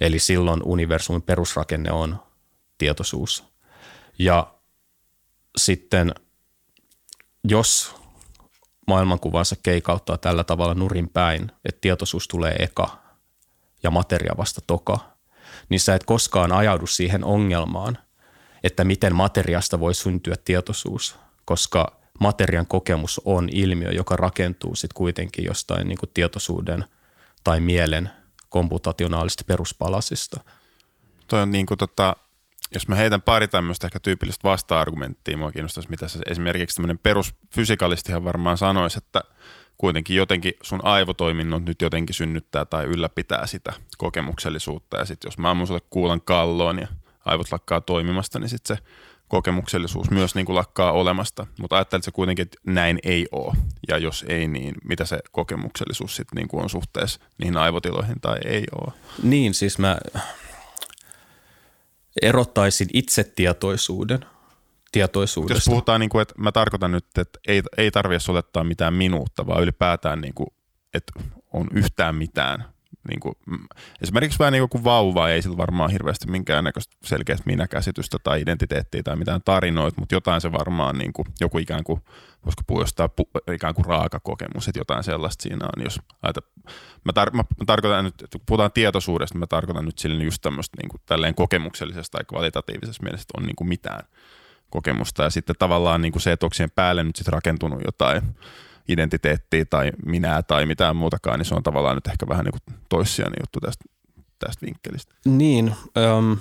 Eli 0.00 0.18
silloin 0.18 0.62
universumin 0.64 1.22
perusrakenne 1.22 1.92
on 1.92 2.22
tietoisuus. 2.78 3.44
Ja 4.18 4.54
sitten 5.56 6.14
jos 7.44 7.94
maailmankuvansa 8.86 9.56
keikauttaa 9.62 10.18
tällä 10.18 10.44
tavalla 10.44 10.74
nurin 10.74 11.08
päin, 11.08 11.52
että 11.64 11.80
tietoisuus 11.80 12.28
tulee 12.28 12.56
eka 12.58 12.98
ja 13.82 13.90
materia 13.90 14.34
vasta 14.36 14.60
toka, 14.66 14.98
niin 15.68 15.80
sä 15.80 15.94
et 15.94 16.04
koskaan 16.04 16.52
ajaudu 16.52 16.86
siihen 16.86 17.24
ongelmaan, 17.24 17.98
että 18.62 18.84
miten 18.84 19.14
materiasta 19.14 19.80
voi 19.80 19.94
syntyä 19.94 20.34
tietoisuus, 20.44 21.16
koska 21.44 22.00
materian 22.20 22.66
kokemus 22.66 23.20
on 23.24 23.48
ilmiö, 23.52 23.90
joka 23.90 24.16
rakentuu 24.16 24.74
sitten 24.74 24.94
kuitenkin 24.94 25.44
jostain 25.44 25.88
niin 25.88 25.98
kuin 25.98 26.10
tietoisuuden 26.14 26.84
tai 27.44 27.60
mielen 27.60 28.10
komputationaalista 28.48 29.44
peruspalasista. 29.46 30.40
Toi 31.26 31.42
on 31.42 31.50
niin 31.50 31.66
kuin 31.66 31.78
tota, 31.78 32.16
jos 32.74 32.88
mä 32.88 32.94
heitän 32.94 33.22
pari 33.22 33.48
tämmöistä 33.48 33.86
ehkä 33.86 34.00
tyypillistä 34.00 34.48
vasta-argumenttia, 34.48 35.36
mua 35.36 35.52
kiinnostaisi, 35.52 35.90
mitä 35.90 36.08
se 36.08 36.18
esimerkiksi 36.26 36.76
tämmöinen 36.76 36.98
perusfysikalistihan 36.98 38.24
varmaan 38.24 38.58
sanoisi, 38.58 38.98
että 38.98 39.22
kuitenkin 39.78 40.16
jotenkin 40.16 40.52
sun 40.62 40.80
aivotoiminnot 40.82 41.64
nyt 41.64 41.82
jotenkin 41.82 42.14
synnyttää 42.14 42.64
tai 42.64 42.84
ylläpitää 42.84 43.46
sitä 43.46 43.72
kokemuksellisuutta. 43.98 44.96
Ja 44.96 45.04
sitten 45.04 45.28
jos 45.28 45.38
mä 45.38 45.50
ammun 45.50 45.66
sulle 45.66 45.80
kuulan 45.90 46.20
kalloon 46.20 46.78
ja 46.78 46.88
aivot 47.24 47.52
lakkaa 47.52 47.80
toimimasta, 47.80 48.38
niin 48.38 48.48
sitten 48.48 48.76
se 48.76 48.82
kokemuksellisuus 49.28 50.10
myös 50.10 50.34
niin 50.34 50.46
kuin 50.46 50.56
lakkaa 50.56 50.92
olemasta. 50.92 51.46
Mutta 51.60 51.76
ajattelet 51.76 52.04
se 52.04 52.10
kuitenkin, 52.10 52.42
että 52.42 52.58
näin 52.66 52.98
ei 53.02 53.26
ole. 53.32 53.54
Ja 53.88 53.98
jos 53.98 54.24
ei, 54.28 54.48
niin 54.48 54.74
mitä 54.84 55.04
se 55.04 55.18
kokemuksellisuus 55.32 56.16
sitten 56.16 56.36
niin 56.36 56.48
kuin 56.48 56.62
on 56.62 56.70
suhteessa 56.70 57.20
niihin 57.38 57.56
aivotiloihin 57.56 58.20
tai 58.20 58.38
ei 58.44 58.64
ole? 58.80 58.92
Niin, 59.22 59.54
siis 59.54 59.78
mä 59.78 59.98
erottaisin 62.22 62.88
itsetietoisuuden 62.92 64.20
tietoisuudesta. 64.92 65.56
Jos 65.56 65.64
puhutaan, 65.64 66.00
niin 66.00 66.10
kuin, 66.10 66.22
että 66.22 66.34
mä 66.38 66.52
tarkoitan 66.52 66.92
nyt, 66.92 67.06
että 67.18 67.38
ei, 67.48 67.62
ei 67.76 67.90
tarvitse 67.90 68.30
olettaa 68.30 68.64
mitään 68.64 68.94
minuutta, 68.94 69.46
vaan 69.46 69.62
ylipäätään, 69.62 70.20
niin 70.20 70.34
kuin, 70.34 70.48
että 70.94 71.12
on 71.52 71.68
yhtään 71.74 72.14
mitään. 72.14 72.64
Niin 73.08 73.20
kuin, 73.20 73.34
mm, 73.46 73.58
esimerkiksi 74.02 74.38
vähän 74.38 74.52
niin 74.52 74.68
kuin 74.68 74.84
vauva 74.84 75.28
ei 75.28 75.42
sillä 75.42 75.56
varmaan 75.56 75.90
hirveästi 75.90 76.30
minkäännäköistä 76.30 76.96
selkeästä 77.04 77.42
minäkäsitystä 77.46 78.16
tai 78.24 78.40
identiteettiä 78.40 79.02
tai 79.02 79.16
mitään 79.16 79.40
tarinoita, 79.44 80.00
mutta 80.00 80.14
jotain 80.14 80.40
se 80.40 80.52
varmaan 80.52 80.98
niin 80.98 81.12
kuin, 81.12 81.26
joku 81.40 81.58
ikään 81.58 81.84
kuin, 81.84 82.00
voisiko 82.44 82.62
puhua 82.66 82.82
jostain 82.82 83.10
pu, 83.10 83.30
ikään 83.54 83.74
kuin 83.74 83.84
raaka 83.84 84.20
kokemus, 84.20 84.68
että 84.68 84.80
jotain 84.80 85.04
sellaista 85.04 85.42
siinä 85.42 85.66
on. 85.76 85.84
Jos 85.84 86.00
ajata, 86.22 86.40
mä, 87.04 87.12
tar, 87.12 87.30
mä, 87.30 87.44
tarkoitan 87.66 88.04
nyt, 88.04 88.22
että 88.22 88.38
kun 88.38 88.46
puhutaan 88.46 88.72
tietoisuudesta, 88.72 89.38
mä 89.38 89.46
tarkoitan 89.46 89.84
nyt 89.84 89.98
sille 89.98 90.24
just 90.24 90.42
tämmöistä 90.42 90.76
niin 90.82 90.88
kuin, 90.88 91.00
tälleen 91.06 91.34
kokemuksellisesta 91.34 92.18
tai 92.18 92.24
kvalitatiivisesta 92.24 93.02
mielestä 93.02 93.32
on 93.36 93.42
niin 93.42 93.56
kuin 93.56 93.68
mitään 93.68 94.04
kokemusta. 94.70 95.22
Ja 95.22 95.30
sitten 95.30 95.56
tavallaan 95.58 96.00
niin 96.00 96.12
kuin 96.12 96.22
se, 96.22 96.32
että 96.32 96.46
onko 96.46 96.54
siihen 96.54 96.70
päälle 96.70 97.04
nyt 97.04 97.16
sitten 97.16 97.32
rakentunut 97.32 97.80
jotain 97.84 98.22
identiteettiä 98.88 99.64
tai 99.64 99.92
minää 100.06 100.42
tai 100.42 100.66
mitään 100.66 100.96
muutakaan, 100.96 101.38
niin 101.38 101.46
se 101.46 101.54
on 101.54 101.62
tavallaan 101.62 101.96
nyt 101.96 102.06
ehkä 102.06 102.28
vähän 102.28 102.44
niin 102.44 102.52
kuin 102.66 102.78
toissijainen 102.88 103.38
juttu 103.42 103.60
tästä, 103.60 103.84
tästä 104.38 104.66
vinkkelistä. 104.66 105.14
Niin, 105.24 105.74
um, 106.18 106.36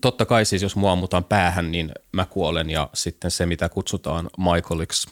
totta 0.00 0.26
kai 0.26 0.44
siis 0.44 0.62
jos 0.62 0.76
mua 0.76 0.92
ammutaan 0.92 1.24
päähän, 1.24 1.72
niin 1.72 1.92
mä 2.12 2.26
kuolen 2.26 2.70
ja 2.70 2.90
sitten 2.94 3.30
se, 3.30 3.46
mitä 3.46 3.68
kutsutaan 3.68 4.30
Michaeliksi, 4.38 5.10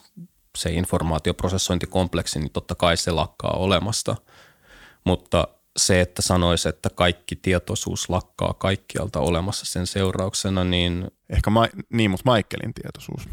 se 0.57 0.71
informaatioprosessointikompleksi, 0.71 2.39
niin 2.39 2.51
totta 2.51 2.75
kai 2.75 2.97
se 2.97 3.11
lakkaa 3.11 3.51
olemasta. 3.51 4.15
Mutta 5.03 5.47
se, 5.77 6.01
että 6.01 6.21
sanoisi, 6.21 6.69
että 6.69 6.89
kaikki 6.89 7.35
tietoisuus 7.35 8.09
lakkaa 8.09 8.53
kaikkialta 8.53 9.19
olemassa 9.19 9.65
sen 9.65 9.87
seurauksena, 9.87 10.63
niin... 10.63 11.11
Ehkä 11.29 11.49
ma- 11.49 11.67
niin, 11.89 12.11
mutta 12.11 12.31
Michaelin 12.31 12.73
tietoisuus. 12.73 13.27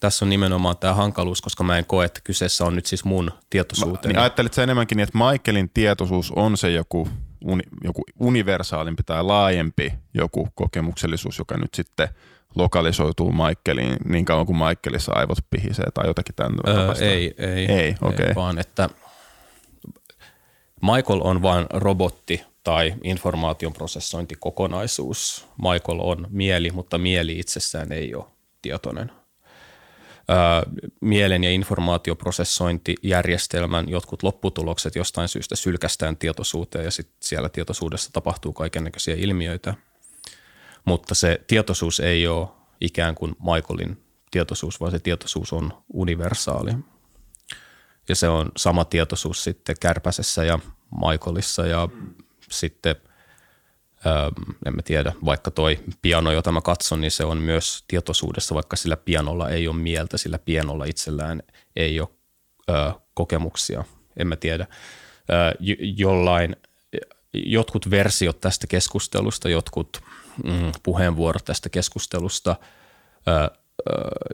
Tässä 0.00 0.24
on 0.24 0.28
nimenomaan 0.28 0.76
tämä 0.76 0.94
hankaluus, 0.94 1.40
koska 1.40 1.64
mä 1.64 1.78
en 1.78 1.84
koe, 1.84 2.04
että 2.04 2.20
kyseessä 2.24 2.64
on 2.64 2.74
nyt 2.76 2.86
siis 2.86 3.04
mun 3.04 3.30
tietoisuuteni. 3.50 4.12
Niin 4.12 4.20
ajattelit 4.20 4.54
sä 4.54 4.62
enemmänkin 4.62 5.00
että 5.00 5.18
Michaelin 5.18 5.70
tietoisuus 5.74 6.32
on 6.36 6.56
se 6.56 6.70
joku, 6.70 7.08
uni, 7.44 7.62
joku 7.84 8.02
universaalimpi 8.20 9.02
tai 9.02 9.24
laajempi 9.24 9.92
joku 10.14 10.48
kokemuksellisuus, 10.54 11.38
joka 11.38 11.56
nyt 11.56 11.74
sitten 11.74 12.08
lokalisoituu 12.54 13.32
Michaeliin 13.32 13.96
niin 14.04 14.24
kauan 14.24 14.46
kuin 14.46 14.58
Michaelissa 14.58 15.12
aivot 15.14 15.38
pihisee 15.50 15.90
tai 15.94 16.06
jotakin 16.06 16.34
tämän 16.34 16.52
öö, 16.68 16.92
Ei, 17.00 17.34
ei, 17.38 17.66
ei, 17.66 17.94
okay. 18.02 18.26
ei, 18.26 18.34
vaan 18.34 18.58
että 18.58 18.88
Michael 20.82 21.20
on 21.24 21.42
vain 21.42 21.66
robotti 21.70 22.44
tai 22.64 22.94
informaation 23.04 23.72
prosessointikokonaisuus. 23.72 25.46
Michael 25.58 26.00
on 26.00 26.26
mieli, 26.30 26.70
mutta 26.70 26.98
mieli 26.98 27.38
itsessään 27.38 27.92
ei 27.92 28.14
ole 28.14 28.35
tietoinen. 28.66 29.12
mielen 31.00 31.44
ja 31.44 31.50
informaatioprosessointijärjestelmän 31.50 33.88
jotkut 33.88 34.22
lopputulokset 34.22 34.96
jostain 34.96 35.28
syystä 35.28 35.56
sylkästään 35.56 36.16
tietoisuuteen 36.16 36.84
ja 36.84 36.90
sitten 36.90 37.16
siellä 37.20 37.48
tietoisuudessa 37.48 38.12
tapahtuu 38.12 38.52
kaikennäköisiä 38.52 39.14
ilmiöitä. 39.18 39.74
Mutta 40.84 41.14
se 41.14 41.40
tietoisuus 41.46 42.00
ei 42.00 42.26
ole 42.26 42.48
ikään 42.80 43.14
kuin 43.14 43.36
Michaelin 43.38 44.02
tietoisuus, 44.30 44.80
vaan 44.80 44.92
se 44.92 44.98
tietoisuus 44.98 45.52
on 45.52 45.72
universaali. 45.92 46.70
Ja 48.08 48.14
se 48.14 48.28
on 48.28 48.52
sama 48.56 48.84
tietoisuus 48.84 49.44
sitten 49.44 49.76
Kärpäsessä 49.80 50.44
ja 50.44 50.58
Michaelissa 50.90 51.66
ja 51.66 51.88
sitten– 52.50 52.96
en 54.66 54.76
mä 54.76 54.82
tiedä, 54.82 55.12
vaikka 55.24 55.50
toi 55.50 55.78
piano, 56.02 56.32
jota 56.32 56.52
mä 56.52 56.60
katson, 56.60 57.00
niin 57.00 57.10
se 57.10 57.24
on 57.24 57.38
myös 57.38 57.84
tietoisuudessa, 57.88 58.54
vaikka 58.54 58.76
sillä 58.76 58.96
pianolla 58.96 59.50
ei 59.50 59.68
ole 59.68 59.76
mieltä, 59.76 60.18
sillä 60.18 60.38
pianolla 60.38 60.84
itsellään 60.84 61.42
ei 61.76 62.00
ole 62.00 62.08
ö, 62.70 62.92
kokemuksia, 63.14 63.84
en 64.16 64.26
mä 64.26 64.36
tiedä. 64.36 64.66
Ö, 65.30 65.54
jollain, 65.96 66.56
jotkut 67.34 67.90
versiot 67.90 68.40
tästä 68.40 68.66
keskustelusta, 68.66 69.48
jotkut 69.48 70.00
mm, 70.44 70.72
puheenvuorot 70.82 71.44
tästä 71.44 71.68
keskustelusta, 71.68 72.56
ö, 73.28 73.56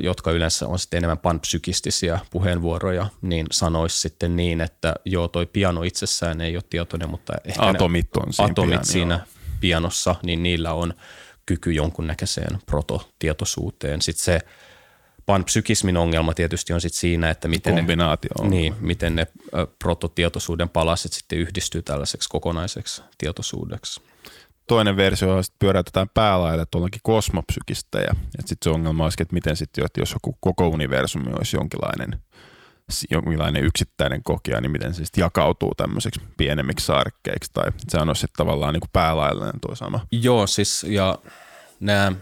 jotka 0.01 0.31
yleensä 0.31 0.69
on 0.69 0.79
sitten 0.79 0.99
enemmän 0.99 1.19
panpsykistisiä 1.19 2.21
puheenvuoroja, 2.31 3.07
niin 3.23 3.47
sanoisi 3.51 3.99
sitten 3.99 4.37
niin, 4.37 4.61
että 4.61 4.95
joo, 5.05 5.29
toi 5.29 5.47
piano 5.47 5.83
itsessään 5.83 6.41
ei 6.41 6.57
ole 6.57 6.65
tietoinen, 6.71 7.11
mutta 7.11 7.33
ehkä 7.45 7.63
atomit 7.63 8.17
on 8.17 8.33
siinä, 8.33 8.51
atomit 8.51 8.71
pian, 8.71 8.85
siinä 8.85 9.21
pianossa, 9.63 10.15
niin 10.23 10.43
niillä 10.43 10.73
on 10.73 10.95
kyky 11.47 11.73
jonkunnäköiseen 11.73 12.59
prototietoisuuteen. 12.67 14.03
Sitten 14.03 14.25
se 14.25 14.41
panpsykismin 15.27 15.97
ongelma 15.97 16.35
tietysti 16.35 16.73
on 16.73 16.81
sitten 16.81 17.01
siinä, 17.01 17.31
että 17.31 17.49
miten 17.49 17.75
ne, 17.75 17.85
niin, 18.49 18.75
miten 18.81 19.17
ne 19.17 19.27
prototietoisuuden 19.79 20.69
palaset 20.69 21.13
sitten 21.13 21.39
yhdistyy 21.39 21.83
tällaiseksi 21.83 22.29
kokonaiseksi 22.29 23.03
tietoisuudeksi. 23.19 24.01
Toinen 24.67 24.97
versio 24.97 25.33
on, 25.33 25.41
että 25.41 25.53
pyöräytetään 25.59 26.09
päälaille 26.15 26.67
tuollakin 26.71 27.01
kosmopsykistä 27.03 27.99
ja 27.99 28.15
sitten 28.41 28.57
se 28.63 28.71
ongelma 28.71 29.05
olisi, 29.05 29.23
että 29.23 29.35
miten 29.35 29.57
sitten, 29.57 29.85
jos 29.97 30.13
joku 30.13 30.37
koko 30.41 30.69
universumi 30.69 31.33
olisi 31.39 31.57
jonkinlainen– 31.57 32.19
jonkinlainen 33.11 33.65
yksittäinen 33.65 34.23
kokija, 34.23 34.61
niin 34.61 34.71
miten 34.71 34.95
se 34.95 35.05
sitten 35.05 35.23
jakautuu 35.23 35.75
tämmöiseksi 35.75 36.21
pienemmiksi 36.37 36.87
saarekkeiksi, 36.87 37.51
tai 37.55 37.73
se 37.89 37.99
on 37.99 38.17
sitten 38.17 38.37
tavallaan 38.37 38.75
niin 38.75 38.91
päälaillinen 38.93 39.61
tuo 39.61 39.75
sama. 39.75 40.07
Joo, 40.13 40.47
siis 40.47 40.85
ja 40.89 41.19
nämä, 41.81 42.13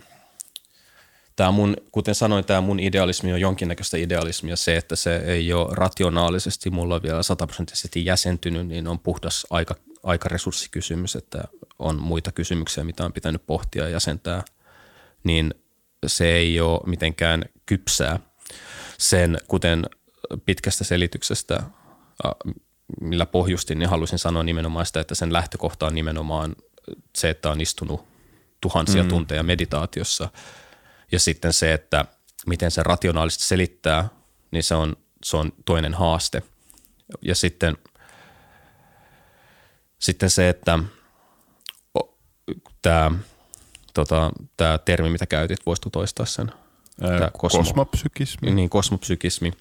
tämä 1.36 1.50
mun, 1.50 1.76
kuten 1.92 2.14
sanoin, 2.14 2.44
tämä 2.44 2.60
mun 2.60 2.80
idealismi 2.80 3.32
on 3.32 3.40
jonkinnäköistä 3.40 3.96
idealismia. 3.96 4.56
Se, 4.56 4.76
että 4.76 4.96
se 4.96 5.16
ei 5.16 5.52
ole 5.52 5.74
rationaalisesti 5.74 6.70
mulla 6.70 7.02
vielä 7.02 7.22
sataprosenttisesti 7.22 8.04
jäsentynyt, 8.04 8.66
niin 8.66 8.88
on 8.88 8.98
puhdas 8.98 9.46
aika, 9.50 9.74
aikaresurssikysymys, 10.02 11.16
että 11.16 11.44
on 11.78 12.00
muita 12.00 12.32
kysymyksiä, 12.32 12.84
mitä 12.84 13.04
on 13.04 13.12
pitänyt 13.12 13.46
pohtia 13.46 13.84
ja 13.84 13.88
jäsentää, 13.88 14.42
niin 15.24 15.54
se 16.06 16.32
ei 16.32 16.60
ole 16.60 16.80
mitenkään 16.86 17.44
kypsää. 17.66 18.18
Sen, 18.98 19.38
kuten 19.48 19.86
pitkästä 20.46 20.84
selityksestä, 20.84 21.62
millä 23.00 23.26
pohjustin, 23.26 23.78
niin 23.78 23.88
halusin 23.88 24.18
sanoa 24.18 24.42
nimenomaan 24.42 24.86
sitä, 24.86 25.00
että 25.00 25.14
sen 25.14 25.32
lähtökohta 25.32 25.86
on 25.86 25.94
nimenomaan 25.94 26.56
se, 27.18 27.30
että 27.30 27.50
on 27.50 27.60
istunut 27.60 28.04
tuhansia 28.60 29.02
mm. 29.02 29.08
tunteja 29.08 29.42
meditaatiossa. 29.42 30.28
Ja 31.12 31.20
sitten 31.20 31.52
se, 31.52 31.72
että 31.72 32.04
miten 32.46 32.70
se 32.70 32.82
rationaalisesti 32.82 33.44
selittää, 33.44 34.08
niin 34.50 34.62
se 34.62 34.74
on, 34.74 34.96
se 35.24 35.36
on 35.36 35.52
toinen 35.64 35.94
haaste. 35.94 36.42
Ja 37.22 37.34
sitten, 37.34 37.76
sitten 39.98 40.30
se, 40.30 40.48
että 40.48 40.78
tämä, 42.82 43.10
tota, 43.94 44.30
termi, 44.84 45.10
mitä 45.10 45.26
käytit, 45.26 45.66
voisitko 45.66 45.90
toistaa 45.90 46.26
sen? 46.26 46.52
Tämä 47.08 47.30
kosmo, 47.38 47.58
kosmopsykismi. 47.58 48.50
Niin, 48.50 48.70
kosmopsykismi, 48.70 49.52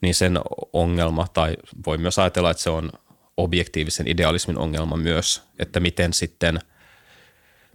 niin 0.00 0.14
sen 0.14 0.38
ongelma, 0.72 1.26
tai 1.32 1.56
voi 1.86 1.98
myös 1.98 2.18
ajatella, 2.18 2.50
että 2.50 2.62
se 2.62 2.70
on 2.70 2.92
objektiivisen 3.36 4.08
idealismin 4.08 4.58
ongelma 4.58 4.96
myös, 4.96 5.42
että 5.58 5.80
miten 5.80 6.12
sitten, 6.12 6.58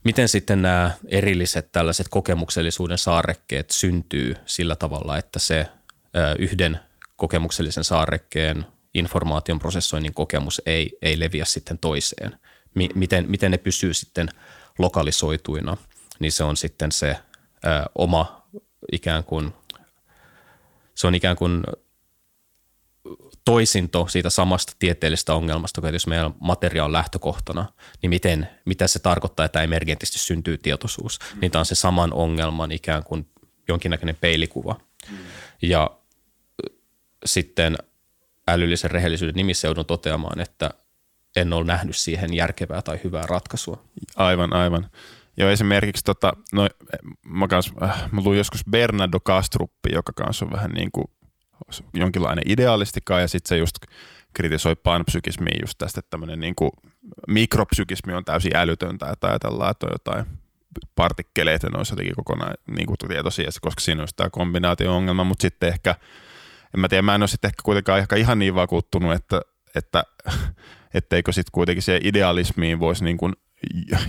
miten 0.04 0.30
sitten 0.30 0.62
nämä 0.62 0.92
erilliset 1.08 1.72
tällaiset 1.72 2.08
kokemuksellisuuden 2.10 2.98
saarekkeet 2.98 3.72
syntyy 3.72 4.36
sillä 4.46 4.76
tavalla, 4.76 5.18
että 5.18 5.40
se 5.40 5.66
yhden 6.40 6.80
kokemuksellisen 7.16 7.84
saarekkeen 7.84 8.66
informaation 8.94 9.60
prosessoinnin 9.60 10.14
kokemus 10.14 10.62
ei, 10.66 10.98
ei 11.02 11.20
leviä 11.20 11.46
sitten 11.46 11.78
toiseen. 11.78 12.40
miten, 12.96 13.26
miten 13.32 13.52
ne 13.52 13.58
pysyy 13.58 13.94
sitten 13.94 14.30
lokalisoituina, 14.80 15.78
niin 16.20 16.32
se 16.32 16.44
on 16.44 16.58
sitten 16.58 16.92
se 16.92 17.10
ö, 17.10 17.90
oma 17.96 18.37
ikään 18.92 19.24
kuin, 19.24 19.54
se 20.96 21.08
on 21.08 21.16
ikään 21.16 21.36
kuin 21.36 21.64
toisinto 23.46 24.08
siitä 24.08 24.30
samasta 24.30 24.74
tieteellisestä 24.80 25.34
ongelmasta, 25.34 25.82
että 25.84 25.96
jos 25.96 26.08
meillä 26.08 26.32
materia 26.40 26.86
on 26.86 26.94
lähtökohtana, 26.94 27.66
niin 28.02 28.10
miten, 28.10 28.50
mitä 28.66 28.88
se 28.88 29.00
tarkoittaa, 29.00 29.46
että 29.46 29.62
emergentisti 29.62 30.20
syntyy 30.20 30.58
tietoisuus. 30.58 31.20
Mm. 31.34 31.40
Niin 31.40 31.52
tämä 31.52 31.60
on 31.60 31.66
se 31.66 31.76
saman 31.76 32.14
ongelman 32.14 32.72
ikään 32.72 33.04
kuin 33.04 33.30
jonkinnäköinen 33.68 34.18
peilikuva. 34.22 34.80
Mm. 35.12 35.18
Ja 35.62 35.92
sitten 37.26 37.78
älyllisen 38.48 38.92
rehellisyyden 38.92 39.36
nimissä 39.36 39.68
joudun 39.68 39.86
toteamaan, 39.86 40.40
että 40.40 40.74
en 41.36 41.54
ole 41.54 41.66
nähnyt 41.66 41.96
siihen 41.96 42.34
järkevää 42.34 42.82
tai 42.82 43.00
hyvää 43.04 43.26
ratkaisua. 43.26 43.84
Aivan, 44.16 44.54
aivan. 44.54 44.90
Joo, 45.38 45.50
esimerkiksi 45.50 46.04
tota, 46.04 46.34
no, 46.54 46.70
mä, 47.26 47.48
kans, 47.48 47.74
äh, 47.84 48.12
mä 48.12 48.22
luin 48.22 48.38
joskus 48.38 48.66
Bernardo 48.72 49.20
Castruppi, 49.20 49.90
joka 49.92 50.14
kanssa 50.16 50.46
on 50.46 50.52
vähän 50.52 50.72
niin 50.72 50.92
kuin 50.92 51.06
jonkinlainen 51.94 52.44
idealistika 52.48 53.20
ja 53.20 53.28
sitten 53.28 53.50
se 53.50 53.58
just 53.58 53.78
kritisoi 54.34 54.76
panpsykismiä 54.76 55.58
just 55.62 55.78
tästä, 55.78 56.00
että 56.00 56.10
tämmöinen 56.10 56.40
niin 56.40 56.56
kuin 56.56 56.72
mikropsykismi 57.28 58.14
on 58.14 58.26
täysin 58.26 58.56
älytöntä, 58.56 59.10
että 59.10 59.28
ajatellaan, 59.28 59.72
että 59.72 59.86
on 59.86 59.92
jotain 59.92 60.26
partikkeleita, 60.96 61.70
ne 61.70 61.78
olisi 61.78 61.92
jotenkin 61.94 62.16
kokonaan 62.16 62.54
niin 62.68 62.86
kuin 62.86 62.98
tietoisia, 62.98 63.50
koska 63.62 63.80
siinä 63.80 64.02
on 64.02 64.08
tämä 64.16 64.30
kombinaatio-ongelma, 64.30 65.24
mutta 65.24 65.42
sitten 65.42 65.70
ehkä, 65.70 65.96
en 66.76 66.80
mä 66.80 66.88
tiedä, 66.88 67.02
mä 67.02 67.16
en 67.16 67.22
ole 67.22 67.28
sitten 67.28 67.50
ehkä 67.50 67.62
kuitenkaan 67.64 68.00
ehkä 68.00 68.16
ihan 68.16 68.40
niin 68.40 68.56
vakuuttunut, 68.56 69.14
että, 69.14 69.42
että 69.76 70.04
etteikö 70.94 71.32
sitten 71.32 71.52
kuitenkin 71.52 71.84
se 71.84 72.00
idealismiin 72.04 72.80
voisi 72.80 73.04
niin 73.04 73.18
kuin 73.18 73.34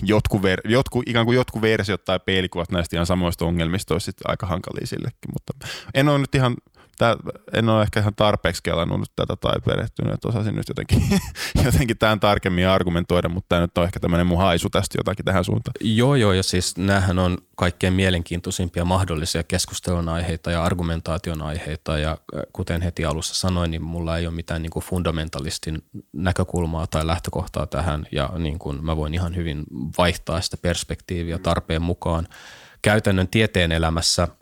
jotkut, 0.03 0.42
ver, 0.42 0.61
jotkut, 0.64 1.09
ikään 1.09 1.26
kuin 1.26 1.36
jotkut 1.36 1.62
versiot 1.62 2.05
tai 2.05 2.20
peilikuvat 2.20 2.70
näistä 2.70 2.96
ihan 2.96 3.07
samoista 3.07 3.44
ongelmista 3.44 3.94
olisi 3.94 4.12
aika 4.24 4.46
hankalia 4.46 4.86
sillekin, 4.86 5.30
mutta 5.32 5.66
en 5.94 6.09
ole 6.09 6.18
nyt 6.18 6.34
ihan 6.34 6.57
tää, 6.99 7.16
en 7.53 7.68
ole 7.68 7.82
ehkä 7.82 8.01
ihan 8.01 8.14
tarpeeksi 8.14 8.62
kelannut 8.62 9.12
tätä 9.16 9.36
tai 9.36 9.61
perehtynyt, 9.64 10.14
että 10.14 10.28
osasin 10.28 10.55
nyt 10.57 10.68
jotenkin, 10.68 11.03
jotenkin 11.64 11.99
tämän 11.99 12.20
tarkemmin 12.20 12.68
argumentoida, 12.68 13.28
mutta 13.28 13.49
tämä 13.49 13.61
nyt 13.61 13.78
on 13.78 13.84
ehkä 13.84 14.01
tämmöinen 14.01 14.26
mun 14.26 14.38
haisu 14.38 14.70
tästä 14.70 14.99
jotakin 14.99 15.24
tähän 15.24 15.44
suuntaan. 15.44 15.74
Joo, 15.80 16.14
joo, 16.14 16.32
ja 16.32 16.42
siis 16.42 16.76
näähän 16.76 17.18
on 17.18 17.38
kaikkein 17.57 17.92
mielenkiintoisimpia 17.92 18.84
mahdollisia 18.84 19.42
keskustelun 19.42 20.09
aiheita 20.09 20.51
ja 20.51 20.64
argumentaation 20.64 21.42
aiheita, 21.42 21.99
ja 21.99 22.11
äh, 22.11 22.42
kuten 22.53 22.82
heti 22.82 23.05
alussa 23.05 23.34
sanoin, 23.34 23.70
niin 23.70 23.82
mulla 23.82 24.18
ei 24.18 24.26
ole 24.26 24.34
mitään 24.34 24.62
niin 24.62 24.70
kuin 24.70 24.84
fundamentalistin 24.84 25.82
näkökulmaa 26.12 26.86
tai 26.86 27.07
lähtökohtaa 27.07 27.66
tähän, 27.66 28.07
ja 28.12 28.30
niin 28.38 28.59
kuin 28.59 28.84
mä 28.84 28.96
voin 28.96 29.14
ihan 29.14 29.36
hyvin 29.36 29.64
vaihtaa 29.99 30.40
sitä 30.40 30.57
perspektiiviä 30.57 31.38
tarpeen 31.38 31.82
mukaan. 31.82 32.28
Käytännön 32.82 33.28
tieteen 33.28 33.72
elämässä– 33.72 34.28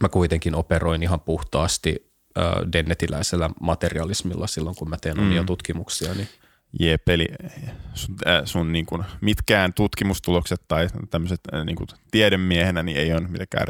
mä 0.00 0.08
kuitenkin 0.08 0.54
operoin 0.54 1.02
ihan 1.02 1.20
puhtaasti 1.20 2.12
äh, 2.38 2.72
dennetiläisellä 2.72 3.50
materialismilla 3.60 4.46
silloin, 4.46 4.76
kun 4.76 4.90
mä 4.90 4.96
teen 5.00 5.20
omia 5.20 5.42
mm. 5.42 5.46
tutkimuksia. 5.46 6.14
Niin. 6.14 6.28
Jep, 6.80 7.08
eli 7.08 7.28
sun, 7.94 8.16
äh, 8.26 8.42
sun 8.44 8.72
niin 8.72 8.86
kuin, 8.86 9.04
mitkään 9.20 9.72
tutkimustulokset 9.72 10.60
tai 10.68 10.88
tämmöiset 11.10 11.40
äh, 11.54 11.64
niin 11.64 11.76
kuin 11.76 11.88
tiedemiehenä 12.10 12.82
niin 12.82 12.96
ei 12.96 13.12
ole 13.12 13.20
mitenkään 13.20 13.66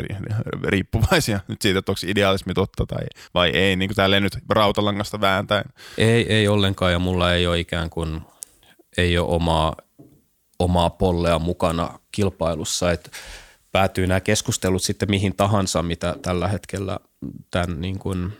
riippuvaisia 0.64 1.40
nyt 1.48 1.62
siitä, 1.62 1.78
että 1.78 1.92
onko 1.92 2.00
idealismi 2.06 2.54
totta 2.54 2.86
tai 2.86 3.06
vai 3.34 3.50
ei, 3.50 3.76
niin 3.76 3.88
kuin 3.88 3.96
tälleen 3.96 4.22
nyt 4.22 4.38
rautalangasta 4.48 5.20
vääntäen. 5.20 5.64
Ei, 5.98 6.32
ei 6.32 6.48
ollenkaan 6.48 6.92
ja 6.92 6.98
mulla 6.98 7.34
ei 7.34 7.46
ole 7.46 7.58
ikään 7.58 7.90
kuin, 7.90 8.20
ei 8.96 9.18
ole 9.18 9.28
omaa, 9.28 9.76
omaa 10.58 10.90
pollea 10.90 11.38
mukana 11.38 11.98
kilpailussa, 12.12 12.92
että 12.92 13.10
päätyy 13.76 14.06
nämä 14.06 14.20
keskustelut 14.20 14.82
sitten 14.82 15.10
mihin 15.10 15.36
tahansa, 15.36 15.82
mitä 15.82 16.16
tällä 16.22 16.48
hetkellä 16.48 16.98
tämän, 17.50 17.80
niin 17.80 17.98
kuin, 17.98 18.32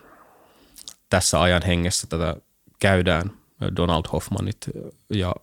tässä 1.10 1.42
ajan 1.42 1.62
hengessä 1.62 2.06
tätä 2.06 2.36
käydään, 2.78 3.30
Donald 3.76 4.04
Hoffmanit 4.12 4.56
ja 5.10 5.34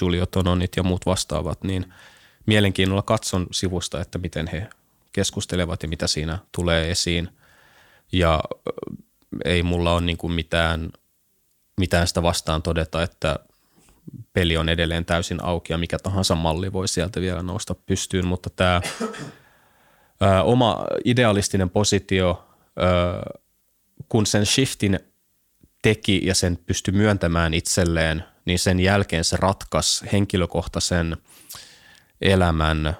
Julio 0.00 0.26
Tononit 0.26 0.76
ja 0.76 0.82
muut 0.82 1.06
vastaavat, 1.06 1.64
niin 1.64 1.94
mielenkiinnolla 2.46 3.02
katson 3.02 3.46
sivusta, 3.50 4.00
että 4.00 4.18
miten 4.18 4.46
he 4.46 4.66
keskustelevat 5.12 5.82
ja 5.82 5.88
mitä 5.88 6.06
siinä 6.06 6.38
tulee 6.54 6.90
esiin. 6.90 7.28
Ja 8.12 8.40
ei 9.44 9.62
mulla 9.62 9.92
ole 9.92 10.00
niin 10.00 10.18
kuin 10.18 10.32
mitään, 10.32 10.90
mitään 11.80 12.08
sitä 12.08 12.22
vastaan 12.22 12.62
todeta, 12.62 13.02
että 13.02 13.38
peli 14.32 14.56
on 14.56 14.68
edelleen 14.68 15.04
täysin 15.04 15.44
auki 15.44 15.72
ja 15.72 15.78
mikä 15.78 15.98
tahansa 15.98 16.34
malli 16.34 16.72
voi 16.72 16.88
sieltä 16.88 17.20
vielä 17.20 17.42
nousta 17.42 17.74
pystyyn, 17.74 18.26
mutta 18.26 18.50
tämä 18.50 18.82
ö, 19.02 20.42
oma 20.42 20.84
idealistinen 21.04 21.70
positio, 21.70 22.48
ö, 22.78 23.40
kun 24.08 24.26
sen 24.26 24.46
shiftin 24.46 25.00
teki 25.82 26.20
ja 26.24 26.34
sen 26.34 26.58
pystyi 26.66 26.94
myöntämään 26.94 27.54
itselleen, 27.54 28.24
niin 28.44 28.58
sen 28.58 28.80
jälkeen 28.80 29.24
se 29.24 29.36
ratkas 29.36 30.04
henkilökohtaisen 30.12 31.16
elämän 32.20 32.96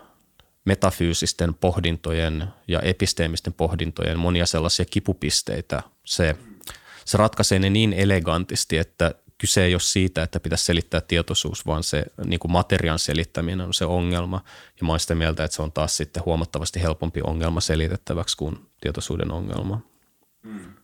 metafyysisten 0.65 1.55
pohdintojen 1.55 2.47
ja 2.69 2.81
episteemisten 2.81 3.53
pohdintojen 3.53 4.19
monia 4.19 4.47
sellaisia 4.47 4.85
kipupisteitä. 4.85 5.83
Se, 6.05 6.37
se 7.05 7.19
ratkaisee 7.19 7.59
ne 7.59 7.71
niin 7.71 7.93
elegantisti, 7.93 8.79
että 8.79 9.15
kyse 9.43 9.65
ei 9.65 9.75
ole 9.75 9.81
siitä, 9.81 10.23
että 10.23 10.41
pitäisi 10.41 10.65
selittää 10.65 11.01
tietoisuus, 11.01 11.67
vaan 11.67 11.83
se 11.83 12.05
niin 12.25 12.41
kuin 12.41 12.53
materiaan 12.53 12.99
selittäminen 12.99 13.67
on 13.67 13.75
se 13.75 13.85
ongelma. 13.85 14.45
Ja 14.81 14.87
mä 14.87 14.93
oon 14.93 15.01
sitä 15.01 15.15
mieltä, 15.15 15.45
että 15.45 15.55
se 15.55 15.63
on 15.63 15.73
taas 15.73 15.97
sitten 15.97 16.25
huomattavasti 16.25 16.83
helpompi 16.83 17.21
ongelma 17.25 17.61
selitettäväksi 17.61 18.37
kuin 18.37 18.67
tietoisuuden 18.81 19.33
ongelma. 19.33 19.81
Mm. 20.43 20.75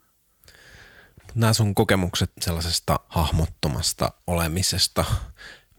Nämä 1.35 1.53
sun 1.53 1.75
kokemukset 1.75 2.31
sellaisesta 2.41 3.01
hahmottomasta 3.09 4.13
olemisesta, 4.27 5.05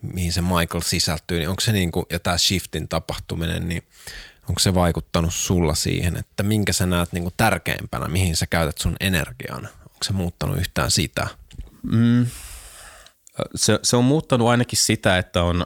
mihin 0.02 0.34
se 0.34 0.42
Michael 0.42 0.82
sisältyy, 0.82 1.40
niin 1.40 1.50
onko 1.50 1.62
se 1.62 1.72
niin 1.72 1.92
kuin, 1.92 2.06
ja 2.10 2.20
tämä 2.20 2.38
shiftin 2.38 2.88
tapahtuminen, 2.88 3.70
niin 3.70 3.84
onko 4.50 4.60
se 4.60 4.74
vaikuttanut 4.74 5.34
sulla 5.34 5.76
siihen, 5.76 6.18
että 6.18 6.44
minkä 6.44 6.74
sä 6.74 6.86
näet 6.86 7.14
niin 7.14 7.24
kuin 7.24 7.34
tärkeimpänä, 7.38 8.08
mihin 8.08 8.36
sä 8.36 8.48
käytät 8.48 8.78
sun 8.78 8.96
energian? 9.00 9.70
Onko 9.80 10.04
se 10.04 10.14
muuttanut 10.14 10.58
yhtään 10.58 10.92
sitä? 10.92 11.28
Mm, 11.84 12.26
se, 13.56 13.80
se 13.84 13.98
on 13.98 14.04
muuttanut 14.04 14.48
ainakin 14.48 14.80
sitä, 14.80 15.18
että 15.18 15.44
on, 15.44 15.66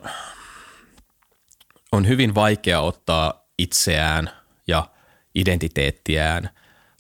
on 1.91 2.07
hyvin 2.07 2.35
vaikea 2.35 2.81
ottaa 2.81 3.45
itseään 3.57 4.29
ja 4.67 4.89
identiteettiään 5.35 6.49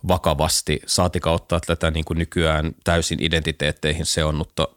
vakavasti, 0.07 0.79
saatika 0.85 1.31
ottaa 1.31 1.59
tätä 1.59 1.91
niin 1.91 2.05
kuin 2.05 2.19
nykyään 2.19 2.71
täysin 2.83 3.23
identiteetteihin 3.23 4.05
seonnutta 4.05 4.67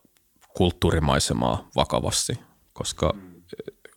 kulttuurimaisemaa 0.56 1.68
vakavasti, 1.76 2.38
koska 2.72 3.14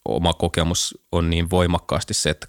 oma 0.06 0.34
kokemus 0.34 0.98
on 1.12 1.30
niin 1.30 1.50
voimakkaasti 1.50 2.14
se, 2.14 2.30
että 2.30 2.48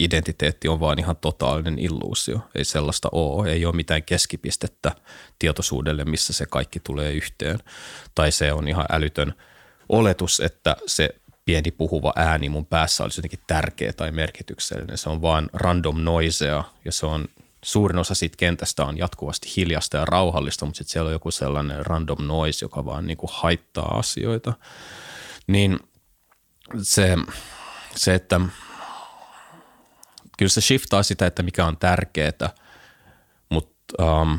identiteetti 0.00 0.68
on 0.68 0.80
vaan 0.80 0.98
ihan 0.98 1.16
totaalinen 1.16 1.78
illuusio. 1.78 2.40
Ei 2.54 2.64
sellaista 2.64 3.08
ole, 3.12 3.52
ei 3.52 3.66
ole 3.66 3.76
mitään 3.76 4.02
keskipistettä 4.02 4.92
tietoisuudelle, 5.38 6.04
missä 6.04 6.32
se 6.32 6.46
kaikki 6.46 6.80
tulee 6.80 7.12
yhteen. 7.12 7.58
Tai 8.14 8.32
se 8.32 8.52
on 8.52 8.68
ihan 8.68 8.86
älytön 8.90 9.34
oletus, 9.88 10.40
että 10.40 10.76
se 10.86 11.08
pieni 11.44 11.70
puhuva 11.70 12.12
ääni 12.16 12.48
mun 12.48 12.66
päässä 12.66 13.02
olisi 13.02 13.18
jotenkin 13.18 13.40
tärkeä 13.46 13.92
tai 13.92 14.12
merkityksellinen. 14.12 14.98
Se 14.98 15.08
on 15.08 15.22
vaan 15.22 15.50
random 15.52 16.04
noisea 16.04 16.64
ja 16.84 16.92
se 16.92 17.06
on 17.06 17.28
suurin 17.64 17.98
osa 17.98 18.14
siitä 18.14 18.36
kentästä 18.36 18.84
on 18.84 18.98
jatkuvasti 18.98 19.52
hiljasta 19.56 19.96
ja 19.96 20.04
rauhallista, 20.04 20.66
mutta 20.66 20.78
sitten 20.78 20.92
siellä 20.92 21.08
on 21.08 21.12
joku 21.12 21.30
sellainen 21.30 21.86
random 21.86 22.26
noise, 22.26 22.64
joka 22.64 22.84
vaan 22.84 23.06
niin 23.06 23.16
kuin 23.16 23.30
haittaa 23.32 23.98
asioita. 23.98 24.52
Niin 25.46 25.78
se, 26.82 27.16
se 27.96 28.14
että– 28.14 28.40
kyllä 30.38 30.50
se 30.50 30.60
shiftaa 30.60 31.02
sitä, 31.02 31.26
että 31.26 31.42
mikä 31.42 31.66
on 31.66 31.76
tärkeää 31.76 32.50
um, 33.98 34.38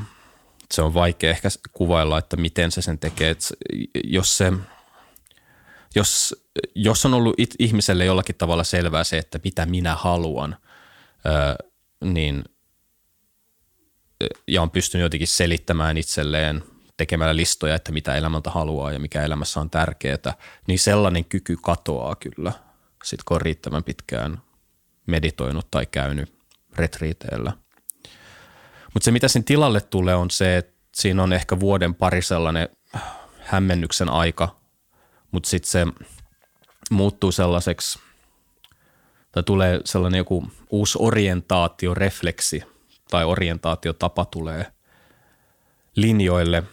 se 0.73 0.81
on 0.81 0.93
vaikea 0.93 1.29
ehkä 1.29 1.49
kuvailla, 1.71 2.17
että 2.17 2.37
miten 2.37 2.71
se 2.71 2.81
sen 2.81 2.99
tekee. 2.99 3.29
Et 3.29 3.53
jos, 4.03 4.37
se, 4.37 4.53
jos, 5.95 6.35
jos 6.75 7.05
on 7.05 7.13
ollut 7.13 7.35
it, 7.37 7.55
ihmiselle 7.59 8.05
jollakin 8.05 8.35
tavalla 8.35 8.63
selvää 8.63 9.03
se, 9.03 9.17
että 9.17 9.39
mitä 9.43 9.65
minä 9.65 9.95
haluan, 9.95 10.57
ö, 11.25 11.65
niin 12.03 12.43
ja 14.47 14.61
on 14.61 14.71
pystynyt 14.71 15.03
jotenkin 15.03 15.27
selittämään 15.27 15.97
itselleen 15.97 16.63
tekemällä 16.97 17.35
listoja, 17.35 17.75
että 17.75 17.91
mitä 17.91 18.15
elämältä 18.15 18.49
haluaa 18.49 18.91
ja 18.91 18.99
mikä 18.99 19.23
elämässä 19.23 19.59
on 19.59 19.69
tärkeää, 19.69 20.33
niin 20.67 20.79
sellainen 20.79 21.25
kyky 21.25 21.57
katoaa 21.61 22.15
kyllä, 22.15 22.51
sit 23.03 23.23
kun 23.23 23.35
on 23.35 23.41
riittävän 23.41 23.83
pitkään 23.83 24.41
meditoinut 25.09 25.67
tai 25.71 25.85
käynyt 25.85 26.33
retriiteillä– 26.75 27.53
mutta 28.93 29.05
se, 29.05 29.11
mitä 29.11 29.27
sen 29.27 29.43
tilalle 29.43 29.81
tulee, 29.81 30.15
on 30.15 30.31
se, 30.31 30.57
että 30.57 30.73
siinä 30.95 31.23
on 31.23 31.33
ehkä 31.33 31.59
vuoden 31.59 31.95
pari 31.95 32.21
sellainen 32.21 32.69
hämmennyksen 33.39 34.09
aika, 34.09 34.55
mutta 35.31 35.49
sitten 35.49 35.71
se 35.71 35.87
muuttuu 36.91 37.31
sellaiseksi, 37.31 37.99
tai 39.31 39.43
tulee 39.43 39.79
sellainen 39.85 40.17
joku 40.17 40.51
uusi 40.69 40.97
orientaatiorefleksi 41.01 42.63
tai 43.09 43.25
orientaatiotapa 43.25 44.25
tulee 44.25 44.65
linjoille, 45.95 46.63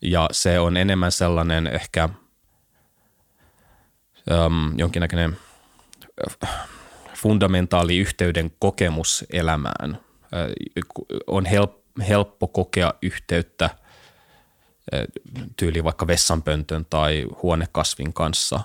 ja 0.00 0.28
se 0.32 0.60
on 0.60 0.76
enemmän 0.76 1.12
sellainen 1.12 1.66
ehkä 1.66 2.08
um, 4.30 4.78
jonkinnäköinen 4.78 5.36
fundamentaali 7.22 7.98
yhteyden 7.98 8.50
kokemus 8.58 9.24
elämään– 9.32 9.98
on 11.26 11.44
helppo 12.08 12.48
kokea 12.48 12.94
yhteyttä 13.02 13.70
tyyli 15.56 15.84
vaikka 15.84 16.06
vessanpöntön 16.06 16.86
tai 16.90 17.26
huonekasvin 17.42 18.12
kanssa, 18.12 18.60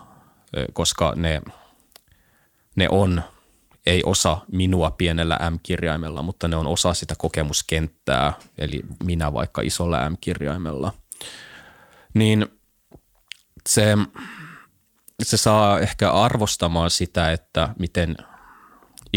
koska 0.74 1.14
ne, 1.16 1.42
ne 2.76 2.88
on, 2.92 3.24
ei 3.86 4.02
osa 4.06 4.38
minua 4.52 4.92
pienellä 4.92 5.40
M-kirjaimella, 5.50 6.22
mutta 6.22 6.48
ne 6.48 6.56
on 6.56 6.68
osa 6.68 6.94
sitä 6.94 7.16
kokemuskenttää, 7.18 8.34
eli 8.58 8.82
minä 9.04 9.34
vaikka 9.34 9.62
isolla 9.62 10.10
M-kirjaimella. 10.10 10.94
Niin 12.14 12.48
se, 13.70 13.98
se 15.24 15.38
saa 15.38 15.80
ehkä 15.80 16.12
arvostamaan 16.12 16.90
sitä, 16.90 17.32
että 17.32 17.70
miten 17.80 18.16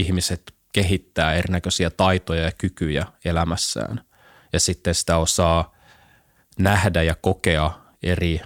ihmiset 0.01 0.55
kehittää 0.73 1.35
erinäköisiä 1.35 1.91
taitoja 1.91 2.43
ja 2.43 2.53
kykyjä 2.53 3.07
elämässään. 3.25 4.05
Ja 4.53 4.61
sitten 4.61 4.95
sitä 4.95 5.17
osaa 5.17 5.75
nähdä 6.59 7.03
ja 7.03 7.15
kokea 7.15 7.71
eri 8.03 8.41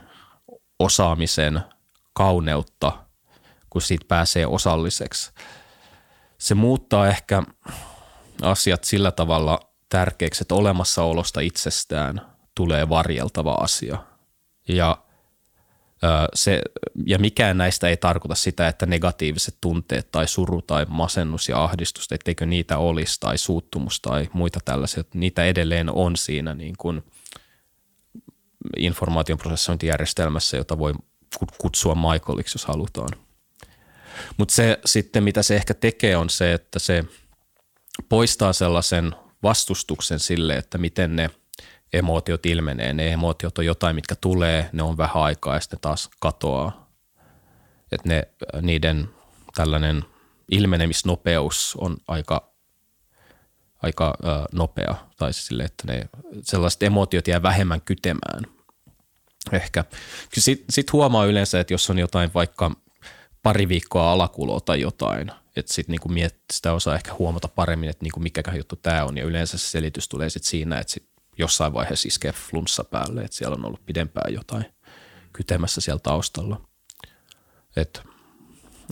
osaamisen 0.79 1.61
kauneutta, 2.13 2.93
kun 3.71 3.83
siitä 3.83 4.05
pääsee 4.09 4.47
osalliseksi. 4.47 5.33
Se 6.39 6.55
muuttaa 6.55 7.09
ehkä 7.09 7.43
asiat 8.43 8.85
sillä 8.85 9.11
tavalla 9.11 9.61
tärkeäksi, 9.89 10.45
että 10.45 10.55
olemassaolosta 10.55 11.41
itsestään 11.41 12.21
tulee 12.55 12.89
varjeltava 12.89 13.53
asia. 13.53 13.99
Ja 14.69 15.04
se, 16.35 16.61
ja 17.07 17.19
mikään 17.19 17.59
näistä 17.59 17.89
ei 17.89 17.97
tarkoita 17.97 18.35
sitä, 18.35 18.69
että 18.69 18.87
negatiiviset 18.87 19.57
tunteet 19.61 20.11
tai 20.11 20.29
suru 20.29 20.63
tai 20.63 20.87
masennus 20.89 21.49
ja 21.49 21.65
ahdistus, 21.65 22.13
etteikö 22.13 22.47
niitä 22.47 22.79
olisi 22.79 23.21
tai 23.21 23.39
suuttumus 23.39 24.01
tai 24.01 24.29
muita 24.33 24.61
tällaisia, 24.65 25.05
niitä 25.15 25.45
edelleen 25.45 25.91
on 25.91 26.17
siinä 26.17 26.55
niin 26.55 26.75
kuin 26.79 27.05
informaation 28.77 29.39
prosessointijärjestelmässä, 29.39 30.57
jota 30.57 30.79
voi 30.79 30.95
kutsua 31.59 31.95
Michaeliksi, 31.95 32.55
jos 32.55 32.65
halutaan. 32.65 33.09
Mutta 34.37 34.55
se 34.55 34.79
sitten, 34.85 35.25
mitä 35.25 35.43
se 35.43 35.57
ehkä 35.57 35.75
tekee, 35.75 36.17
on 36.17 36.31
se, 36.31 36.53
että 36.53 36.79
se 36.79 37.05
poistaa 38.09 38.53
sellaisen 38.53 39.15
vastustuksen 39.43 40.19
sille, 40.19 40.57
että 40.57 40.79
miten 40.79 41.17
ne– 41.17 41.31
emootiot 41.95 42.47
ilmenee. 42.47 42.93
Ne 42.93 43.13
emootiot 43.13 43.59
on 43.59 43.67
jotain, 43.67 43.97
mitkä 43.97 44.15
tulee, 44.15 44.71
ne 44.73 44.83
on 44.83 44.97
vähän 44.97 45.23
aikaa 45.23 45.55
ja 45.55 45.61
sitten 45.61 45.81
taas 45.81 46.11
katoaa. 46.21 46.91
Että 47.93 48.09
ne, 48.09 48.29
niiden 48.63 49.09
tällainen 49.55 50.05
ilmenemisnopeus 50.51 51.75
on 51.81 51.97
aika, 52.09 52.53
aika 53.83 54.15
äh, 54.27 54.45
nopea. 54.53 54.95
Tai 55.17 55.33
siis 55.33 55.47
sille, 55.47 55.63
että 55.65 55.87
ne 55.87 56.09
sellaiset 56.43 56.83
emootiot 56.83 57.29
jää 57.29 57.43
vähemmän 57.43 57.81
kytemään. 57.81 58.47
Ehkä. 59.53 59.85
Sitten 60.33 60.67
sit 60.71 60.93
huomaa 60.93 61.25
yleensä, 61.25 61.61
että 61.61 61.75
jos 61.75 61.91
on 61.91 61.99
jotain 61.99 62.31
vaikka 62.35 62.71
pari 63.43 63.69
viikkoa 63.69 64.13
alakuloa 64.13 64.61
tai 64.61 64.81
jotain, 64.81 65.31
että 65.57 65.75
sitten 65.75 65.93
niinku 65.93 66.09
miet, 66.09 66.37
sitä 66.53 66.73
osaa 66.73 66.95
ehkä 66.95 67.15
huomata 67.19 67.49
paremmin, 67.49 67.89
että 67.89 68.05
niinku 68.05 68.21
mikä 68.21 68.43
juttu 68.57 68.77
tämä 68.77 69.05
on. 69.05 69.17
Ja 69.17 69.25
yleensä 69.25 69.59
se 69.59 69.69
selitys 69.69 70.09
tulee 70.09 70.31
sitten 70.31 70.51
siinä, 70.51 70.79
että 70.79 70.93
sit 70.93 71.14
jossain 71.39 71.73
vaiheessa 71.73 72.09
iskee 72.09 72.33
flunssa 72.33 72.85
päälle, 72.85 73.23
että 73.23 73.37
siellä 73.37 73.55
on 73.55 73.65
ollut 73.65 73.87
pidempään 73.87 74.35
jotain 74.35 74.65
kytemässä 75.33 75.81
siellä 75.81 76.01
taustalla. 76.03 76.61
Et, 77.77 78.03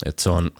et 0.06 0.18
se 0.18 0.30
on 0.30 0.50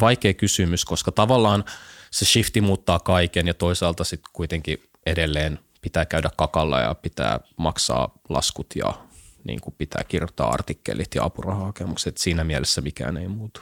vaikea 0.00 0.34
kysymys, 0.34 0.84
koska 0.84 1.12
tavallaan 1.12 1.64
se 2.10 2.24
shifti 2.24 2.60
muuttaa 2.60 2.98
kaiken 2.98 3.46
ja 3.46 3.54
toisaalta 3.54 4.04
sitten 4.04 4.30
kuitenkin 4.32 4.82
edelleen 5.06 5.58
pitää 5.80 6.06
käydä 6.06 6.30
kakalla 6.36 6.80
ja 6.80 6.94
pitää 6.94 7.40
maksaa 7.56 8.18
laskut 8.28 8.66
ja 8.76 9.08
niin 9.44 9.60
kuin 9.60 9.74
pitää 9.78 10.04
kirjoittaa 10.04 10.50
artikkelit 10.50 11.14
ja 11.14 11.24
apurahahakemukset. 11.24 12.16
Siinä 12.16 12.44
mielessä 12.44 12.80
mikään 12.80 13.16
ei 13.16 13.28
muutu. 13.28 13.60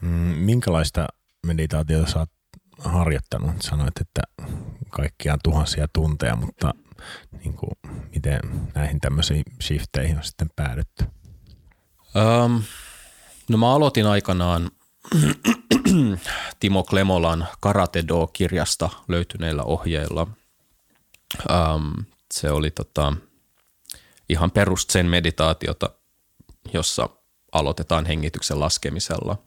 Mm, 0.00 0.08
minkälaista 0.38 1.08
meditaatiota 1.46 2.10
sä 2.10 2.18
oot 2.18 2.30
harjoittanut? 2.78 3.62
Sanoit, 3.62 4.00
että 4.00 4.22
kaikkiaan 4.90 5.38
tuhansia 5.44 5.88
tunteja, 5.92 6.36
mutta 6.36 6.74
niin 7.44 7.54
kuin, 7.54 7.72
miten 8.14 8.40
näihin 8.74 9.00
tämmöisiin 9.00 9.42
shifteihin 9.62 10.16
on 10.16 10.24
sitten 10.24 10.50
päädytty? 10.56 11.04
Um, 12.44 12.62
no 13.48 13.58
mä 13.58 13.74
aloitin 13.74 14.06
aikanaan 14.06 14.70
Timo 16.60 16.84
Klemolan 16.84 17.48
Karate 17.60 18.04
Do-kirjasta 18.08 18.90
löytyneillä 19.08 19.62
ohjeilla. 19.62 20.26
Um, 21.50 22.04
se 22.34 22.50
oli 22.50 22.70
tota, 22.70 23.12
ihan 24.28 24.50
perust 24.50 24.90
sen 24.90 25.06
meditaatiota, 25.06 25.90
jossa 26.72 27.08
aloitetaan 27.52 28.06
hengityksen 28.06 28.60
laskemisella. 28.60 29.38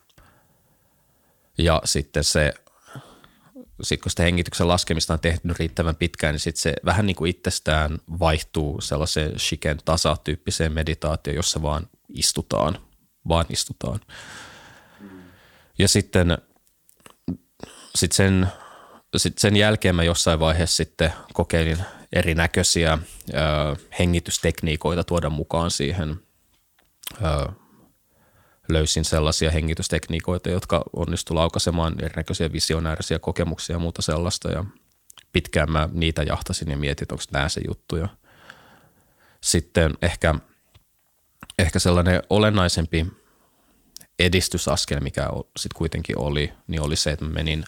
Ja 1.58 1.82
sitten 1.86 2.24
se 2.24 2.54
sitten 3.82 4.03
kun 4.03 4.09
sitä 4.09 4.23
hengityksen 4.23 4.67
laskemista 4.67 5.13
on 5.13 5.19
tehnyt 5.19 5.59
riittävän 5.59 5.95
pitkään, 5.95 6.34
niin 6.34 6.39
sitten 6.39 6.61
se 6.61 6.73
vähän 6.86 7.05
niin 7.05 7.15
kuin 7.15 7.30
itsestään 7.30 7.97
vaihtuu 8.19 8.82
sellaiseen 8.82 9.39
shiken 9.39 9.78
tasatyyppiseen 9.86 10.73
meditaatioon, 10.73 11.36
jossa 11.36 11.61
vaan 11.61 11.88
istutaan, 12.09 12.80
vaan 13.28 13.45
istutaan. 13.49 13.99
Ja 15.80 15.88
sitten 15.88 16.38
sit 17.95 18.11
sen, 18.11 18.47
sit 19.17 19.38
sen 19.38 19.55
jälkeen 19.55 19.95
mä 19.95 20.03
jossain 20.03 20.39
vaiheessa 20.39 20.75
sitten 20.75 21.13
kokeilin 21.34 21.78
erinäköisiä 22.13 22.97
ö, 23.30 23.38
hengitystekniikoita 23.99 25.03
tuoda 25.03 25.30
mukaan 25.30 25.71
siihen 25.71 26.19
ö, 27.21 27.51
löysin 28.70 29.05
sellaisia 29.05 29.51
hengitystekniikoita, 29.51 30.49
jotka 30.49 30.84
onnistu 30.93 31.36
laukaisemaan 31.36 31.95
erinäköisiä 32.03 32.51
visionäärisiä 32.51 33.20
kokemuksia 33.20 33.76
ja 33.76 33.80
muuta 33.80 34.01
sellaista. 34.01 34.51
Ja 34.51 34.65
pitkään 35.34 35.72
mä 35.72 35.89
niitä 35.91 36.24
jahtasin 36.24 36.72
ja 36.72 36.78
mietin, 36.78 37.07
onko 37.11 37.24
nämä 37.32 37.49
se 37.49 37.61
juttu. 37.68 37.95
Ja 37.95 38.07
sitten 39.41 39.93
ehkä, 40.01 40.36
ehkä 41.59 41.80
sellainen 41.80 42.22
olennaisempi 42.30 43.07
edistysaskel, 44.20 44.99
mikä 44.99 45.30
sitten 45.57 45.78
kuitenkin 45.78 46.20
oli, 46.20 46.53
niin 46.68 46.82
oli 46.82 46.95
se, 46.95 47.11
että 47.11 47.26
mä 47.26 47.32
menin 47.32 47.63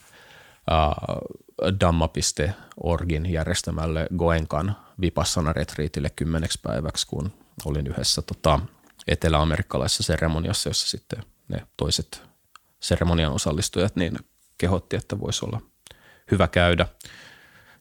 uh, 0.71 1.69
damma.orgin 1.79 3.25
järjestämälle 3.25 4.07
Goenkan 4.17 4.75
Vipassana-retriitille 5.01 6.09
kymmeneksi 6.15 6.59
päiväksi, 6.63 7.07
kun 7.07 7.31
olin 7.65 7.87
yhdessä 7.87 8.21
tota, 8.21 8.59
etelä-amerikkalaisessa 9.07 10.03
seremoniassa, 10.03 10.69
jossa 10.69 10.87
sitten 10.87 11.23
ne 11.47 11.67
toiset 11.77 12.23
seremonian 12.79 13.31
osallistujat 13.33 13.95
niin 13.95 14.19
kehotti, 14.57 14.95
että 14.95 15.19
voisi 15.19 15.45
olla 15.45 15.61
hyvä 16.31 16.47
käydä. 16.47 16.85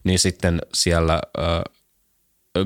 Niin 0.04 0.18
sitten 0.18 0.60
siellä 0.74 1.22
äh, 1.38 1.62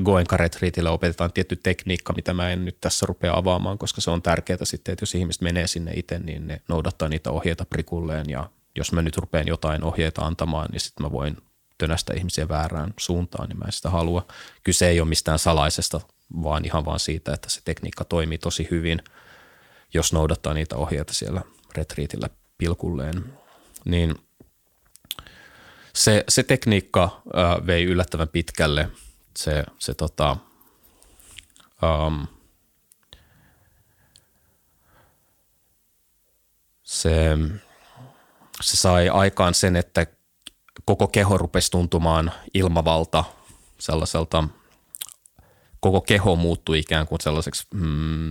Goenka 0.04 0.36
Retriitillä 0.36 0.90
opetetaan 0.90 1.32
tietty 1.32 1.56
tekniikka, 1.56 2.12
mitä 2.12 2.34
mä 2.34 2.50
en 2.50 2.64
nyt 2.64 2.80
tässä 2.80 3.06
rupea 3.06 3.36
avaamaan, 3.36 3.78
koska 3.78 4.00
se 4.00 4.10
on 4.10 4.22
tärkeää 4.22 4.64
sitten, 4.64 4.92
että 4.92 5.02
jos 5.02 5.14
ihmiset 5.14 5.42
menee 5.42 5.66
sinne 5.66 5.92
itse, 5.94 6.18
niin 6.18 6.46
ne 6.46 6.60
noudattaa 6.68 7.08
niitä 7.08 7.30
ohjeita 7.30 7.64
prikulleen 7.64 8.30
ja 8.30 8.50
jos 8.76 8.92
mä 8.92 9.02
nyt 9.02 9.16
rupean 9.16 9.48
jotain 9.48 9.84
ohjeita 9.84 10.22
antamaan, 10.22 10.68
niin 10.70 10.80
sitten 10.80 11.06
mä 11.06 11.12
voin 11.12 11.36
tönästä 11.78 12.14
ihmisiä 12.14 12.48
väärään 12.48 12.94
suuntaan, 12.96 13.48
niin 13.48 13.58
mä 13.58 13.64
en 13.64 13.72
sitä 13.72 13.90
halua. 13.90 14.26
Kyse 14.64 14.88
ei 14.88 15.00
ole 15.00 15.08
mistään 15.08 15.38
salaisesta, 15.38 16.00
vaan 16.42 16.64
ihan 16.64 16.84
vaan 16.84 17.00
siitä, 17.00 17.34
että 17.34 17.50
se 17.50 17.60
tekniikka 17.64 18.04
toimii 18.04 18.38
tosi 18.38 18.68
hyvin, 18.70 19.02
jos 19.94 20.12
noudattaa 20.12 20.54
niitä 20.54 20.76
ohjeita 20.76 21.14
siellä 21.14 21.42
retriitillä 21.76 22.28
pilkulleen. 22.58 23.24
Niin 23.84 24.14
se, 25.94 26.24
se 26.28 26.42
tekniikka 26.42 27.04
äh, 27.04 27.66
vei 27.66 27.84
yllättävän 27.84 28.28
pitkälle. 28.28 28.88
Se, 29.36 29.64
se 29.78 29.94
tota, 29.94 30.36
um, 32.06 32.26
se, 36.82 37.38
se 38.60 38.76
sai 38.76 39.08
aikaan 39.08 39.54
sen, 39.54 39.76
että 39.76 40.06
koko 40.84 41.08
keho 41.08 41.38
rupesi 41.38 41.70
tuntumaan 41.70 42.32
ilmavalta 42.54 43.24
sellaiselta, 43.78 44.44
koko 45.82 46.00
keho 46.00 46.36
muuttui 46.36 46.78
ikään 46.78 47.06
kuin 47.06 47.20
sellaiseksi 47.20 47.66
mm, 47.74 48.30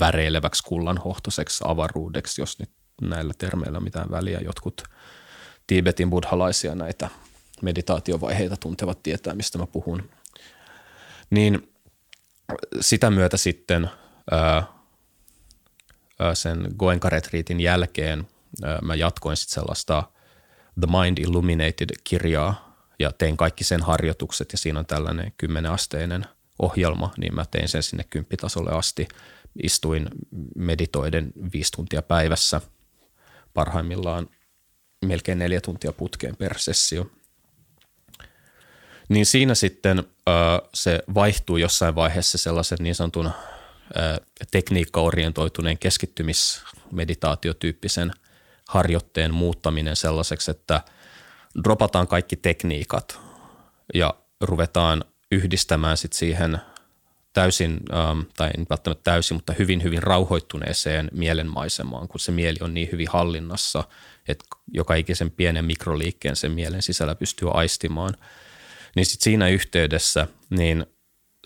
väreileväksi 0.00 0.62
kullanhohtoiseksi 0.62 1.64
avaruudeksi, 1.66 2.42
jos 2.42 2.58
nyt 2.58 2.70
näillä 3.00 3.34
termeillä 3.38 3.80
mitään 3.80 4.10
väliä 4.10 4.40
jotkut 4.40 4.82
Tibetin 5.66 6.10
buddhalaisia 6.10 6.74
näitä 6.74 7.08
meditaatiovaiheita 7.62 8.56
tuntevat 8.56 9.02
tietää, 9.02 9.34
mistä 9.34 9.58
mä 9.58 9.66
puhun. 9.66 10.10
Niin 11.30 11.72
sitä 12.80 13.10
myötä 13.10 13.36
sitten 13.36 13.90
ää, 14.30 14.62
sen 16.34 16.68
Goenka-retriitin 16.78 17.60
jälkeen 17.60 18.28
ää, 18.64 18.78
mä 18.82 18.94
jatkoin 18.94 19.36
sitten 19.36 19.54
sellaista– 19.54 20.02
The 20.80 20.86
Mind 20.86 21.18
Illuminated-kirjaa 21.18 22.74
ja 22.98 23.12
tein 23.12 23.36
kaikki 23.36 23.64
sen 23.64 23.82
harjoitukset 23.82 24.52
ja 24.52 24.58
siinä 24.58 24.78
on 24.78 24.86
tällainen 24.86 25.32
kymmeneasteinen 25.36 26.26
ohjelma, 26.58 27.12
niin 27.16 27.34
mä 27.34 27.44
tein 27.50 27.68
sen 27.68 27.82
sinne 27.82 28.04
kymppitasolle 28.10 28.70
asti. 28.70 29.08
Istuin 29.62 30.08
meditoiden 30.56 31.32
viisi 31.52 31.72
tuntia 31.72 32.02
päivässä, 32.02 32.60
parhaimmillaan 33.54 34.28
melkein 35.04 35.38
neljä 35.38 35.60
tuntia 35.60 35.92
putkeen 35.92 36.36
per 36.36 36.58
sessio. 36.58 37.10
Niin 39.08 39.26
siinä 39.26 39.54
sitten 39.54 40.04
se 40.74 41.02
vaihtuu 41.14 41.56
jossain 41.56 41.94
vaiheessa 41.94 42.38
sellaisen 42.38 42.78
niin 42.80 42.94
sanotun 42.94 43.30
tekniikkaorientoituneen 44.50 45.78
keskittymismeditaatiotyyppisen– 45.78 48.12
harjoitteen 48.68 49.34
muuttaminen 49.34 49.96
sellaiseksi, 49.96 50.50
että 50.50 50.80
dropataan 51.64 52.06
kaikki 52.06 52.36
tekniikat 52.36 53.20
ja 53.94 54.14
ruvetaan 54.40 55.04
yhdistämään 55.34 55.96
sit 55.96 56.12
siihen 56.12 56.58
täysin, 57.32 57.80
ähm, 57.92 58.20
tai 58.36 58.50
ei 58.58 58.64
välttämättä 58.70 59.04
täysin, 59.04 59.36
mutta 59.36 59.54
hyvin, 59.58 59.82
hyvin 59.82 60.02
rauhoittuneeseen 60.02 61.10
mielenmaisemaan, 61.12 62.08
kun 62.08 62.20
se 62.20 62.32
mieli 62.32 62.58
on 62.60 62.74
niin 62.74 62.88
hyvin 62.92 63.08
hallinnassa, 63.10 63.84
että 64.28 64.44
joka 64.72 64.94
ikisen 64.94 65.30
pienen 65.30 65.64
mikroliikkeen 65.64 66.36
sen 66.36 66.52
mielen 66.52 66.82
sisällä 66.82 67.14
pystyy 67.14 67.48
aistimaan. 67.54 68.14
Niin 68.96 69.06
sit 69.06 69.20
siinä 69.20 69.48
yhteydessä 69.48 70.26
niin 70.50 70.86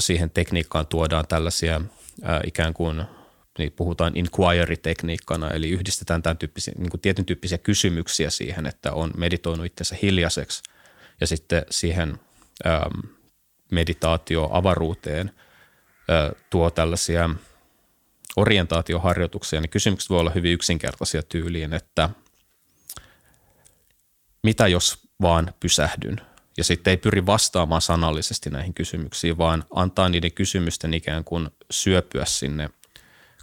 siihen 0.00 0.30
tekniikkaan 0.30 0.86
tuodaan 0.86 1.26
tällaisia 1.28 1.76
äh, 1.76 2.40
ikään 2.44 2.74
kuin– 2.74 3.04
niin 3.58 3.72
puhutaan 3.72 4.12
inquiry-tekniikkana, 4.16 5.50
eli 5.50 5.70
yhdistetään 5.70 6.22
tämän 6.22 6.38
tyyppisiä, 6.38 6.74
niin 6.78 6.90
kuin 6.90 7.00
tietyn 7.00 7.24
tyyppisiä 7.24 7.58
kysymyksiä 7.58 8.30
siihen, 8.30 8.66
että 8.66 8.92
on 8.92 9.10
meditoinut 9.16 9.66
itsensä 9.66 9.96
hiljaiseksi 10.02 10.62
ja 11.20 11.26
sitten 11.26 11.62
siihen 11.70 12.20
ähm, 12.66 13.00
meditaatio-avaruuteen 13.70 15.30
äh, 16.10 16.42
tuo 16.50 16.70
tällaisia 16.70 17.30
orientaatioharjoituksia, 18.36 19.60
niin 19.60 19.70
kysymykset 19.70 20.10
voi 20.10 20.20
olla 20.20 20.30
hyvin 20.30 20.52
yksinkertaisia 20.52 21.22
tyyliin, 21.22 21.72
että 21.72 22.10
mitä 24.42 24.68
jos 24.68 24.98
vaan 25.20 25.54
pysähdyn? 25.60 26.20
Ja 26.56 26.64
sitten 26.64 26.90
ei 26.90 26.96
pyri 26.96 27.26
vastaamaan 27.26 27.82
sanallisesti 27.82 28.50
näihin 28.50 28.74
kysymyksiin, 28.74 29.38
vaan 29.38 29.64
antaa 29.74 30.08
niiden 30.08 30.32
kysymysten 30.32 30.94
ikään 30.94 31.24
kuin 31.24 31.48
syöpyä 31.70 32.24
sinne 32.24 32.70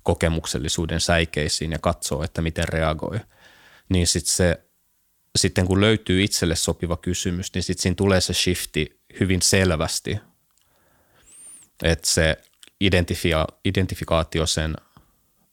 kokemuksellisuuden 0.04 1.02
säikeisiin 1.02 1.72
ja 1.72 1.80
katsoo, 1.80 2.24
että 2.24 2.42
miten 2.42 2.68
reagoi, 2.68 3.20
niin 3.90 4.08
sitten 4.08 4.34
se 4.34 4.66
sitten 5.36 5.68
kun 5.68 5.82
löytyy 5.82 6.24
itselle 6.24 6.56
sopiva 6.56 6.98
kysymys, 6.98 7.54
niin 7.54 7.64
sitten 7.64 7.82
siinä 7.82 7.96
tulee 7.96 8.22
se 8.22 8.34
shifti 8.34 9.00
hyvin 9.20 9.42
selvästi, 9.42 10.20
että 11.84 12.10
se 12.10 12.38
identifia- 12.84 13.58
identifikaatio 13.66 14.46
sen 14.46 14.76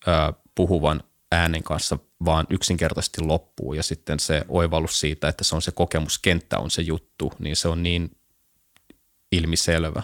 ö, 0.09 0.33
puhuvan 0.55 1.03
äänen 1.33 1.63
kanssa 1.63 1.99
vaan 2.25 2.47
yksinkertaisesti 2.51 3.21
loppuu 3.21 3.75
ja 3.75 3.83
sitten 3.83 4.21
se 4.21 4.45
oivallus 4.49 5.01
siitä, 5.01 5.29
että 5.29 5.45
se 5.45 5.55
on 5.55 5.63
se 5.63 5.73
kokemuskenttä 5.73 6.59
on 6.59 6.71
se 6.71 6.83
juttu, 6.83 7.33
niin 7.39 7.57
se 7.57 7.69
on 7.69 7.83
niin 7.83 8.17
ilmiselvä. 9.33 10.03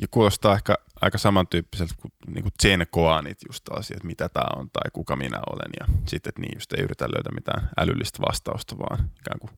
Ja 0.00 0.08
kuulostaa 0.10 0.54
ehkä 0.54 0.74
aika 1.00 1.18
samantyyppiseltä 1.18 1.94
kuin, 1.96 2.12
niin 2.26 2.42
kuin 2.42 2.52
Zen 2.62 2.86
Koanit 2.90 3.38
just 3.48 3.68
asiat, 3.70 4.04
mitä 4.04 4.28
tämä 4.28 4.46
on 4.56 4.70
tai 4.70 4.90
kuka 4.92 5.16
minä 5.16 5.40
olen. 5.50 5.70
Ja 5.80 5.86
sitten, 6.08 6.30
että 6.30 6.40
niin 6.40 6.56
just 6.56 6.72
ei 6.72 6.82
yritä 6.82 7.04
löytää 7.04 7.32
mitään 7.34 7.68
älyllistä 7.78 8.18
vastausta, 8.28 8.78
vaan 8.78 9.10
ikään 9.20 9.40
kuin 9.40 9.50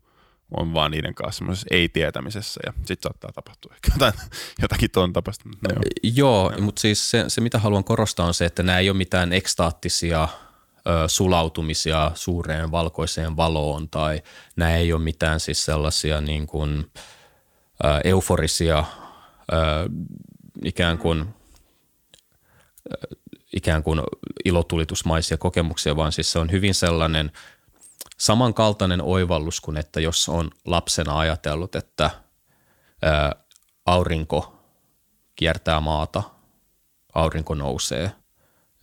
on 0.50 0.74
vaan 0.74 0.90
niiden 0.90 1.14
kanssa 1.14 1.38
semmoisessa 1.38 1.66
ei-tietämisessä 1.70 2.60
ja 2.66 2.72
sitten 2.72 2.98
saattaa 3.02 3.32
tapahtua 3.32 3.74
ehkä 3.74 3.90
jotain, 3.94 4.12
jotakin 4.62 4.90
tuon 4.90 5.12
tapasta. 5.12 5.44
No, 5.48 5.70
joo, 5.72 5.80
joo 6.02 6.50
no. 6.50 6.64
mutta 6.64 6.80
siis 6.80 7.10
se, 7.10 7.24
se, 7.28 7.40
mitä 7.40 7.58
haluan 7.58 7.84
korostaa 7.84 8.26
on 8.26 8.34
se, 8.34 8.44
että 8.44 8.62
nämä 8.62 8.78
ei 8.78 8.90
ole 8.90 8.96
mitään 8.96 9.32
ekstaattisia 9.32 10.28
ö, 10.86 11.08
sulautumisia 11.08 12.10
suureen 12.14 12.70
valkoiseen 12.70 13.36
valoon 13.36 13.88
tai 13.88 14.22
nämä 14.56 14.76
ei 14.76 14.92
ole 14.92 15.02
mitään 15.02 15.40
siis 15.40 15.64
sellaisia 15.64 16.20
niin 16.20 16.46
kuin, 16.46 16.90
ö, 17.84 18.00
euforisia 18.04 18.84
ö, 19.52 19.54
ikään 20.64 20.98
kuin, 20.98 21.26
ikään 23.56 23.82
kuin 23.82 24.00
ilotulitusmaisia 24.44 25.36
kokemuksia, 25.36 25.96
vaan 25.96 26.12
siis 26.12 26.32
se 26.32 26.38
on 26.38 26.50
hyvin 26.50 26.74
sellainen 26.74 27.32
samankaltainen 28.18 29.02
oivallus 29.02 29.60
kuin, 29.60 29.76
että 29.76 30.00
jos 30.00 30.28
on 30.28 30.50
lapsena 30.64 31.18
ajatellut, 31.18 31.74
että 31.74 32.10
ää, 33.02 33.36
aurinko 33.86 34.60
kiertää 35.36 35.80
maata, 35.80 36.22
aurinko 37.14 37.54
nousee, 37.54 38.12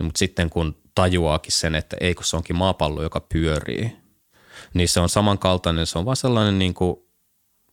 mutta 0.04 0.20
sitten 0.20 0.50
kun 0.50 0.82
tajuaakin 0.96 1.52
sen, 1.52 1.76
että 1.76 1.98
ei 2.00 2.16
kun 2.16 2.26
se 2.26 2.38
onkin 2.38 2.56
maapallo, 2.56 3.04
joka 3.04 3.20
pyörii, 3.20 3.98
niin 4.74 4.90
se 4.90 5.00
on 5.00 5.10
samankaltainen, 5.10 5.88
se 5.88 5.98
on 6.00 6.06
vaan 6.06 6.16
sellainen 6.18 6.60
niin 6.60 6.74
kuin 6.74 6.98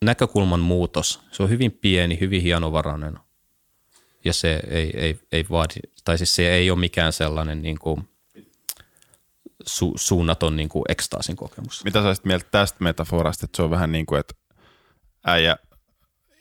näkökulman 0.05 0.61
muutos. 0.61 1.21
Se 1.33 1.43
on 1.43 1.51
hyvin 1.51 1.73
pieni, 1.73 2.21
hyvin 2.21 2.43
hienovarainen 2.43 3.19
ja 4.25 4.33
se 4.33 4.63
ei, 4.71 4.91
ei, 4.97 5.21
ei 5.33 5.45
vaadi, 5.51 5.75
tai 6.05 6.19
siis 6.19 6.35
se 6.35 6.51
ei 6.51 6.71
ole 6.71 6.79
mikään 6.79 7.13
sellainen 7.13 7.63
niin 7.63 7.79
kuin 7.79 8.09
su, 9.67 9.93
suunnaton 9.97 10.57
niin 10.57 10.69
kuin 10.69 10.85
ekstaasin 10.89 11.37
kokemus. 11.37 11.85
Mitä 11.85 12.03
sä 12.03 12.23
mieltä 12.25 12.47
tästä 12.51 12.85
metaforasta, 12.85 13.45
että 13.45 13.57
se 13.57 13.63
on 13.63 13.71
vähän 13.71 13.93
niin 13.93 14.07
kuin, 14.07 14.21
että 14.21 14.35
äijä 15.27 15.57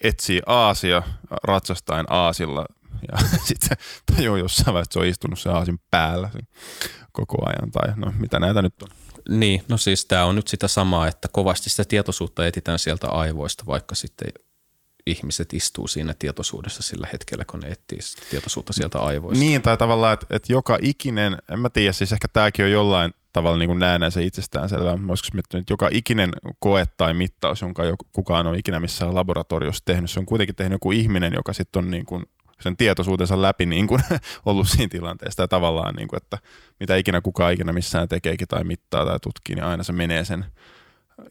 etsii 0.03 0.41
aasia 0.45 1.03
ratsastain 1.43 2.05
aasilla 2.09 2.65
ja 3.11 3.17
sitten 3.47 3.69
se 3.69 3.75
tajuu 4.15 4.35
jossain 4.35 4.73
vaiheessa, 4.73 4.89
että 4.89 4.93
se 4.93 4.99
on 4.99 5.05
istunut 5.05 5.39
se 5.39 5.49
aasin 5.49 5.79
päällä 5.91 6.29
koko 7.11 7.37
ajan 7.45 7.71
tai 7.71 7.93
no 7.95 8.13
mitä 8.17 8.39
näitä 8.39 8.61
nyt 8.61 8.81
on. 8.81 8.89
Niin, 9.29 9.63
no 9.69 9.77
siis 9.77 10.05
tämä 10.05 10.25
on 10.25 10.35
nyt 10.35 10.47
sitä 10.47 10.67
samaa, 10.67 11.07
että 11.07 11.27
kovasti 11.31 11.69
sitä 11.69 11.83
tietoisuutta 11.85 12.47
etitään 12.47 12.79
sieltä 12.79 13.07
aivoista, 13.07 13.63
vaikka 13.67 13.95
sitten 13.95 14.27
ihmiset 15.07 15.53
istuu 15.53 15.87
siinä 15.87 16.13
tietoisuudessa 16.19 16.83
sillä 16.83 17.07
hetkellä, 17.13 17.45
kun 17.45 17.59
ne 17.59 17.67
etsii 17.67 17.99
tietoisuutta 18.29 18.73
sieltä 18.73 18.99
aivoista. 18.99 19.43
Niin, 19.43 19.61
tai 19.61 19.77
tavallaan, 19.77 20.13
että, 20.13 20.25
että 20.29 20.53
joka 20.53 20.77
ikinen, 20.81 21.37
en 21.51 21.59
mä 21.59 21.69
tiedä, 21.69 21.93
siis 21.93 22.13
ehkä 22.13 22.27
tämäkin 22.27 22.65
on 22.65 22.71
jollain 22.71 23.13
tavalla 23.33 23.57
niin 23.57 23.79
näen 23.79 24.11
se 24.11 24.23
itsestäänselvää. 24.23 24.97
Olisiko 25.07 25.29
miettinyt, 25.33 25.63
että 25.63 25.73
joka 25.73 25.89
ikinen 25.91 26.31
koe 26.59 26.85
tai 26.97 27.13
mittaus, 27.13 27.61
jonka 27.61 27.83
kukaan 28.11 28.47
on 28.47 28.55
ikinä 28.55 28.79
missään 28.79 29.15
laboratoriossa 29.15 29.85
tehnyt, 29.85 30.11
se 30.11 30.19
on 30.19 30.25
kuitenkin 30.25 30.55
tehnyt 30.55 30.75
joku 30.75 30.91
ihminen, 30.91 31.33
joka 31.33 31.53
sitten 31.53 31.83
on 31.83 31.91
niin 31.91 32.05
kuin 32.05 32.25
sen 32.61 32.77
tietoisuutensa 32.77 33.41
läpi 33.41 33.65
niin 33.65 33.87
kuin 33.87 34.01
ollut 34.45 34.69
siinä 34.69 34.89
tilanteessa. 34.89 35.43
Ja 35.43 35.47
tavallaan, 35.47 35.95
niin 35.95 36.07
kuin, 36.07 36.17
että 36.17 36.37
mitä 36.79 36.95
ikinä 36.95 37.21
kukaan 37.21 37.53
ikinä 37.53 37.73
missään 37.73 38.07
tekeekin 38.07 38.47
tai 38.47 38.63
mittaa 38.63 39.05
tai 39.05 39.19
tutkii, 39.19 39.55
niin 39.55 39.65
aina 39.65 39.83
se 39.83 39.93
menee 39.93 40.25
sen 40.25 40.45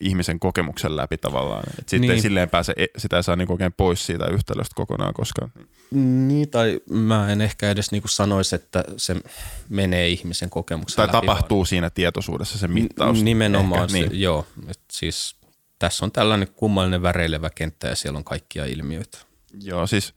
ihmisen 0.00 0.40
kokemuksen 0.40 0.96
läpi 0.96 1.16
tavallaan. 1.18 1.62
Et 1.78 1.88
sitten 1.88 2.00
niin. 2.10 2.22
silleen 2.22 2.50
pääse, 2.50 2.74
e, 2.76 2.86
sitä 2.96 3.16
ei 3.16 3.22
saa 3.22 3.36
niinku 3.36 3.52
oikein 3.52 3.72
pois 3.72 4.06
siitä 4.06 4.26
yhtälöstä 4.26 4.74
kokonaan 4.74 5.14
koskaan. 5.14 5.52
Niin, 5.90 6.50
tai 6.50 6.80
mä 6.90 7.32
en 7.32 7.40
ehkä 7.40 7.70
edes 7.70 7.92
niinku 7.92 8.08
sanoisi, 8.08 8.56
että 8.56 8.84
se 8.96 9.16
menee 9.68 10.08
ihmisen 10.08 10.50
kokemuksen 10.50 10.96
tai 10.96 11.06
läpi. 11.06 11.12
Tai 11.12 11.20
tapahtuu 11.20 11.58
vaan. 11.58 11.66
siinä 11.66 11.90
tietoisuudessa 11.90 12.58
se 12.58 12.68
mittaus. 12.68 13.22
Nimenomaan, 13.22 13.82
ehkä, 13.82 13.92
se, 13.92 13.98
niin. 13.98 14.20
joo. 14.20 14.46
Et 14.68 14.80
siis 14.92 15.36
tässä 15.78 16.04
on 16.04 16.12
tällainen 16.12 16.48
kummallinen 16.48 17.02
väreilevä 17.02 17.50
kenttä 17.50 17.88
ja 17.88 17.96
siellä 17.96 18.16
on 18.16 18.24
kaikkia 18.24 18.64
ilmiöitä. 18.64 19.18
Joo, 19.60 19.86
siis 19.86 20.14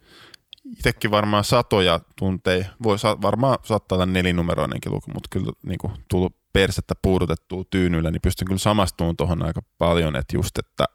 itsekin 0.71 1.11
varmaan 1.11 1.43
satoja 1.43 1.99
tunteja, 2.15 2.65
voi 2.83 2.97
varmaan 3.21 3.57
saattaa 3.63 3.95
olla 3.95 4.05
nelinumeroinenkin 4.05 4.91
luku, 4.91 5.11
mutta 5.13 5.27
kyllä 5.29 5.51
niin 5.63 5.77
kuin, 5.77 5.93
tullut 6.07 6.38
persettä 6.53 6.95
puudutettua 7.01 7.63
tyynyllä, 7.69 8.11
niin 8.11 8.21
pystyn 8.21 8.47
kyllä 8.47 8.59
samastumaan 8.59 9.17
tuohon 9.17 9.45
aika 9.45 9.61
paljon, 9.77 10.15
että 10.15 10.37
just, 10.37 10.57
että, 10.57 10.85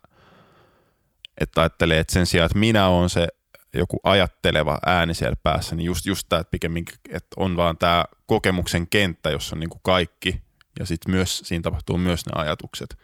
että 1.41 1.61
ajattelee, 1.61 1.99
että 1.99 2.13
sen 2.13 2.27
sijaan, 2.27 2.47
että 2.47 2.59
minä 2.59 2.89
olen 2.89 3.09
se 3.09 3.29
joku 3.75 4.01
ajatteleva 4.05 4.79
ääni 4.87 5.15
siellä 5.15 5.37
päässä, 5.43 5.77
niin 5.77 5.85
just, 5.85 6.07
just 6.07 6.27
tämä, 6.29 6.41
että 6.41 6.51
pikemminkin, 6.51 6.95
että 7.09 7.29
on 7.37 7.57
vaan 7.57 7.79
tämä 7.79 8.05
kokemuksen 8.27 8.87
kenttä, 8.87 9.31
jossa 9.31 9.57
on 9.57 9.61
niin 9.61 9.71
kuin 9.71 9.81
kaikki, 9.83 10.43
ja 10.79 10.87
sitten 10.87 11.15
myös 11.15 11.39
siinä 11.45 11.63
tapahtuu 11.63 11.99
myös 11.99 12.27
ne 12.27 12.33
ajatukset. 12.35 12.99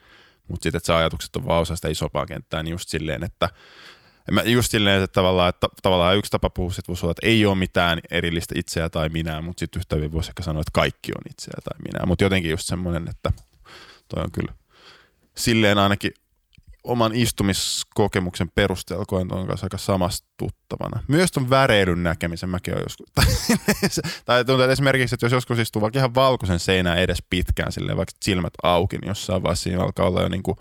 Mutta 0.48 0.62
sitten, 0.62 0.78
että 0.78 0.86
se 0.86 0.92
ajatukset 0.92 1.36
on 1.36 1.46
vaan 1.46 1.60
osa 1.60 1.76
sitä 1.76 1.88
isompaa 1.88 2.26
kenttää, 2.26 2.62
niin 2.62 2.72
just 2.72 2.88
silleen, 2.88 3.24
että 3.24 3.48
Mä 4.30 4.42
just 4.42 4.70
silleen, 4.70 5.02
että 5.02 5.14
tavallaan, 5.14 5.48
että 5.48 5.68
tavallaan 5.82 6.16
yksi 6.16 6.30
tapa 6.30 6.50
puhua 6.50 6.70
että 6.78 6.88
voisi 6.88 7.06
olla, 7.06 7.10
että 7.10 7.26
ei 7.26 7.46
ole 7.46 7.54
mitään 7.54 8.00
erillistä 8.10 8.54
itseä 8.58 8.90
tai 8.90 9.08
minä, 9.08 9.42
mutta 9.42 9.60
sitten 9.60 9.80
yhtä 9.80 9.96
hyvin 9.96 10.12
voisi 10.12 10.30
ehkä 10.30 10.42
sanoa, 10.42 10.60
että 10.60 10.70
kaikki 10.72 11.12
on 11.12 11.30
itseä 11.30 11.54
tai 11.64 11.78
minä. 11.78 12.06
Mutta 12.06 12.24
jotenkin 12.24 12.50
just 12.50 12.66
semmoinen, 12.66 13.08
että 13.08 13.32
toi 14.08 14.22
on 14.24 14.32
kyllä 14.32 14.52
silleen 15.36 15.78
ainakin 15.78 16.12
oman 16.84 17.14
istumiskokemuksen 17.14 18.50
perusteella 18.54 19.04
koen 19.04 19.28
tuon 19.28 19.46
kanssa 19.46 19.64
aika 19.64 19.78
samastuttavana. 19.78 21.02
Myös 21.08 21.32
tuon 21.32 21.50
väreilyn 21.50 22.02
näkemisen 22.02 22.48
mäkin 22.48 22.74
olen 22.74 22.84
joskus. 22.84 23.08
tai 24.24 24.44
tuntuu, 24.44 24.62
että 24.62 24.72
esimerkiksi, 24.72 25.14
että 25.14 25.26
jos 25.26 25.32
joskus 25.32 25.58
istuu 25.58 25.82
vaikka 25.82 25.98
ihan 25.98 26.14
valkoisen 26.14 26.58
seinään 26.58 26.98
edes 26.98 27.22
pitkään, 27.30 27.72
silleen 27.72 27.96
vaikka 27.96 28.16
silmät 28.22 28.52
auki, 28.62 28.98
niin 28.98 29.08
jossain 29.08 29.42
vaiheessa 29.42 29.62
siinä 29.62 29.82
alkaa 29.82 30.06
olla 30.06 30.22
jo 30.22 30.28
niin 30.28 30.42
kuin 30.42 30.56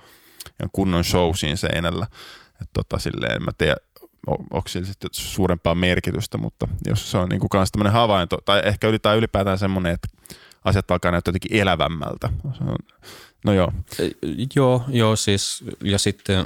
kunnon 0.71 1.03
show 1.03 1.31
siinä 1.35 1.55
seinällä. 1.55 2.07
Että 2.61 2.73
tota, 2.73 2.99
silleen, 2.99 3.35
en 3.35 3.43
mä 3.43 3.51
tiedä, 3.57 3.75
onko 4.27 4.63
sillä 4.67 4.85
sitten 4.85 5.09
suurempaa 5.13 5.75
merkitystä, 5.75 6.37
mutta 6.37 6.67
jos 6.87 7.11
se 7.11 7.17
on 7.17 7.29
niin 7.29 7.39
kuin 7.39 7.49
kans 7.49 7.71
tämmöinen 7.71 7.93
havainto, 7.93 8.37
tai 8.45 8.61
ehkä 8.65 8.87
ylipäätään, 8.87 9.17
ylipäätään 9.17 9.57
semmoinen, 9.57 9.93
että 9.93 10.07
asiat 10.63 10.91
alkaa 10.91 11.11
näyttää 11.11 11.29
jotenkin 11.29 11.61
elävämmältä. 11.61 12.29
No 13.45 13.53
joo. 13.53 13.73
Joo, 14.55 14.83
joo 14.87 15.15
siis, 15.15 15.63
ja 15.83 15.99
sitten 15.99 16.45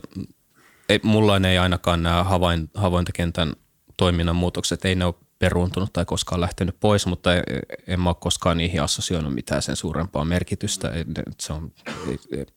ei, 0.89 0.99
mulla 1.03 1.37
ei 1.37 1.57
ainakaan 1.57 2.03
nämä 2.03 2.23
havain, 2.23 2.69
havaintakentän 2.73 3.53
toiminnan 3.97 4.35
muutokset, 4.35 4.85
ei 4.85 4.95
ne 4.95 5.05
ole 5.05 5.15
peruuntunut 5.39 5.93
tai 5.93 6.05
koskaan 6.05 6.41
lähtenyt 6.41 6.79
pois, 6.79 7.05
mutta 7.05 7.29
en 7.87 7.99
mä 7.99 8.09
ole 8.09 8.15
koskaan 8.19 8.57
niihin 8.57 8.81
assosioinut 8.81 9.33
mitään 9.33 9.61
sen 9.61 9.75
suurempaa 9.75 10.25
merkitystä. 10.25 10.91
Se 11.39 11.53
on, 11.53 11.71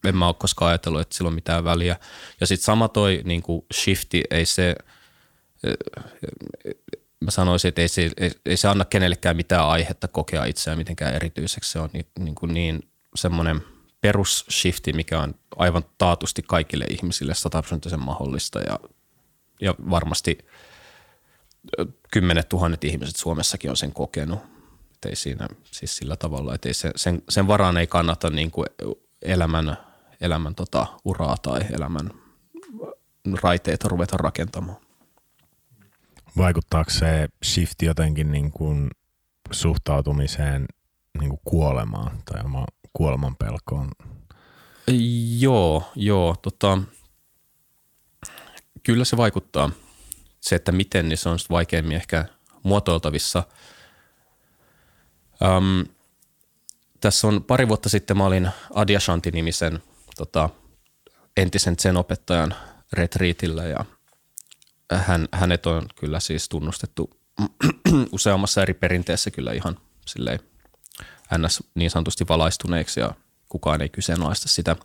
en 0.04 0.16
mä 0.16 0.26
ole 0.26 0.34
koskaan 0.38 0.68
ajatellut, 0.68 1.00
että 1.00 1.16
sillä 1.16 1.28
on 1.28 1.34
mitään 1.34 1.64
väliä. 1.64 1.96
Ja 2.40 2.46
sitten 2.46 2.64
sama 2.64 2.88
toi 2.88 3.20
niin 3.24 3.42
kuin 3.42 3.64
shifti, 3.74 4.22
ei 4.30 4.46
se, 4.46 4.76
mä 7.20 7.30
sanoisin, 7.30 7.68
että 7.68 7.82
ei 7.82 7.88
se, 7.88 8.10
ei, 8.16 8.30
ei 8.46 8.56
se 8.56 8.68
anna 8.68 8.84
kenellekään 8.84 9.36
mitään 9.36 9.68
aihetta 9.68 10.08
kokea 10.08 10.44
itseään 10.44 10.78
mitenkään 10.78 11.14
erityiseksi. 11.14 11.70
Se 11.70 11.78
on 11.78 11.90
niin, 11.92 12.06
niin, 12.18 12.34
kuin 12.34 12.54
niin 12.54 12.88
semmoinen 13.14 13.60
perusshifti, 14.00 14.92
mikä 14.92 15.20
on 15.20 15.34
aivan 15.56 15.84
taatusti 15.98 16.42
kaikille 16.42 16.84
ihmisille 16.90 17.34
sataprosenttisen 17.34 18.00
mahdollista 18.00 18.60
ja, 18.60 18.78
ja 19.60 19.74
varmasti– 19.90 20.38
kymmenet 22.10 22.48
tuhannet 22.48 22.84
ihmiset 22.84 23.16
Suomessakin 23.16 23.70
on 23.70 23.76
sen 23.76 23.92
kokenut. 23.92 24.38
Et 24.94 25.04
ei 25.04 25.16
siinä 25.16 25.48
siis 25.64 25.96
sillä 25.96 26.16
tavalla, 26.16 26.54
että 26.54 26.68
ei 26.68 26.74
se, 26.74 26.90
sen, 26.96 27.22
sen 27.28 27.46
varaan 27.46 27.76
ei 27.76 27.86
kannata 27.86 28.30
niin 28.30 28.50
kuin 28.50 28.66
elämän, 29.22 29.76
elämän 30.20 30.54
tota, 30.54 30.86
uraa 31.04 31.36
tai 31.42 31.60
elämän 31.70 32.10
raiteita 33.42 33.88
ruveta 33.88 34.16
rakentamaan. 34.16 34.78
Vaikuttaako 36.36 36.90
se 36.90 37.28
shift 37.44 37.82
jotenkin 37.82 38.32
niin 38.32 38.50
kuin 38.50 38.90
suhtautumiseen 39.50 40.66
niin 41.18 41.28
kuin 41.28 41.40
kuolemaan 41.44 42.22
tai 42.24 42.44
oma 42.44 42.66
kuoleman 42.92 43.36
pelkoon? 43.36 43.90
Joo, 45.38 45.92
joo. 45.94 46.36
Tota, 46.42 46.78
kyllä 48.82 49.04
se 49.04 49.16
vaikuttaa– 49.16 49.70
se, 50.46 50.56
että 50.56 50.72
miten, 50.72 51.08
niin 51.08 51.18
se 51.18 51.28
on 51.28 51.38
vaikeammin 51.50 51.96
ehkä 51.96 52.24
muotoiltavissa. 52.62 53.42
Um, 55.44 55.86
tässä 57.00 57.26
on 57.26 57.44
pari 57.44 57.68
vuotta 57.68 57.88
sitten 57.88 58.16
mä 58.16 58.26
olin 58.26 58.50
Adyashanti-nimisen 58.74 59.82
tota, 60.16 60.50
entisen 61.36 61.78
sen 61.78 61.96
opettajan 61.96 62.54
retriitillä 62.92 63.64
ja 63.64 63.84
hän, 64.92 65.28
hänet 65.32 65.66
on 65.66 65.82
kyllä 65.94 66.20
siis 66.20 66.48
tunnustettu 66.48 67.10
useammassa 68.12 68.62
eri 68.62 68.74
perinteessä 68.74 69.30
kyllä 69.30 69.52
ihan 69.52 69.78
silleen 70.06 70.40
ns. 71.38 71.62
niin 71.74 71.90
sanotusti 71.90 72.28
valaistuneeksi 72.28 73.00
ja 73.00 73.10
kukaan 73.48 73.82
ei 73.82 73.88
kyseenalaista 73.88 74.48
sitä. 74.48 74.76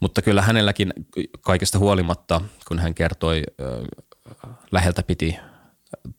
Mutta 0.00 0.22
kyllä 0.22 0.42
hänelläkin 0.42 0.92
kaikesta 1.40 1.78
huolimatta, 1.78 2.40
kun 2.68 2.78
hän 2.78 2.94
kertoi 2.94 3.42
läheltä 4.70 5.02
piti 5.02 5.36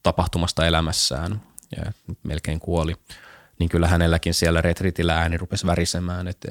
tapahtumasta 0.04 0.66
elämässään 0.66 1.42
ja 1.78 1.92
melkein 2.24 2.60
kuoli, 2.60 2.96
niin 3.60 3.70
kyllä 3.70 3.88
hänelläkin 3.88 4.34
siellä 4.34 4.62
retritillä 4.62 5.18
ääni 5.18 5.38
rupesi 5.38 5.68
värisemään. 5.68 6.28
Että 6.28 6.48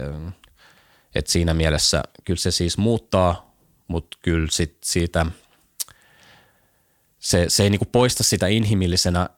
et 1.14 1.26
siinä 1.26 1.54
mielessä 1.54 2.02
kyllä 2.24 2.40
se 2.40 2.50
siis 2.50 2.78
muuttaa, 2.78 3.54
mutta 3.88 4.18
kyllä 4.22 4.48
sit 4.50 4.78
siitä, 4.84 5.26
se, 7.18 7.44
se 7.48 7.62
ei 7.62 7.70
niinku 7.70 7.86
poista 7.92 8.22
sitä 8.22 8.46
inhimillisenä, 8.46 9.28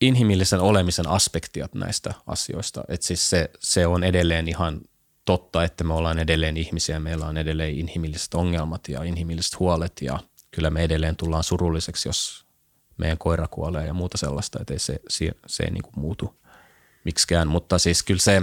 inhimillisen 0.00 0.60
olemisen 0.60 1.08
aspektia 1.08 1.68
näistä 1.74 2.14
asioista. 2.26 2.84
Et 2.88 3.02
siis 3.02 3.30
se, 3.30 3.50
se 3.58 3.86
on 3.86 4.04
edelleen 4.04 4.48
ihan 4.48 4.80
totta, 5.24 5.64
että 5.64 5.84
me 5.84 5.94
ollaan 5.94 6.18
edelleen 6.18 6.56
ihmisiä, 6.56 7.00
meillä 7.00 7.26
on 7.26 7.36
edelleen 7.36 7.74
inhimilliset 7.74 8.34
ongelmat 8.34 8.88
ja 8.88 9.02
inhimilliset 9.02 9.58
huolet 9.58 9.92
ja 10.02 10.18
kyllä 10.50 10.70
me 10.70 10.82
edelleen 10.82 11.16
tullaan 11.16 11.44
surulliseksi, 11.44 12.08
jos 12.08 12.46
meidän 12.96 13.18
koira 13.18 13.48
kuolee 13.48 13.86
ja 13.86 13.94
muuta 13.94 14.18
sellaista, 14.18 14.58
että 14.60 14.74
ei 14.74 14.78
se, 14.78 15.00
se, 15.08 15.30
se 15.46 15.62
ei 15.62 15.70
niin 15.70 15.82
kuin 15.82 15.94
muutu 15.96 16.40
miksikään. 17.04 17.48
Mutta 17.48 17.78
siis 17.78 18.02
kyllä 18.02 18.20
se, 18.20 18.42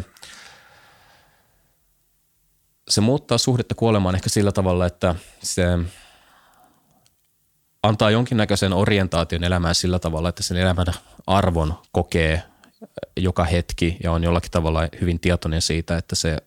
se 2.90 3.02
muuttaa 3.02 3.38
suhdetta 3.38 3.76
kuolemaan 3.76 4.16
ehkä 4.16 4.30
sillä 4.30 4.52
tavalla, 4.52 4.86
että 4.86 5.16
se 5.44 5.64
antaa 7.84 8.12
jonkinnäköisen 8.12 8.74
orientaation 8.74 9.44
elämään 9.44 9.76
sillä 9.76 10.00
tavalla, 10.00 10.30
että 10.30 10.44
sen 10.44 10.58
elämän 10.58 10.88
arvon 11.28 11.74
kokee 11.92 12.44
joka 13.18 13.44
hetki 13.44 13.98
ja 14.04 14.12
on 14.12 14.24
jollakin 14.24 14.52
tavalla 14.52 14.88
hyvin 15.02 15.20
tietoinen 15.20 15.62
siitä, 15.62 15.98
että 15.98 16.16
se 16.16 16.38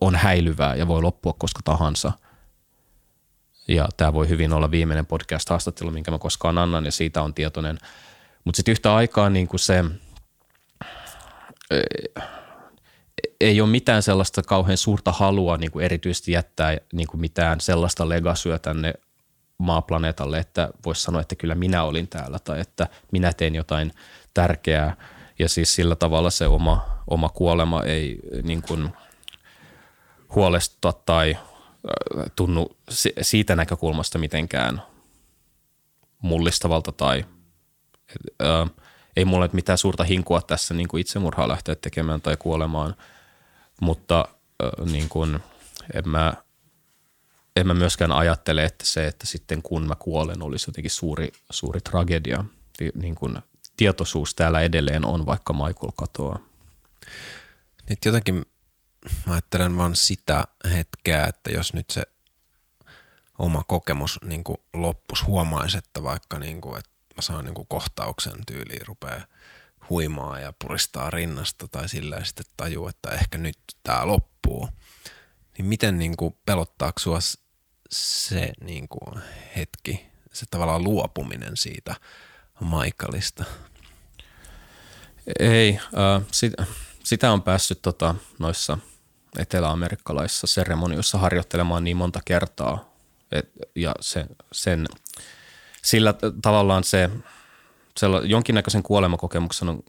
on 0.00 0.16
häilyvää 0.16 0.74
ja 0.74 0.88
voi 0.88 1.02
loppua 1.02 1.34
koska 1.38 1.60
tahansa– 1.64 2.12
ja 3.68 3.88
tämä 3.96 4.12
voi 4.12 4.28
hyvin 4.28 4.52
olla 4.52 4.70
viimeinen 4.70 5.06
podcast-haastattelu, 5.06 5.90
minkä 5.90 6.10
mä 6.10 6.18
koskaan 6.18 6.58
annan 6.58 6.84
ja 6.84 6.92
siitä 6.92 7.22
on 7.22 7.34
tietoinen. 7.34 7.78
Mutta 8.44 8.56
sitten 8.56 8.72
yhtä 8.72 8.94
aikaa 8.94 9.30
niin 9.30 9.48
kuin 9.48 9.60
se 9.60 9.84
ei 13.40 13.60
ole 13.60 13.70
mitään 13.70 14.02
sellaista 14.02 14.42
kauhean 14.42 14.76
suurta 14.76 15.12
halua 15.12 15.56
niin 15.56 15.70
kuin 15.70 15.84
erityisesti 15.84 16.32
jättää 16.32 16.76
niin 16.92 17.08
kuin 17.08 17.20
mitään 17.20 17.60
sellaista 17.60 18.08
legasyä 18.08 18.58
tänne 18.58 18.94
maaplaneetalle, 19.58 20.38
että 20.38 20.68
voisi 20.84 21.02
sanoa, 21.02 21.20
että 21.20 21.34
kyllä 21.34 21.54
minä 21.54 21.82
olin 21.82 22.08
täällä 22.08 22.38
tai 22.38 22.60
että 22.60 22.88
minä 23.12 23.32
tein 23.32 23.54
jotain 23.54 23.92
tärkeää. 24.34 24.96
Ja 25.38 25.48
siis 25.48 25.74
sillä 25.74 25.96
tavalla 25.96 26.30
se 26.30 26.46
oma, 26.46 26.86
oma 27.06 27.28
kuolema 27.28 27.82
ei 27.82 28.18
niin 28.42 28.62
kuin 28.62 28.88
huolestuta 30.34 30.92
tai 30.92 31.36
tunnu 32.36 32.76
siitä 33.22 33.56
näkökulmasta 33.56 34.18
mitenkään 34.18 34.82
mullistavalta 36.22 36.92
tai 36.92 37.24
ää, 38.40 38.66
ei 39.16 39.24
mulle 39.24 39.50
mitään 39.52 39.78
suurta 39.78 40.04
hinkua 40.04 40.42
tässä 40.42 40.74
niin 40.74 40.88
kuin 40.88 41.00
itsemurhaa 41.00 41.48
lähteä 41.48 41.74
tekemään 41.74 42.20
tai 42.20 42.36
kuolemaan, 42.36 42.94
mutta 43.80 44.24
ää, 44.62 44.70
niin 44.84 45.08
kuin, 45.08 45.40
en, 45.94 46.08
mä, 46.08 46.34
en 47.56 47.66
mä 47.66 47.74
myöskään 47.74 48.12
ajattele, 48.12 48.64
että 48.64 48.86
se, 48.86 49.06
että 49.06 49.26
sitten 49.26 49.62
kun 49.62 49.86
mä 49.86 49.94
kuolen, 49.94 50.42
olisi 50.42 50.68
jotenkin 50.68 50.90
suuri, 50.90 51.32
suuri 51.50 51.80
tragedia. 51.80 52.44
Niin 52.94 53.14
kuin 53.14 53.38
tietoisuus 53.76 54.34
täällä 54.34 54.60
edelleen 54.60 55.04
on, 55.04 55.26
vaikka 55.26 55.52
Michael 55.52 55.92
katoaa. 55.96 56.38
Nyt 57.90 58.04
jotenkin 58.04 58.46
mä 59.26 59.32
ajattelen 59.32 59.76
vaan 59.76 59.96
sitä 59.96 60.44
hetkeä, 60.70 61.26
että 61.26 61.50
jos 61.50 61.72
nyt 61.74 61.90
se 61.90 62.02
oma 63.38 63.62
kokemus 63.68 64.18
niin 64.24 64.44
kuin 64.44 64.58
loppus 64.74 65.26
huomaisi, 65.26 65.78
että 65.78 66.02
vaikka 66.02 66.38
niin 66.38 66.60
kuin, 66.60 66.78
että 66.78 66.90
mä 67.16 67.22
saan 67.22 67.44
niin 67.44 67.54
kuin 67.54 67.68
kohtauksen 67.68 68.46
tyyliin 68.46 68.86
rupeaa 68.86 69.26
huimaa 69.90 70.40
ja 70.40 70.52
puristaa 70.58 71.10
rinnasta 71.10 71.68
tai 71.68 71.88
sillä 71.88 72.24
sitten 72.24 72.46
tajuu, 72.56 72.88
että 72.88 73.10
ehkä 73.10 73.38
nyt 73.38 73.58
tämä 73.82 74.06
loppuu. 74.06 74.68
niin 75.58 75.66
miten 75.66 75.98
niin 75.98 76.16
kuin 76.16 76.36
pelottaako 76.46 76.98
sua 76.98 77.18
se 77.90 78.52
niin 78.60 78.88
kuin 78.88 79.22
hetki, 79.56 80.06
se 80.32 80.46
tavallaan 80.50 80.84
luopuminen 80.84 81.56
siitä 81.56 81.94
Michaelista? 82.60 83.44
Ei, 85.40 85.78
äh, 85.78 86.22
sit, 86.32 86.52
sitä 87.04 87.32
on 87.32 87.42
päässyt 87.42 87.82
tota, 87.82 88.14
noissa 88.38 88.78
eteläamerikkalaisissa 89.38 90.46
seremonioissa 90.46 91.18
harjoittelemaan 91.18 91.84
niin 91.84 91.96
monta 91.96 92.20
kertaa. 92.24 92.92
Et, 93.32 93.50
ja 93.74 93.94
se, 94.00 94.26
sen, 94.52 94.86
sillä 95.82 96.14
tavallaan 96.42 96.84
se, 96.84 97.10
se 97.96 98.06
jonkinnäköisen 98.24 98.82
kuolemakokemuksen 98.82 99.68
on, 99.68 99.82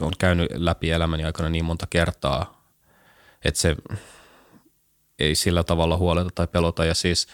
on 0.00 0.12
käynyt 0.18 0.48
läpi 0.54 0.90
elämäni 0.90 1.24
aikana 1.24 1.48
niin 1.48 1.64
monta 1.64 1.86
kertaa, 1.90 2.64
että 3.44 3.60
se 3.60 3.76
ei 5.18 5.34
sillä 5.34 5.64
tavalla 5.64 5.96
huoleta 5.96 6.30
tai 6.34 6.46
pelota. 6.46 6.84
Ja 6.84 6.94
siis 6.94 7.26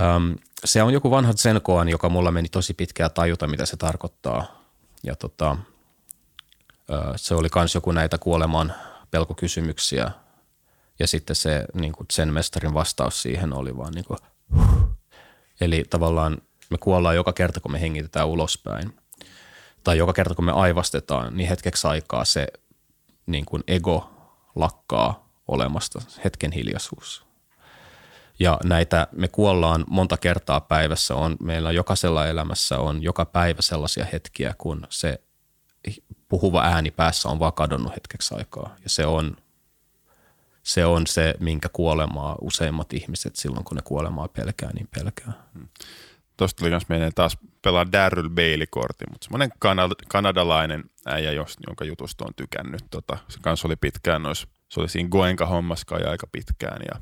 äm, 0.00 0.36
se 0.64 0.82
on 0.82 0.92
joku 0.92 1.10
vanha 1.10 1.32
Zenkoan, 1.32 1.88
joka 1.88 2.08
mulla 2.08 2.30
meni 2.30 2.48
tosi 2.48 2.74
pitkään 2.74 3.10
tajuta, 3.14 3.46
mitä 3.46 3.66
se 3.66 3.76
tarkoittaa. 3.76 4.62
Ja 5.02 5.16
tota, 5.16 5.56
se 7.16 7.34
oli 7.34 7.48
myös 7.54 7.74
joku 7.74 7.92
näitä 7.92 8.18
kuoleman 8.18 8.74
pelkokysymyksiä. 9.16 10.10
Ja 10.98 11.06
sitten 11.06 11.36
se 11.36 11.64
niin 11.74 11.92
kuin 11.92 12.06
sen 12.12 12.32
mestarin 12.32 12.74
vastaus 12.74 13.22
siihen 13.22 13.52
oli 13.52 13.76
vaan 13.76 13.92
niin 13.92 14.04
kuin, 14.04 14.18
Eli 15.60 15.84
tavallaan 15.90 16.38
me 16.70 16.78
kuollaan 16.78 17.16
joka 17.16 17.32
kerta, 17.32 17.60
kun 17.60 17.72
me 17.72 17.80
hengitetään 17.80 18.28
ulospäin. 18.28 18.96
Tai 19.84 19.98
joka 19.98 20.12
kerta, 20.12 20.34
kun 20.34 20.44
me 20.44 20.52
aivastetaan, 20.52 21.36
niin 21.36 21.48
hetkeksi 21.48 21.86
aikaa 21.86 22.24
se 22.24 22.46
niin 23.26 23.44
kuin 23.44 23.62
ego 23.68 24.10
lakkaa 24.54 25.28
olemasta, 25.48 26.00
hetken 26.24 26.52
hiljaisuus. 26.52 27.26
Ja 28.38 28.58
näitä 28.64 29.06
me 29.12 29.28
kuollaan 29.28 29.84
monta 29.88 30.16
kertaa 30.16 30.60
päivässä. 30.60 31.14
On, 31.14 31.36
meillä 31.42 31.72
jokaisella 31.72 32.26
elämässä 32.26 32.78
on 32.78 33.02
joka 33.02 33.24
päivä 33.24 33.62
sellaisia 33.62 34.06
hetkiä, 34.12 34.54
kun 34.58 34.86
se 34.90 35.20
puhuva 36.28 36.62
ääni 36.62 36.90
päässä 36.90 37.28
on 37.28 37.38
vaan 37.38 37.52
kadonnut 37.52 37.94
hetkeksi 37.94 38.34
aikaa. 38.34 38.76
Ja 38.82 38.90
se 38.90 39.06
on 39.06 39.36
se, 40.66 40.86
on 40.86 41.06
se 41.06 41.34
minkä 41.40 41.68
kuolemaa 41.72 42.36
useimmat 42.40 42.92
ihmiset 42.92 43.36
silloin, 43.36 43.64
kun 43.64 43.76
ne 43.76 43.82
kuolemaa 43.82 44.28
pelkää, 44.28 44.70
niin 44.74 44.88
pelkää. 44.94 45.32
Hmm. 45.54 45.68
Tuosta 46.36 46.58
tuli 46.58 46.70
myös 46.70 46.88
meidän 46.88 47.12
taas 47.14 47.38
pelaa 47.62 47.92
Darryl 47.92 48.28
Bailey-kortti, 48.28 49.04
mutta 49.10 49.24
semmoinen 49.24 49.50
kanad- 49.50 50.06
kanadalainen 50.08 50.84
äijä, 51.06 51.32
jonka 51.66 51.84
jutusta 51.84 52.24
on 52.24 52.34
tykännyt. 52.36 52.84
Tota, 52.90 53.18
se 53.28 53.38
kanssa 53.42 53.68
oli 53.68 53.76
pitkään 53.76 54.22
nois, 54.22 54.46
se 54.68 54.80
oli 54.80 54.88
siinä 54.88 55.08
Goenka-hommaskaan 55.08 56.08
aika 56.08 56.26
pitkään 56.32 56.80
ja 56.92 57.00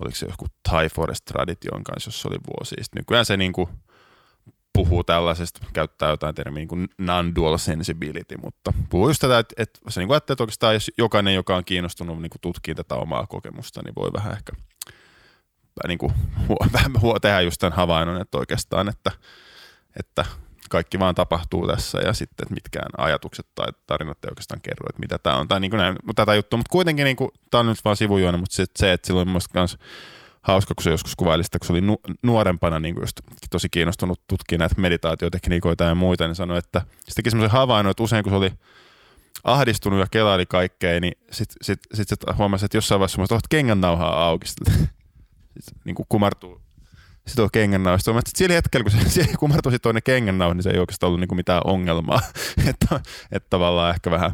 oliko 0.00 0.16
se 0.16 0.26
joku 0.26 0.46
Thai 0.68 0.88
Forest 0.88 1.24
Tradition 1.24 1.84
kanssa, 1.84 2.08
jossa 2.08 2.28
oli 2.28 2.38
vuosi. 2.46 2.76
Sitten 2.80 3.00
nykyään 3.00 3.26
se 3.26 3.36
niinku 3.36 3.68
puhuu 4.72 5.04
tällaisesta, 5.04 5.66
käyttää 5.72 6.10
jotain 6.10 6.34
termiä 6.34 6.60
niin 6.60 6.68
kuin 6.68 6.88
non-dual 6.98 7.58
sensibility, 7.58 8.36
mutta 8.42 8.72
puhuu 8.90 9.08
just 9.08 9.20
tätä, 9.20 9.38
että, 9.38 9.54
että 9.58 9.80
se 9.88 10.00
niin 10.00 10.08
kuin 10.08 10.16
että 10.16 10.34
oikeastaan 10.40 10.74
jos 10.74 10.90
jokainen, 10.98 11.34
joka 11.34 11.56
on 11.56 11.64
kiinnostunut 11.64 12.22
niin 12.22 12.30
tutkimaan 12.40 12.76
tätä 12.76 12.94
omaa 12.94 13.26
kokemusta, 13.26 13.80
niin 13.84 13.94
voi 13.96 14.10
vähän 14.12 14.32
ehkä 14.32 14.52
niin 15.88 15.98
kuin, 15.98 16.12
vähän 16.72 16.92
tehdä 17.20 17.40
just 17.40 17.60
tämän 17.60 17.76
havainnon, 17.76 18.20
että 18.20 18.38
oikeastaan, 18.38 18.88
että, 18.88 19.10
että 19.98 20.24
kaikki 20.70 20.98
vaan 20.98 21.14
tapahtuu 21.14 21.66
tässä 21.66 21.98
ja 21.98 22.12
sitten, 22.12 22.44
että 22.44 22.54
mitkään 22.54 22.90
ajatukset 22.98 23.46
tai 23.54 23.66
tarinat 23.86 24.24
ei 24.24 24.28
oikeastaan 24.30 24.60
kerro, 24.60 24.86
että 24.88 25.00
mitä 25.00 25.18
tämä 25.18 25.36
on. 25.36 25.48
Tai 25.48 25.60
niin 25.60 25.70
kuin 25.70 25.78
näin, 25.78 25.96
tätä 26.14 26.34
juttua, 26.34 26.56
mutta 26.56 26.72
kuitenkin 26.72 27.04
niin 27.04 27.16
kuin, 27.16 27.30
tämä 27.50 27.60
on 27.60 27.66
nyt 27.66 27.84
vaan 27.84 27.96
sivujuone, 27.96 28.38
mutta 28.38 28.54
se, 28.54 28.64
se 28.76 28.92
että 28.92 29.06
silloin 29.06 29.28
myös 29.28 29.76
hauska, 30.42 30.74
kun 30.74 30.84
se 30.84 30.90
joskus 30.90 31.16
kuvaili 31.16 31.44
sitä, 31.44 31.58
kun 31.58 31.66
se 31.66 31.72
oli 31.72 31.80
nu- 31.80 32.00
nuorempana 32.22 32.80
niin 32.80 32.96
just 33.00 33.20
tosi 33.50 33.68
kiinnostunut 33.68 34.20
tutkia 34.28 34.58
näitä 34.58 34.74
meditaatiotekniikoita 34.78 35.84
ja 35.84 35.94
muita, 35.94 36.26
niin 36.26 36.34
sanoi, 36.34 36.58
että 36.58 36.82
se 37.08 37.14
teki 37.14 37.30
semmoisen 37.30 37.58
havainnon, 37.58 37.90
että 37.90 38.02
usein 38.02 38.24
kun 38.24 38.32
se 38.32 38.36
oli 38.36 38.52
ahdistunut 39.44 40.00
ja 40.00 40.06
kelaili 40.10 40.46
kaikkea, 40.46 41.00
niin 41.00 41.12
sitten 41.30 41.56
sit, 41.62 41.80
sit, 41.94 42.08
sit 42.08 42.20
huomasi, 42.38 42.64
että 42.64 42.76
jossain 42.76 42.98
vaiheessa 42.98 43.14
semmoista, 43.14 43.48
kengän 43.48 43.80
nauhaa 43.80 44.26
auki. 44.26 44.46
Sitten, 44.50 44.88
niin 45.84 45.94
kuin 45.94 46.06
kumartuu 46.08 46.60
sitoo 47.26 47.48
kengännauhista. 47.52 48.12
Sitten 48.12 48.32
sillä 48.36 48.54
hetkellä, 48.54 48.84
kun 48.84 48.92
se, 48.92 49.08
se 49.24 49.36
kumartui 49.38 49.78
toinen 49.78 50.02
kengännauha, 50.02 50.54
niin 50.54 50.62
se 50.62 50.70
ei 50.70 50.78
oikeastaan 50.78 51.12
ollut 51.12 51.28
kuin 51.28 51.36
mitään 51.36 51.62
ongelmaa. 51.64 52.20
että, 52.70 53.00
että 53.32 53.50
tavallaan 53.50 53.94
ehkä 53.94 54.10
vähän, 54.10 54.32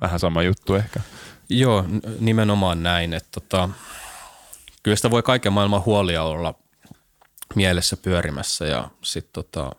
vähän 0.00 0.20
sama 0.20 0.42
juttu 0.42 0.74
ehkä. 0.74 1.00
Joo, 1.48 1.84
nimenomaan 2.20 2.82
näin. 2.82 3.12
Että 3.14 3.28
tota, 3.40 3.68
kyllä 4.82 4.96
sitä 4.96 5.10
voi 5.10 5.22
kaiken 5.22 5.52
maailman 5.52 5.84
huolia 5.84 6.22
olla 6.22 6.54
mielessä 7.54 7.96
pyörimässä 7.96 8.66
ja 8.66 8.90
sit 9.04 9.32
tota, 9.32 9.72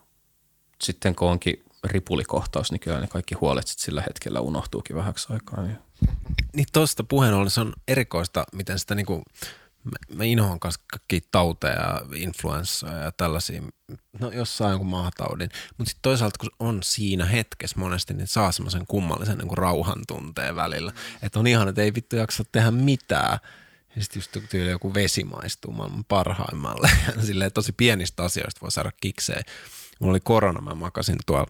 sitten 0.82 1.14
kun 1.14 1.30
onkin 1.30 1.64
ripulikohtaus, 1.84 2.72
niin 2.72 2.80
kyllä 2.80 3.00
ne 3.00 3.06
kaikki 3.06 3.34
huolet 3.34 3.66
sit 3.66 3.78
sillä 3.78 4.02
hetkellä 4.06 4.40
unohtuukin 4.40 4.96
vähäksi 4.96 5.32
aikaa. 5.32 5.62
Niin, 5.62 5.78
niin 6.54 6.66
tuosta 6.72 7.04
puheen 7.04 7.34
ollen 7.34 7.50
se 7.50 7.60
on 7.60 7.72
erikoista, 7.88 8.44
miten 8.52 8.78
sitä 8.78 8.94
niinku, 8.94 9.22
mä, 10.14 10.24
inhoan 10.24 10.60
kanssa 10.60 10.80
kaikki 10.92 11.20
tauteja, 11.30 12.00
influenssoja 12.14 12.98
ja 12.98 13.12
tällaisia, 13.12 13.62
no 14.20 14.30
jossain 14.30 14.70
jonkun 14.70 14.88
maataudin, 14.88 15.50
mutta 15.78 15.90
sitten 15.90 16.02
toisaalta 16.02 16.38
kun 16.38 16.50
on 16.58 16.82
siinä 16.82 17.24
hetkessä 17.24 17.78
monesti, 17.78 18.14
niin 18.14 18.26
saa 18.26 18.52
semmoisen 18.52 18.86
kummallisen 18.86 19.38
niin 19.38 19.58
rauhan 19.58 20.02
tunteen 20.08 20.56
välillä, 20.56 20.92
että 21.22 21.38
on 21.38 21.46
ihan, 21.46 21.68
että 21.68 21.82
ei 21.82 21.94
vittu 21.94 22.16
jaksa 22.16 22.44
tehdä 22.52 22.70
mitään– 22.70 23.38
ja 23.96 24.02
sitten 24.02 24.20
just 24.20 24.50
tyyli 24.50 24.70
joku 24.70 24.94
vesi 24.94 25.24
maistuu 25.24 25.72
maailman 25.72 26.04
parhaimmalle. 26.04 26.90
Silleen 27.26 27.52
tosi 27.52 27.72
pienistä 27.72 28.22
asioista 28.22 28.60
voi 28.60 28.72
saada 28.72 28.92
kikseen. 29.00 29.44
Mulla 30.00 30.12
oli 30.12 30.20
korona, 30.20 30.60
mä 30.60 30.74
makasin 30.74 31.18
tuolla 31.26 31.46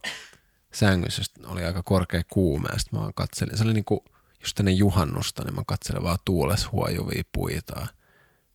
sängyssä, 0.73 1.23
oli 1.47 1.65
aika 1.65 1.83
korkea 1.83 2.23
kuume, 2.31 2.69
ja 2.73 2.79
sitten 2.79 3.01
mä 3.01 3.11
katselin. 3.15 3.59
Se 3.59 3.65
oli 3.65 3.75
niinku 3.75 4.05
just 4.41 4.61
ennen 4.61 4.77
juhannusta, 4.77 5.45
niin 5.45 5.55
mä 5.55 5.63
katselin 5.67 6.03
vaan 6.03 6.19
tuules 6.25 6.73
huojuvia 6.73 7.23
puita. 7.33 7.87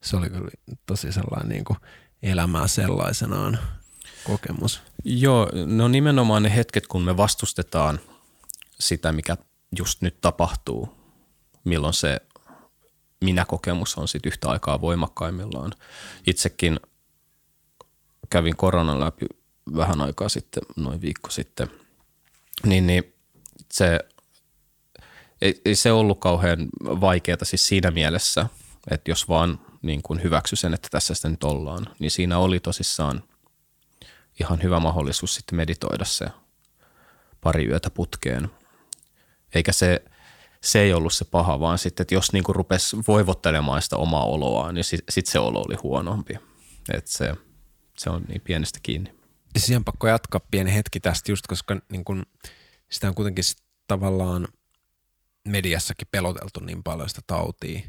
Se 0.01 0.17
oli 0.17 0.29
kyllä 0.29 0.51
tosi 0.85 1.11
sellainen 1.11 1.49
niinku 1.49 1.77
elämää 2.23 2.67
sellaisenaan 2.67 3.59
kokemus. 4.23 4.81
Joo, 5.03 5.49
no 5.65 5.87
nimenomaan 5.87 6.43
ne 6.43 6.55
hetket, 6.55 6.87
kun 6.87 7.01
me 7.01 7.17
vastustetaan 7.17 7.99
sitä, 8.79 9.11
mikä 9.11 9.37
just 9.77 10.01
nyt 10.01 10.21
tapahtuu, 10.21 10.89
milloin 11.63 11.93
se 11.93 12.19
minä-kokemus 13.21 13.97
on 13.97 14.07
sitten 14.07 14.29
yhtä 14.29 14.49
aikaa 14.49 14.81
voimakkaimmillaan. 14.81 15.71
Itsekin 16.27 16.79
kävin 18.29 18.55
koronan 18.55 18.99
läpi 18.99 19.25
vähän 19.75 20.01
aikaa 20.01 20.29
sitten, 20.29 20.63
noin 20.75 21.01
viikko 21.01 21.29
sitten, 21.29 21.67
niin, 22.63 22.87
niin 22.87 23.13
se 23.73 23.99
ei, 25.41 25.61
ei 25.65 25.75
se 25.75 25.91
ollut 25.91 26.19
kauhean 26.19 26.67
vaikeaa 26.83 27.37
siis 27.43 27.67
siinä 27.67 27.91
mielessä, 27.91 28.47
että 28.91 29.11
jos 29.11 29.29
vaan 29.29 29.59
niin 29.81 30.01
kuin 30.01 30.23
hyväksy 30.23 30.55
sen, 30.55 30.73
että 30.73 30.87
tässä 30.91 31.13
sitä 31.13 31.29
nyt 31.29 31.43
ollaan, 31.43 31.87
niin 31.99 32.11
siinä 32.11 32.37
oli 32.37 32.59
tosissaan 32.59 33.23
ihan 34.39 34.63
hyvä 34.63 34.79
mahdollisuus 34.79 35.35
sitten 35.35 35.57
meditoida 35.57 36.05
se 36.05 36.25
pari 37.41 37.65
yötä 37.65 37.89
putkeen. 37.89 38.49
Eikä 39.55 39.71
se– 39.71 40.01
se 40.65 40.81
ei 40.81 40.93
ollut 40.93 41.13
se 41.13 41.25
paha, 41.25 41.59
vaan 41.59 41.77
sitten, 41.77 42.03
että 42.03 42.15
jos 42.15 42.33
niinku 42.33 42.53
rupesi 42.53 42.97
voivottelemaan 43.07 43.81
sitä 43.81 43.97
omaa 43.97 44.25
oloaan, 44.25 44.75
niin 44.75 44.83
sitten 44.83 45.13
sit 45.13 45.25
se 45.25 45.39
olo 45.39 45.63
oli 45.67 45.75
huonompi. 45.83 46.33
Että 46.93 47.11
se, 47.11 47.35
se 47.97 48.09
on 48.09 48.23
niin 48.27 48.41
pienestä 48.41 48.79
kiinni. 48.83 49.15
Siihen 49.57 49.83
pakko 49.83 50.07
jatkaa 50.07 50.41
pieni 50.51 50.73
hetki 50.73 50.99
tästä 50.99 51.31
just, 51.31 51.47
koska 51.47 51.77
niin 51.91 52.05
kun, 52.05 52.25
sitä 52.91 53.07
on 53.07 53.15
kuitenkin 53.15 53.43
tavallaan 53.87 54.47
mediassakin 55.47 56.07
peloteltu 56.11 56.59
niin 56.59 56.83
paljon 56.83 57.09
sitä 57.09 57.21
tautia. 57.27 57.79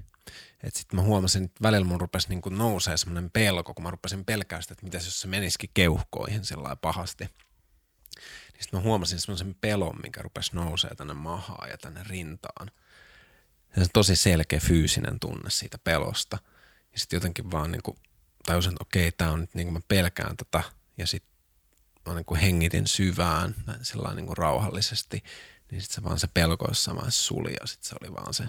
Että 0.63 0.79
sitten 0.79 1.01
mä 1.01 1.03
huomasin, 1.03 1.45
että 1.45 1.63
välillä 1.63 1.87
mun 1.87 2.01
rupesi 2.01 2.29
niin 2.29 2.59
nousee 2.59 2.97
semmoinen 2.97 3.31
pelko, 3.31 3.75
kun 3.75 3.83
mä 3.83 3.91
rupesin 3.91 4.25
pelkää 4.25 4.61
sitä, 4.61 4.73
että 4.73 4.85
mitä 4.85 4.97
jos 4.97 5.21
se 5.21 5.29
menisikin 5.29 5.71
keuhkoihin 5.75 6.45
sellainen 6.45 6.79
pahasti– 6.79 7.29
niin 8.57 8.63
sitten 8.63 8.81
mä 8.81 8.85
huomasin 8.85 9.21
semmoisen 9.21 9.57
pelon, 9.61 10.01
mikä 10.03 10.23
rupesi 10.23 10.51
nousee 10.55 10.95
tänne 10.95 11.15
mahaan 11.15 11.71
ja 11.71 11.79
tänne 11.79 12.03
rintaan. 12.09 12.71
Ja 13.77 13.85
se 13.85 13.91
tosi 13.93 14.17
selkeä 14.17 14.61
fyysinen 14.61 15.21
tunne 15.21 15.51
siitä 15.51 15.79
pelosta. 15.79 16.39
Ja 16.93 16.99
sitten 16.99 17.17
jotenkin 17.17 17.51
vaan 17.51 17.73
niin 17.73 17.83
kuin 17.83 17.97
tajusin, 18.47 18.73
että 18.73 18.83
okei, 18.83 19.13
tämä 19.13 19.31
on 19.33 19.41
nyt 19.41 19.55
niin 19.55 19.67
kuin 19.67 19.75
mä 19.75 19.81
pelkään 19.89 20.37
tätä. 20.37 20.63
Ja 20.99 21.07
sitten 21.07 21.33
mä 22.07 22.15
niin 22.15 22.25
kuin 22.25 22.41
hengitin 22.41 22.87
syvään, 22.87 23.55
näin 23.67 23.85
sellainen 23.85 24.17
niin 24.17 24.27
kuin 24.27 24.37
rauhallisesti. 24.37 25.25
Niin 25.71 25.83
sitten 25.83 25.95
se 25.95 26.03
vaan 26.03 26.19
se 26.19 26.27
pelko 26.27 26.65
jossain 26.69 26.97
vaiheessa 26.97 27.25
suli 27.25 27.55
ja 27.61 27.67
sitten 27.67 27.89
se 27.89 27.97
oli 28.03 28.13
vaan 28.13 28.35
se 28.35 28.49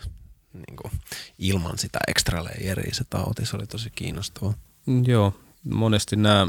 niin 0.54 0.76
kuin, 0.82 0.92
ilman 1.38 1.78
sitä 1.78 2.00
extra 2.08 2.44
layeria 2.44 2.94
se 2.94 3.04
tauti. 3.04 3.46
Se 3.46 3.56
oli 3.56 3.68
tosi 3.68 3.90
kiinnostava. 3.90 4.54
Joo, 5.06 5.40
monesti 5.64 6.16
nämä 6.16 6.48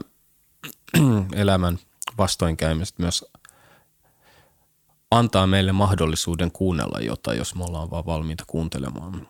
elämän 1.42 1.78
vastoinkäymiset 2.18 2.98
myös 2.98 3.24
antaa 5.10 5.46
meille 5.46 5.72
mahdollisuuden 5.72 6.52
kuunnella 6.52 7.00
jotain, 7.00 7.38
jos 7.38 7.54
me 7.54 7.64
ollaan 7.64 7.90
vaan 7.90 8.06
valmiita 8.06 8.44
kuuntelemaan. 8.46 9.28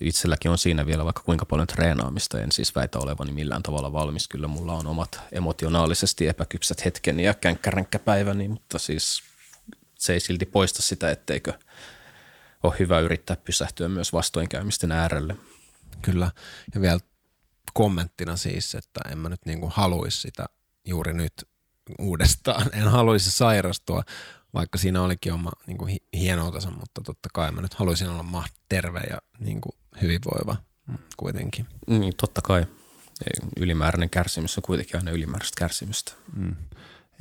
itselläkin 0.00 0.50
on 0.50 0.58
siinä 0.58 0.86
vielä 0.86 1.04
vaikka 1.04 1.22
kuinka 1.22 1.44
paljon 1.44 1.66
treenaamista. 1.66 2.40
En 2.40 2.52
siis 2.52 2.74
väitä 2.74 2.98
olevani 2.98 3.32
millään 3.32 3.62
tavalla 3.62 3.92
valmis. 3.92 4.28
Kyllä 4.28 4.46
mulla 4.46 4.72
on 4.74 4.86
omat 4.86 5.20
emotionaalisesti 5.32 6.28
epäkypsät 6.28 6.84
hetkeni 6.84 7.24
ja 7.24 7.34
känkkäränkkäpäiväni, 7.34 8.48
mutta 8.48 8.78
siis 8.78 9.22
se 9.98 10.12
ei 10.12 10.20
silti 10.20 10.46
poista 10.46 10.82
sitä, 10.82 11.10
etteikö 11.10 11.52
ole 12.62 12.74
hyvä 12.78 12.98
yrittää 12.98 13.36
pysähtyä 13.36 13.88
myös 13.88 14.12
vastoinkäymisten 14.12 14.92
äärelle. 14.92 15.36
Kyllä. 16.02 16.30
Ja 16.74 16.80
vielä 16.80 17.00
kommenttina 17.74 18.36
siis, 18.36 18.74
että 18.74 19.00
en 19.10 19.18
mä 19.18 19.28
nyt 19.28 19.46
niinku 19.46 19.72
haluaisi 19.74 20.20
sitä 20.20 20.46
juuri 20.84 21.12
nyt 21.12 21.49
uudestaan. 21.98 22.66
En 22.72 22.88
haluaisi 22.88 23.30
sairastua, 23.30 24.02
vaikka 24.54 24.78
siinä 24.78 25.02
olikin 25.02 25.32
oma 25.32 25.50
niin 25.66 25.78
kuin 25.78 25.96
hienoutensa, 26.12 26.70
mutta 26.70 27.00
totta 27.04 27.28
kai 27.32 27.52
mä 27.52 27.60
nyt 27.60 27.74
haluaisin 27.74 28.08
olla 28.08 28.22
maht 28.22 28.54
terve 28.68 29.00
ja 29.00 29.18
niin 29.38 29.60
kuin 29.60 29.76
hyvinvoiva 30.02 30.56
kuitenkin. 31.16 31.66
Niin, 31.86 32.12
totta 32.16 32.42
kai. 32.42 32.66
Ylimääräinen 33.56 34.10
kärsimys 34.10 34.58
on 34.58 34.62
kuitenkin 34.62 34.96
aina 34.96 35.10
ylimääräistä 35.10 35.58
kärsimystä. 35.58 36.12
Mm. 36.36 36.56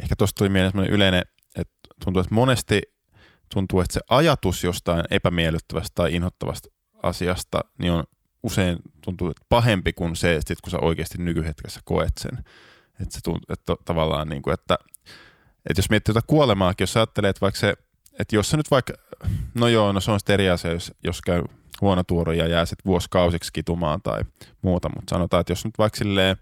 Ehkä 0.03 0.15
tuosta 0.15 0.37
tuli 0.37 0.49
mieleen 0.49 0.89
yleinen, 0.89 1.23
että 1.55 1.73
tuntuu, 2.03 2.19
että 2.21 2.35
monesti 2.35 2.81
tuntuu, 3.53 3.79
että 3.81 3.93
se 3.93 4.01
ajatus 4.09 4.63
jostain 4.63 5.03
epämiellyttävästä 5.09 5.91
tai 5.95 6.15
inhottavasta 6.15 6.69
asiasta 7.03 7.61
niin 7.77 7.91
on 7.91 8.03
usein 8.43 8.77
tuntuu 9.01 9.29
että 9.29 9.45
pahempi 9.49 9.93
kuin 9.93 10.15
se, 10.15 10.35
että 10.35 10.47
sit 10.47 10.61
kun 10.61 10.71
sä 10.71 10.79
oikeasti 10.79 11.17
nykyhetkessä 11.17 11.79
koet 11.83 12.13
sen. 12.19 12.43
Että 12.99 13.15
se 13.15 13.21
tuntuu, 13.23 13.53
että 13.53 13.75
tavallaan 13.85 14.29
niin 14.29 14.41
kuin, 14.41 14.53
että, 14.53 14.77
että 15.69 15.79
jos 15.79 15.89
miettii 15.89 16.13
tätä 16.13 16.27
kuolemaakin, 16.27 16.83
jos 16.83 16.97
ajattelee, 16.97 17.29
että 17.29 17.41
vaikka 17.41 17.59
se, 17.59 17.73
että 18.19 18.35
jos 18.35 18.49
se 18.49 18.57
nyt 18.57 18.71
vaikka, 18.71 18.93
no 19.53 19.67
joo, 19.67 19.91
no 19.91 19.99
se 19.99 20.11
on 20.11 20.19
sitten 20.19 20.33
eri 20.33 20.49
asia, 20.49 20.71
jos, 20.71 20.93
jos 21.03 21.21
käy 21.21 21.43
huono 21.81 22.03
tuoro 22.03 22.31
ja 22.31 22.47
jää 22.47 22.65
sitten 22.65 22.85
vuosikausiksi 22.85 23.53
kitumaan 23.53 24.01
tai 24.01 24.21
muuta, 24.61 24.89
mutta 24.89 25.15
sanotaan, 25.15 25.41
että 25.41 25.51
jos 25.51 25.65
nyt 25.65 25.77
vaikka 25.77 25.97
silleen, 25.97 26.37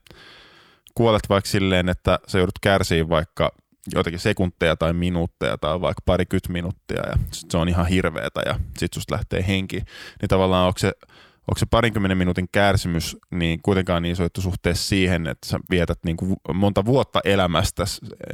kuolet 0.95 1.29
vaikka 1.29 1.49
silleen, 1.49 1.89
että 1.89 2.19
sä 2.27 2.37
joudut 2.37 2.59
kärsiin 2.61 3.09
vaikka 3.09 3.51
joitakin 3.93 4.19
sekunteja 4.19 4.75
tai 4.75 4.93
minuutteja 4.93 5.57
tai 5.57 5.81
vaikka 5.81 6.01
parikymmentä 6.05 6.51
minuuttia 6.51 7.01
ja 7.09 7.17
sit 7.31 7.51
se 7.51 7.57
on 7.57 7.69
ihan 7.69 7.87
hirveetä 7.87 8.41
ja 8.45 8.59
sit 8.77 8.93
susta 8.93 9.15
lähtee 9.15 9.47
henki, 9.47 9.77
niin 10.21 10.29
tavallaan 10.29 10.67
onko 10.67 10.79
se 10.79 10.91
onko 11.47 11.59
se 11.59 11.65
parinkymmenen 11.65 12.17
minuutin 12.17 12.47
kärsimys 12.51 13.17
niin 13.31 13.61
kuitenkaan 13.61 14.03
niin 14.03 14.13
iso 14.13 14.27
suhteessa 14.39 14.87
siihen, 14.87 15.27
että 15.27 15.47
sä 15.49 15.59
vietät 15.69 15.99
niin 16.05 16.17
kuin 16.17 16.35
monta 16.53 16.85
vuotta 16.85 17.21
elämästä 17.25 17.83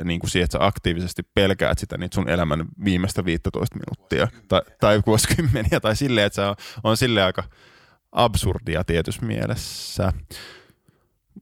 niin 0.03 0.19
kuin 0.19 0.29
siihen, 0.29 0.45
että 0.45 0.57
sä 0.57 0.65
aktiivisesti 0.65 1.23
pelkäät 1.35 1.79
sitä 1.79 1.97
niin 1.97 2.09
sun 2.13 2.29
elämän 2.29 2.65
viimeistä 2.85 3.25
15 3.25 3.75
minuuttia 3.75 4.27
tai, 4.47 4.61
tai 4.79 5.01
vuosikymmeniä 5.05 5.79
tai 5.79 5.95
silleen, 5.95 6.27
että 6.27 6.35
se 6.35 6.41
on, 6.41 6.55
on 6.83 6.97
silleen 6.97 7.25
aika 7.25 7.43
absurdia 8.11 8.83
tietyssä 8.83 9.25
mielessä. 9.25 10.13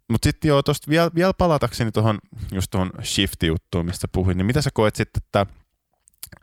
Mutta 0.10 0.26
sitten 0.26 0.50
joo, 0.50 0.64
tuosta 0.64 0.90
vielä, 0.90 1.12
vielä 1.16 1.34
palatakseni 1.34 1.92
tuohon 1.92 2.20
just 2.52 2.72
tuohon 2.72 2.92
shift-juttuun, 3.04 3.86
mistä 3.86 4.08
puhuin, 4.12 4.38
niin 4.38 4.46
mitä 4.46 4.62
sä 4.62 4.70
koet 4.74 4.96
sitten, 4.96 5.22
että, 5.26 5.46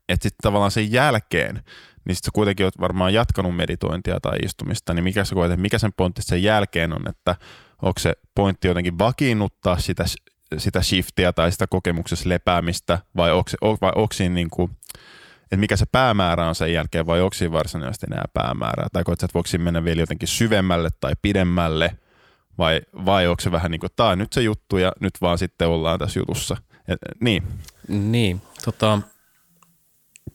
että 0.09 0.23
sitten 0.23 0.43
tavallaan 0.43 0.71
sen 0.71 0.93
jälkeen, 0.93 1.63
niin 2.09 2.17
sitten 2.17 2.29
sä 2.29 2.35
kuitenkin 2.35 2.67
oot 2.67 2.81
varmaan 2.81 3.15
jatkanut 3.15 3.57
meditointia 3.57 4.21
tai 4.21 4.39
istumista, 4.45 4.95
niin 4.95 5.05
mikä 5.05 5.25
sä 5.25 5.35
koet, 5.35 5.53
että 5.53 5.63
mikä 5.63 5.79
sen 5.79 5.93
pointti 5.97 6.23
sen 6.23 6.43
jälkeen 6.43 6.93
on, 6.93 7.09
että 7.09 7.37
onko 7.83 7.99
se 7.99 8.13
pointti 8.35 8.69
jotenkin 8.69 8.99
vakiinnuttaa 8.99 9.79
sitä, 9.79 10.05
sitä 10.59 10.83
shiftiä 10.83 11.33
tai 11.33 11.53
sitä 11.53 11.67
kokemuksessa 11.67 12.29
lepäämistä, 12.29 12.99
vai 13.17 13.33
onko, 13.33 13.51
vai 13.81 13.93
onko 13.95 14.15
siinä 14.15 14.35
niin 14.35 14.51
kuin, 14.51 14.71
että 15.43 15.57
mikä 15.57 15.77
se 15.77 15.87
päämäärä 15.93 16.49
on 16.49 16.55
sen 16.55 16.73
jälkeen, 16.73 17.07
vai 17.07 17.21
onko 17.21 17.35
siinä 17.35 17.53
varsinaisesti 17.53 18.07
enää 18.11 18.25
päämäärää, 18.33 18.89
tai 18.93 19.05
koet 19.05 19.23
että 19.23 19.35
voiko 19.35 19.47
siinä 19.47 19.65
mennä 19.65 19.85
vielä 19.85 20.03
jotenkin 20.03 20.29
syvemmälle 20.29 20.89
tai 21.01 21.13
pidemmälle, 21.23 21.99
vai, 22.59 22.81
vai 23.05 23.27
onko 23.27 23.41
se 23.41 23.53
vähän 23.53 23.71
niin 23.71 23.81
kuin, 23.81 23.91
tämä 23.97 24.09
on 24.09 24.19
nyt 24.19 24.33
se 24.33 24.43
juttu 24.43 24.77
ja 24.77 24.93
nyt 25.01 25.15
vaan 25.21 25.39
sitten 25.39 25.69
ollaan 25.69 25.99
tässä 25.99 26.21
jutussa. 26.21 26.57
Et, 26.89 26.99
niin. 27.21 27.43
Niin, 27.89 28.43
tota, 28.65 28.99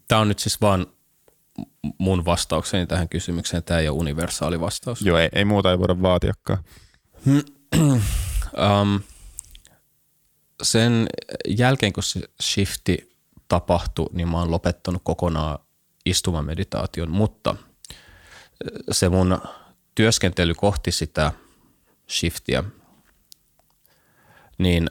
tämä 0.07 0.21
on 0.21 0.27
nyt 0.27 0.39
siis 0.39 0.61
vaan 0.61 0.87
mun 1.97 2.25
vastaukseni 2.25 2.87
tähän 2.87 3.09
kysymykseen. 3.09 3.63
Tämä 3.63 3.79
ei 3.79 3.89
ole 3.89 3.97
universaali 3.97 4.59
vastaus. 4.59 5.01
Joo, 5.01 5.17
ei, 5.17 5.29
ei 5.33 5.45
muuta 5.45 5.71
ei 5.71 5.79
voida 5.79 6.01
vaatiakaan. 6.01 6.63
um, 7.77 9.01
sen 10.63 11.07
jälkeen, 11.47 11.93
kun 11.93 12.03
se 12.03 12.21
shifti 12.41 13.17
tapahtui, 13.47 14.09
niin 14.11 14.27
mä 14.27 14.39
oon 14.39 14.51
lopettanut 14.51 15.01
kokonaan 15.05 15.59
istumameditaation, 16.05 17.11
mutta 17.11 17.55
se 18.91 19.09
mun 19.09 19.41
työskentely 19.95 20.53
kohti 20.53 20.91
sitä 20.91 21.31
shiftiä, 22.09 22.63
niin 24.57 24.89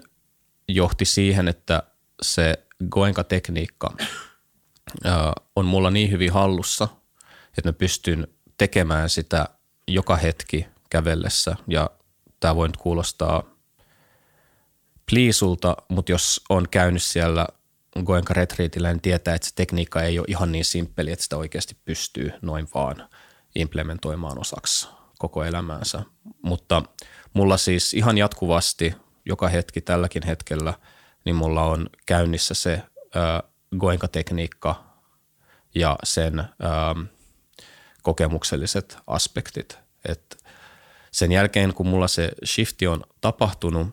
johti 0.68 1.04
siihen, 1.04 1.48
että 1.48 1.82
se 2.22 2.66
Goenka-tekniikka 2.90 3.96
on 5.56 5.64
mulla 5.66 5.90
niin 5.90 6.10
hyvin 6.10 6.32
hallussa, 6.32 6.88
että 7.58 7.68
mä 7.68 7.72
pystyn 7.72 8.28
tekemään 8.58 9.10
sitä 9.10 9.48
joka 9.88 10.16
hetki 10.16 10.66
kävellessä 10.90 11.56
ja 11.68 11.90
tämä 12.40 12.56
voi 12.56 12.68
nyt 12.68 12.76
kuulostaa 12.76 13.42
pliisulta, 15.10 15.76
mutta 15.88 16.12
jos 16.12 16.40
on 16.48 16.68
käynyt 16.68 17.02
siellä 17.02 17.46
Goenka 18.04 18.34
retriitillä, 18.34 18.92
niin 18.92 19.00
tietää, 19.00 19.34
että 19.34 19.48
se 19.48 19.54
tekniikka 19.54 20.02
ei 20.02 20.18
ole 20.18 20.26
ihan 20.28 20.52
niin 20.52 20.64
simppeli, 20.64 21.12
että 21.12 21.22
sitä 21.22 21.36
oikeasti 21.36 21.76
pystyy 21.84 22.32
noin 22.42 22.68
vaan 22.74 23.08
implementoimaan 23.54 24.38
osaksi 24.38 24.88
koko 25.18 25.44
elämäänsä. 25.44 26.02
Mutta 26.42 26.82
mulla 27.34 27.56
siis 27.56 27.94
ihan 27.94 28.18
jatkuvasti, 28.18 28.94
joka 29.24 29.48
hetki 29.48 29.80
tälläkin 29.80 30.26
hetkellä, 30.26 30.74
niin 31.24 31.36
mulla 31.36 31.64
on 31.64 31.90
käynnissä 32.06 32.54
se 32.54 32.82
Goenka-tekniikka 33.78 34.84
ja 35.74 35.98
sen 36.04 36.38
ähm, 36.38 37.00
kokemukselliset 38.02 38.98
aspektit. 39.06 39.78
Et 40.04 40.44
sen 41.10 41.32
jälkeen, 41.32 41.74
kun 41.74 41.86
mulla 41.86 42.08
se 42.08 42.30
shifti 42.44 42.86
on 42.86 43.04
tapahtunut, 43.20 43.88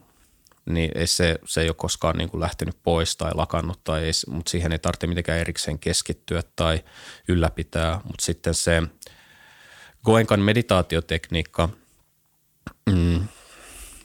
niin 0.65 0.91
ei 0.95 1.07
se, 1.07 1.39
se 1.45 1.61
ei 1.61 1.69
ole 1.69 1.76
koskaan 1.76 2.18
niin 2.18 2.30
kuin 2.30 2.41
lähtenyt 2.41 2.77
pois 2.84 3.15
tai 3.18 3.31
lakannut, 3.35 3.84
tai 3.84 4.03
ei, 4.03 4.11
mutta 4.27 4.49
siihen 4.49 4.72
ei 4.72 4.80
tarvitse 4.80 5.07
mitenkään 5.07 5.39
erikseen 5.39 5.80
keskittyä 5.80 6.41
tai 6.56 6.84
ylläpitää. 7.27 8.01
Mutta 8.03 8.26
sitten 8.26 8.53
se 8.53 8.84
Goenkan 10.06 10.39
meditaatiotekniikka, 10.39 11.69
mm, 12.89 13.27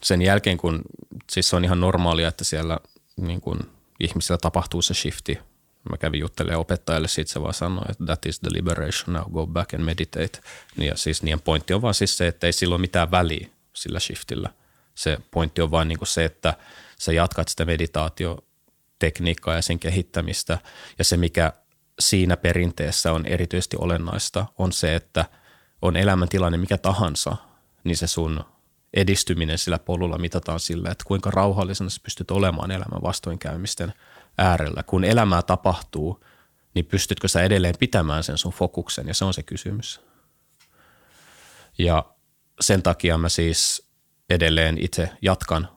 sen 0.03 0.21
jälkeen 0.21 0.57
kun, 0.57 0.81
siis 1.31 1.49
se 1.49 1.55
on 1.55 1.65
ihan 1.65 1.79
normaalia, 1.79 2.27
että 2.27 2.43
siellä 2.43 2.79
niin 3.17 3.41
kuin 3.41 3.59
ihmisillä 3.99 4.37
tapahtuu 4.37 4.81
se 4.81 4.93
shifti 4.93 5.39
mä 5.89 5.97
kävin 5.97 6.19
juttelemaan 6.19 6.61
opettajalle, 6.61 7.07
siitä 7.07 7.31
se 7.31 7.41
vaan 7.41 7.53
sanoi, 7.53 7.85
että 7.89 8.05
that 8.05 8.25
is 8.25 8.39
the 8.39 8.49
liberation, 8.53 9.13
now 9.13 9.31
go 9.31 9.47
back 9.47 9.73
and 9.73 9.83
meditate. 9.83 10.39
Ja 10.77 10.97
siis 10.97 11.23
niiden 11.23 11.41
pointti 11.41 11.73
on 11.73 11.81
vaan 11.81 11.93
siis 11.93 12.17
se, 12.17 12.27
että 12.27 12.47
ei 12.47 12.53
silloin 12.53 12.81
mitään 12.81 13.11
väliä 13.11 13.47
sillä 13.73 13.99
shiftillä. 13.99 14.49
Se 14.95 15.17
pointti 15.31 15.61
on 15.61 15.71
vaan 15.71 15.87
niin 15.87 15.97
kuin 15.97 16.07
se, 16.07 16.25
että 16.25 16.53
sä 16.99 17.13
jatkat 17.13 17.47
sitä 17.47 17.65
meditaatiotekniikkaa 17.65 19.55
ja 19.55 19.61
sen 19.61 19.79
kehittämistä. 19.79 20.57
Ja 20.97 21.03
se, 21.03 21.17
mikä 21.17 21.53
siinä 21.99 22.37
perinteessä 22.37 23.11
on 23.11 23.25
erityisesti 23.25 23.77
olennaista, 23.79 24.45
on 24.57 24.71
se, 24.71 24.95
että 24.95 25.25
on 25.81 25.95
elämäntilanne 25.95 26.57
mikä 26.57 26.77
tahansa, 26.77 27.37
niin 27.83 27.97
se 27.97 28.07
sun 28.07 28.43
edistyminen 28.93 29.57
sillä 29.57 29.79
polulla 29.79 30.17
mitataan 30.17 30.59
sillä, 30.59 30.91
että 30.91 31.03
kuinka 31.07 31.31
rauhallisena 31.31 31.89
sä 31.89 31.99
pystyt 32.03 32.31
olemaan 32.31 32.71
elämän 32.71 33.01
vastoinkäymisten– 33.01 33.93
äärellä. 34.37 34.83
Kun 34.83 35.03
elämää 35.03 35.41
tapahtuu, 35.41 36.25
niin 36.73 36.85
pystytkö 36.85 37.27
sä 37.27 37.41
edelleen 37.41 37.75
pitämään 37.79 38.23
sen 38.23 38.37
sun 38.37 38.53
fokuksen 38.53 39.07
ja 39.07 39.13
se 39.13 39.25
on 39.25 39.33
se 39.33 39.43
kysymys. 39.43 40.01
Ja 41.77 42.05
sen 42.61 42.83
takia 42.83 43.17
mä 43.17 43.29
siis 43.29 43.89
edelleen 44.29 44.77
itse 44.77 45.09
jatkan 45.21 45.69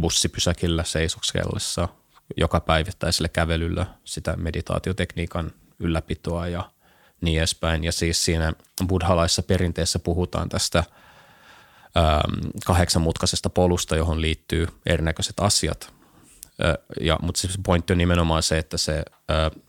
bussipysäkillä 0.00 0.84
seisoskellessa 0.84 1.88
joka 2.36 2.60
päivittäisellä 2.60 3.28
kävelyllä 3.28 3.86
sitä 4.04 4.36
meditaatiotekniikan 4.36 5.52
ylläpitoa 5.78 6.48
ja 6.48 6.70
niin 7.20 7.38
edespäin. 7.38 7.84
Ja 7.84 7.92
siis 7.92 8.24
siinä 8.24 8.52
buddhalaisessa 8.86 9.42
perinteessä 9.42 9.98
puhutaan 9.98 10.48
tästä 10.48 10.84
kahdeksanmutkaisesta 12.66 13.50
polusta, 13.50 13.96
johon 13.96 14.20
liittyy 14.20 14.66
erinäköiset 14.86 15.40
asiat. 15.40 15.94
Ja, 17.00 17.18
mutta 17.22 17.40
siis 17.40 17.58
pointti 17.64 17.92
on 17.92 17.98
nimenomaan 17.98 18.42
se, 18.42 18.58
että 18.58 18.76
se 18.76 19.02
ö, 19.30 19.60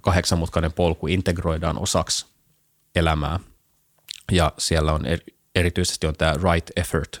kahdeksanmutkainen 0.00 0.72
polku 0.72 1.06
integroidaan 1.06 1.78
osaksi 1.78 2.26
elämää. 2.94 3.40
Ja 4.32 4.52
siellä 4.58 4.92
on 4.92 5.06
er, 5.06 5.20
erityisesti 5.54 6.06
on 6.06 6.16
tämä 6.16 6.34
right 6.52 6.70
effort, 6.76 7.20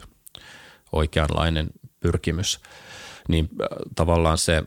oikeanlainen 0.92 1.70
pyrkimys. 2.00 2.60
Niin 3.28 3.48
ö, 3.60 3.66
tavallaan 3.96 4.38
se 4.38 4.62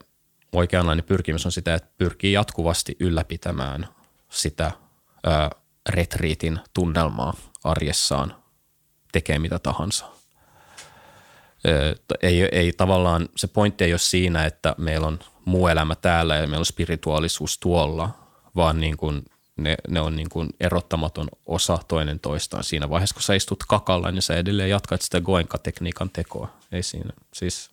oikeanlainen 0.52 1.06
pyrkimys 1.06 1.46
on 1.46 1.52
sitä, 1.52 1.76
että 1.76 1.90
pyrkii 1.98 2.34
jatkuvasti 2.34 2.96
ylläpitämään 3.00 3.88
sitä 4.30 4.72
ö, 5.28 5.30
retriitin 5.90 6.60
tunnelmaa 6.74 7.34
arjessaan 7.64 8.36
tekee 9.12 9.40
mitä 9.40 9.60
tahansa. 9.60 10.15
Ei, 12.22 12.42
ei 12.52 12.74
tavallaan, 12.78 13.30
se 13.36 13.48
pointti 13.48 13.84
ei 13.84 13.94
ole 13.94 14.00
siinä, 14.00 14.46
että 14.46 14.76
meillä 14.78 15.08
on 15.08 15.20
muu 15.46 15.68
elämä 15.68 15.96
täällä 15.96 16.36
ja 16.36 16.48
meillä 16.48 16.60
on 16.60 16.66
spirituaalisuus 16.66 17.58
tuolla, 17.58 18.10
vaan 18.56 18.82
niin 18.82 18.98
kuin 18.98 19.26
ne, 19.58 19.76
ne 19.88 20.02
on 20.02 20.16
niin 20.16 20.30
kuin 20.30 20.50
erottamaton 20.60 21.28
osa 21.46 21.80
toinen 21.88 22.20
toistaan. 22.20 22.64
Siinä 22.64 22.90
vaiheessa, 22.90 23.14
kun 23.14 23.24
sä 23.24 23.34
istut 23.34 23.64
kakalla, 23.68 24.12
niin 24.12 24.22
sä 24.22 24.36
edelleen 24.36 24.70
jatkat 24.70 25.02
sitä 25.02 25.22
goenka-tekniikan 25.22 26.10
tekoa. 26.10 26.54
Ei 26.72 26.84
siinä. 26.84 27.14
Siis 27.34 27.70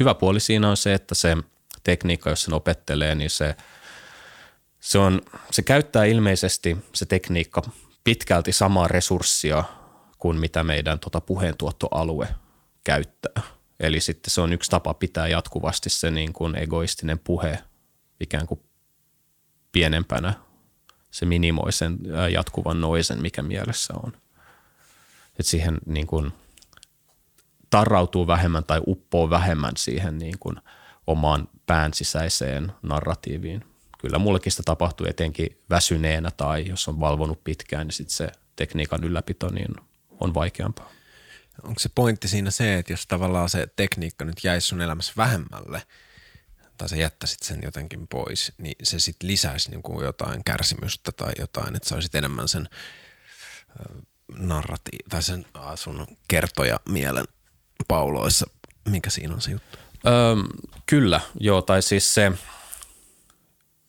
hyvä 0.00 0.14
puoli 0.14 0.40
siinä 0.40 0.70
on 0.70 0.76
se, 0.76 0.94
että 0.94 1.14
se 1.14 1.36
tekniikka, 1.84 2.30
jos 2.30 2.42
sen 2.42 2.54
opettelee, 2.54 3.14
niin 3.14 3.30
se, 3.30 3.56
se, 4.80 4.98
on, 4.98 5.20
se 5.50 5.62
käyttää 5.62 6.04
ilmeisesti 6.04 6.76
se 6.92 7.06
tekniikka 7.06 7.62
pitkälti 8.04 8.52
samaa 8.52 8.88
resurssia 8.88 9.64
kuin 10.18 10.40
mitä 10.40 10.64
meidän 10.64 10.98
tota 10.98 11.20
puheentuottoalue 11.20 12.28
käyttää. 12.86 13.42
Eli 13.80 14.00
sitten 14.00 14.30
se 14.30 14.40
on 14.40 14.52
yksi 14.52 14.70
tapa 14.70 14.94
pitää 14.94 15.28
jatkuvasti 15.28 15.90
se 15.90 16.10
niin 16.10 16.32
kuin 16.32 16.58
egoistinen 16.58 17.18
puhe 17.18 17.58
ikään 18.20 18.46
kuin 18.46 18.60
pienempänä. 19.72 20.34
Se 21.10 21.26
minimoi 21.26 21.72
sen 21.72 21.98
jatkuvan 22.32 22.80
noisen, 22.80 23.22
mikä 23.22 23.42
mielessä 23.42 23.94
on. 24.02 24.12
Et 25.38 25.46
siihen 25.46 25.78
niin 25.86 26.06
kuin 26.06 26.32
tarrautuu 27.70 28.26
vähemmän 28.26 28.64
tai 28.64 28.80
uppoo 28.86 29.30
vähemmän 29.30 29.72
siihen 29.76 30.18
niin 30.18 30.38
kuin 30.40 30.56
omaan 31.06 31.48
pään 31.66 31.94
sisäiseen 31.94 32.72
narratiiviin. 32.82 33.64
Kyllä 33.98 34.18
mullekin 34.18 34.52
sitä 34.52 34.62
tapahtuu 34.64 35.06
etenkin 35.06 35.58
väsyneenä 35.70 36.30
tai 36.36 36.68
jos 36.68 36.88
on 36.88 37.00
valvonut 37.00 37.44
pitkään, 37.44 37.86
niin 37.86 37.92
sitten 37.92 38.16
se 38.16 38.28
tekniikan 38.56 39.04
ylläpito 39.04 39.50
niin 39.50 39.74
on 40.20 40.34
vaikeampaa. 40.34 40.95
Onko 41.62 41.78
se 41.78 41.88
pointti 41.94 42.28
siinä 42.28 42.50
se, 42.50 42.78
että 42.78 42.92
jos 42.92 43.06
tavallaan 43.06 43.48
se 43.48 43.66
tekniikka 43.76 44.24
nyt 44.24 44.44
jäisi 44.44 44.66
sun 44.66 44.80
elämässä 44.80 45.12
vähemmälle, 45.16 45.82
tai 46.78 46.88
sä 46.88 46.96
jättäisit 46.96 47.42
sen 47.42 47.60
jotenkin 47.62 48.08
pois, 48.08 48.52
niin 48.58 48.76
se 48.82 48.98
sitten 48.98 49.28
lisäisi 49.28 49.70
niin 49.70 49.82
kuin 49.82 50.04
jotain 50.04 50.44
kärsimystä 50.44 51.12
tai 51.12 51.32
jotain, 51.38 51.76
että 51.76 51.88
sä 51.88 51.94
olisit 51.94 52.14
enemmän 52.14 52.48
sen 52.48 52.68
narrati 54.38 54.98
tai 55.08 55.22
sen 55.22 55.46
sun 55.74 56.06
kertoja 56.28 56.80
mielen 56.88 57.24
pauloissa. 57.88 58.46
Mikä 58.88 59.10
siinä 59.10 59.34
on 59.34 59.40
se 59.40 59.50
juttu? 59.50 59.78
Öö, 60.06 60.12
kyllä, 60.86 61.20
joo, 61.40 61.62
tai 61.62 61.82
siis 61.82 62.14
se 62.14 62.32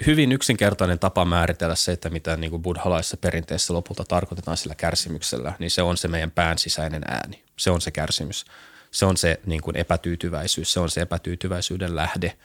hyvin 0.06 0.32
yksinkertainen 0.32 1.00
tapa 1.00 1.26
määritellä 1.26 1.76
se, 1.76 1.92
että 1.92 2.10
mitä 2.10 2.38
niin 2.38 2.52
kuin 2.52 2.62
buddhalaisessa 2.62 3.18
perinteessä 3.18 3.74
lopulta 3.74 4.04
tarkoitetaan 4.04 4.58
sillä 4.58 4.76
kärsimyksellä, 4.76 5.54
niin 5.60 5.72
se 5.72 5.82
on 5.82 5.98
se 5.98 6.08
meidän 6.08 6.32
pään 6.32 6.58
sisäinen 6.58 7.02
ääni. 7.08 7.44
Se 7.58 7.72
on 7.72 7.82
se 7.82 7.92
kärsimys. 7.92 8.46
Se 8.92 9.06
on 9.06 9.18
se 9.18 9.40
niin 9.46 9.62
kuin 9.62 9.78
epätyytyväisyys, 9.78 10.74
se 10.74 10.80
on 10.80 10.90
se 10.90 11.02
epätyytyväisyyden 11.02 11.96
lähde. 11.96 12.38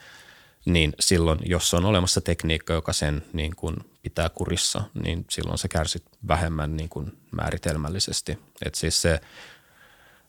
Niin 0.65 0.93
silloin, 0.99 1.39
jos 1.45 1.73
on 1.73 1.85
olemassa 1.85 2.21
tekniikka, 2.21 2.73
joka 2.73 2.93
sen 2.93 3.23
niin 3.33 3.55
kuin 3.55 3.75
pitää 4.01 4.29
kurissa, 4.29 4.83
niin 5.03 5.25
silloin 5.29 5.57
se 5.57 5.67
kärsit 5.67 6.03
vähemmän 6.27 6.77
niin 6.77 6.89
kuin 6.89 7.17
määritelmällisesti. 7.31 8.39
Et 8.65 8.75
siis 8.75 9.01
se 9.01 9.19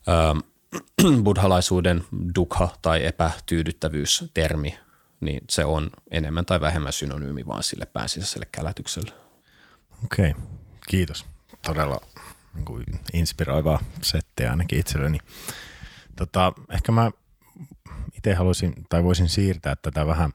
ähm, 0.08 1.22
buddhalaisuuden 1.24 2.04
dukha 2.34 2.76
tai 2.82 3.06
epätyydyttävyys-termi, 3.06 4.78
niin 5.24 5.40
se 5.50 5.64
on 5.64 5.90
enemmän 6.10 6.46
tai 6.46 6.60
vähemmän 6.60 6.92
synonyymi 6.92 7.46
vaan 7.46 7.62
sille 7.62 7.86
pääsisäiselle 7.86 8.46
kälätykselle. 8.52 9.12
Okei, 10.04 10.30
okay. 10.30 10.42
kiitos. 10.88 11.26
Todella 11.66 12.00
niin 12.54 12.64
kuin 12.64 12.84
inspiroivaa 13.12 13.80
settiä 14.02 14.50
ainakin 14.50 14.78
itselleni. 14.78 15.18
Tota, 16.16 16.52
ehkä 16.70 16.92
mä 16.92 17.10
itse 18.16 18.34
haluaisin 18.34 18.74
tai 18.88 19.04
voisin 19.04 19.28
siirtää 19.28 19.76
tätä 19.76 20.06
vähän 20.06 20.30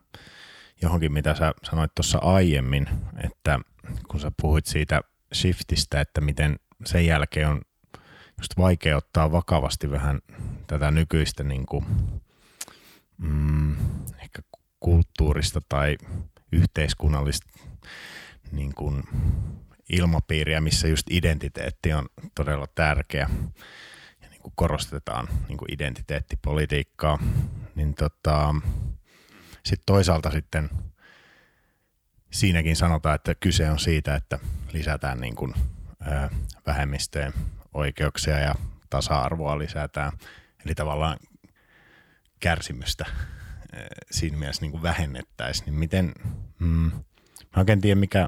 johonkin, 0.82 1.14
mitä 1.14 1.36
sä 1.36 1.54
sanoit 1.64 1.96
tuossa 1.96 2.18
aiemmin, 2.18 2.88
että 3.24 3.60
kun 4.08 4.20
sä 4.20 4.32
puhuit 4.42 4.66
siitä 4.66 5.02
shiftistä, 5.34 6.02
että 6.02 6.22
miten 6.22 6.60
sen 6.86 7.06
jälkeen 7.06 7.50
on 7.50 7.62
just 8.38 8.58
vaikea 8.58 8.98
ottaa 8.98 9.32
vakavasti 9.32 9.92
vähän 9.92 10.20
tätä 10.68 10.92
nykyistä 10.92 11.44
niin 11.44 11.66
kuin, 11.66 11.86
mm, 13.18 13.72
ehkä 14.24 14.42
kulttuurista 14.80 15.62
tai 15.70 15.98
yhteiskunnallista 16.52 17.48
niin 18.52 18.76
kuin 18.76 19.04
ilmapiiriä, 19.90 20.62
missä 20.62 20.88
just 20.88 21.08
identiteetti 21.10 21.94
on 21.94 22.06
todella 22.36 22.68
tärkeä 22.76 23.30
ja 24.22 24.30
niin 24.30 24.42
kuin 24.42 24.54
korostetaan 24.56 25.28
niin 25.48 25.58
kuin 25.58 25.74
identiteettipolitiikkaa, 25.74 27.20
niin 27.76 27.96
tota, 27.96 28.56
sitten 29.66 29.86
toisaalta 29.86 30.32
sitten 30.32 30.70
siinäkin 32.32 32.76
sanotaan, 32.76 33.16
että 33.16 33.36
kyse 33.36 33.72
on 33.72 33.80
siitä, 33.80 34.16
että 34.16 34.40
lisätään 34.74 35.20
niin 35.20 35.36
kuin, 35.36 35.54
vähemmistöjen 36.68 37.34
oikeuksia 37.74 38.40
ja 38.40 38.56
tasa-arvoa 38.90 39.60
lisätään. 39.60 40.12
Eli 40.66 40.76
tavallaan 40.76 41.18
kärsimystä 42.40 43.06
siinä 44.12 44.38
mielessä 44.38 44.62
niin 44.62 44.82
vähennettäisiin. 44.82 45.66
Niin 45.66 45.76
miten, 45.76 46.12
mm, 46.60 46.92
mä 47.56 47.58
oikein 47.58 47.82
tiedä 47.82 48.00
mikä 48.00 48.28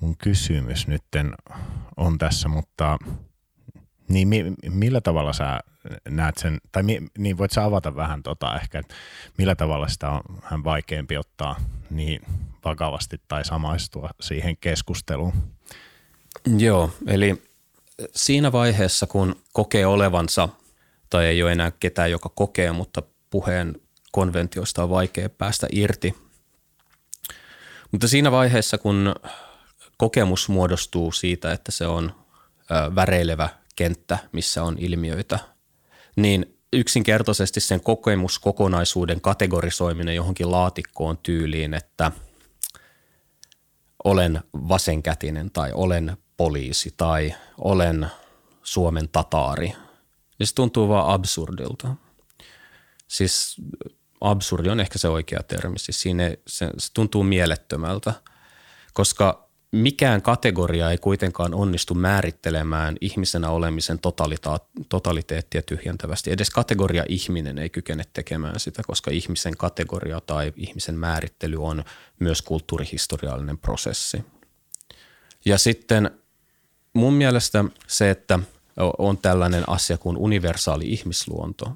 mun 0.00 0.16
kysymys 0.16 0.86
nyt 0.86 1.04
on 1.96 2.18
tässä, 2.18 2.48
mutta 2.48 2.98
niin 4.08 4.28
mi, 4.28 4.44
millä 4.68 5.00
tavalla 5.00 5.32
sä 5.32 5.60
näet 6.08 6.38
sen, 6.38 6.60
tai 6.72 6.82
mi, 6.82 7.02
niin 7.18 7.38
voit 7.38 7.50
sä 7.50 7.64
avata 7.64 7.96
vähän 7.96 8.22
tota 8.22 8.56
ehkä, 8.56 8.78
että 8.78 8.94
millä 9.38 9.54
tavalla 9.54 9.88
sitä 9.88 10.10
on 10.10 10.20
vähän 10.42 10.64
vaikeampi 10.64 11.16
ottaa 11.16 11.56
niin 11.90 12.22
vakavasti 12.64 13.20
tai 13.28 13.44
samaistua 13.44 14.10
siihen 14.20 14.56
keskusteluun? 14.56 15.32
Joo, 16.58 16.90
eli 17.06 17.42
siinä 18.14 18.52
vaiheessa, 18.52 19.06
kun 19.06 19.36
kokee 19.52 19.86
olevansa 19.86 20.48
tai 21.10 21.26
ei 21.26 21.42
ole 21.42 21.52
enää 21.52 21.70
ketään, 21.70 22.10
joka 22.10 22.28
kokee, 22.28 22.72
mutta 22.72 23.02
puheen 23.30 23.74
konventioista 24.12 24.82
on 24.82 24.90
vaikea 24.90 25.28
päästä 25.28 25.66
irti. 25.72 26.14
Mutta 27.92 28.08
siinä 28.08 28.32
vaiheessa, 28.32 28.78
kun 28.78 29.14
kokemus 29.96 30.48
muodostuu 30.48 31.12
siitä, 31.12 31.52
että 31.52 31.72
se 31.72 31.86
on 31.86 32.14
väreilevä 32.94 33.48
kenttä, 33.76 34.18
missä 34.32 34.62
on 34.62 34.76
ilmiöitä, 34.78 35.38
niin 36.16 36.58
yksinkertaisesti 36.72 37.60
sen 37.60 37.80
kokemuskokonaisuuden 37.80 39.20
kategorisoiminen 39.20 40.14
johonkin 40.14 40.50
laatikkoon 40.50 41.18
tyyliin, 41.18 41.74
että 41.74 42.12
olen 44.04 44.40
vasenkätinen 44.54 45.50
tai 45.50 45.72
olen 45.74 46.16
poliisi 46.36 46.94
tai 46.96 47.34
olen 47.58 48.06
Suomen 48.62 49.08
tataari, 49.08 49.72
niin 50.38 50.46
se 50.46 50.54
tuntuu 50.54 50.88
vaan 50.88 51.14
absurdilta. 51.14 51.96
Siis 53.08 53.56
absurdi 54.22 54.68
on 54.68 54.80
ehkä 54.80 54.98
se 54.98 55.08
oikea 55.08 55.42
termi, 55.42 55.78
siis 55.78 56.02
siinä 56.02 56.24
se, 56.46 56.70
se 56.78 56.92
tuntuu 56.94 57.22
mielettömältä, 57.22 58.12
koska 58.92 59.48
mikään 59.72 60.22
kategoria 60.22 60.90
ei 60.90 60.98
kuitenkaan 60.98 61.54
onnistu 61.54 61.94
määrittelemään 61.94 62.96
ihmisenä 63.00 63.50
olemisen 63.50 63.98
totalita- 63.98 64.84
totaliteettia 64.88 65.62
tyhjentävästi. 65.62 66.30
Edes 66.30 66.50
kategoria 66.50 67.04
ihminen 67.08 67.58
ei 67.58 67.70
kykene 67.70 68.04
tekemään 68.12 68.60
sitä, 68.60 68.82
koska 68.86 69.10
ihmisen 69.10 69.56
kategoria 69.56 70.20
tai 70.20 70.52
ihmisen 70.56 70.94
määrittely 70.94 71.64
on 71.64 71.84
myös 72.18 72.42
kulttuurihistoriallinen 72.42 73.58
prosessi. 73.58 74.24
Ja 75.44 75.58
sitten 75.58 76.10
mun 76.92 77.14
mielestä 77.14 77.64
se, 77.86 78.10
että 78.10 78.38
on 78.98 79.18
tällainen 79.18 79.68
asia 79.68 79.98
kuin 79.98 80.16
universaali 80.16 80.92
ihmisluonto, 80.92 81.72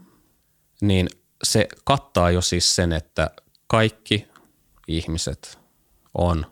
niin 0.81 1.09
se 1.43 1.69
kattaa 1.85 2.31
jo 2.31 2.41
siis 2.41 2.77
sen, 2.77 2.93
että 2.93 3.31
kaikki 3.67 4.29
ihmiset 4.89 5.59
on 6.15 6.47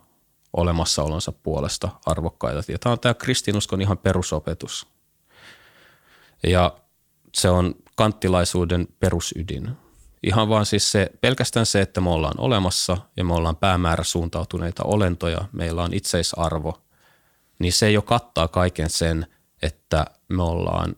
olemassaolonsa 0.53 1.31
puolesta 1.31 1.89
arvokkaita. 2.05 2.71
Ja 2.71 2.79
tämä 2.79 2.93
on 2.93 2.99
tämä 2.99 3.13
kristinuskon 3.13 3.81
ihan 3.81 3.97
perusopetus. 3.97 4.87
Ja 6.43 6.77
se 7.33 7.49
on 7.49 7.75
kanttilaisuuden 7.95 8.87
perusydin. 8.99 9.71
Ihan 10.23 10.49
vaan 10.49 10.65
siis 10.65 10.91
se, 10.91 11.09
pelkästään 11.21 11.65
se, 11.65 11.81
että 11.81 12.01
me 12.01 12.09
ollaan 12.09 12.39
olemassa 12.39 12.97
ja 13.17 13.23
me 13.23 13.33
ollaan 13.33 13.55
päämäärä 13.55 14.03
suuntautuneita 14.03 14.83
olentoja, 14.83 15.45
meillä 15.51 15.83
on 15.83 15.93
itseisarvo, 15.93 16.81
niin 17.59 17.73
se 17.73 17.91
jo 17.91 18.01
kattaa 18.01 18.47
kaiken 18.47 18.89
sen, 18.89 19.27
että 19.61 20.05
me 20.29 20.43
ollaan, 20.43 20.95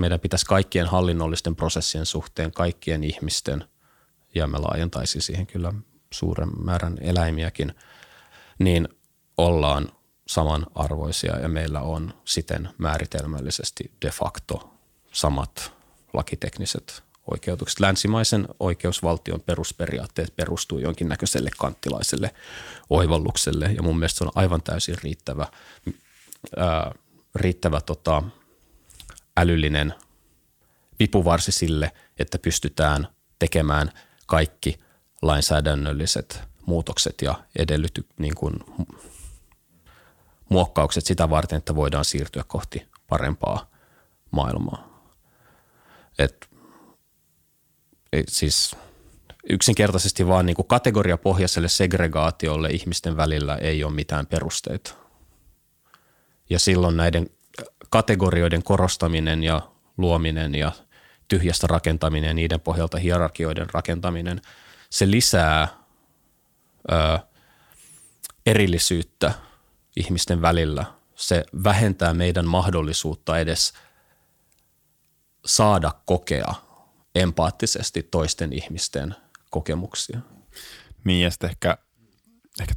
meidän 0.00 0.20
pitäisi 0.20 0.46
kaikkien 0.46 0.86
hallinnollisten 0.86 1.56
prosessien 1.56 2.06
suhteen, 2.06 2.52
kaikkien 2.52 3.04
ihmisten, 3.04 3.64
ja 4.34 4.46
me 4.46 4.58
laajentaisi 4.58 5.20
siihen 5.20 5.46
kyllä 5.46 5.72
suuren 6.10 6.48
määrän 6.64 6.98
eläimiäkin– 7.00 7.74
niin 8.58 8.88
ollaan 9.36 9.88
samanarvoisia 10.26 11.38
ja 11.38 11.48
meillä 11.48 11.80
on 11.80 12.14
siten 12.24 12.68
määritelmällisesti 12.78 13.92
de 14.04 14.10
facto 14.10 14.74
samat 15.12 15.72
lakitekniset 16.12 17.02
oikeutukset. 17.30 17.80
Länsimaisen 17.80 18.48
oikeusvaltion 18.60 19.40
perusperiaatteet 19.40 20.36
perustuu 20.36 20.78
jonkinnäköiselle 20.78 21.50
kanttilaiselle 21.58 22.34
oivallukselle 22.90 23.72
ja 23.76 23.82
mun 23.82 23.98
mielestä 23.98 24.18
se 24.18 24.24
on 24.24 24.30
aivan 24.34 24.62
täysin 24.62 24.96
riittävä, 25.02 25.46
ää, 26.56 26.94
riittävä 27.34 27.80
tota, 27.80 28.22
älyllinen 29.38 29.94
vipuvarsi 30.98 31.52
sille, 31.52 31.92
että 32.18 32.38
pystytään 32.38 33.08
tekemään 33.38 33.90
kaikki 34.26 34.80
lainsäädännölliset 35.22 36.42
muutokset 36.66 37.22
ja 37.22 37.34
edellyty, 37.58 38.06
niin 38.18 38.34
kuin, 38.34 38.54
muokkaukset 40.48 41.06
sitä 41.06 41.30
varten, 41.30 41.56
että 41.56 41.76
voidaan 41.76 42.04
siirtyä 42.04 42.44
kohti 42.46 42.88
parempaa 43.08 43.70
maailmaa. 44.30 45.02
Et, 46.18 46.48
siis 48.28 48.76
yksinkertaisesti 49.50 50.26
vaan 50.26 50.46
niin 50.46 50.56
kuin 50.56 50.68
kategoriapohjaiselle 50.68 51.68
segregaatiolle 51.68 52.70
ihmisten 52.70 53.16
välillä 53.16 53.56
ei 53.56 53.84
ole 53.84 53.92
mitään 53.92 54.26
perusteita. 54.26 54.94
Ja 56.50 56.58
silloin 56.58 56.96
näiden 56.96 57.30
kategorioiden 57.90 58.62
korostaminen 58.62 59.44
ja 59.44 59.70
luominen 59.96 60.54
ja 60.54 60.72
tyhjästä 61.28 61.66
rakentaminen 61.66 62.28
ja 62.28 62.34
niiden 62.34 62.60
pohjalta 62.60 62.98
hierarkioiden 62.98 63.66
rakentaminen, 63.72 64.40
se 64.90 65.10
lisää 65.10 65.68
ö, 66.92 67.18
erillisyyttä 68.46 69.34
ihmisten 69.96 70.42
välillä. 70.42 70.84
Se 71.14 71.44
vähentää 71.64 72.14
meidän 72.14 72.46
mahdollisuutta 72.46 73.38
edes 73.38 73.72
saada 75.46 75.92
kokea 76.04 76.54
empaattisesti 77.14 78.02
toisten 78.02 78.52
ihmisten 78.52 79.16
kokemuksia. 79.50 80.20
Niin 81.04 81.24
ja 81.24 81.30
sitten 81.30 81.50
ehkä, 81.50 81.78
ehkä 82.60 82.74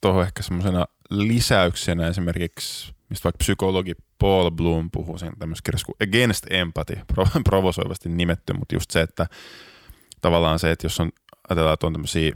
tuohon 0.00 0.20
to, 0.20 0.22
ehkä 0.22 0.42
semmoisena 0.42 0.86
lisäyksenä 1.10 2.08
esimerkiksi, 2.08 2.94
mistä 3.08 3.24
vaikka 3.24 3.38
psykologi 3.38 3.94
Paul 4.18 4.50
Bloom 4.50 4.90
puhuu 4.90 5.18
sen 5.18 5.32
tämmöisessä 5.38 5.62
kirjassa 5.64 5.86
kuin 5.86 6.08
Against 6.08 6.46
Empathy, 6.50 6.96
provosoivasti 7.48 8.08
nimetty, 8.08 8.52
mutta 8.52 8.74
just 8.74 8.90
se, 8.90 9.00
että 9.00 9.26
tavallaan 10.20 10.58
se, 10.58 10.70
että 10.70 10.86
jos 10.86 11.00
on, 11.00 11.10
ajatellaan, 11.48 11.74
että 11.74 11.86
on 11.86 11.92
tämmöisiä 11.92 12.32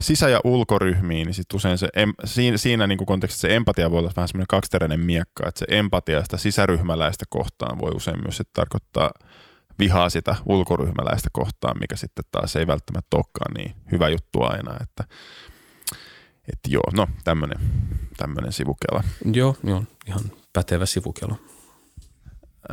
sisä- 0.00 0.28
ja 0.28 0.40
ulkoryhmiin, 0.44 1.26
niin 1.26 1.34
sitten 1.34 1.56
usein 1.56 1.78
se, 1.78 1.88
em, 1.96 2.12
siinä, 2.24 2.56
siinä 2.56 2.86
niin 2.86 2.98
kuin 2.98 3.06
kontekstissa 3.06 3.48
se 3.48 3.56
empatia 3.56 3.90
voi 3.90 3.98
olla 3.98 4.12
vähän 4.16 4.28
semmoinen 4.28 4.46
kaksiteräinen 4.48 5.00
miekka, 5.00 5.48
että 5.48 5.58
se 5.58 5.66
empatia 5.68 6.22
sitä 6.22 6.36
sisäryhmäläistä 6.36 7.24
kohtaan 7.28 7.78
voi 7.78 7.90
usein 7.94 8.22
myös 8.22 8.36
sitten 8.36 8.54
tarkoittaa 8.54 9.10
vihaa 9.78 10.10
sitä 10.10 10.36
ulkoryhmäläistä 10.46 11.28
kohtaan, 11.32 11.76
mikä 11.80 11.96
sitten 11.96 12.24
taas 12.30 12.56
ei 12.56 12.66
välttämättä 12.66 13.16
olekaan 13.16 13.54
niin 13.54 13.74
hyvä 13.92 14.08
juttu 14.08 14.42
aina, 14.42 14.76
että 14.82 15.04
että 16.52 16.70
joo, 16.70 16.90
no 16.92 17.06
tämmöinen 17.24 17.58
tämmönen 18.16 18.52
sivukela. 18.52 19.04
Joo, 19.32 19.56
joo, 19.64 19.84
ihan 20.06 20.20
pätevä 20.52 20.86
sivukela. 20.86 21.36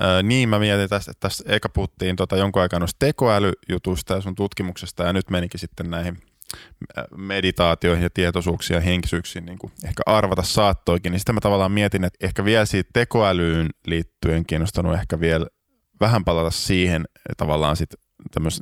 Öö, 0.04 0.24
niin, 0.24 0.50
mä 0.50 0.60
mietin 0.60 0.90
tästä, 0.90 1.12
että 1.12 1.28
tässä 1.28 1.44
eka 1.48 1.70
puhuttiin 1.70 2.16
tota 2.16 2.38
jonkun 2.38 2.62
aikaa 2.62 2.80
noista 2.80 3.00
tekoälyjutuista 3.00 4.14
ja 4.14 4.22
sun 4.22 4.36
tutkimuksesta 4.36 5.04
ja 5.04 5.14
nyt 5.14 5.30
menikin 5.30 5.60
sitten 5.60 5.90
näihin 5.90 6.18
meditaatioihin 7.18 8.04
ja 8.04 8.10
tietoisuuksiin 8.10 8.76
ja 8.76 8.82
henkisyyksiin 8.82 9.46
niin 9.46 9.58
kuin 9.58 9.74
ehkä 9.86 10.04
arvata 10.06 10.44
saattoikin, 10.44 11.12
niin 11.12 11.20
sitten 11.20 11.36
mä 11.36 11.42
tavallaan 11.42 11.72
mietin, 11.72 12.04
että 12.04 12.26
ehkä 12.26 12.46
vielä 12.46 12.66
siitä 12.66 12.90
tekoälyyn 12.94 13.70
liittyen 13.88 14.46
kiinnostanut 14.46 14.94
ehkä 14.94 15.20
vielä 15.20 15.48
vähän 16.00 16.26
palata 16.26 16.52
siihen 16.52 17.06
tavallaan 17.38 17.76
sit 17.76 17.90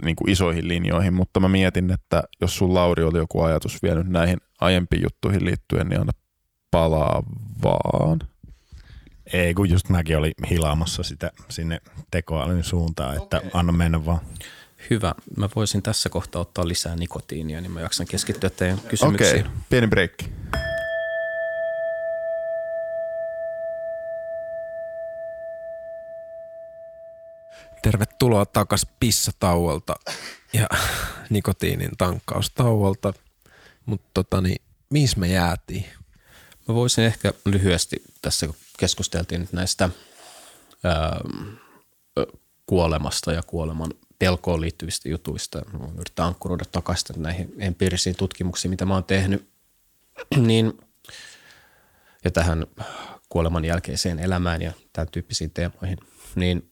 niin 0.04 0.16
kuin 0.16 0.30
isoihin 0.30 0.68
linjoihin, 0.68 1.14
mutta 1.14 1.40
mä 1.40 1.48
mietin, 1.48 1.92
että 1.92 2.24
jos 2.42 2.58
sun 2.58 2.74
Lauri 2.74 3.04
oli 3.04 3.18
joku 3.18 3.42
ajatus 3.42 3.84
vielä 3.84 4.04
nyt 4.04 4.12
näihin 4.12 4.38
aiempiin 4.62 5.04
juttuihin 5.04 5.46
liittyen, 5.46 5.88
niin 5.90 6.00
anna 6.02 6.12
palaa 6.72 7.24
vaan. 7.64 8.20
Ei, 9.34 9.54
kun 9.54 9.70
just 9.70 9.90
mäkin 9.90 10.18
olin 10.18 10.34
hilaamassa 10.50 11.04
sitä 11.04 11.32
sinne 11.50 11.82
tekoälyn 12.12 12.64
suuntaan, 12.64 13.18
että 13.18 13.38
okay. 13.38 13.50
anna 13.54 13.72
mennä 13.72 14.06
vaan. 14.06 14.20
Hyvä. 14.90 15.16
Mä 15.38 15.50
voisin 15.56 15.82
tässä 15.82 16.10
kohtaa 16.10 16.42
ottaa 16.42 16.68
lisää 16.68 16.96
nikotiinia, 16.96 17.62
niin 17.62 17.72
mä 17.72 17.82
jaksan 17.82 18.08
keskittyä 18.08 18.50
teidän 18.50 18.80
kysymyksiin. 18.80 19.30
Okei, 19.30 19.40
okay. 19.40 19.52
pieni 19.70 19.88
break. 19.88 20.12
Tervetuloa 27.84 28.46
takas 28.46 28.88
pissatauolta 29.00 29.96
ja 30.54 30.68
nikotiinin 31.30 31.92
tankkaustauolta. 31.98 33.14
Mutta 33.86 34.10
tota, 34.14 34.42
niin, 34.42 34.62
missä 34.90 35.20
me 35.20 35.28
jäätiin? 35.28 35.86
Mä 36.68 36.76
voisin 36.76 37.04
ehkä 37.04 37.34
lyhyesti 37.46 38.04
tässä, 38.22 38.46
kun 38.46 38.56
keskusteltiin 38.80 39.42
nyt 39.42 39.54
näistä 39.54 39.90
ää, 40.84 41.22
kuolemasta 42.66 43.32
ja 43.32 43.44
kuoleman 43.48 43.92
pelkoon 44.20 44.62
liittyvistä 44.62 45.10
jutuista. 45.10 45.62
Yritetään 45.98 46.28
ankkuroida 46.28 46.66
takaisin 46.72 47.22
näihin 47.22 47.54
empiirisiin 47.60 48.16
tutkimuksiin, 48.16 48.70
mitä 48.70 48.86
mä 48.86 48.94
oon 48.94 49.04
tehnyt. 49.04 49.50
niin, 50.48 50.80
ja 52.24 52.32
tähän 52.32 52.66
kuoleman 53.30 53.66
jälkeiseen 53.66 54.20
elämään 54.20 54.62
ja 54.62 54.72
tämän 54.94 55.08
tyyppisiin 55.12 55.52
teemoihin. 55.52 55.98
Niin 56.36 56.72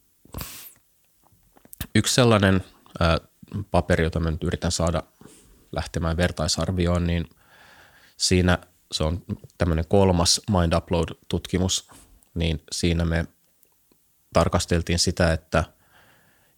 yksi 1.94 2.14
sellainen 2.14 2.64
ää, 3.00 3.18
paperi, 3.70 4.04
jota 4.04 4.20
mä 4.20 4.30
nyt 4.30 4.44
yritän 4.44 4.72
saada 4.72 5.02
lähtemään 5.72 6.16
vertaisarvioon, 6.16 7.06
niin 7.06 7.30
siinä 8.16 8.58
se 8.92 9.04
on 9.04 9.22
tämmöinen 9.58 9.84
kolmas 9.88 10.40
Mind 10.50 10.72
Upload-tutkimus, 10.72 11.88
niin 12.34 12.62
siinä 12.72 13.04
me 13.04 13.26
tarkasteltiin 14.32 14.98
sitä, 14.98 15.32
että– 15.32 15.64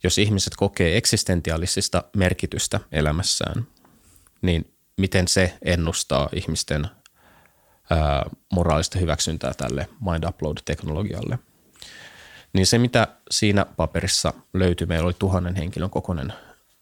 jos 0.05 0.19
ihmiset 0.19 0.57
kokee 0.57 0.97
eksistentiaalista 0.97 2.05
merkitystä 2.17 2.81
elämässään, 2.93 3.67
niin 4.43 4.75
miten 4.97 5.29
se 5.29 5.59
ennustaa 5.65 6.29
ihmisten 6.33 6.87
ää, 7.91 8.31
moraalista 8.53 8.99
hyväksyntää 8.99 9.55
tälle 9.55 9.89
mind 10.01 10.25
upload-teknologialle. 10.25 11.39
Niin 12.55 12.67
se, 12.67 12.79
mitä 12.79 13.09
siinä 13.31 13.65
paperissa 13.65 14.33
löytyi, 14.55 14.87
meillä 14.87 15.07
oli 15.07 15.15
tuhannen 15.19 15.55
henkilön 15.55 15.91
kokoinen 15.91 16.33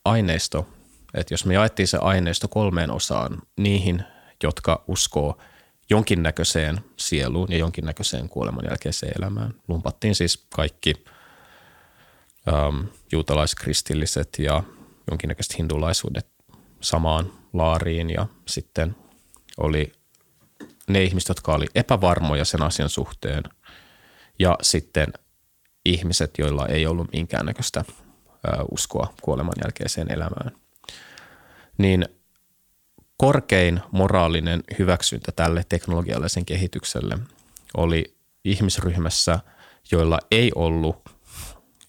aineisto, 0.05 0.69
että 1.15 1.35
jos 1.35 1.47
me 1.47 1.55
jaettiin 1.55 1.89
se 1.89 1.99
aineisto 1.99 2.49
kolmeen 2.49 2.91
osaan, 2.91 3.43
niihin, 3.57 4.05
jotka 4.43 4.85
uskoo 4.89 5.39
jonkinnäköiseen 5.91 6.81
sieluun 6.97 7.53
ja 7.53 7.59
jonkinnäköiseen 7.59 8.29
kuoleman 8.29 8.65
jälkeiseen 8.65 9.13
elämään. 9.19 9.55
Lumpattiin 9.69 10.15
siis 10.15 10.47
kaikki– 10.51 10.95
ähm, 12.49 12.87
juutalaiskristilliset 13.13 14.39
ja 14.39 14.63
jonkinnäköiset 15.11 15.59
hindulaisuudet 15.59 16.27
samaan 16.81 17.33
laariin 17.53 18.11
ja 18.11 18.27
sitten 18.47 18.97
oli 19.57 19.93
ne 20.89 21.03
ihmiset, 21.03 21.29
jotka 21.29 21.55
oli 21.55 21.67
epävarmoja 21.75 22.45
sen 22.45 22.63
asian 22.63 22.89
suhteen 22.89 23.43
ja 24.39 24.59
sitten 24.63 25.13
ihmiset, 25.85 26.31
joilla 26.39 26.67
ei 26.67 26.87
ollut 26.87 27.13
minkäännäköistä 27.13 27.85
uskoa 28.71 29.15
kuoleman 29.23 29.55
jälkeiseen 29.65 30.13
elämään. 30.13 30.53
Niin 31.79 32.09
korkein 33.17 33.81
moraalinen 33.91 34.63
hyväksyntä 34.79 35.33
tälle 35.33 35.65
teknologialle 35.69 36.29
sen 36.29 36.45
kehitykselle 36.45 37.19
oli 37.77 38.17
ihmisryhmässä, 38.45 39.39
joilla 39.93 40.19
ei 40.31 40.53
ollut 40.55 41.09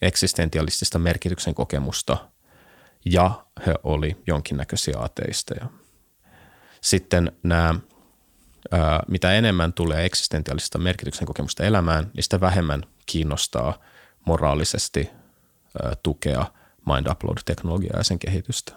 eksistentialistista 0.01 0.99
merkityksen 0.99 1.55
kokemusta 1.55 2.29
ja 3.05 3.45
he 3.67 3.73
oli 3.83 4.17
jonkinnäköisiä 4.27 4.95
ateisteja. 4.99 5.65
Sitten 6.81 7.31
nämä, 7.43 7.75
mitä 9.07 9.33
enemmän 9.33 9.73
tulee 9.73 10.05
eksistentialista 10.05 10.77
merkityksen 10.77 11.25
kokemusta 11.27 11.63
elämään, 11.63 12.11
niin 12.13 12.23
sitä 12.23 12.41
vähemmän 12.41 12.85
kiinnostaa 13.05 13.79
moraalisesti 14.25 15.09
tukea 16.03 16.45
mind 16.85 17.07
upload-teknologiaa 17.07 17.97
ja 17.97 18.03
sen 18.03 18.19
kehitystä. 18.19 18.73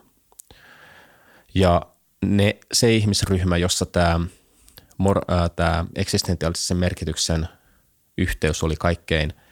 Ja 1.54 1.82
ne, 2.24 2.58
se 2.72 2.94
ihmisryhmä, 2.94 3.56
jossa 3.56 3.86
tämä, 3.86 4.20
mor, 4.98 5.20
tämä 5.56 5.84
eksistentiaalisen 5.94 6.76
merkityksen 6.76 7.48
yhteys 8.18 8.62
oli 8.62 8.76
kaikkein– 8.76 9.32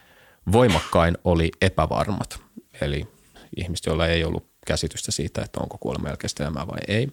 voimakkain 0.52 1.18
oli 1.24 1.50
epävarmat, 1.60 2.40
eli 2.80 3.06
ihmiset, 3.56 3.86
joilla 3.86 4.06
ei 4.06 4.24
ollut 4.24 4.50
käsitystä 4.66 5.12
siitä, 5.12 5.42
että 5.42 5.60
onko 5.60 5.78
kuolema 5.78 6.08
jälkeistä 6.08 6.44
elämää 6.44 6.66
vai 6.66 6.78
ei. 6.88 7.08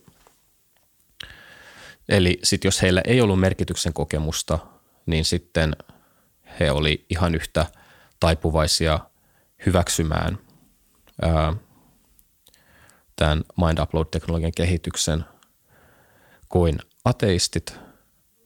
Eli 2.09 2.39
sitten 2.43 2.67
jos 2.67 2.81
heillä 2.81 3.01
ei 3.05 3.21
ollut 3.21 3.39
merkityksen 3.39 3.93
kokemusta 3.93 4.59
niin 5.05 5.25
sitten 5.25 5.75
he 6.59 6.71
oli 6.71 7.05
ihan 7.09 7.35
yhtä 7.35 7.65
taipuvaisia 8.19 8.99
hyväksymään 9.65 10.37
ää, 11.21 11.53
tämän 13.15 13.43
mind 13.57 13.77
upload-teknologian 13.77 14.51
kehityksen 14.55 15.25
kuin 16.49 16.79
ateistit. 17.05 17.79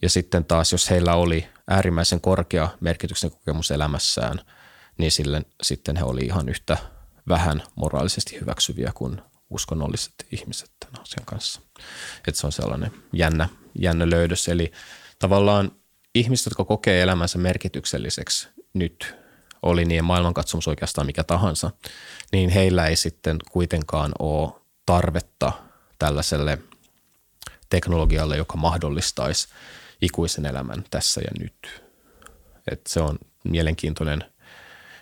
Ja 0.02 0.10
sitten 0.10 0.46
taas, 0.46 0.72
jos 0.72 0.90
heillä 0.90 1.16
oli 1.16 1.48
äärimmäisen 1.68 2.22
korkea 2.22 2.70
merkityksen 2.80 3.32
kokemus 3.32 3.72
elämässään, 3.72 4.42
niin 4.98 5.12
sille, 5.12 5.42
sitten 5.64 5.96
he 5.96 6.04
oli 6.04 6.22
ihan 6.22 6.50
yhtä 6.50 6.78
vähän 7.28 7.64
moraalisesti 7.76 8.40
hyväksyviä 8.40 8.92
kuin 8.96 9.22
uskonnolliset 9.50 10.14
ihmiset 10.32 10.72
tämän 10.80 11.02
asian 11.02 11.26
kanssa. 11.26 11.62
Että 12.28 12.42
se 12.42 12.48
on 12.48 12.52
sellainen 12.52 12.92
jännä, 13.14 13.50
jännä 13.80 14.10
löydös. 14.10 14.48
Eli 14.48 14.72
tavallaan 15.20 15.72
ihmiset, 16.16 16.46
jotka 16.46 16.66
kokee 16.66 17.02
elämänsä 17.02 17.38
merkitykselliseksi 17.38 18.48
nyt, 18.74 19.16
oli 19.62 19.86
niin 19.86 20.04
maailmankatsomus 20.04 20.68
oikeastaan 20.68 21.08
mikä 21.08 21.24
tahansa, 21.24 21.72
niin 22.32 22.50
heillä 22.50 22.88
ei 22.88 22.96
sitten 22.96 23.38
kuitenkaan 23.52 24.12
ole 24.20 24.52
tarvetta 24.86 25.52
tällaiselle 26.00 26.58
teknologialle, 27.70 28.38
joka 28.38 28.58
mahdollistaisi 28.58 29.48
ikuisen 30.02 30.46
elämän 30.46 30.84
tässä 30.92 31.22
ja 31.22 31.32
nyt. 31.40 31.84
Et 32.72 32.82
se 32.88 33.00
on 33.00 33.18
mielenkiintoinen, 33.44 34.24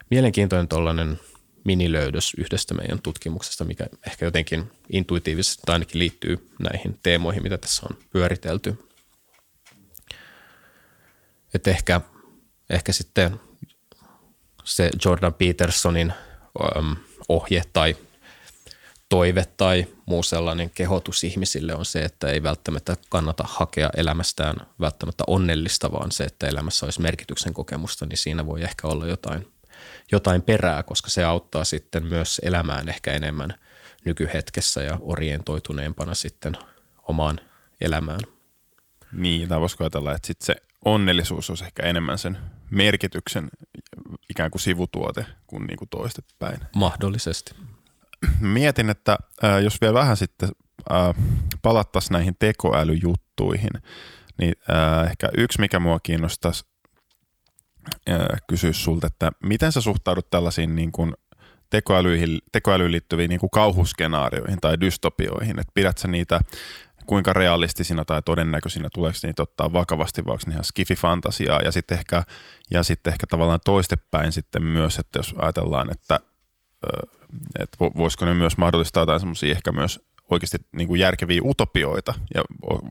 mielenkiintoinen 0.10 0.68
tuollainen 0.68 1.20
minilöydös 1.64 2.34
yhdestä 2.38 2.74
meidän 2.74 3.02
tutkimuksesta, 3.02 3.66
mikä 3.66 3.88
ehkä 4.08 4.26
jotenkin 4.26 4.72
intuitiivisesti 4.90 5.62
ainakin 5.68 6.00
liittyy 6.00 6.50
näihin 6.60 7.00
teemoihin, 7.04 7.44
mitä 7.44 7.58
tässä 7.58 7.84
on 7.90 7.98
pyöritelty. 8.10 8.93
Et 11.54 11.68
ehkä, 11.68 12.02
ehkä 12.70 12.92
sitten 12.92 13.40
se 14.64 14.90
Jordan 15.06 15.34
Petersonin 15.34 16.14
ohje 17.30 17.64
tai 17.74 17.96
toive 19.10 19.46
tai 19.58 19.88
muu 20.06 20.24
sellainen 20.24 20.70
kehotus 20.70 21.24
ihmisille 21.24 21.76
on 21.76 21.86
se, 21.86 22.06
että 22.06 22.28
ei 22.30 22.44
välttämättä 22.44 22.98
kannata 23.10 23.44
hakea 23.48 23.90
elämästään 23.98 24.56
välttämättä 24.80 25.24
onnellista, 25.28 25.92
vaan 25.92 26.12
se, 26.12 26.24
että 26.24 26.48
elämässä 26.48 26.86
olisi 26.86 27.02
merkityksen 27.02 27.54
kokemusta, 27.54 28.06
niin 28.06 28.18
siinä 28.18 28.46
voi 28.46 28.64
ehkä 28.64 28.88
olla 28.88 29.08
jotain, 29.08 29.48
jotain 30.12 30.42
perää, 30.42 30.84
koska 30.84 31.10
se 31.10 31.24
auttaa 31.24 31.64
sitten 31.64 32.06
myös 32.06 32.42
elämään 32.44 32.90
ehkä 32.90 33.14
enemmän 33.14 33.54
nykyhetkessä 34.06 34.84
ja 34.84 34.98
orientoituneempana 35.02 36.14
sitten 36.14 36.58
omaan 37.04 37.40
elämään. 37.82 38.20
Niin, 39.12 39.50
tai 39.50 39.60
voisiko 39.60 39.84
ajatella, 39.84 40.16
että 40.16 40.28
sitten 40.28 40.46
se 40.46 40.56
onnellisuus 40.86 41.50
olisi 41.50 41.66
ehkä 41.66 41.84
enemmän 41.84 42.18
sen 42.18 42.38
merkityksen 42.70 43.50
ikään 44.30 44.52
kuin 44.52 44.62
sivutuote 44.62 45.26
kuin, 45.48 45.68
niin 45.68 45.78
kuin 45.78 45.90
toistepäin. 45.90 46.60
Mahdollisesti. 46.76 47.56
Mietin, 48.40 48.90
että 48.90 49.18
äh, 49.44 49.64
jos 49.64 49.82
vielä 49.82 49.94
vähän 49.94 50.18
sitten 50.18 50.50
äh, 50.92 51.16
palattaisiin 51.62 52.14
näihin 52.14 52.36
tekoälyjuttuihin, 52.40 53.72
niin 54.38 54.54
äh, 54.70 55.12
ehkä 55.12 55.30
yksi, 55.38 55.60
mikä 55.60 55.80
mua 55.80 56.00
kiinnostaisi 56.00 56.66
äh, 58.10 58.18
kysyä 58.48 58.74
sulta, 58.74 59.08
että 59.08 59.32
miten 59.44 59.72
sä 59.72 59.82
suhtaudut 59.82 60.30
tällaisiin 60.30 60.76
niin 60.76 60.92
kuin 60.92 61.14
tekoälyihin, 61.70 62.40
tekoälyyn 62.52 62.92
liittyviin 62.92 63.30
niin 63.30 63.40
kuin 63.40 63.50
kauhuskenaarioihin 63.50 64.62
tai 64.62 64.80
dystopioihin, 64.82 65.60
että 65.60 65.72
pidät 65.74 65.98
sä 65.98 66.08
niitä 66.08 66.40
kuinka 67.08 67.34
realistisina 67.34 68.06
tai 68.06 68.22
todennäköisinä 68.22 68.90
tuleeko 68.94 69.18
niitä 69.24 69.44
ottaa 69.44 69.74
vakavasti, 69.74 70.26
vaikka 70.26 70.52
ihan 70.52 70.64
skifi-fantasiaa 70.64 71.62
ja 71.62 71.72
sitten 71.72 71.98
ehkä, 71.98 72.24
ja 72.72 72.84
sitten 72.84 73.14
ehkä 73.14 73.28
tavallaan 73.28 73.60
toistepäin 73.66 74.32
sitten 74.32 74.64
myös, 74.64 75.00
että 75.00 75.20
jos 75.20 75.36
ajatellaan, 75.38 75.92
että, 75.92 76.20
että 77.60 77.78
voisiko 77.80 78.26
ne 78.26 78.34
myös 78.34 78.58
mahdollistaa 78.58 79.02
jotain 79.02 79.20
semmoisia 79.20 79.52
ehkä 79.52 79.72
myös 79.72 80.00
oikeasti 80.34 80.58
niin 80.72 80.88
kuin 80.88 81.00
järkeviä 81.00 81.42
utopioita 81.44 82.14
ja 82.36 82.44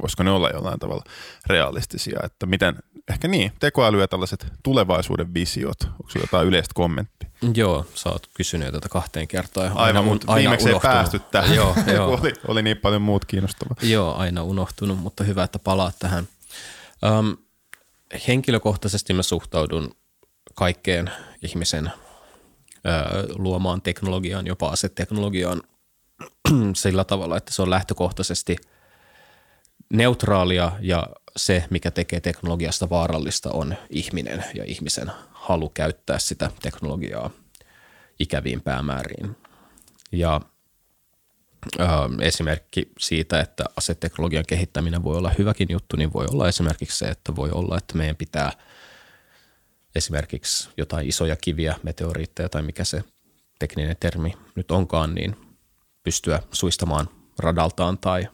voisiko 0.03 0.23
ne 0.23 0.31
olla 0.31 0.51
jollain 0.51 0.79
tavalla 0.79 1.05
realistisia, 1.47 2.21
että 2.25 2.47
miten, 2.47 2.75
ehkä 3.11 3.29
niin, 3.29 3.53
tekoäly 3.61 4.01
ja 4.01 4.09
tällaiset 4.09 4.47
tulevaisuuden 4.63 5.35
visiot, 5.35 5.77
onko 5.83 6.13
jotain 6.21 6.49
yleistä 6.49 6.73
kommenttia? 6.75 7.31
Joo, 7.55 7.87
sä 7.95 8.09
oot 8.09 8.27
kysynyt 8.35 8.73
tätä 8.73 8.89
kahteen 8.89 9.29
kertaan. 9.29 9.67
Aina, 9.67 9.81
aina, 9.83 10.03
mutta 10.03 10.33
aina 10.33 10.41
viimeksi 10.41 10.69
unohtunut. 10.69 10.95
ei 10.95 10.99
päästy 10.99 11.21
tähän, 11.31 11.57
joo, 11.57 11.75
joo. 11.95 12.19
oli, 12.21 12.33
oli 12.49 12.63
niin 12.63 12.77
paljon 12.77 13.03
muut 13.03 13.25
kiinnostavaa. 13.25 13.77
Joo, 13.83 14.15
aina 14.15 14.43
unohtunut, 14.43 14.99
mutta 14.99 15.25
hyvä, 15.25 15.45
että 15.45 15.59
palaat 15.59 15.97
tähän. 15.99 16.29
Um, 17.19 17.37
henkilökohtaisesti 18.29 19.13
mä 19.13 19.23
suhtaudun 19.23 19.95
kaikkeen 20.55 21.11
ihmisen 21.43 21.87
ö, 21.87 21.93
luomaan 23.35 23.83
teknologiaan, 23.83 24.47
jopa 24.47 24.69
aseteknologiaan 24.69 25.63
sillä 26.75 27.05
tavalla, 27.05 27.37
että 27.37 27.53
se 27.53 27.63
on 27.63 27.71
lähtökohtaisesti 27.71 28.57
neutraalia 29.93 30.73
ja 30.81 31.07
se, 31.37 31.65
mikä 31.71 31.91
tekee 31.91 32.21
teknologiasta 32.21 32.91
vaarallista, 32.91 33.51
on 33.53 33.75
ihminen 33.91 34.45
ja 34.55 34.65
ihmisen 34.65 35.11
halu 35.33 35.69
käyttää 35.69 36.19
sitä 36.19 36.51
teknologiaa 36.63 37.31
ikäviin 38.19 38.61
päämääriin. 38.61 39.37
Ja 40.13 40.41
ö, 41.81 41.85
esimerkki 42.21 42.89
siitä, 42.99 43.41
että 43.41 43.65
aseteknologian 43.77 44.45
kehittäminen 44.49 45.05
voi 45.05 45.17
olla 45.17 45.33
hyväkin 45.39 45.69
juttu, 45.71 45.97
niin 45.97 46.13
voi 46.13 46.27
olla 46.31 46.49
esimerkiksi 46.49 46.99
se, 46.99 47.09
että 47.09 47.37
voi 47.37 47.51
olla, 47.51 47.79
että 47.79 47.97
meidän 47.97 48.17
pitää 48.17 48.53
esimerkiksi 49.95 50.69
jotain 50.77 51.09
isoja 51.09 51.37
kiviä, 51.37 51.75
meteoriitteja 51.83 52.49
tai 52.49 52.63
mikä 52.63 52.85
se 52.85 53.05
tekninen 53.59 53.97
termi 54.01 54.33
nyt 54.55 54.71
onkaan, 54.71 55.15
niin 55.15 55.37
pystyä 56.03 56.43
suistamaan 56.53 57.09
radaltaan 57.39 57.99
tai 57.99 58.29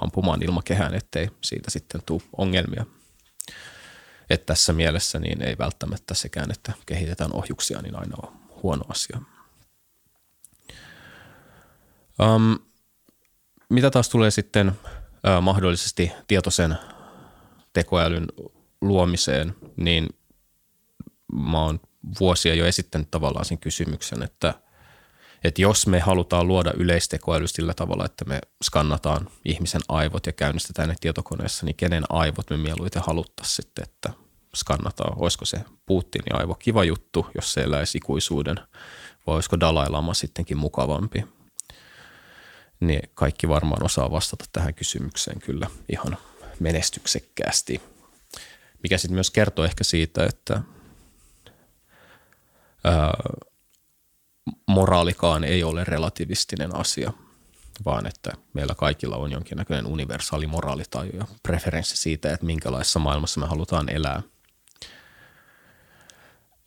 ampumaan 0.00 0.42
ilmakehään, 0.42 0.94
ettei 0.94 1.30
siitä 1.40 1.70
sitten 1.70 2.02
tule 2.06 2.22
ongelmia. 2.36 2.86
Että 4.30 4.46
tässä 4.46 4.72
mielessä 4.72 5.18
niin 5.18 5.42
ei 5.42 5.58
välttämättä 5.58 6.14
sekään, 6.14 6.50
että 6.50 6.72
kehitetään 6.86 7.32
ohjuksia, 7.32 7.82
niin 7.82 7.96
aina 7.96 8.16
on 8.22 8.32
huono 8.62 8.84
asia. 8.88 9.20
Um, 12.22 12.58
mitä 13.68 13.90
taas 13.90 14.08
tulee 14.08 14.30
sitten 14.30 14.68
uh, 14.68 15.42
mahdollisesti 15.42 16.12
tietoisen 16.26 16.78
tekoälyn 17.72 18.26
luomiseen, 18.80 19.54
niin 19.76 20.08
mä 21.32 21.62
oon 21.62 21.80
vuosia 22.20 22.54
jo 22.54 22.66
esittänyt 22.66 23.10
tavallaan 23.10 23.44
sen 23.44 23.58
kysymyksen, 23.58 24.22
että, 24.22 24.54
että 25.44 25.62
jos 25.62 25.86
me 25.86 26.00
halutaan 26.00 26.48
luoda 26.48 26.72
yleistekoäly 26.76 27.48
sillä 27.48 27.74
tavalla, 27.74 28.04
että 28.04 28.24
me 28.24 28.40
skannataan 28.64 29.28
ihmisen 29.44 29.80
aivot 29.88 30.26
ja 30.26 30.32
käynnistetään 30.32 30.88
ne 30.88 30.94
tietokoneessa, 31.00 31.66
niin 31.66 31.76
kenen 31.76 32.04
aivot 32.08 32.50
me 32.50 32.56
mieluiten 32.56 33.02
haluttaisiin 33.06 33.56
sitten, 33.56 33.82
että 33.82 34.10
skannataan. 34.56 35.18
Olisiko 35.18 35.44
se 35.44 35.58
Putinin 35.86 36.34
aivo 36.34 36.54
kiva 36.54 36.84
juttu, 36.84 37.26
jos 37.34 37.52
se 37.52 37.60
eläisi 37.60 37.98
ikuisuuden, 37.98 38.56
vai 39.26 39.34
olisiko 39.34 39.60
Dalai 39.60 39.90
Lama 39.90 40.14
sittenkin 40.14 40.58
mukavampi? 40.58 41.24
Niin 42.80 43.10
kaikki 43.14 43.48
varmaan 43.48 43.84
osaa 43.84 44.10
vastata 44.10 44.44
tähän 44.52 44.74
kysymykseen 44.74 45.40
kyllä 45.40 45.70
ihan 45.92 46.16
menestyksekkäästi. 46.60 47.82
Mikä 48.82 48.98
sitten 48.98 49.14
myös 49.14 49.30
kertoo 49.30 49.64
ehkä 49.64 49.84
siitä, 49.84 50.24
että 50.24 50.62
ää, 52.84 53.12
moraalikaan 54.66 55.44
ei 55.44 55.62
ole 55.62 55.84
relativistinen 55.84 56.76
asia, 56.76 57.12
vaan 57.84 58.06
että 58.06 58.32
meillä 58.52 58.74
kaikilla 58.74 59.16
on 59.16 59.32
jonkinnäköinen 59.32 59.86
universaali 59.86 60.46
moraalitaju 60.46 61.12
ja 61.16 61.26
preferenssi 61.42 61.96
siitä, 61.96 62.32
että 62.32 62.46
minkälaisessa 62.46 62.98
maailmassa 62.98 63.40
me 63.40 63.46
halutaan 63.46 63.88
elää. 63.88 64.22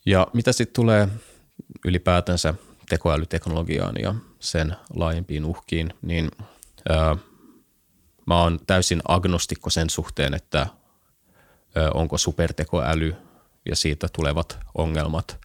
Ja 0.06 0.27
mitä 0.34 0.52
sitten 0.52 0.76
tulee 0.76 1.07
ylipäätänsä 1.85 2.53
tekoälyteknologiaan 2.89 3.95
ja 4.02 4.15
sen 4.39 4.76
laajempiin 4.93 5.45
uhkiin, 5.45 5.93
niin 6.02 6.31
ää, 6.89 7.18
mä 8.26 8.41
oon 8.41 8.60
täysin 8.68 9.02
agnostikko 9.07 9.69
sen 9.69 9.89
suhteen, 9.89 10.34
että 10.34 10.60
ää, 10.60 11.91
onko 11.93 12.18
supertekoäly 12.18 13.15
ja 13.65 13.76
siitä 13.76 14.07
tulevat 14.14 14.60
ongelmat 14.76 15.45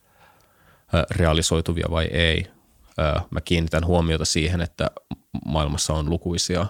realisoituvia 1.11 1.87
vai 1.91 2.05
ei. 2.05 2.47
Mä 3.31 3.41
kiinnitän 3.41 3.87
huomiota 3.87 4.25
siihen, 4.25 4.61
että 4.61 4.91
maailmassa 5.45 5.93
on 5.95 6.11
lukuisia 6.11 6.67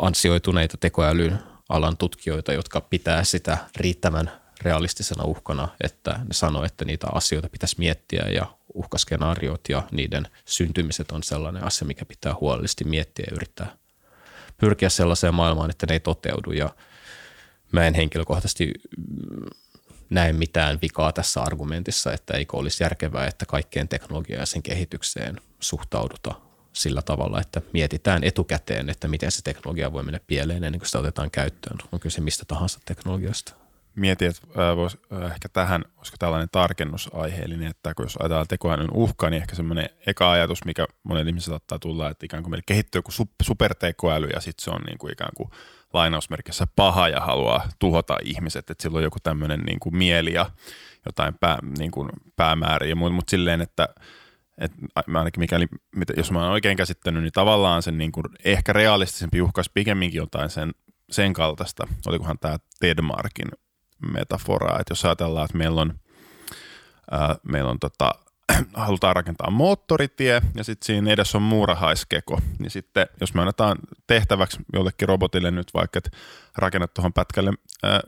ansioituneita 0.00 0.76
tekoälyn 0.76 1.38
alan 1.68 1.96
tutkijoita, 1.96 2.52
jotka 2.52 2.80
pitää 2.80 3.24
sitä 3.24 3.58
riittävän 3.76 4.30
realistisena 4.62 5.24
uhkana, 5.24 5.68
että 5.84 6.10
ne 6.10 6.32
sanoo, 6.32 6.64
että 6.64 6.84
niitä 6.84 7.06
asioita 7.12 7.48
pitäisi 7.48 7.76
miettiä 7.78 8.22
ja 8.34 8.46
uhkaskenaariot 8.74 9.60
ja 9.68 9.82
niiden 9.92 10.28
syntymiset 10.44 11.12
on 11.12 11.22
sellainen 11.22 11.64
asia, 11.64 11.86
mikä 11.86 12.04
pitää 12.04 12.34
huolellisesti 12.40 12.84
miettiä 12.84 13.24
ja 13.30 13.36
yrittää 13.36 13.76
pyrkiä 14.58 14.88
sellaiseen 14.88 15.34
maailmaan, 15.34 15.70
että 15.70 15.86
ne 15.86 15.92
ei 15.92 16.00
toteudu. 16.00 16.52
Ja 16.52 16.70
mä 17.72 17.86
en 17.86 17.94
henkilökohtaisesti 17.94 18.72
näe 20.10 20.32
mitään 20.32 20.78
vikaa 20.82 21.12
tässä 21.12 21.42
argumentissa, 21.42 22.12
että 22.12 22.36
eikö 22.36 22.56
olisi 22.56 22.82
järkevää, 22.82 23.26
että 23.26 23.46
kaikkeen 23.46 23.88
teknologiaan 23.88 24.40
ja 24.40 24.46
sen 24.46 24.62
kehitykseen 24.62 25.36
suhtauduta 25.60 26.34
sillä 26.72 27.02
tavalla, 27.02 27.40
että 27.40 27.62
mietitään 27.72 28.24
etukäteen, 28.24 28.90
että 28.90 29.08
miten 29.08 29.32
se 29.32 29.42
teknologia 29.42 29.92
voi 29.92 30.02
mennä 30.02 30.20
pieleen 30.26 30.64
ennen 30.64 30.80
kuin 30.80 30.86
sitä 30.86 30.98
otetaan 30.98 31.30
käyttöön. 31.30 31.78
On 31.92 32.00
kyse 32.00 32.20
mistä 32.20 32.44
tahansa 32.44 32.80
teknologiasta. 32.84 33.52
Mietin, 33.94 34.28
että 34.28 34.76
vois, 34.76 34.98
ehkä 35.34 35.48
tähän, 35.48 35.84
olisiko 35.96 36.16
tällainen 36.18 36.48
tarkennus 36.52 37.10
aiheellinen, 37.12 37.70
että 37.70 37.94
kun 37.94 38.04
jos 38.04 38.16
ajatellaan 38.16 38.48
tekoälyn 38.48 38.90
uhka, 38.94 39.30
niin 39.30 39.42
ehkä 39.42 39.56
semmoinen 39.56 39.88
eka 40.06 40.30
ajatus, 40.30 40.64
mikä 40.64 40.86
monelle 41.02 41.28
ihmiselle 41.30 41.52
saattaa 41.52 41.78
tulla, 41.78 42.10
että 42.10 42.26
ikään 42.26 42.42
kuin 42.42 42.50
meillä 42.50 42.64
kehittyy 42.66 42.98
joku 42.98 43.12
supertekoäly 43.42 44.26
ja 44.26 44.40
sitten 44.40 44.64
se 44.64 44.70
on 44.70 44.80
niin 44.86 44.98
kuin 44.98 45.12
ikään 45.12 45.32
kuin 45.36 45.50
lainausmerkissä 45.92 46.66
paha 46.76 47.08
ja 47.08 47.20
haluaa 47.20 47.68
tuhota 47.78 48.16
ihmiset, 48.24 48.70
että 48.70 48.82
sillä 48.82 48.96
on 48.96 49.02
joku 49.02 49.18
tämmöinen 49.22 49.60
niin 49.60 49.80
kuin 49.80 49.96
mieli 49.96 50.32
ja 50.32 50.50
jotain 51.06 51.34
pää, 51.40 51.58
niin 51.78 51.90
kuin 51.90 52.10
päämääriä, 52.36 52.94
mutta 52.94 53.14
mut 53.14 53.28
silleen, 53.28 53.60
että 53.60 53.88
et 54.58 54.72
ainakin 55.14 55.40
mikäli, 55.40 55.66
jos 56.16 56.32
mä 56.32 56.42
oon 56.42 56.52
oikein 56.52 56.76
käsittänyt, 56.76 57.22
niin 57.22 57.32
tavallaan 57.32 57.82
sen 57.82 57.98
niin 57.98 58.12
kuin 58.12 58.24
ehkä 58.44 58.72
realistisempi 58.72 59.40
uhkaisi 59.40 59.70
pikemminkin 59.74 60.18
jotain 60.18 60.50
sen, 60.50 60.70
sen 61.10 61.32
kaltaista, 61.32 61.86
olikohan 62.06 62.38
tämä 62.38 62.58
Tedmarkin 62.80 63.48
metafora, 64.12 64.80
että 64.80 64.92
jos 64.92 65.04
ajatellaan, 65.04 65.44
että 65.44 65.58
meillä 65.58 65.80
on, 65.80 65.94
ää, 67.10 67.36
meillä 67.42 67.70
on 67.70 67.78
tota, 67.78 68.10
halutaan 68.74 69.16
rakentaa 69.16 69.50
moottoritie 69.50 70.42
ja 70.54 70.64
sitten 70.64 70.86
siinä 70.86 71.10
edessä 71.10 71.38
on 71.38 71.42
muurahaiskeko, 71.42 72.38
niin 72.58 72.70
sitten 72.70 73.06
jos 73.20 73.34
me 73.34 73.40
annetaan 73.40 73.78
tehtäväksi 74.06 74.58
jollekin 74.72 75.08
robotille 75.08 75.50
nyt 75.50 75.74
vaikka, 75.74 75.98
että 75.98 76.10
rakennat 76.56 76.94
tuohon 76.94 77.12
pätkälle 77.12 77.52
ää, 77.82 78.00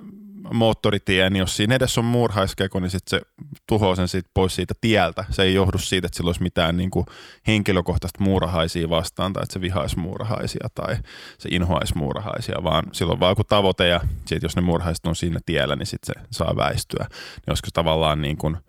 moottoritie, 0.52 1.30
niin 1.30 1.40
jos 1.40 1.56
siinä 1.56 1.74
edessä 1.74 2.00
on 2.00 2.04
muurahaiskeko, 2.04 2.80
niin 2.80 2.90
sitten 2.90 3.20
se 3.20 3.26
tuhoaa 3.66 3.96
sen 3.96 4.08
siitä 4.08 4.30
pois 4.34 4.54
siitä 4.54 4.74
tieltä. 4.80 5.24
Se 5.30 5.42
ei 5.42 5.54
johdu 5.54 5.78
siitä, 5.78 6.06
että 6.06 6.16
sillä 6.16 6.28
olisi 6.28 6.42
mitään 6.42 6.76
niin 6.76 6.90
kuin 6.90 7.06
henkilökohtaista 7.46 8.24
muurahaisia 8.24 8.90
vastaan 8.90 9.32
tai 9.32 9.42
että 9.42 9.52
se 9.52 9.60
vihaisi 9.60 9.98
muurahaisia 9.98 10.68
tai 10.74 10.96
se 11.38 11.48
inhoaisi 11.52 11.96
muurahaisia, 11.96 12.62
vaan 12.62 12.84
silloin 12.92 13.20
vaan 13.20 13.30
joku 13.30 13.44
tavoite 13.44 13.88
ja 13.88 14.00
sit, 14.24 14.42
jos 14.42 14.56
ne 14.56 14.62
muurahaiset 14.62 15.06
on 15.06 15.16
siinä 15.16 15.40
tiellä, 15.46 15.76
niin 15.76 15.86
sitten 15.86 16.14
se 16.14 16.28
saa 16.30 16.56
väistyä. 16.56 17.06
Niin 17.08 17.50
olisiko 17.50 17.68
tavallaan 17.72 18.22
niin 18.22 18.36
kuin– 18.36 18.56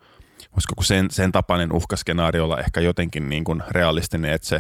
olisiko 0.54 0.84
sen, 0.84 1.12
sen 1.12 1.32
tapainen 1.32 1.72
uhkaskenaario 1.74 2.44
olla 2.44 2.60
ehkä 2.60 2.82
jotenkin 2.82 3.30
niin 3.30 3.44
kuin 3.44 3.64
realistinen, 3.70 4.34
että 4.34 4.48
se, 4.48 4.56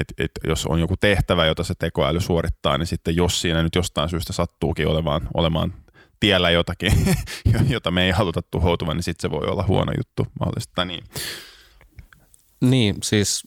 että, 0.00 0.14
että 0.18 0.40
jos 0.48 0.66
on 0.66 0.80
joku 0.80 0.96
tehtävä, 0.96 1.46
jota 1.46 1.64
se 1.64 1.74
tekoäly 1.78 2.20
suorittaa, 2.20 2.78
niin 2.78 2.86
sitten 2.86 3.16
jos 3.16 3.40
siinä 3.40 3.62
nyt 3.62 3.74
jostain 3.74 4.08
syystä 4.08 4.32
sattuukin 4.32 4.88
olemaan, 4.88 5.28
olemaan 5.34 5.74
tiellä 6.20 6.50
jotakin, 6.50 6.92
jota 7.68 7.90
me 7.90 8.04
ei 8.04 8.10
haluta 8.10 8.42
tuhoutuvan, 8.42 8.96
niin 8.96 9.04
sitten 9.04 9.30
se 9.30 9.36
voi 9.36 9.46
olla 9.46 9.64
huono 9.68 9.92
juttu 9.96 10.26
mahdollisesti. 10.40 10.84
Niin. 10.84 11.04
niin, 12.60 12.96
siis 13.02 13.42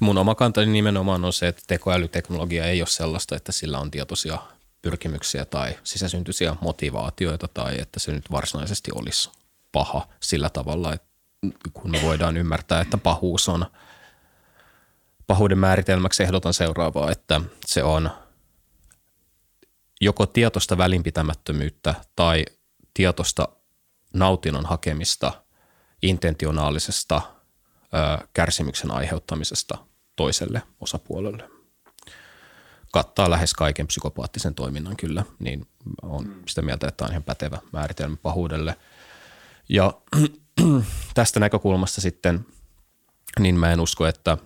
mun 0.00 0.18
oma 0.18 0.34
kantani 0.34 0.66
nimenomaan 0.72 1.24
on 1.24 1.32
se, 1.32 1.48
että 1.48 1.62
tekoälyteknologia 1.66 2.64
ei 2.64 2.80
ole 2.80 2.88
sellaista, 2.88 3.36
että 3.36 3.52
sillä 3.52 3.78
on 3.78 3.90
tietoisia 3.90 4.38
pyrkimyksiä 4.82 5.44
tai 5.44 5.78
sisäsyntyisiä 5.84 6.56
motivaatioita 6.60 7.48
tai 7.48 7.80
että 7.80 8.00
se 8.00 8.12
nyt 8.12 8.30
varsinaisesti 8.30 8.90
olisi 8.94 9.30
paha 9.72 10.08
sillä 10.20 10.50
tavalla, 10.50 10.92
että 10.92 11.08
kun 11.72 11.90
me 11.90 12.02
voidaan 12.02 12.36
ymmärtää, 12.36 12.80
että 12.80 12.98
pahuus 12.98 13.48
on 13.48 13.66
pahuuden 15.26 15.58
määritelmäksi 15.58 16.22
ehdotan 16.22 16.54
seuraavaa, 16.54 17.10
että 17.10 17.40
se 17.66 17.82
on 17.82 18.10
joko 20.00 20.26
tietosta 20.26 20.78
välinpitämättömyyttä 20.78 21.94
tai 22.16 22.44
tietosta 22.94 23.48
nautinnon 24.14 24.66
hakemista 24.66 25.32
intentionaalisesta 26.02 27.20
ö, 27.24 28.26
kärsimyksen 28.32 28.90
aiheuttamisesta 28.90 29.78
toiselle 30.16 30.62
osapuolelle. 30.80 31.50
Kattaa 32.92 33.30
lähes 33.30 33.54
kaiken 33.54 33.86
psykopaattisen 33.86 34.54
toiminnan 34.54 34.96
kyllä, 34.96 35.24
niin 35.38 35.68
on 36.02 36.42
sitä 36.46 36.62
mieltä, 36.62 36.88
että 36.88 37.04
on 37.04 37.10
ihan 37.10 37.22
pätevä 37.22 37.58
määritelmä 37.72 38.16
pahuudelle– 38.22 38.76
ja 39.68 39.92
tästä 41.14 41.40
näkökulmasta 41.40 42.00
sitten, 42.00 42.46
niin 43.38 43.54
mä 43.54 43.72
en 43.72 43.80
usko, 43.80 44.06
että 44.06 44.38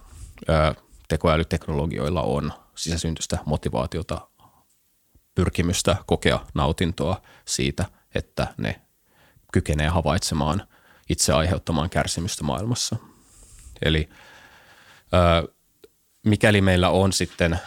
tekoälyteknologioilla 1.08 2.22
on 2.22 2.52
sisäsyntystä 2.74 3.38
motivaatiota, 3.46 4.28
pyrkimystä 5.34 5.96
kokea 6.06 6.46
nautintoa 6.54 7.22
siitä, 7.44 7.84
että 8.14 8.54
ne 8.56 8.80
kykenee 9.52 9.88
havaitsemaan 9.88 10.68
itse 11.08 11.32
aiheuttamaan 11.32 11.90
kärsimystä 11.90 12.44
maailmassa. 12.44 12.96
Eli 13.82 14.08
mikäli 16.26 16.60
meillä 16.60 16.90
on 16.90 17.12
sitten 17.12 17.58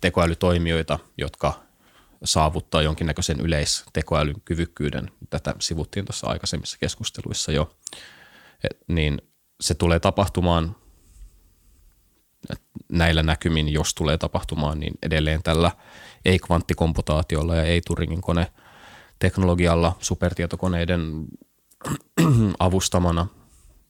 tekoälytoimijoita, 0.00 0.98
jotka 1.18 1.63
saavuttaa 2.24 2.82
jonkinnäköisen 2.82 3.40
yleistekoälyn 3.40 4.40
kyvykkyyden, 4.44 5.10
tätä 5.30 5.54
sivuttiin 5.60 6.04
tuossa 6.04 6.26
aikaisemmissa 6.26 6.76
keskusteluissa 6.80 7.52
jo, 7.52 7.76
Et, 8.64 8.78
niin 8.88 9.22
se 9.60 9.74
tulee 9.74 10.00
tapahtumaan 10.00 10.76
näillä 12.92 13.22
näkymin, 13.22 13.72
jos 13.72 13.94
tulee 13.94 14.18
tapahtumaan, 14.18 14.80
niin 14.80 14.94
edelleen 15.02 15.42
tällä 15.42 15.70
ei-kvanttikomputaatiolla 16.24 17.56
ja 17.56 17.62
ei-Turingin 17.62 18.20
kone 18.20 18.52
teknologialla, 19.18 19.96
supertietokoneiden 20.00 21.26
avustamana, 22.58 23.26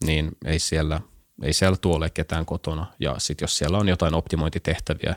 niin 0.05 0.31
ei 0.44 0.59
siellä, 0.59 1.01
ei 1.43 1.52
siellä 1.52 1.77
tuole 1.77 2.11
ketään 2.11 2.47
kotona. 2.47 2.86
Ja 2.98 3.15
sitten 3.19 3.44
jos 3.44 3.59
siellä 3.59 3.78
on 3.78 3.89
jotain 3.89 4.15
optimointitehtäviä, 4.15 5.15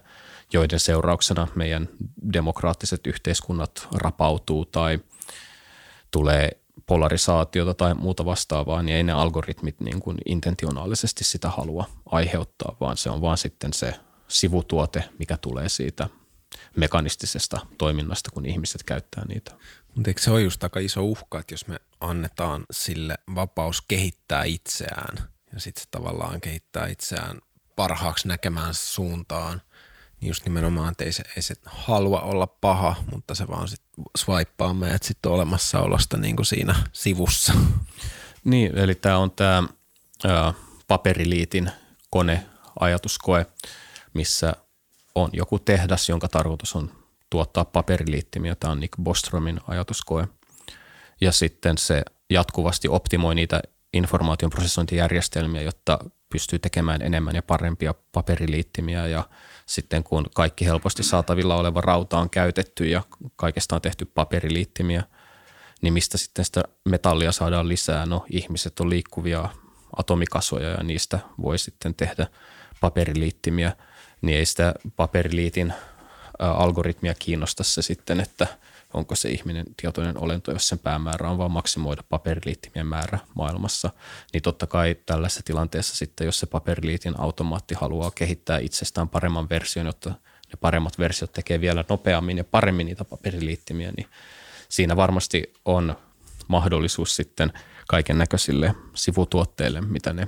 joiden 0.53 0.79
seurauksena 0.79 1.47
meidän 1.55 1.89
demokraattiset 2.33 3.07
yhteiskunnat 3.07 3.87
rapautuu 3.93 4.65
tai 4.65 4.99
tulee 6.11 6.49
polarisaatiota 6.85 7.73
tai 7.73 7.93
muuta 7.93 8.25
vastaavaa, 8.25 8.83
niin 8.83 8.95
ei 8.97 9.03
ne 9.03 9.11
algoritmit 9.11 9.79
niin 9.79 9.99
kuin 9.99 10.17
intentionaalisesti 10.25 11.23
sitä 11.23 11.49
halua 11.49 11.85
aiheuttaa, 12.05 12.77
vaan 12.79 12.97
se 12.97 13.09
on 13.09 13.21
vaan 13.21 13.37
sitten 13.37 13.73
se 13.73 13.93
sivutuote, 14.27 15.03
mikä 15.19 15.37
tulee 15.37 15.69
siitä 15.69 16.09
mekanistisesta 16.75 17.59
toiminnasta, 17.77 18.31
kun 18.33 18.45
ihmiset 18.45 18.83
käyttää 18.83 19.25
niitä. 19.27 19.51
Mutta 19.95 20.09
eikö 20.09 20.21
se 20.21 20.31
ole 20.31 20.41
just 20.41 20.63
aika 20.63 20.79
iso 20.79 21.03
uhka, 21.03 21.39
että 21.39 21.53
jos 21.53 21.67
me 21.67 21.79
annetaan 21.99 22.63
sille 22.71 23.17
vapaus 23.35 23.81
kehittää 23.81 24.43
itseään 24.43 25.17
ja 25.53 25.59
sitten 25.59 25.85
tavallaan 25.91 26.41
kehittää 26.41 26.87
itseään 26.87 27.41
parhaaksi 27.75 28.27
näkemään 28.27 28.73
suuntaan, 28.73 29.61
just 30.21 30.45
nimenomaan, 30.45 30.91
että 30.91 31.03
ei 31.03 31.11
se, 31.11 31.23
ei 31.35 31.41
se 31.41 31.55
halua 31.65 32.21
olla 32.21 32.47
paha, 32.47 32.95
mutta 33.11 33.35
se 33.35 33.47
vaan 33.47 33.67
sit 33.67 33.81
swipea 34.17 34.73
meidät 34.73 35.03
sitten 35.03 35.31
olemassaolosta 35.31 36.17
niin 36.17 36.35
kuin 36.35 36.45
siinä 36.45 36.75
sivussa. 36.93 37.53
Niin, 38.43 38.77
eli 38.77 38.95
tämä 38.95 39.17
on 39.17 39.31
tämä 39.31 40.53
paperiliitin 40.87 41.71
kone, 42.09 42.45
ajatuskoe, 42.79 43.45
missä 44.13 44.53
on 45.15 45.29
joku 45.33 45.59
tehdas, 45.59 46.09
jonka 46.09 46.27
tarkoitus 46.27 46.75
on 46.75 46.91
tuottaa 47.29 47.65
paperiliittimiä. 47.65 48.55
Tämä 48.55 48.71
on 48.71 48.79
Nick 48.79 48.93
Bostromin 49.03 49.59
ajatuskoe. 49.67 50.27
Ja 51.21 51.31
sitten 51.31 51.77
se 51.77 52.03
jatkuvasti 52.29 52.87
optimoi 52.87 53.35
niitä 53.35 53.61
informaation 53.93 54.49
prosessointijärjestelmiä, 54.49 55.61
jotta 55.61 55.99
pystyy 56.29 56.59
tekemään 56.59 57.01
enemmän 57.01 57.35
ja 57.35 57.41
parempia 57.41 57.93
paperiliittimiä 58.11 59.07
ja 59.07 59.29
sitten 59.65 60.03
kun 60.03 60.25
kaikki 60.35 60.65
helposti 60.65 61.03
saatavilla 61.03 61.55
oleva 61.55 61.81
rauta 61.81 62.17
on 62.19 62.29
käytetty 62.29 62.85
ja 62.85 63.03
kaikesta 63.35 63.75
on 63.75 63.81
tehty 63.81 64.05
paperiliittimiä, 64.05 65.03
niin 65.81 65.93
mistä 65.93 66.17
sitten 66.17 66.45
sitä 66.45 66.63
metallia 66.85 67.31
saadaan 67.31 67.69
lisää? 67.69 68.05
No 68.05 68.25
ihmiset 68.29 68.79
on 68.79 68.89
liikkuvia 68.89 69.49
atomikasoja 69.97 70.69
ja 70.69 70.83
niistä 70.83 71.19
voi 71.41 71.57
sitten 71.57 71.95
tehdä 71.95 72.27
paperiliittimiä, 72.81 73.73
niin 74.21 74.37
ei 74.37 74.45
sitä 74.45 74.73
paperiliitin 74.95 75.73
algoritmia 76.39 77.13
kiinnosta 77.19 77.63
se 77.63 77.81
sitten, 77.81 78.19
että– 78.19 78.47
onko 78.97 79.15
se 79.15 79.29
ihminen 79.29 79.65
tietoinen 79.81 80.17
olento, 80.17 80.51
jos 80.51 80.67
sen 80.67 80.79
päämäärä 80.79 81.29
on 81.29 81.37
vain 81.37 81.51
maksimoida 81.51 82.03
paperiliittimien 82.09 82.87
määrä 82.87 83.19
maailmassa, 83.35 83.89
niin 84.33 84.43
totta 84.43 84.67
kai 84.67 84.95
tällaisessa 85.05 85.43
tilanteessa 85.45 85.95
sitten, 85.95 86.25
jos 86.25 86.39
se 86.39 86.45
paperiliitin 86.45 87.19
automaatti 87.19 87.75
haluaa 87.75 88.11
kehittää 88.11 88.59
itsestään 88.59 89.09
paremman 89.09 89.49
version, 89.49 89.85
jotta 89.85 90.09
ne 90.09 90.57
paremmat 90.61 90.99
versiot 90.99 91.33
tekee 91.33 91.61
vielä 91.61 91.83
nopeammin 91.89 92.37
ja 92.37 92.43
paremmin 92.43 92.85
niitä 92.85 93.05
paperiliittimiä, 93.05 93.91
niin 93.97 94.07
siinä 94.69 94.95
varmasti 94.95 95.53
on 95.65 95.95
mahdollisuus 96.47 97.15
sitten 97.15 97.53
kaiken 97.87 98.17
näköisille 98.17 98.75
sivutuotteille, 98.95 99.81
mitä 99.81 100.13
ne 100.13 100.27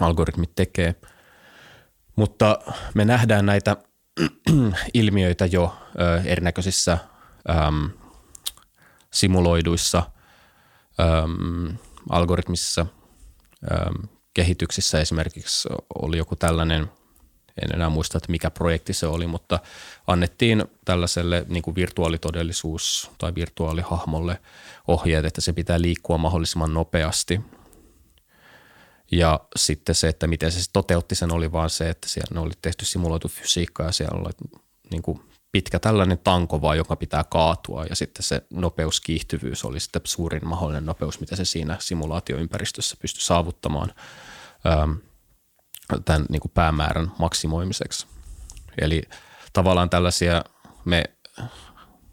algoritmit 0.00 0.54
tekee. 0.54 0.94
Mutta 2.16 2.58
me 2.94 3.04
nähdään 3.04 3.46
näitä 3.46 3.76
ilmiöitä 4.94 5.46
jo 5.46 5.76
erinäköisissä 6.24 6.98
äm, 7.50 7.90
simuloiduissa 9.10 10.02
äm, 11.00 11.76
algoritmisissa 12.10 12.86
äm, 13.72 14.08
kehityksissä 14.34 15.00
esimerkiksi 15.00 15.68
oli 15.94 16.16
joku 16.16 16.36
tällainen, 16.36 16.90
en 17.62 17.74
enää 17.74 17.88
muista, 17.88 18.18
että 18.18 18.30
mikä 18.30 18.50
projekti 18.50 18.92
se 18.92 19.06
oli, 19.06 19.26
mutta 19.26 19.58
annettiin 20.06 20.64
tällaiselle 20.84 21.44
niin 21.48 21.62
kuin 21.62 21.76
virtuaalitodellisuus- 21.76 23.10
tai 23.18 23.34
virtuaalihahmolle 23.34 24.40
ohjeet, 24.88 25.24
että 25.24 25.40
se 25.40 25.52
pitää 25.52 25.80
liikkua 25.80 26.18
mahdollisimman 26.18 26.74
nopeasti. 26.74 27.40
Ja 29.12 29.40
sitten 29.56 29.94
se, 29.94 30.08
että 30.08 30.26
miten 30.26 30.52
se 30.52 30.70
toteutti 30.72 31.14
sen, 31.14 31.32
oli 31.32 31.52
vaan 31.52 31.70
se, 31.70 31.88
että 31.88 32.08
siellä 32.08 32.40
oli 32.40 32.52
tehty 32.62 32.84
simuloitu 32.84 33.28
fysiikka 33.28 33.82
ja 33.82 33.92
siellä 33.92 34.20
oli 34.20 34.50
niin 34.90 35.02
kuin 35.02 35.20
pitkä 35.56 35.78
tällainen 35.78 36.18
tanko 36.18 36.60
vaan, 36.60 36.76
joka 36.76 36.96
pitää 36.96 37.24
kaatua 37.24 37.84
ja 37.84 37.96
sitten 37.96 38.22
se 38.22 38.42
nopeuskiihtyvyys 38.50 39.64
oli 39.64 39.80
sitten 39.80 40.02
suurin 40.04 40.48
mahdollinen 40.48 40.86
nopeus, 40.86 41.20
mitä 41.20 41.36
se 41.36 41.44
siinä 41.44 41.76
simulaatioympäristössä 41.80 42.96
pystyi 43.02 43.22
saavuttamaan 43.22 43.94
ähm, 44.66 44.92
tämän 46.04 46.26
niin 46.28 46.40
kuin 46.40 46.52
päämäärän 46.54 47.12
maksimoimiseksi. 47.18 48.06
Eli 48.80 49.02
tavallaan 49.52 49.90
tällaisia 49.90 50.44
me 50.84 51.04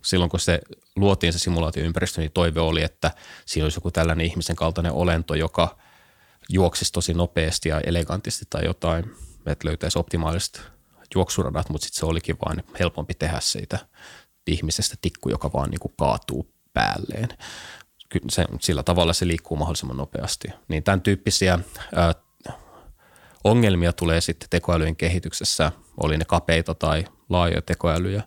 silloin 0.01 0.31
kun 0.31 0.39
se 0.39 0.61
luotiin 0.95 1.33
se 1.33 1.39
simulaatioympäristö, 1.39 2.21
niin 2.21 2.31
toive 2.31 2.59
oli, 2.59 2.83
että 2.83 3.11
siinä 3.45 3.65
olisi 3.65 3.77
joku 3.77 3.91
tällainen 3.91 4.25
ihmisen 4.25 4.55
kaltainen 4.55 4.91
olento, 4.91 5.35
joka 5.35 5.77
juoksisi 6.49 6.93
tosi 6.93 7.13
nopeasti 7.13 7.69
ja 7.69 7.79
elegantisti 7.79 8.45
tai 8.49 8.65
jotain, 8.65 9.15
että 9.45 9.67
löytäisi 9.67 9.99
optimaaliset 9.99 10.72
juoksuradat, 11.15 11.69
mutta 11.69 11.85
sitten 11.85 11.99
se 11.99 12.05
olikin 12.05 12.35
vain 12.45 12.63
helpompi 12.79 13.13
tehdä 13.13 13.39
siitä 13.39 13.79
ihmisestä 14.47 14.95
tikku, 15.01 15.29
joka 15.29 15.53
vaan 15.53 15.69
niin 15.69 15.79
kuin 15.79 15.93
kaatuu 15.97 16.53
päälleen. 16.73 17.29
Se, 18.29 18.45
sillä 18.61 18.83
tavalla 18.83 19.13
se 19.13 19.27
liikkuu 19.27 19.57
mahdollisimman 19.57 19.97
nopeasti. 19.97 20.47
Niin 20.67 20.83
tämän 20.83 21.01
tyyppisiä 21.01 21.59
ää, 21.95 22.13
ongelmia 23.43 23.93
tulee 23.93 24.21
sitten 24.21 24.49
tekoälyjen 24.49 24.95
kehityksessä, 24.95 25.71
oli 25.97 26.17
ne 26.17 26.25
kapeita 26.25 26.75
tai 26.75 27.05
laajoja 27.29 27.61
tekoälyjä, 27.61 28.23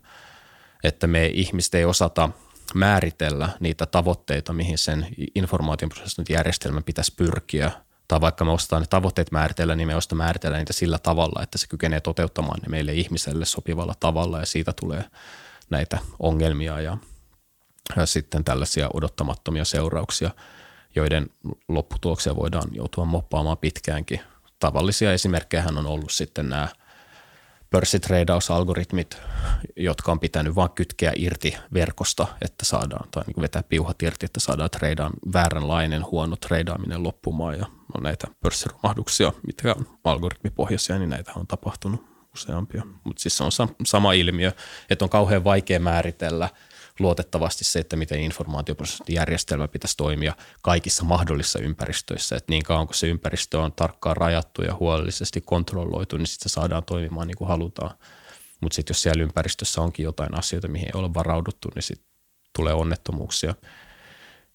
että 0.84 1.06
me 1.06 1.26
ihmiset 1.26 1.74
ei 1.74 1.84
osata 1.84 2.30
määritellä 2.74 3.48
niitä 3.60 3.86
tavoitteita, 3.86 4.52
mihin 4.52 4.78
sen 4.78 5.06
informaation 5.34 5.90
järjestelmän 6.28 6.84
pitäisi 6.84 7.14
pyrkiä– 7.16 7.70
tai 8.08 8.20
vaikka 8.20 8.44
me 8.44 8.50
ostetaan 8.50 8.82
ne 8.82 8.86
tavoitteet 8.90 9.32
määritellä, 9.32 9.76
niin 9.76 9.88
me 9.88 9.96
ostaa 9.96 10.16
määritellä 10.16 10.58
niitä 10.58 10.72
sillä 10.72 10.98
tavalla, 10.98 11.42
että 11.42 11.58
se 11.58 11.66
kykenee 11.66 12.00
toteuttamaan 12.00 12.60
ne 12.62 12.68
meille 12.68 12.92
ihmiselle 12.92 13.44
sopivalla 13.44 13.94
tavalla 14.00 14.40
ja 14.40 14.46
siitä 14.46 14.72
tulee 14.80 15.04
näitä 15.70 15.98
ongelmia 16.18 16.80
ja, 16.80 16.98
ja 17.96 18.06
sitten 18.06 18.44
tällaisia 18.44 18.88
odottamattomia 18.94 19.64
seurauksia, 19.64 20.30
joiden 20.94 21.30
lopputuloksia 21.68 22.36
voidaan 22.36 22.68
joutua 22.72 23.04
moppaamaan 23.04 23.58
pitkäänkin. 23.58 24.20
Tavallisia 24.58 25.12
esimerkkejä 25.12 25.64
on 25.76 25.86
ollut 25.86 26.12
sitten 26.12 26.48
nämä– 26.48 26.68
pörssitreidausalgoritmit, 27.70 29.18
jotka 29.76 30.12
on 30.12 30.20
pitänyt 30.20 30.54
vain 30.54 30.70
kytkeä 30.70 31.12
irti 31.16 31.56
verkosta, 31.72 32.26
että 32.42 32.64
saadaan, 32.64 33.08
tai 33.10 33.22
niin 33.26 33.42
vetää 33.42 33.62
piuhat 33.62 34.02
irti, 34.02 34.26
että 34.26 34.40
saadaan 34.40 34.70
treidaan 34.70 35.12
vääränlainen 35.32 36.04
huono 36.10 36.36
treidaaminen 36.36 37.02
loppumaan. 37.02 37.58
Ja 37.58 37.66
on 37.96 38.02
näitä 38.02 38.26
pörssiromahduksia, 38.40 39.32
mitkä 39.46 39.74
on 39.78 39.86
algoritmipohjaisia, 40.04 40.98
niin 40.98 41.10
näitä 41.10 41.32
on 41.36 41.46
tapahtunut 41.46 42.04
useampia. 42.34 42.82
Mutta 43.04 43.22
siis 43.22 43.36
se 43.36 43.44
on 43.44 43.50
sama 43.86 44.12
ilmiö, 44.12 44.52
että 44.90 45.04
on 45.04 45.08
kauhean 45.08 45.44
vaikea 45.44 45.80
määritellä– 45.80 46.48
luotettavasti 46.98 47.64
se, 47.64 47.78
että 47.78 47.96
miten 47.96 48.20
informaatioprosessijärjestelmä 48.20 49.68
pitäisi 49.68 49.96
toimia 49.96 50.34
kaikissa 50.62 51.04
mahdollisissa 51.04 51.58
ympäristöissä. 51.58 52.36
Että 52.36 52.52
niin 52.52 52.62
kauan 52.62 52.86
kun 52.86 52.94
se 52.94 53.06
ympäristö 53.06 53.60
on 53.60 53.72
tarkkaan 53.72 54.16
rajattu 54.16 54.62
ja 54.62 54.74
huolellisesti 54.74 55.40
kontrolloitu, 55.40 56.16
niin 56.16 56.26
sitten 56.26 56.50
se 56.50 56.52
saadaan 56.52 56.84
toimimaan 56.84 57.26
niin 57.26 57.36
kuin 57.36 57.48
halutaan. 57.48 57.96
Mutta 58.60 58.76
sitten 58.76 58.94
jos 58.94 59.02
siellä 59.02 59.22
ympäristössä 59.22 59.80
onkin 59.80 60.04
jotain 60.04 60.38
asioita, 60.38 60.68
mihin 60.68 60.86
ei 60.86 61.00
ole 61.00 61.14
varauduttu, 61.14 61.68
niin 61.74 61.82
sitten 61.82 62.08
tulee 62.56 62.74
onnettomuuksia. 62.74 63.54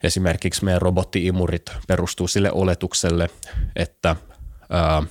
Esimerkiksi 0.03 0.65
meidän 0.65 0.82
robottiimurit 0.82 1.72
perustuu 1.88 2.28
sille 2.28 2.52
oletukselle, 2.52 3.30
että 3.76 4.15
ää, 4.69 5.03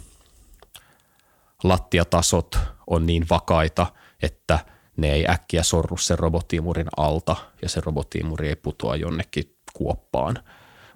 lattiatasot 1.65 2.59
on 2.87 3.07
niin 3.07 3.27
vakaita, 3.31 3.87
että– 4.23 4.59
ne 5.01 5.13
ei 5.13 5.27
äkkiä 5.31 5.63
sorru 5.63 5.97
sen 5.97 6.19
robottiimurin 6.19 6.89
alta 6.97 7.37
ja 7.63 7.69
se 7.69 7.81
robottiimuri 7.85 8.49
ei 8.49 8.57
putoa 8.57 8.97
jonnekin 8.97 9.57
kuoppaan. 9.73 10.39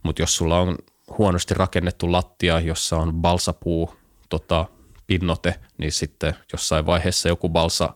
Mutta 0.02 0.22
jos 0.22 0.36
sulla 0.36 0.58
on 0.58 0.78
huonosti 1.18 1.54
rakennettu 1.54 2.12
lattia, 2.12 2.60
jossa 2.60 2.96
on 2.96 3.14
balsapuu 3.14 3.94
tota, 4.28 4.66
pinnote, 5.06 5.54
niin 5.78 5.92
sitten 5.92 6.34
jossain 6.52 6.86
vaiheessa 6.86 7.28
joku 7.28 7.48
balsa, 7.48 7.94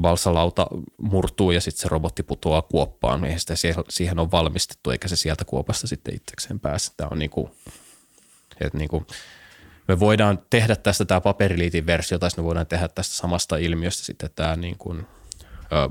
balsalauta 0.00 0.66
murtuu 0.98 1.50
ja 1.50 1.60
sitten 1.60 1.82
se 1.82 1.88
robotti 1.88 2.22
putoaa 2.22 2.62
kuoppaan, 2.62 3.20
niin 3.20 3.40
sitä 3.40 3.54
siihen 3.88 4.18
on 4.18 4.30
valmistettu, 4.30 4.90
eikä 4.90 5.08
se 5.08 5.16
sieltä 5.16 5.44
kuopasta 5.44 5.86
sitten 5.86 6.14
itsekseen 6.14 6.60
pääse. 6.60 6.92
Tämä 6.96 7.08
on 7.12 7.18
niinku, 7.18 7.50
että 8.60 8.78
niinku, 8.78 9.06
me 9.88 10.00
voidaan 10.00 10.38
tehdä 10.50 10.76
tästä 10.76 11.04
tämä 11.04 11.20
paperiliitin 11.20 11.86
versio, 11.86 12.18
tai 12.18 12.30
me 12.36 12.44
voidaan 12.44 12.66
tehdä 12.66 12.88
tästä 12.88 13.14
samasta 13.14 13.56
ilmiöstä 13.56 14.04
sitten 14.04 14.30
tämä 14.34 14.56
niin 14.56 14.78
kuin, 14.78 15.06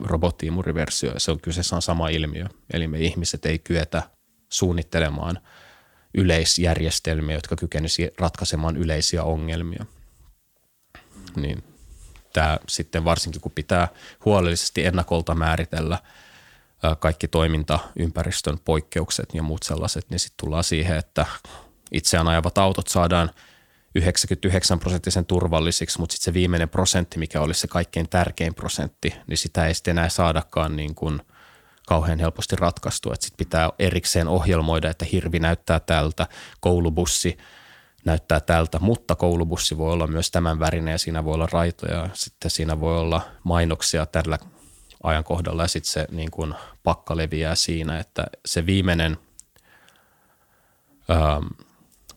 robottiimuriversio, 0.04 1.14
se 1.18 1.32
on 1.32 1.42
kyseessä 1.42 1.76
on 1.76 1.82
sama 1.82 2.10
ilmiö. 2.10 2.46
Eli 2.74 2.88
me 2.88 3.00
ihmiset 3.00 3.46
ei 3.46 3.60
kyetä 3.60 4.04
suunnittelemaan 4.50 5.40
yleisjärjestelmiä, 6.14 7.36
jotka 7.36 7.56
kykenisi 7.56 8.12
ratkaisemaan 8.20 8.78
yleisiä 8.78 9.24
ongelmia. 9.24 9.86
Niin 11.36 11.64
tämä 12.36 12.58
sitten 12.70 13.06
varsinkin, 13.06 13.42
kun 13.42 13.52
pitää 13.52 13.88
huolellisesti 14.26 14.86
ennakolta 14.86 15.36
määritellä 15.36 16.00
kaikki 17.00 17.28
toimintaympäristön 17.28 18.60
poikkeukset 18.66 19.30
ja 19.34 19.44
muut 19.44 19.64
sellaiset, 19.64 20.10
niin 20.10 20.20
sitten 20.20 20.38
tullaan 20.46 20.64
siihen, 20.64 20.98
että 20.98 21.26
itseään 21.92 22.28
ajavat 22.28 22.58
autot 22.58 22.88
saadaan– 22.88 23.30
99 23.96 24.80
prosenttisen 24.80 25.26
turvallisiksi, 25.26 26.00
mutta 26.00 26.14
sitten 26.14 26.26
se 26.26 26.34
viimeinen 26.34 26.70
prosentti, 26.70 27.20
mikä 27.20 27.42
olisi 27.42 27.60
se 27.60 27.68
kaikkein 27.68 28.10
tärkein 28.10 28.56
prosentti, 28.56 29.16
niin 29.28 29.38
sitä 29.38 29.68
ei 29.68 29.74
sitten 29.74 29.92
enää 29.92 30.10
saadakaan 30.10 30.76
niin 30.76 30.96
kuin 30.96 31.22
kauhean 31.88 32.20
helposti 32.20 32.56
ratkaistua. 32.56 33.16
Sitten 33.20 33.38
pitää 33.38 33.70
erikseen 33.80 34.28
ohjelmoida, 34.28 34.90
että 34.90 35.06
hirvi 35.12 35.40
näyttää 35.40 35.80
tältä, 35.80 36.28
koulubussi 36.60 37.38
näyttää 38.06 38.40
tältä, 38.40 38.80
mutta 38.80 39.16
koulubussi 39.16 39.78
voi 39.78 39.94
olla 39.94 40.08
myös 40.08 40.32
tämän 40.32 40.60
värinen 40.60 40.92
ja 40.92 40.98
siinä 40.98 41.26
voi 41.26 41.34
olla 41.34 41.48
raitoja, 41.52 42.10
sitten 42.14 42.52
siinä 42.52 42.80
voi 42.80 43.00
olla 43.00 43.22
mainoksia 43.44 44.06
tällä 44.06 44.38
ajankohdalla 45.04 45.64
ja 45.64 45.68
sitten 45.68 45.92
se 45.92 46.08
niin 46.12 46.32
kuin 46.32 46.54
pakka 46.84 47.18
leviää 47.18 47.56
siinä, 47.56 48.00
että 48.00 48.26
se 48.46 48.66
viimeinen 48.66 49.18
ähm,– 51.10 51.48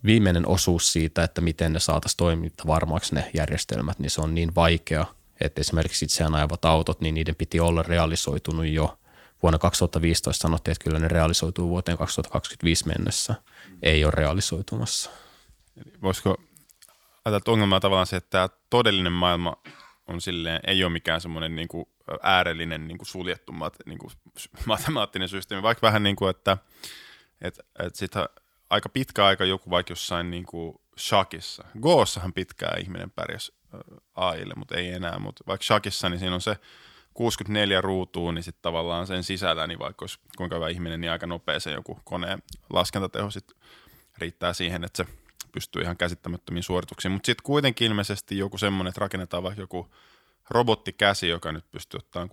viimeinen 0.04 0.48
osuus 0.48 0.92
siitä, 0.92 1.22
että 1.22 1.40
miten 1.40 1.72
ne 1.72 1.80
saataisiin 1.80 2.16
toiminta 2.16 2.66
varmaksi 2.66 3.14
ne 3.14 3.30
järjestelmät, 3.34 3.98
niin 3.98 4.10
se 4.10 4.20
on 4.20 4.34
niin 4.34 4.54
vaikea, 4.54 5.06
että 5.40 5.60
esimerkiksi 5.60 6.04
itseään 6.04 6.34
ajavat 6.34 6.64
autot, 6.64 7.00
niin 7.00 7.14
niiden 7.14 7.34
piti 7.34 7.60
olla 7.60 7.82
realisoitunut 7.82 8.66
jo 8.66 8.98
vuonna 9.42 9.58
2015 9.58 10.42
sanottiin, 10.42 10.72
että 10.72 10.84
kyllä 10.84 10.98
ne 10.98 11.08
realisoituu 11.08 11.68
vuoteen 11.68 11.98
2025 11.98 12.86
mennessä. 12.86 13.34
Ei 13.82 14.04
ole 14.04 14.12
realisoitumassa. 14.16 15.10
Voisiko 16.02 16.30
ajatella, 17.24 17.36
että 17.36 17.50
ongelma 17.50 17.74
on 17.74 17.82
tavallaan 17.82 18.06
se, 18.06 18.16
että 18.16 18.30
tämä 18.30 18.48
todellinen 18.70 19.12
maailma 19.12 19.56
on 20.06 20.20
silleen, 20.20 20.60
ei 20.66 20.84
ole 20.84 20.92
mikään 20.92 21.20
semmoinen 21.20 21.56
niin 21.56 21.68
kuin 21.68 21.86
äärellinen 22.22 22.88
niin 22.88 22.98
kuin 22.98 23.06
suljettu 23.06 23.52
mat, 23.52 23.76
niin 23.86 23.98
kuin 23.98 24.10
matemaattinen 24.66 25.28
systeemi, 25.28 25.62
vaikka 25.62 25.86
vähän 25.86 26.02
niin 26.02 26.16
kuin, 26.16 26.30
että, 26.30 26.58
että, 27.40 27.62
että 27.78 27.98
sitä 27.98 28.28
aika 28.70 28.88
pitkä 28.88 29.26
aika 29.26 29.44
joku 29.44 29.70
vaikka 29.70 29.92
jossain 29.92 30.30
niin 30.30 30.46
kuin 30.46 30.80
shakissa. 30.98 31.64
Goossahan 31.80 32.32
pitkään 32.32 32.80
ihminen 32.80 33.10
pärjäsi 33.10 33.54
AIlle, 34.14 34.54
mutta 34.56 34.76
ei 34.76 34.88
enää. 34.88 35.18
Mutta 35.18 35.44
vaikka 35.46 35.64
shakissa, 35.64 36.08
niin 36.08 36.18
siinä 36.18 36.34
on 36.34 36.40
se 36.40 36.56
64 37.14 37.80
ruutua, 37.80 38.32
niin 38.32 38.42
sitten 38.42 38.62
tavallaan 38.62 39.06
sen 39.06 39.24
sisällä, 39.24 39.66
niin 39.66 39.78
vaikka 39.78 40.02
olisi 40.02 40.18
kuinka 40.36 40.56
hyvä 40.56 40.68
ihminen, 40.68 41.00
niin 41.00 41.10
aika 41.10 41.26
nopea 41.26 41.60
se 41.60 41.70
joku 41.70 42.00
koneen 42.04 42.42
laskentateho 42.70 43.30
sit 43.30 43.52
riittää 44.18 44.52
siihen, 44.52 44.84
että 44.84 45.04
se 45.04 45.12
pystyy 45.52 45.82
ihan 45.82 45.96
käsittämättömiin 45.96 46.62
suorituksiin. 46.62 47.12
Mutta 47.12 47.26
sitten 47.26 47.42
kuitenkin 47.42 47.86
ilmeisesti 47.86 48.38
joku 48.38 48.58
semmoinen, 48.58 48.88
että 48.88 49.00
rakennetaan 49.00 49.42
vaikka 49.42 49.60
joku 49.60 49.94
robottikäsi, 50.50 51.28
joka 51.28 51.52
nyt 51.52 51.70
pystyy 51.70 51.98
ottaa 51.98 52.28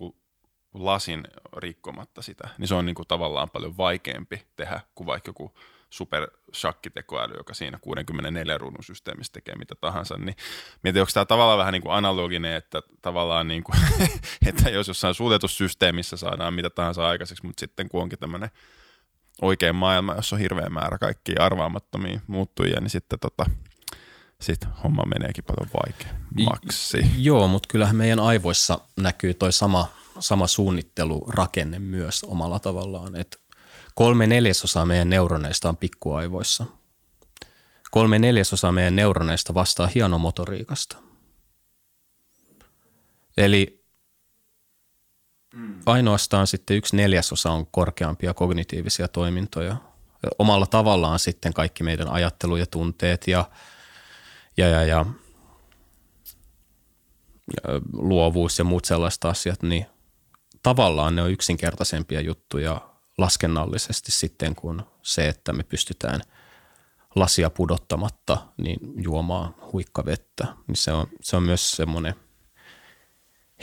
lasin 0.74 1.24
rikkomatta 1.56 2.22
sitä, 2.22 2.48
niin 2.58 2.68
se 2.68 2.74
on 2.74 2.86
niin 2.86 2.94
kuin 2.94 3.08
tavallaan 3.08 3.50
paljon 3.50 3.76
vaikeampi 3.76 4.42
tehdä 4.56 4.80
kuin 4.94 5.06
vaikka 5.06 5.28
joku 5.28 5.52
super 5.90 6.28
shakkitekoäly, 6.54 7.34
joka 7.36 7.54
siinä 7.54 7.78
64 7.80 8.58
ruudun 8.58 8.84
systeemissä 8.84 9.32
tekee 9.32 9.54
mitä 9.54 9.74
tahansa, 9.74 10.16
niin 10.18 10.36
mietin, 10.82 11.02
onko 11.02 11.10
tämä 11.14 11.24
tavallaan 11.24 11.58
vähän 11.58 11.72
niin 11.72 11.82
kuin 11.82 11.94
analoginen, 11.94 12.54
että 12.54 12.82
tavallaan 13.02 13.48
niin 13.48 13.64
kuin, 13.64 13.78
että 14.48 14.70
jos 14.70 14.88
jossain 14.88 15.14
suljetussysteemissä 15.14 16.16
saadaan 16.16 16.54
mitä 16.54 16.70
tahansa 16.70 17.08
aikaiseksi, 17.08 17.46
mutta 17.46 17.60
sitten 17.60 17.88
kun 17.88 18.02
onkin 18.02 18.18
tämmöinen 18.18 18.50
oikein 19.42 19.76
maailma, 19.76 20.14
jossa 20.14 20.36
on 20.36 20.40
hirveä 20.40 20.68
määrä 20.68 20.98
kaikkia 20.98 21.42
arvaamattomia 21.42 22.20
muuttujia, 22.26 22.80
niin 22.80 22.90
sitten 22.90 23.18
tota, 23.18 23.46
sit 24.40 24.60
homma 24.84 25.02
meneekin 25.06 25.44
paljon 25.44 25.70
vaikeammaksi. 25.82 27.06
Joo, 27.16 27.48
mutta 27.48 27.68
kyllähän 27.72 27.96
meidän 27.96 28.20
aivoissa 28.20 28.78
näkyy 28.96 29.34
toi 29.34 29.52
sama, 29.52 29.88
sama 30.18 30.46
suunnittelurakenne 30.46 31.78
myös 31.78 32.24
omalla 32.24 32.58
tavallaan, 32.58 33.16
että 33.16 33.36
kolme 33.94 34.26
neljäsosaa 34.26 34.86
meidän 34.86 35.10
neuroneista 35.10 35.68
on 35.68 35.76
pikkuaivoissa. 35.76 36.66
Kolme 37.90 38.18
neljäsosaa 38.18 38.72
meidän 38.72 38.96
neuroneista 38.96 39.54
vastaa 39.54 39.86
hienomotoriikasta. 39.94 40.96
Eli 43.36 43.85
ainoastaan 45.86 46.46
sitten 46.46 46.76
yksi 46.76 46.96
neljäsosa 46.96 47.50
on 47.50 47.66
korkeampia 47.66 48.34
kognitiivisia 48.34 49.08
toimintoja. 49.08 49.76
Omalla 50.38 50.66
tavallaan 50.66 51.18
sitten 51.18 51.52
kaikki 51.52 51.84
meidän 51.84 52.08
ajattelu 52.08 52.56
ja 52.56 52.66
tunteet 52.66 53.28
ja, 53.28 53.50
ja, 54.56 54.68
ja, 54.68 54.84
ja, 54.84 55.06
ja 57.62 57.72
luovuus 57.92 58.58
ja 58.58 58.64
muut 58.64 58.84
sellaiset 58.84 59.24
asiat, 59.24 59.62
niin 59.62 59.86
tavallaan 60.62 61.16
ne 61.16 61.22
on 61.22 61.30
yksinkertaisempia 61.30 62.20
juttuja 62.20 62.80
laskennallisesti 63.18 64.12
sitten 64.12 64.54
kuin 64.54 64.82
se, 65.02 65.28
että 65.28 65.52
me 65.52 65.62
pystytään 65.62 66.20
lasia 67.14 67.50
pudottamatta 67.50 68.38
niin 68.56 68.78
juomaan 68.96 69.54
huikkavettä. 69.72 70.46
Niin 70.66 70.76
se, 70.76 70.92
on, 70.92 71.06
se 71.20 71.36
on 71.36 71.42
myös 71.42 71.70
semmoinen– 71.70 72.14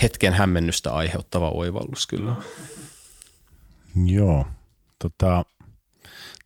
hetken 0.02 0.34
hämmennystä 0.34 0.94
aiheuttava 0.94 1.49
oivallus 1.49 2.07
kyllä. 2.07 2.36
Joo. 4.06 4.48
Tota, 4.99 5.45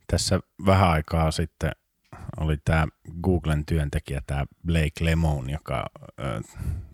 tässä 0.06 0.40
vähän 0.66 0.90
aikaa 0.90 1.30
sitten 1.30 1.72
oli 2.40 2.56
tämä 2.64 2.86
Googlen 3.22 3.66
työntekijä, 3.66 4.22
tämä 4.26 4.46
Blake 4.66 5.04
Lemon, 5.04 5.50
joka 5.50 5.86
ö, 6.20 6.40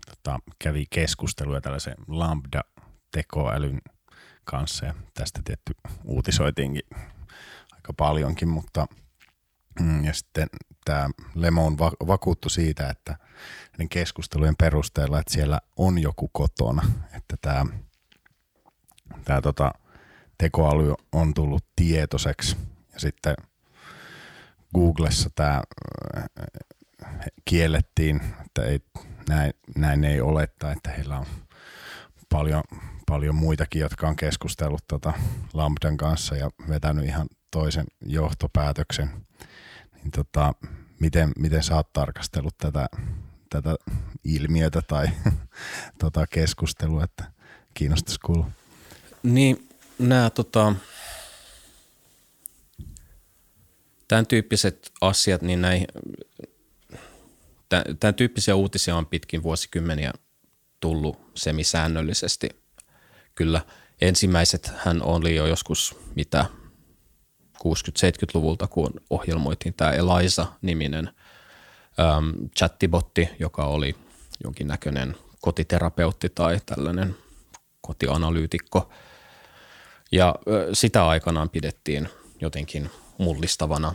tota, 0.06 0.38
kävi 0.58 0.86
keskustelua 0.90 1.60
tällaisen 1.60 1.94
Lambda-tekoälyn 2.08 3.80
kanssa. 4.44 4.86
Ja 4.86 4.94
tästä 5.14 5.40
tietty 5.44 5.72
uutisoitiinkin 6.04 6.82
aika 7.72 7.92
paljonkin, 7.96 8.48
mutta 8.48 8.86
mm, 9.80 10.04
ja 10.04 10.12
sitten 10.12 10.48
tämä 10.84 11.10
Lemon 11.34 11.78
vakuuttu 11.78 12.48
siitä, 12.48 12.90
että 12.90 13.16
näiden 13.74 13.88
keskustelujen 13.88 14.56
perusteella, 14.56 15.18
että 15.18 15.32
siellä 15.32 15.60
on 15.76 15.98
joku 15.98 16.30
kotona, 16.32 16.82
että 17.16 17.36
tämä, 17.40 17.66
tämä 19.24 19.40
tota, 19.40 19.72
tekoäly 20.38 20.94
on 21.12 21.34
tullut 21.34 21.64
tietoiseksi 21.76 22.56
ja 22.92 23.00
sitten 23.00 23.34
Googlessa 24.74 25.30
tämä 25.34 25.62
äh, 26.18 26.24
kiellettiin, 27.44 28.20
että 28.46 28.64
ei, 28.64 28.80
näin, 29.28 29.52
näin 29.76 30.04
ei 30.04 30.20
ole, 30.20 30.48
tai 30.58 30.72
että 30.72 30.90
heillä 30.90 31.18
on 31.18 31.26
paljon, 32.28 32.62
paljon 33.06 33.34
muitakin, 33.34 33.80
jotka 33.80 34.08
on 34.08 34.16
keskustellut 34.16 34.84
tota 34.88 35.12
Lambdan 35.52 35.96
kanssa 35.96 36.36
ja 36.36 36.50
vetänyt 36.68 37.04
ihan 37.04 37.28
toisen 37.50 37.86
johtopäätöksen. 38.06 39.10
Niin 39.94 40.10
tota, 40.10 40.52
miten, 41.00 41.32
miten 41.38 41.62
sä 41.62 41.76
oot 41.76 41.92
tarkastellut 41.92 42.58
tätä 42.58 42.88
tätä 43.50 43.76
ilmiötä 44.24 44.82
tai 44.82 45.08
tota 46.00 46.26
keskustelua, 46.26 47.04
että 47.04 47.24
kiinnostaisi 47.74 48.20
kuulla. 48.20 48.50
Niin, 49.22 49.68
nämä 49.98 50.30
tota, 50.30 50.74
tämän 54.08 54.26
tyyppiset 54.26 54.92
asiat, 55.00 55.42
niin 55.42 55.62
näin, 55.62 55.86
tämän 58.00 58.14
tyyppisiä 58.14 58.54
uutisia 58.54 58.96
on 58.96 59.06
pitkin 59.06 59.42
vuosikymmeniä 59.42 60.12
tullut 60.80 61.30
semisäännöllisesti. 61.34 62.48
Kyllä 63.34 63.60
ensimmäiset 64.00 64.72
hän 64.76 65.02
oli 65.02 65.36
jo 65.36 65.46
joskus 65.46 65.96
mitä 66.14 66.46
60-70-luvulta, 67.58 68.66
kun 68.66 68.90
ohjelmoitiin 69.10 69.74
tämä 69.74 69.92
Eliza-niminen– 69.92 71.10
äm, 72.00 72.32
chattibotti, 72.58 73.28
joka 73.38 73.64
oli 73.64 73.96
jonkinnäköinen 74.44 75.16
kotiterapeutti 75.40 76.28
tai 76.28 76.60
tällainen 76.66 77.16
kotianalyytikko. 77.80 78.90
Ja 80.12 80.34
sitä 80.72 81.08
aikanaan 81.08 81.50
pidettiin 81.50 82.08
jotenkin 82.40 82.90
mullistavana. 83.18 83.94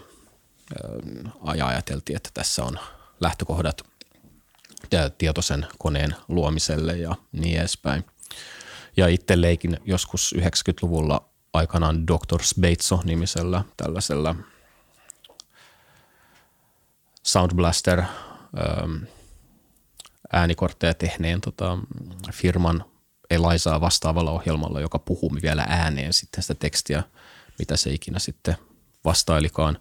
ja 1.56 1.68
ajateltiin, 1.68 2.18
että 2.18 2.30
tässä 2.34 2.64
on 2.64 2.80
lähtökohdat 3.22 3.86
tietoisen 5.18 5.68
koneen 5.78 6.16
luomiselle 6.28 6.98
ja 6.98 7.16
niin 7.32 7.60
edespäin. 7.60 8.06
Ja 8.98 9.08
itse 9.08 9.42
leikin 9.42 9.78
joskus 9.86 10.36
90-luvulla 10.38 11.26
aikanaan 11.54 12.08
Dr. 12.08 12.44
Sbeitso 12.44 13.02
nimisellä 13.04 13.64
tällaisella– 13.78 14.36
Sound 17.24 17.56
Blaster 17.56 18.00
ähm, 18.00 19.04
äänikortteja 20.34 20.94
tehneen 20.94 21.42
tota, 21.42 21.78
firman 22.34 22.86
Elaisaa 23.30 23.82
vastaavalla 23.82 24.32
ohjelmalla, 24.32 24.82
joka 24.82 25.00
puhuu 25.00 25.36
vielä 25.42 25.66
ääneen 25.68 26.14
sitten 26.14 26.42
sitä 26.42 26.56
tekstiä, 26.56 27.04
mitä 27.60 27.78
se 27.78 27.90
ikinä 27.90 28.20
sitten 28.20 28.56
vastailikaan. 29.06 29.78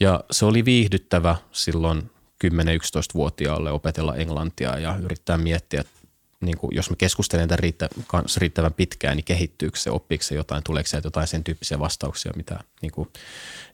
Ja 0.00 0.24
se 0.30 0.44
oli 0.44 0.64
viihdyttävä 0.64 1.36
silloin 1.52 2.10
10-11-vuotiaalle 2.46 3.70
opetella 3.70 4.16
englantia 4.16 4.78
ja 4.78 4.96
yrittää 4.96 5.38
miettiä, 5.38 5.80
että 5.80 5.92
niin 6.40 6.58
kuin, 6.58 6.76
jos 6.76 6.90
mä 6.90 6.96
keskustelen 6.96 7.48
tämän 7.48 7.58
riittä, 7.58 7.88
kanssa 8.06 8.40
riittävän 8.40 8.74
pitkään, 8.74 9.16
niin 9.16 9.24
kehittyykö 9.24 9.78
se, 9.78 9.90
oppiiko 9.90 10.24
se 10.24 10.34
jotain, 10.34 10.64
tuleeko 10.64 10.88
se 10.88 11.00
jotain 11.04 11.26
sen 11.26 11.44
tyyppisiä 11.44 11.78
vastauksia, 11.78 12.32
mitä 12.36 12.60
niin 12.82 12.92
kuin, 12.92 13.08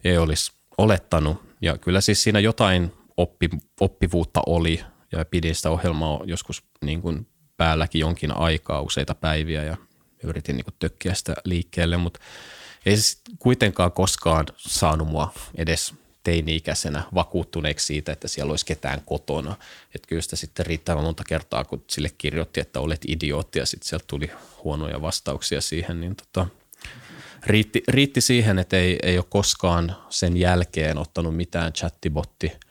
ei 0.05 0.19
olisi 0.19 0.53
olettanut. 0.79 1.48
Ja 1.63 1.79
kyllä 1.79 2.01
siis 2.01 2.23
siinä 2.23 2.41
jotain 2.41 2.93
oppi, 3.17 3.49
oppivuutta 3.81 4.43
oli 4.47 4.81
ja 5.13 5.25
pidin 5.25 5.55
sitä 5.55 5.71
ohjelmaa 5.71 6.21
joskus 6.25 6.63
niin 6.85 7.03
kuin 7.03 7.27
päälläkin 7.57 8.01
jonkin 8.01 8.37
aikaa, 8.37 8.83
useita 8.83 9.15
päiviä 9.15 9.65
ja 9.65 9.77
yritin 10.23 10.57
niin 10.57 10.65
kuin 10.65 10.75
tökkiä 10.79 11.15
sitä 11.15 11.35
liikkeelle, 11.45 11.97
mutta 11.97 12.21
ei 12.87 12.97
se 12.97 13.19
kuitenkaan 13.39 13.93
koskaan 13.93 14.47
saanut 14.57 15.09
mua 15.09 15.33
edes 15.55 15.95
teini-ikäisenä 16.25 17.03
vakuuttuneeksi 17.15 17.87
siitä, 17.87 18.13
että 18.13 18.29
siellä 18.29 18.51
olisi 18.51 18.67
ketään 18.67 19.03
kotona. 19.07 19.57
Että 19.95 20.09
kyllä 20.09 20.23
sitä 20.23 20.37
sitten 20.37 20.67
riittävän 20.67 21.05
monta 21.05 21.25
kertaa, 21.25 21.65
kun 21.65 21.85
sille 21.91 22.11
kirjoitti, 22.19 22.61
että 22.61 22.81
olet 22.81 23.01
idiootti 23.09 23.59
ja 23.59 23.67
sitten 23.67 23.89
sieltä 23.89 24.05
tuli 24.07 24.31
huonoja 24.65 25.03
vastauksia 25.03 25.61
siihen, 25.61 26.01
niin 26.01 26.17
tota, 26.17 26.47
riitti, 27.47 27.83
riitti 27.89 28.21
siihen, 28.21 28.59
että 28.59 28.77
ei, 28.77 28.99
ei 29.03 29.19
ole 29.19 29.25
koskaan 29.29 29.97
sen 30.09 30.37
jälkeen 30.37 30.99
ottanut 30.99 31.37
mitään 31.37 31.73
chattibotti– 31.73 32.53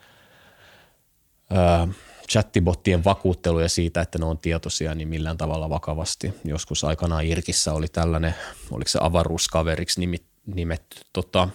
chattibottien 2.32 3.04
vakuutteluja 3.04 3.70
siitä, 3.70 4.02
että 4.02 4.20
ne 4.20 4.26
on 4.26 4.38
tietoisia, 4.38 4.96
niin 4.96 5.08
millään 5.08 5.38
tavalla 5.38 5.70
vakavasti. 5.70 6.34
Joskus 6.44 6.84
aikanaan 6.84 7.26
Irkissä 7.26 7.74
oli 7.74 7.88
tällainen, 7.88 8.36
oliko 8.72 8.88
se 8.88 9.00
avaruuskaveriksi 9.02 10.02
nimetty 10.46 11.02
tota, 11.14 11.50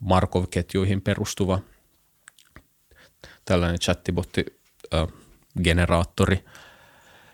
Markov-ketjuihin 0.00 1.00
perustuva 1.00 1.58
tällainen 3.44 3.80
chattibotti-generaattori, 3.80 6.44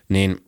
niin 0.09 0.44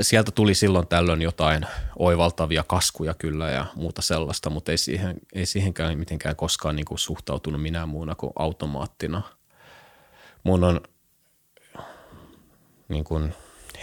sieltä 0.00 0.30
tuli 0.30 0.54
silloin 0.54 0.86
tällöin 0.86 1.22
jotain 1.22 1.66
oivaltavia 1.98 2.64
kaskuja 2.66 3.14
kyllä 3.14 3.50
ja 3.50 3.66
muuta 3.74 4.02
sellaista, 4.02 4.50
mutta 4.50 4.70
ei, 4.70 4.78
siihen, 4.78 5.16
ei 5.32 5.46
siihenkään 5.46 5.98
mitenkään 5.98 6.36
koskaan 6.36 6.76
niin 6.76 6.86
kuin 6.86 6.98
suhtautunut 6.98 7.62
minä 7.62 7.86
muuna 7.86 8.14
kuin 8.14 8.32
automaattina– 8.36 9.22
mun 10.44 10.64
on 10.64 10.80
niin 12.88 13.04
kuin 13.04 13.34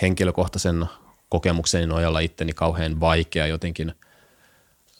henkilökohtaisen 0.02 0.86
kokemukseni 1.30 1.86
nojalla 1.86 2.20
itteni 2.20 2.54
kauhean 2.54 3.00
vaikea 3.00 3.48
jotenkin 3.48 3.94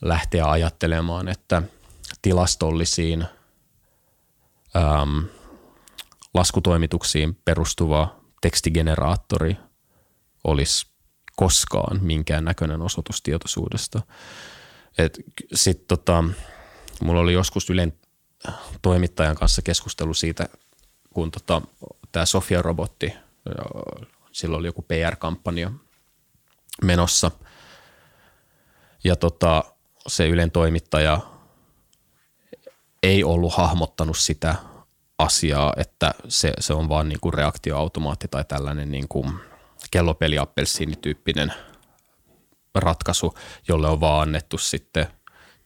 lähteä 0.00 0.50
ajattelemaan, 0.50 1.28
että 1.28 1.62
tilastollisiin 2.22 3.26
äm, 4.76 5.24
laskutoimituksiin 6.34 7.34
perustuva 7.44 8.16
tekstigeneraattori 8.40 9.56
olisi 10.44 10.86
koskaan 11.36 12.04
minkään 12.04 12.44
näköinen 12.44 12.82
osoitus 12.82 13.22
tietoisuudesta. 13.22 14.02
Sitten 15.54 15.86
tota, 15.88 16.24
Mulla 17.02 17.20
oli 17.20 17.32
joskus 17.32 17.70
Ylen 17.70 17.92
toimittajan 18.82 19.36
kanssa 19.36 19.62
keskustelu 19.62 20.14
siitä, 20.14 20.48
kun 21.14 21.30
tota, 21.30 21.62
tämä 22.12 22.26
Sofia-robotti, 22.26 23.12
silloin 24.32 24.60
oli 24.60 24.68
joku 24.68 24.82
PR-kampanja 24.82 25.70
menossa. 26.84 27.30
Ja 29.04 29.16
tota, 29.16 29.64
se 30.06 30.28
Ylen 30.28 30.50
toimittaja 30.50 31.20
ei 33.02 33.24
ollut 33.24 33.54
hahmottanut 33.54 34.18
sitä 34.18 34.54
asiaa, 35.18 35.72
että 35.76 36.14
se, 36.28 36.52
se 36.60 36.72
on 36.72 36.88
vaan 36.88 37.08
niin 37.08 37.20
kuin 37.20 37.34
reaktioautomaatti 37.34 38.28
tai 38.28 38.44
tällainen 38.44 38.90
niin 38.90 39.08
kuin 39.08 39.34
kellopeliappelsiinityyppinen 39.92 41.52
ratkaisu, 42.74 43.34
jolle 43.68 43.88
on 43.88 44.00
vaan 44.00 44.22
annettu 44.22 44.58
sitten 44.58 45.06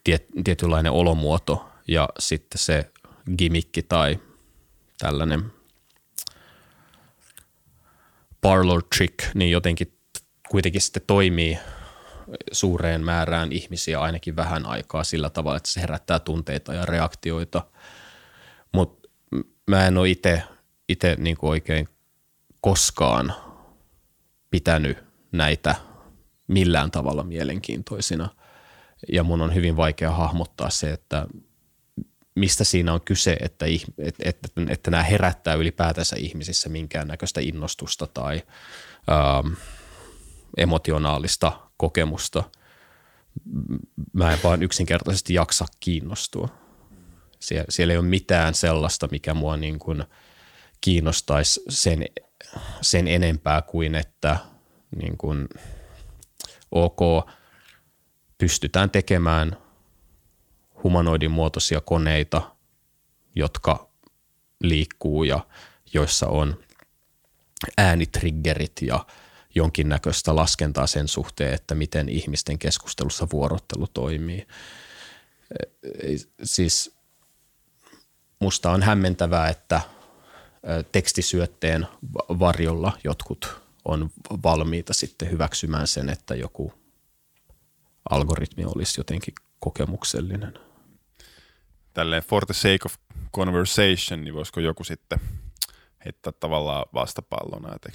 tiet, 0.05 0.27
tietynlainen 0.45 0.93
olomuoto 0.93 1.69
ja 1.89 2.09
sitten 2.19 2.59
se 2.59 2.91
gimikki 3.39 3.83
tai 3.83 4.19
tällainen 4.99 5.53
parlor 8.41 8.83
trick, 8.97 9.35
niin 9.35 9.51
jotenkin 9.51 9.99
kuitenkin 10.49 10.81
sitten 10.81 11.03
toimii 11.07 11.59
suureen 12.53 13.05
määrään 13.05 13.53
ihmisiä 13.53 14.01
ainakin 14.01 14.37
vähän 14.37 14.67
aikaa 14.67 15.05
sillä 15.05 15.31
tavalla, 15.31 15.57
että 15.57 15.71
se 15.71 15.81
herättää 15.81 16.19
tunteita 16.19 16.75
ja 16.75 16.87
reaktioita. 16.87 17.67
Mutta 18.73 19.09
mä 19.67 19.87
en 19.87 19.99
ole 19.99 20.09
itse 20.89 21.17
niin 21.19 21.37
oikein 21.43 21.89
koskaan 22.61 23.35
pitänyt 24.51 24.99
näitä 25.33 25.75
millään 26.47 26.91
tavalla 26.91 27.25
mielenkiintoisina. 27.25 28.29
Ja 29.13 29.23
mun 29.23 29.41
on 29.41 29.55
hyvin 29.55 29.77
vaikea 29.77 30.11
hahmottaa 30.11 30.71
se, 30.71 30.91
että 30.93 31.27
mistä 32.35 32.65
siinä 32.65 32.93
on 32.93 33.01
kyse, 33.01 33.37
että, 33.41 33.67
että, 33.99 34.23
että, 34.25 34.49
että 34.69 34.91
nämä 34.91 35.03
herättää 35.03 35.55
ylipäätänsä 35.55 36.17
ihmisissä 36.19 36.69
minkäännäköistä 36.69 37.41
innostusta 37.41 38.07
tai 38.07 38.43
ähm, 39.11 39.55
emotionaalista 40.57 41.61
kokemusta. 41.77 42.45
Mä 44.13 44.33
en 44.33 44.39
vaan 44.45 44.63
yksinkertaisesti 44.63 45.35
jaksa 45.35 45.67
kiinnostua. 45.81 46.49
Sie- 47.41 47.65
siellä 47.69 47.93
ei 47.93 47.99
ole 47.99 48.07
mitään 48.07 48.55
sellaista, 48.55 49.09
mikä 49.11 49.35
mua 49.35 49.57
niin 49.57 49.79
kuin 49.79 50.05
kiinnostaisi 50.81 51.61
sen, 51.69 52.05
sen 52.81 53.09
enempää 53.09 53.63
kuin, 53.63 53.95
että 53.95 54.37
niin 54.97 55.17
kuin, 55.19 55.49
ok, 56.71 57.31
pystytään 58.39 58.91
tekemään 58.91 59.57
humanoidin 60.85 61.31
muotoisia 61.31 61.81
koneita, 61.81 62.57
jotka 63.35 63.89
liikkuu 64.61 65.25
ja 65.25 65.47
joissa 65.95 66.27
on 66.29 66.59
äänitriggerit 67.79 68.83
ja 68.83 69.07
jonkinnäköistä 69.55 70.37
laskentaa 70.37 70.87
sen 70.87 71.09
suhteen, 71.09 71.55
että 71.55 71.75
miten 71.75 72.09
ihmisten 72.09 72.59
keskustelussa 72.59 73.27
vuorottelu 73.33 73.87
toimii. 73.87 74.47
Siis 76.43 76.97
musta 78.39 78.71
on 78.71 78.83
hämmentävää, 78.83 79.49
että 79.49 79.81
tekstisyötteen 80.93 81.87
varjolla 82.29 82.93
jotkut 83.05 83.61
on 83.85 84.11
valmiita 84.43 84.95
sitten 84.95 85.31
hyväksymään 85.31 85.87
sen, 85.87 86.09
että 86.09 86.35
joku 86.35 86.73
algoritmi 88.11 88.65
olisi 88.65 89.01
jotenkin 89.01 89.35
kokemuksellinen. 89.61 90.59
Tälleen 91.95 92.23
for 92.23 92.47
the 92.47 92.55
sake 92.55 92.79
of 92.85 92.95
conversation, 93.35 94.25
niin 94.25 94.35
voisiko 94.35 94.61
joku 94.61 94.85
sitten 94.85 95.21
heittää 96.05 96.33
tavallaan 96.33 96.87
vastapallona, 96.95 97.75
että 97.75 97.89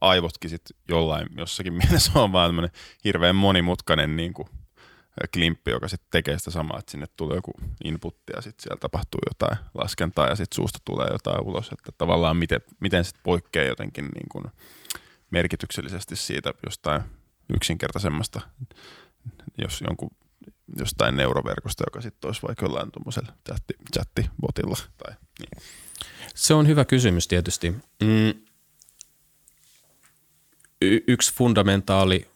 aivotkin 0.00 0.50
sitten 0.50 0.76
jollain, 0.88 1.28
jossakin 1.36 1.72
mielessä 1.72 2.10
on 2.14 2.32
vaan 2.32 2.70
hirveän 3.04 3.36
monimutkainen 3.36 4.16
niin 4.16 4.32
kuin, 4.32 4.48
klimppi, 5.32 5.70
joka 5.70 5.88
sitten 5.88 6.08
tekee 6.10 6.38
sitä 6.38 6.50
samaa, 6.50 6.78
että 6.78 6.90
sinne 6.90 7.06
tulee 7.16 7.36
joku 7.36 7.52
inputti 7.84 8.32
ja 8.36 8.42
sitten 8.42 8.62
siellä 8.62 8.80
tapahtuu 8.80 9.20
jotain 9.28 9.58
laskentaa 9.74 10.28
ja 10.28 10.36
sitten 10.36 10.56
suusta 10.56 10.78
tulee 10.84 11.06
jotain 11.12 11.44
ulos, 11.44 11.72
että 11.72 11.92
tavallaan 11.98 12.36
miten, 12.36 12.60
miten 12.80 13.04
sitten 13.04 13.22
poikkeaa 13.22 13.66
jotenkin 13.68 14.04
niin 14.04 14.28
kuin 14.32 14.44
merkityksellisesti 15.30 16.16
siitä 16.16 16.54
jostain 16.66 17.02
yksinkertaisemmasta, 17.54 18.40
jos 19.58 19.80
jonkun 19.80 20.10
jostain 20.76 21.16
neuroverkosta, 21.16 21.84
joka 21.86 22.00
sitten 22.00 22.28
olisi 22.28 22.42
vaikka 22.42 22.66
jollain 22.66 22.90
tuommoisella 22.90 23.32
chatti, 23.48 23.74
chattibotilla. 23.94 24.76
Tai, 24.96 25.14
niin. 25.38 25.62
Se 26.34 26.54
on 26.54 26.66
hyvä 26.66 26.84
kysymys 26.84 27.28
tietysti. 27.28 27.70
Mm, 28.02 28.34
y- 30.82 31.04
yksi 31.06 31.34
fundamentaali 31.34 32.26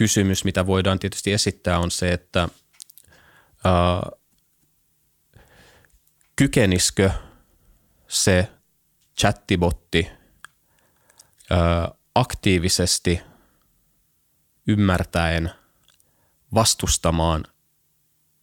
kysymys, 0.00 0.44
mitä 0.44 0.66
voidaan 0.66 0.98
tietysti 0.98 1.32
esittää, 1.32 1.78
on 1.78 1.90
se, 1.90 2.12
että 2.12 2.48
ää, 3.64 4.10
kykeniskö 6.36 7.10
se 8.08 8.48
chattibotti 9.20 10.10
ää, 11.50 11.94
aktiivisesti 12.14 13.20
ymmärtäen 14.66 15.50
vastustamaan 16.54 17.44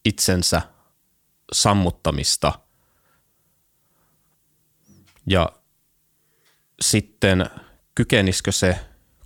itsensä 0.06 0.62
sammuttamista? 1.52 2.60
Ja 5.28 5.52
sitten 6.82 7.50
kykenisikö 7.96 8.52
se 8.52 8.80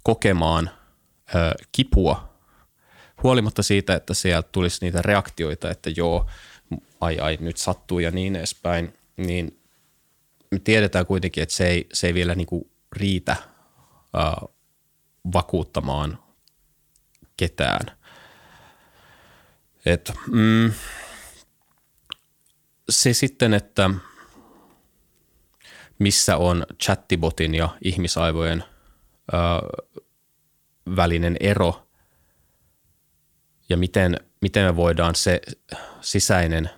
kokemaan– 0.03 0.69
kipua, 1.71 2.33
huolimatta 3.23 3.63
siitä, 3.63 3.95
että 3.95 4.13
sieltä 4.13 4.49
tulisi 4.51 4.77
niitä 4.81 5.01
reaktioita, 5.01 5.71
että 5.71 5.89
joo, 5.95 6.29
ai 7.01 7.19
ai, 7.19 7.37
nyt 7.41 7.57
sattuu 7.57 7.99
ja 7.99 8.11
niin 8.11 8.35
edespäin, 8.35 8.93
niin 9.17 9.59
me 10.51 10.59
tiedetään 10.59 11.05
kuitenkin, 11.05 11.43
että 11.43 11.55
se 11.55 11.67
ei, 11.67 11.87
se 11.93 12.07
ei 12.07 12.13
vielä 12.13 12.35
niinku 12.35 12.71
riitä 12.91 13.35
ää, 14.13 14.41
vakuuttamaan 15.33 16.19
ketään. 17.37 17.97
Et, 19.85 20.11
mm, 20.31 20.73
se 22.89 23.13
sitten, 23.13 23.53
että 23.53 23.89
missä 25.99 26.37
on 26.37 26.65
chattibotin 26.83 27.55
ja 27.55 27.69
ihmisaivojen 27.83 28.63
ää, 29.31 29.61
välinen 30.95 31.37
ero 31.39 31.87
ja 33.69 33.77
miten, 33.77 34.17
miten 34.41 34.65
me 34.65 34.75
voidaan 34.75 35.15
se 35.15 35.41
sisäinen 36.01 36.69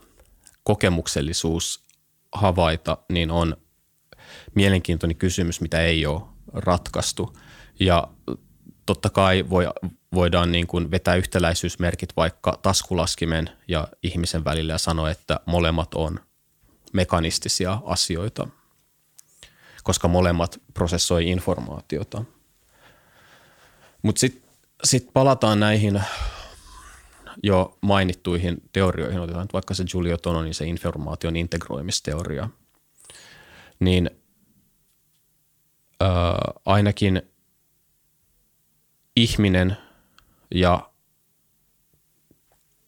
kokemuksellisuus 0.64 1.86
havaita, 2.32 2.98
niin 3.10 3.32
on 3.32 3.58
mielenkiintoinen 4.56 5.18
kysymys, 5.18 5.62
mitä 5.62 5.82
ei 5.82 6.06
ole 6.06 6.22
ratkaistu. 6.54 7.38
Ja 7.80 8.08
totta 8.86 9.10
kai 9.10 9.50
voi, 9.50 9.66
voidaan 10.14 10.52
niin 10.52 10.68
kuin 10.68 10.92
vetää 10.92 11.16
yhtäläisyysmerkit 11.16 12.10
vaikka 12.18 12.60
taskulaskimen 12.62 13.50
ja 13.68 13.88
ihmisen 14.04 14.46
välillä 14.46 14.74
ja 14.74 14.78
sanoa, 14.78 15.12
että 15.12 15.40
molemmat 15.46 15.94
on 15.94 16.20
mekanistisia 16.94 17.82
asioita, 17.86 18.48
koska 19.84 20.08
molemmat 20.08 20.62
prosessoi 20.74 21.30
informaatiota– 21.30 22.24
mutta 24.04 24.20
sitten 24.20 24.50
sit 24.84 25.08
palataan 25.14 25.60
näihin 25.60 26.04
jo 27.44 27.78
mainittuihin 27.82 28.58
teorioihin, 28.74 29.20
otetaan 29.20 29.48
vaikka 29.54 29.74
se 29.74 29.84
Giulio 29.84 30.18
Tononin 30.18 30.54
se 30.54 30.66
informaation 30.66 31.36
integroimisteoria, 31.36 32.50
niin 33.80 34.10
ää, 36.00 36.36
ainakin 36.66 37.22
ihminen 39.16 39.78
ja 40.56 40.90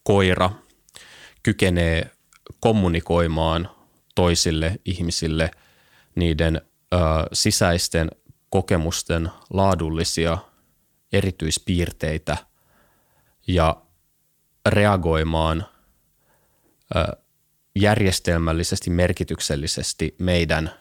koira 0.04 0.52
kykenee 1.44 2.12
kommunikoimaan 2.60 3.70
toisille 4.16 4.80
ihmisille 4.86 5.52
niiden 6.16 6.62
ää, 6.92 7.00
sisäisten 7.34 8.12
kokemusten 8.50 9.30
laadullisia– 9.54 10.38
erityispiirteitä 11.18 12.38
ja 13.48 13.82
reagoimaan 14.66 15.66
järjestelmällisesti, 17.76 18.90
merkityksellisesti 18.90 20.16
meidän 20.20 20.72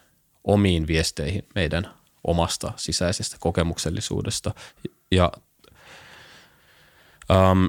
omiin 0.45 0.87
viesteihin, 0.87 1.49
meidän 1.55 1.95
omasta 2.25 2.73
sisäisestä 2.77 3.37
kokemuksellisuudesta. 3.41 4.55
Ja 5.11 5.33
um, 7.31 7.69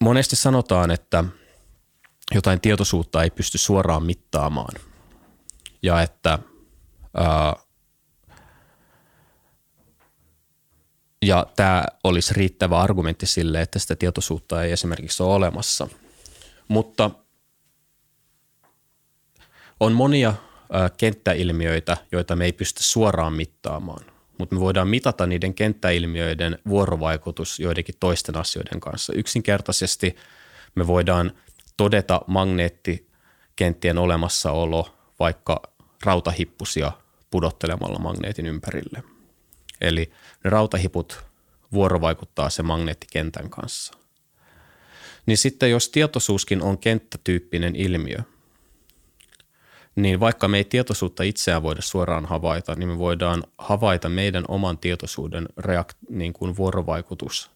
monesti 0.00 0.36
sanotaan, 0.36 0.90
että 0.90 1.24
jotain 2.34 2.60
tietoisuutta 2.60 3.22
ei 3.22 3.30
pysty 3.30 3.58
suoraan 3.58 4.02
mittaamaan 4.02 4.74
ja 5.82 6.02
että 6.02 6.38
ää, 7.14 7.56
ja 11.22 11.46
tämä 11.56 11.84
olisi 12.04 12.34
riittävä 12.34 12.80
argumentti 12.80 13.26
sille, 13.26 13.62
että 13.62 13.78
sitä 13.78 13.96
tietoisuutta 13.96 14.62
ei 14.62 14.72
esimerkiksi 14.72 15.22
ole 15.22 15.34
olemassa. 15.34 15.88
Mutta 16.68 17.10
on 19.80 19.92
monia 19.92 20.34
kenttäilmiöitä, 20.96 21.96
joita 22.12 22.36
me 22.36 22.44
ei 22.44 22.52
pysty 22.52 22.82
suoraan 22.82 23.32
mittaamaan, 23.32 24.04
mutta 24.38 24.54
me 24.54 24.60
voidaan 24.60 24.88
mitata 24.88 25.26
niiden 25.26 25.54
kenttäilmiöiden 25.54 26.58
vuorovaikutus 26.68 27.60
joidenkin 27.60 27.94
toisten 28.00 28.36
asioiden 28.36 28.80
kanssa. 28.80 29.12
Yksinkertaisesti 29.12 30.16
me 30.74 30.86
voidaan 30.86 31.32
todeta 31.76 32.20
magneettikenttien 32.26 33.98
olemassaolo 33.98 34.94
vaikka 35.20 35.62
rautahippusia 36.04 36.92
pudottelemalla 37.30 37.98
magneetin 37.98 38.46
ympärille. 38.46 39.02
Eli 39.80 40.12
ne 40.44 40.50
rautahiput 40.50 41.24
vuorovaikuttaa 41.72 42.50
se 42.50 42.62
magneettikentän 42.62 43.50
kanssa. 43.50 43.94
Niin 45.26 45.38
sitten 45.38 45.70
jos 45.70 45.88
tietoisuuskin 45.88 46.62
on 46.62 46.78
kenttätyyppinen 46.78 47.76
ilmiö, 47.76 48.18
niin 49.96 50.20
vaikka 50.20 50.48
me 50.48 50.56
ei 50.56 50.64
tietoisuutta 50.64 51.22
itseään 51.22 51.62
voida 51.62 51.82
suoraan 51.82 52.26
havaita, 52.26 52.74
niin 52.74 52.88
me 52.88 52.98
voidaan 52.98 53.44
havaita 53.58 54.08
meidän 54.08 54.44
oman 54.48 54.78
tietoisuuden 54.78 55.48
reakt- 55.60 55.96
niin 56.10 56.32
kuin 56.32 56.56
vuorovaikutus 56.56 57.50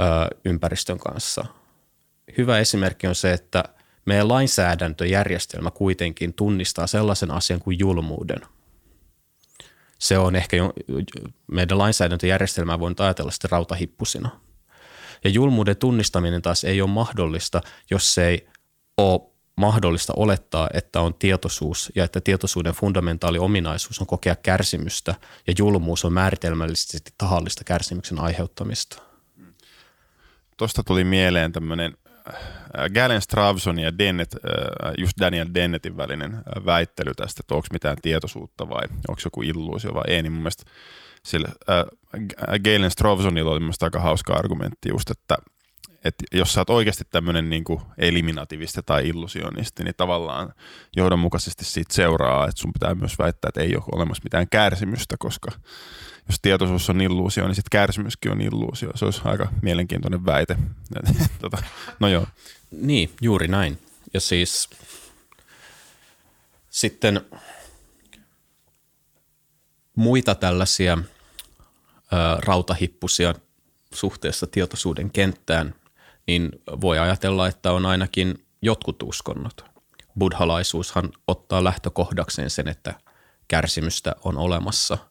ö, 0.00 0.36
ympäristön 0.44 0.98
kanssa. 0.98 1.46
Hyvä 2.38 2.58
esimerkki 2.58 3.06
on 3.06 3.14
se, 3.14 3.32
että 3.32 3.64
meidän 4.06 4.28
lainsäädäntöjärjestelmä 4.28 5.70
kuitenkin 5.70 6.34
tunnistaa 6.34 6.86
sellaisen 6.86 7.30
asian 7.30 7.60
kuin 7.60 7.78
julmuuden. 7.78 8.40
Se 10.04 10.18
on 10.18 10.36
ehkä 10.36 10.56
jo, 10.56 10.72
meidän 11.46 11.78
lainsäädäntöjärjestelmää 11.78 12.78
voin 12.78 12.94
ajatella 12.98 13.30
sitten 13.30 13.50
rautahippusina. 13.50 14.40
Ja 15.24 15.30
julmuuden 15.30 15.76
tunnistaminen 15.76 16.42
taas 16.42 16.64
ei 16.64 16.82
ole 16.82 16.90
mahdollista, 16.90 17.60
jos 17.90 18.14
se 18.14 18.26
ei 18.26 18.48
ole 18.96 19.20
mahdollista 19.56 20.12
olettaa, 20.16 20.68
että 20.74 21.00
on 21.00 21.14
tietoisuus 21.14 21.92
ja 21.94 22.04
että 22.04 22.20
tietoisuuden 22.20 22.74
fundamentaali 22.74 23.38
ominaisuus 23.38 24.00
on 24.00 24.06
kokea 24.06 24.36
kärsimystä 24.36 25.14
ja 25.46 25.54
julmuus 25.58 26.04
on 26.04 26.12
määritelmällisesti 26.12 27.12
tahallista 27.18 27.64
kärsimyksen 27.64 28.20
aiheuttamista. 28.20 29.02
Tuosta 30.56 30.82
tuli 30.82 31.04
mieleen 31.04 31.52
tämmöinen 31.52 31.96
Äh, 32.28 32.34
Galen 32.94 33.20
Stravson 33.20 33.78
ja 33.78 33.98
Dennett, 33.98 34.34
äh, 34.34 34.92
just 34.98 35.20
Daniel 35.20 35.48
Dennettin 35.54 35.96
välinen 35.96 36.34
äh, 36.34 36.64
väittely 36.64 37.14
tästä, 37.14 37.40
että 37.40 37.54
onko 37.54 37.66
mitään 37.72 37.96
tietoisuutta 38.02 38.68
vai 38.68 38.82
onko 39.08 39.20
joku 39.24 39.42
illuusio 39.42 39.94
vai 39.94 40.04
ei, 40.08 40.22
niin 40.22 40.32
mun 40.32 40.42
mielestä 40.42 40.64
sillä, 41.22 41.48
äh, 41.70 41.84
Galen 42.64 42.90
Stravsonilla 42.90 43.50
oli 43.50 43.60
mun 43.60 43.72
aika 43.80 44.00
hauska 44.00 44.34
argumentti 44.34 44.88
just, 44.88 45.10
että, 45.10 45.36
että 46.04 46.24
jos 46.32 46.52
sä 46.52 46.60
oot 46.60 46.70
oikeasti 46.70 47.04
tämmöinen 47.10 47.50
niin 47.50 47.64
eliminativisti 47.98 48.80
tai 48.86 49.08
illusionisti, 49.08 49.84
niin 49.84 49.94
tavallaan 49.96 50.52
johdonmukaisesti 50.96 51.64
siitä 51.64 51.94
seuraa, 51.94 52.48
että 52.48 52.60
sun 52.60 52.72
pitää 52.72 52.94
myös 52.94 53.18
väittää, 53.18 53.48
että 53.48 53.60
ei 53.60 53.76
ole 53.76 53.84
olemassa 53.92 54.24
mitään 54.24 54.48
kärsimystä, 54.48 55.16
koska 55.18 55.50
jos 56.28 56.38
tietoisuus 56.42 56.90
on 56.90 57.00
illuusio, 57.00 57.46
niin 57.46 57.54
sitten 57.54 57.78
kärsimyskin 57.78 58.32
on 58.32 58.40
illuusio. 58.40 58.90
Se 58.94 59.04
olisi 59.04 59.20
aika 59.24 59.48
mielenkiintoinen 59.62 60.26
väite. 60.26 60.56
tota, 61.40 61.58
no 62.00 62.08
joo. 62.08 62.26
Niin, 62.80 63.10
juuri 63.20 63.48
näin. 63.48 63.78
Ja 64.14 64.20
siis 64.20 64.70
sitten 66.70 67.20
muita 69.96 70.34
tällaisia 70.34 70.98
ö, 70.98 71.04
rautahippusia 72.38 73.34
suhteessa 73.94 74.46
tietoisuuden 74.46 75.10
kenttään, 75.10 75.74
niin 76.26 76.50
voi 76.80 76.98
ajatella, 76.98 77.48
että 77.48 77.72
on 77.72 77.86
ainakin 77.86 78.46
jotkut 78.62 79.02
uskonnot. 79.02 79.64
Buddhalaisuushan 80.18 81.12
ottaa 81.28 81.64
lähtökohdakseen 81.64 82.50
sen, 82.50 82.68
että 82.68 82.94
kärsimystä 83.48 84.16
on 84.24 84.38
olemassa– 84.38 84.98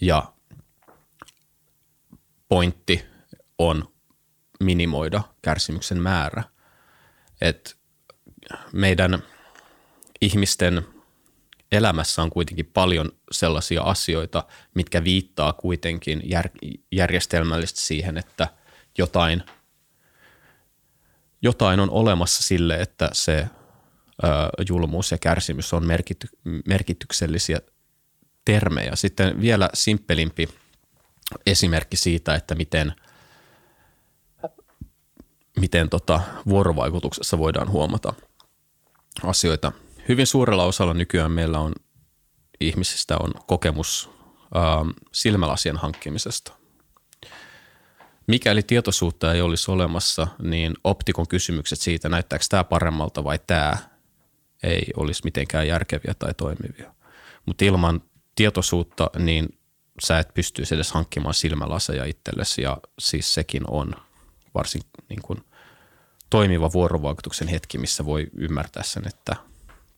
ja 0.00 0.32
pointti 2.48 3.06
on 3.58 3.92
minimoida 4.60 5.22
kärsimyksen 5.42 6.02
määrä. 6.02 6.44
Et 7.40 7.78
meidän 8.72 9.22
ihmisten 10.20 10.86
elämässä 11.72 12.22
on 12.22 12.30
kuitenkin 12.30 12.66
paljon 12.66 13.12
sellaisia 13.30 13.82
asioita, 13.82 14.44
mitkä 14.74 15.04
viittaa 15.04 15.52
kuitenkin 15.52 16.20
jär- 16.20 16.78
järjestelmällisesti 16.92 17.80
siihen, 17.80 18.18
että 18.18 18.48
jotain, 18.98 19.42
jotain 21.42 21.80
on 21.80 21.90
olemassa 21.90 22.42
sille, 22.42 22.76
että 22.76 23.10
se 23.12 23.38
ö, 23.38 24.26
julmuus 24.68 25.10
ja 25.10 25.18
kärsimys 25.18 25.72
on 25.74 25.84
merkity- 25.84 26.60
merkityksellisiä 26.66 27.60
termejä. 28.44 28.96
Sitten 28.96 29.40
vielä 29.40 29.70
simppelimpi 29.74 30.48
esimerkki 31.46 31.96
siitä, 31.96 32.34
että 32.34 32.54
miten, 32.54 32.92
miten 35.58 35.88
tota 35.88 36.20
vuorovaikutuksessa 36.48 37.38
voidaan 37.38 37.70
huomata 37.70 38.14
asioita. 39.22 39.72
Hyvin 40.08 40.26
suurella 40.26 40.64
osalla 40.64 40.94
nykyään 40.94 41.32
meillä 41.32 41.58
on 41.58 41.72
ihmisistä 42.60 43.16
on 43.20 43.32
kokemus 43.46 44.10
ähm, 44.56 44.88
silmälasien 45.12 45.76
hankkimisesta. 45.76 46.52
Mikäli 48.26 48.62
tietoisuutta 48.62 49.34
ei 49.34 49.40
olisi 49.40 49.70
olemassa, 49.70 50.26
niin 50.42 50.74
optikon 50.84 51.28
kysymykset 51.28 51.80
siitä, 51.80 52.08
näyttääkö 52.08 52.44
tämä 52.48 52.64
paremmalta 52.64 53.24
vai 53.24 53.38
tämä, 53.46 53.76
ei 54.62 54.86
olisi 54.96 55.20
mitenkään 55.24 55.68
järkeviä 55.68 56.14
tai 56.18 56.34
toimivia. 56.34 56.94
Mutta 57.46 57.64
ilman 57.64 58.00
tietoisuutta, 58.34 59.10
niin 59.18 59.58
sä 60.04 60.18
et 60.18 60.34
pystyisi 60.34 60.74
edes 60.74 60.92
hankkimaan 60.92 61.34
silmälaseja 61.34 62.04
itsellesi 62.04 62.62
ja 62.62 62.76
siis 62.98 63.34
sekin 63.34 63.62
on 63.70 63.94
varsin 64.58 64.82
niin 65.08 65.22
kuin 65.22 65.44
toimiva 66.30 66.72
vuorovaikutuksen 66.72 67.48
hetki, 67.48 67.78
missä 67.78 68.04
voi 68.06 68.26
ymmärtää 68.36 68.82
sen, 68.82 69.08
että 69.08 69.36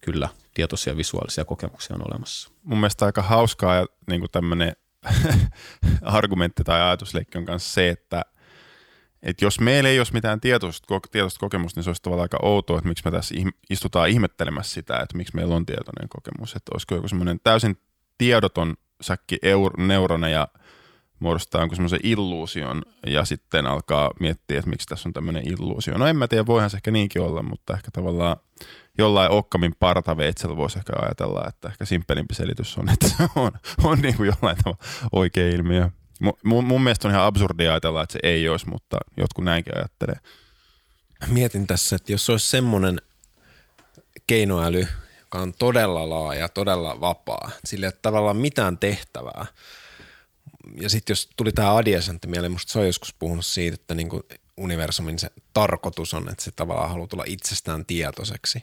kyllä 0.00 0.28
tietoisia 0.54 0.96
visuaalisia 0.96 1.44
kokemuksia 1.44 1.96
on 1.96 2.10
olemassa. 2.10 2.50
Mun 2.62 2.78
mielestä 2.78 3.06
aika 3.06 3.22
hauskaa 3.22 3.74
ja 3.74 3.86
niin 4.06 4.22
tämmöinen 4.32 4.76
argumentti 6.02 6.64
tai 6.64 6.80
ajatusleikki 6.80 7.38
on 7.38 7.44
kanssa 7.44 7.74
se, 7.74 7.88
että 7.88 8.22
et 9.22 9.42
jos 9.42 9.60
meillä 9.60 9.88
ei 9.88 10.00
olisi 10.00 10.12
mitään 10.12 10.40
tietoista, 10.40 11.00
tietoista 11.10 11.40
kokemusta, 11.40 11.78
niin 11.78 11.84
se 11.84 11.90
olisi 11.90 12.02
tavallaan 12.02 12.24
aika 12.24 12.38
outoa, 12.42 12.78
että 12.78 12.88
miksi 12.88 13.04
me 13.04 13.10
tässä 13.10 13.34
istutaan 13.70 14.08
ihmettelemässä 14.08 14.74
sitä, 14.74 15.00
että 15.00 15.16
miksi 15.16 15.36
meillä 15.36 15.54
on 15.54 15.66
tietoinen 15.66 16.08
kokemus. 16.08 16.56
Että 16.56 16.70
olisiko 16.74 16.94
joku 16.94 17.08
semmoinen 17.08 17.40
täysin 17.44 17.78
tiedoton 18.18 18.74
säkki 19.00 19.38
eur, 19.42 19.80
neurona 19.80 20.28
ja 20.28 20.48
muodostaa 21.20 21.60
jonkun 21.60 21.76
semmoisen 21.76 22.00
illuusion 22.02 22.82
ja 23.06 23.24
sitten 23.24 23.66
alkaa 23.66 24.10
miettiä, 24.20 24.58
että 24.58 24.70
miksi 24.70 24.88
tässä 24.88 25.08
on 25.08 25.12
tämmöinen 25.12 25.48
illuusio. 25.48 25.98
No 25.98 26.06
en 26.06 26.16
mä 26.16 26.28
tiedä, 26.28 26.46
voihan 26.46 26.70
se 26.70 26.76
ehkä 26.76 26.90
niinkin 26.90 27.22
olla, 27.22 27.42
mutta 27.42 27.74
ehkä 27.74 27.90
tavallaan 27.92 28.36
jollain 28.98 29.30
okkamin 29.30 29.74
partaveitsellä 29.78 30.56
voisi 30.56 30.78
ehkä 30.78 30.92
ajatella, 31.02 31.48
että 31.48 31.68
ehkä 31.68 31.84
simppelimpi 31.84 32.34
selitys 32.34 32.78
on, 32.78 32.88
että 32.88 33.08
se 33.08 33.14
on, 33.36 33.52
on 33.84 33.98
niin 33.98 34.16
kuin 34.16 34.26
jollain 34.26 34.56
tavalla 34.56 34.84
oikea 35.12 35.48
ilmiö. 35.48 35.90
Mun, 36.44 36.64
mun 36.64 36.82
mielestä 36.82 37.08
on 37.08 37.14
ihan 37.14 37.26
absurdia 37.26 37.70
ajatella, 37.70 38.02
että 38.02 38.12
se 38.12 38.18
ei 38.22 38.48
olisi, 38.48 38.68
mutta 38.68 38.98
jotkut 39.16 39.44
näinkin 39.44 39.76
ajattelee. 39.76 40.16
Mietin 41.26 41.66
tässä, 41.66 41.96
että 41.96 42.12
jos 42.12 42.30
olisi 42.30 42.50
semmoinen 42.50 43.00
keinoäly, 44.26 44.86
joka 45.20 45.38
on 45.38 45.52
todella 45.58 46.10
laaja, 46.10 46.48
todella 46.48 47.00
vapaa. 47.00 47.50
Sillä 47.64 47.86
ei 47.86 47.88
ole 47.88 47.98
tavallaan 48.02 48.36
mitään 48.36 48.78
tehtävää. 48.78 49.46
Ja 50.80 50.90
sitten 50.90 51.12
jos 51.12 51.28
tuli 51.36 51.52
tämä 51.52 51.76
adjacentti 51.76 52.28
mieleen, 52.28 52.52
musta 52.52 52.72
se 52.72 52.78
on 52.78 52.86
joskus 52.86 53.14
puhunut 53.14 53.46
siitä, 53.46 53.74
että 53.74 53.94
niinku 53.94 54.22
universumin 54.56 55.18
se 55.18 55.30
tarkoitus 55.52 56.14
on, 56.14 56.28
että 56.28 56.44
se 56.44 56.50
tavallaan 56.50 56.90
haluaa 56.90 57.08
tulla 57.08 57.24
itsestään 57.26 57.86
tietoiseksi. 57.86 58.60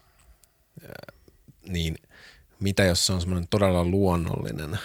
Niin 1.68 1.96
mitä 2.60 2.84
jos 2.84 3.06
se 3.06 3.14
on 3.14 3.22
semmoinen 3.22 3.48
todella 3.48 3.86
luonnollinen 3.86 4.80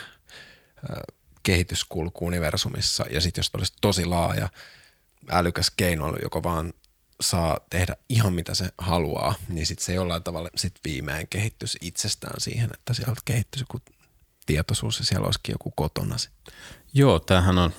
kehityskulku 1.43 2.27
universumissa 2.27 3.05
ja 3.11 3.21
sitten 3.21 3.39
jos 3.43 3.51
olisi 3.55 3.73
tosi 3.81 4.05
laaja 4.05 4.49
älykäs 5.31 5.71
keinoilu, 5.77 6.17
joka 6.23 6.43
vaan 6.43 6.73
saa 7.21 7.61
tehdä 7.71 7.97
ihan 8.09 8.33
mitä 8.33 8.55
se 8.55 8.69
haluaa, 8.79 9.35
niin 9.49 9.67
sitten 9.67 9.87
se 9.87 9.95
jollain 9.95 10.23
tavalla 10.23 10.51
sit 10.57 10.75
viimein 10.85 11.29
kehittyisi 11.29 11.79
itsestään 11.81 12.41
siihen, 12.41 12.71
että 12.75 12.95
sieltä 12.95 13.21
kehittyisi 13.25 13.63
joku 13.63 13.81
tietoisuus 14.47 14.99
ja 14.99 15.05
siellä 15.05 15.27
olisikin 15.27 15.53
joku 15.53 15.71
kotona 15.71 16.19
sitten. 16.19 16.55
Joo, 16.95 17.19
tämähän 17.19 17.59
on 17.59 17.73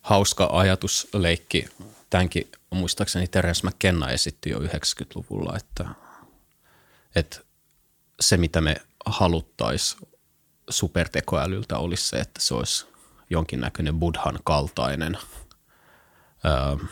hauska 0.00 0.48
ajatusleikki 0.52 1.68
tämänkin 2.10 2.50
muistaakseni 2.70 3.28
Terence 3.28 3.68
McKenna 3.68 4.10
esitti 4.10 4.50
jo 4.50 4.58
90-luvulla, 4.58 5.56
että, 5.56 5.88
että 7.14 7.40
se 8.20 8.36
mitä 8.36 8.60
me 8.60 8.76
haluttaisiin 9.06 10.08
supertekoälyltä 10.70 11.78
olisi 11.78 12.08
se, 12.08 12.16
että 12.16 12.40
se 12.40 12.54
olisi 12.54 12.86
jonkinnäköinen 13.30 13.98
buddhan 13.98 14.38
kaltainen 14.44 15.18
ö, 16.44 16.86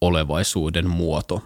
olevaisuuden 0.00 0.90
muoto. 0.90 1.44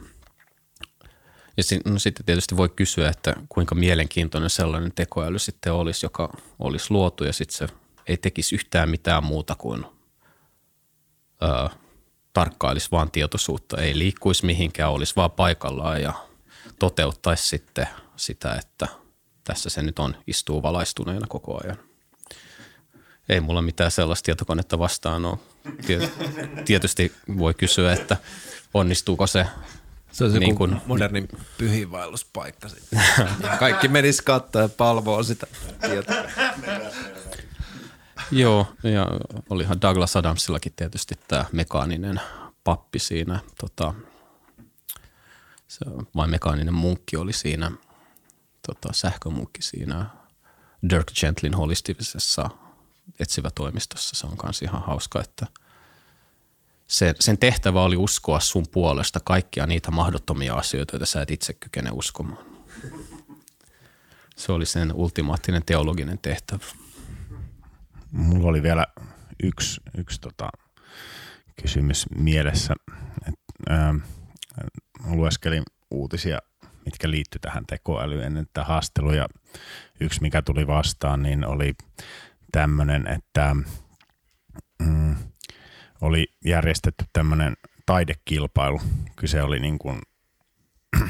Ja 1.57 1.63
si- 1.63 1.81
no 1.85 1.99
sitten 1.99 2.27
tietysti 2.27 2.57
voi 2.57 2.69
kysyä, 2.69 3.09
että 3.09 3.35
kuinka 3.49 3.75
mielenkiintoinen 3.75 4.51
sellainen 4.51 4.93
tekoäly 4.95 5.39
sitten 5.39 5.73
olisi, 5.73 6.07
joka 6.07 6.33
olisi 6.59 6.87
luotu 6.91 7.25
ja 7.25 7.33
sitten 7.33 7.57
se 7.57 7.75
ei 8.07 8.17
tekisi 8.17 8.55
yhtään 8.55 8.89
mitään 8.91 9.25
muuta 9.25 9.55
kuin 9.55 9.87
ö, 11.43 11.69
tarkkailisi 12.33 12.91
vaan 12.91 13.11
tietoisuutta, 13.11 13.83
ei 13.83 13.99
liikkuisi 13.99 14.47
mihinkään, 14.47 14.91
olisi 14.91 15.17
vaan 15.17 15.31
paikallaan 15.31 16.03
ja 16.03 16.13
toteuttaisi 16.79 17.47
sitten 17.49 17.89
sitä, 18.17 18.55
että 18.55 18.89
tässä 19.45 19.71
se 19.71 19.83
nyt 19.83 19.99
on, 19.99 20.17
istuu 20.27 20.63
valaistuneena 20.63 21.27
koko 21.27 21.61
ajan. 21.65 21.77
Ei 23.29 23.41
mulla 23.41 23.63
mitään 23.63 23.91
sellaista 23.91 24.25
tietokonetta 24.25 24.79
vastaan 24.79 25.25
ole. 25.25 25.39
Tietysti 26.65 27.13
voi 27.39 27.55
kysyä, 27.55 27.93
että 27.93 28.17
onnistuuko 28.75 29.27
se 29.27 29.47
Se 30.13 30.25
on 30.25 30.33
se 30.33 30.39
Niin 30.39 30.47
niin 30.47 30.57
kun- 30.57 30.81
moderni 30.87 31.29
pyhiinvaelluspaikka 31.59 32.69
sitten. 32.69 33.03
Kaikki 33.59 33.89
menis 33.89 34.23
katsoa 34.23 34.63
ja 34.63 34.69
palvoo 34.69 35.23
sitä 35.23 35.47
tietoa. 35.81 36.17
Joo, 38.31 38.67
ja 38.83 39.07
olihan 39.51 39.81
Douglas 39.81 40.17
Adamsillakin 40.17 40.73
tietysti 40.77 41.15
tämä 41.29 41.45
mekaaninen 41.53 42.21
pappi 42.65 42.99
siinä, 42.99 43.41
tota, 43.61 43.95
se, 45.69 45.85
vai 46.17 46.29
mekaaninen 46.29 46.75
munkki 46.75 47.17
oli 47.17 47.33
siinä, 47.33 47.71
tota, 48.67 48.89
sähkömunkki 48.93 49.63
siinä 49.63 50.07
Dirk 50.91 51.07
Gentlin 51.21 51.55
holistisessa 51.55 52.51
etsivä 53.21 53.51
toimistossa. 53.55 54.17
Se 54.17 54.27
on 54.27 54.37
myös 54.45 54.63
ihan 54.63 54.83
hauska, 54.83 55.21
että 55.21 55.47
se, 56.93 57.15
sen 57.21 57.39
tehtävä 57.39 57.83
oli 57.83 57.97
uskoa 57.97 58.41
sun 58.41 58.65
puolesta 58.73 59.21
kaikkia 59.25 59.67
niitä 59.67 59.91
mahdottomia 59.91 60.55
asioita, 60.55 60.95
joita 60.95 61.07
sä 61.07 61.23
et 61.23 61.31
itse 61.31 61.53
kykene 61.53 61.91
uskomaan. 61.93 62.45
Se 64.37 64.53
oli 64.53 64.67
sen 64.67 64.93
ultimaattinen 64.93 65.63
teologinen 65.67 66.19
tehtävä. 66.19 66.65
Mulla 68.11 68.49
oli 68.49 68.63
vielä 68.63 68.87
yksi, 69.43 69.81
yksi 69.99 70.21
tota, 70.21 70.49
kysymys 71.63 72.07
mielessä. 72.17 72.75
Et, 73.29 73.35
ää, 73.69 73.95
lueskelin 75.05 75.63
uutisia, 75.91 76.39
mitkä 76.85 77.11
liittyi 77.11 77.39
tähän 77.41 77.67
tekoälyyn 77.67 78.25
ennen 78.25 78.47
tätä 78.47 78.65
haastelua 78.65 79.15
ja 79.15 79.29
yksi, 80.01 80.21
mikä 80.21 80.43
tuli 80.43 80.67
vastaan, 80.67 81.23
niin 81.23 81.47
oli 81.47 81.75
tämmöinen, 82.53 83.07
että 83.07 83.57
mm, 84.79 85.17
oli 86.03 86.27
järjestetty 86.45 87.05
tämmöinen 87.13 87.57
taidekilpailu. 87.87 88.81
Kyse 89.17 89.43
oli 89.43 89.61
niin 89.61 89.79
kuin, 89.79 90.01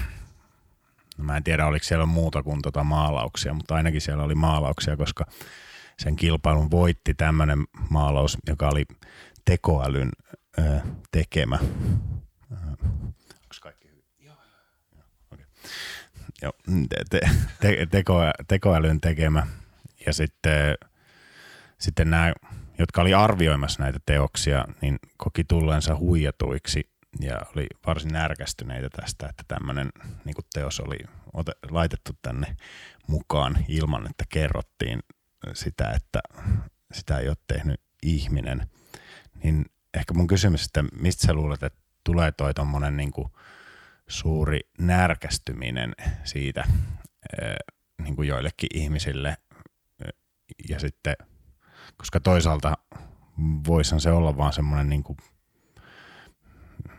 no 1.18 1.24
mä 1.24 1.36
en 1.36 1.44
tiedä 1.44 1.66
oliko 1.66 1.84
siellä 1.84 2.06
muuta 2.06 2.42
kuin 2.42 2.62
tota 2.62 2.84
maalauksia, 2.84 3.54
mutta 3.54 3.74
ainakin 3.74 4.00
siellä 4.00 4.22
oli 4.22 4.34
maalauksia, 4.34 4.96
koska 4.96 5.26
sen 5.98 6.16
kilpailun 6.16 6.70
voitti 6.70 7.14
tämmöinen 7.14 7.64
maalaus, 7.90 8.38
joka 8.48 8.68
oli 8.68 8.84
tekoälyn 9.44 10.10
ö, 10.58 10.80
tekemä. 11.10 11.58
Onko 12.50 13.54
kaikki 13.60 13.88
hyvin? 13.88 14.04
Joo. 14.20 14.36
Okay. 15.32 15.46
Joo, 16.42 16.52
te, 16.88 16.96
te, 17.10 17.20
te, 17.60 17.86
teko, 17.90 18.20
tekoälyn 18.48 19.00
tekemä. 19.00 19.46
Ja 20.06 20.12
sitten, 20.12 20.74
sitten 21.78 22.10
nämä, 22.10 22.32
jotka 22.82 23.00
oli 23.00 23.14
arvioimassa 23.14 23.82
näitä 23.82 23.98
teoksia, 24.06 24.64
niin 24.80 24.98
koki 25.16 25.44
tulleensa 25.44 25.96
huijatuiksi 25.96 26.90
ja 27.20 27.40
oli 27.56 27.66
varsin 27.86 28.12
närkästyneitä 28.12 28.88
tästä, 28.90 29.26
että 29.28 29.44
tämmöinen 29.48 29.90
niin 30.24 30.34
teos 30.54 30.80
oli 30.80 30.98
ote, 31.32 31.52
laitettu 31.70 32.12
tänne 32.22 32.56
mukaan 33.06 33.64
ilman, 33.68 34.06
että 34.10 34.24
kerrottiin 34.28 35.00
sitä, 35.54 35.90
että 35.90 36.20
sitä 36.92 37.18
ei 37.18 37.28
ole 37.28 37.36
tehnyt 37.46 37.80
ihminen. 38.02 38.68
Niin 39.42 39.64
ehkä 39.94 40.14
mun 40.14 40.26
kysymys, 40.26 40.64
että 40.64 40.84
mistä 41.00 41.26
sä 41.26 41.34
luulet, 41.34 41.62
että 41.62 41.80
tulee 42.04 42.32
toi 42.32 42.54
tommonen 42.54 42.96
niin 42.96 43.12
suuri 44.08 44.60
närkästyminen 44.78 45.94
siitä 46.24 46.64
niin 48.02 48.16
kuin 48.16 48.28
joillekin 48.28 48.68
ihmisille 48.74 49.36
ja 50.68 50.78
sitten, 50.80 51.16
koska 51.96 52.20
toisaalta 52.20 52.78
voisihan 53.66 54.00
se 54.00 54.10
olla 54.10 54.36
vaan 54.36 54.52
semmoinen 54.52 54.88
niin 54.88 55.02
kuin, 55.02 55.16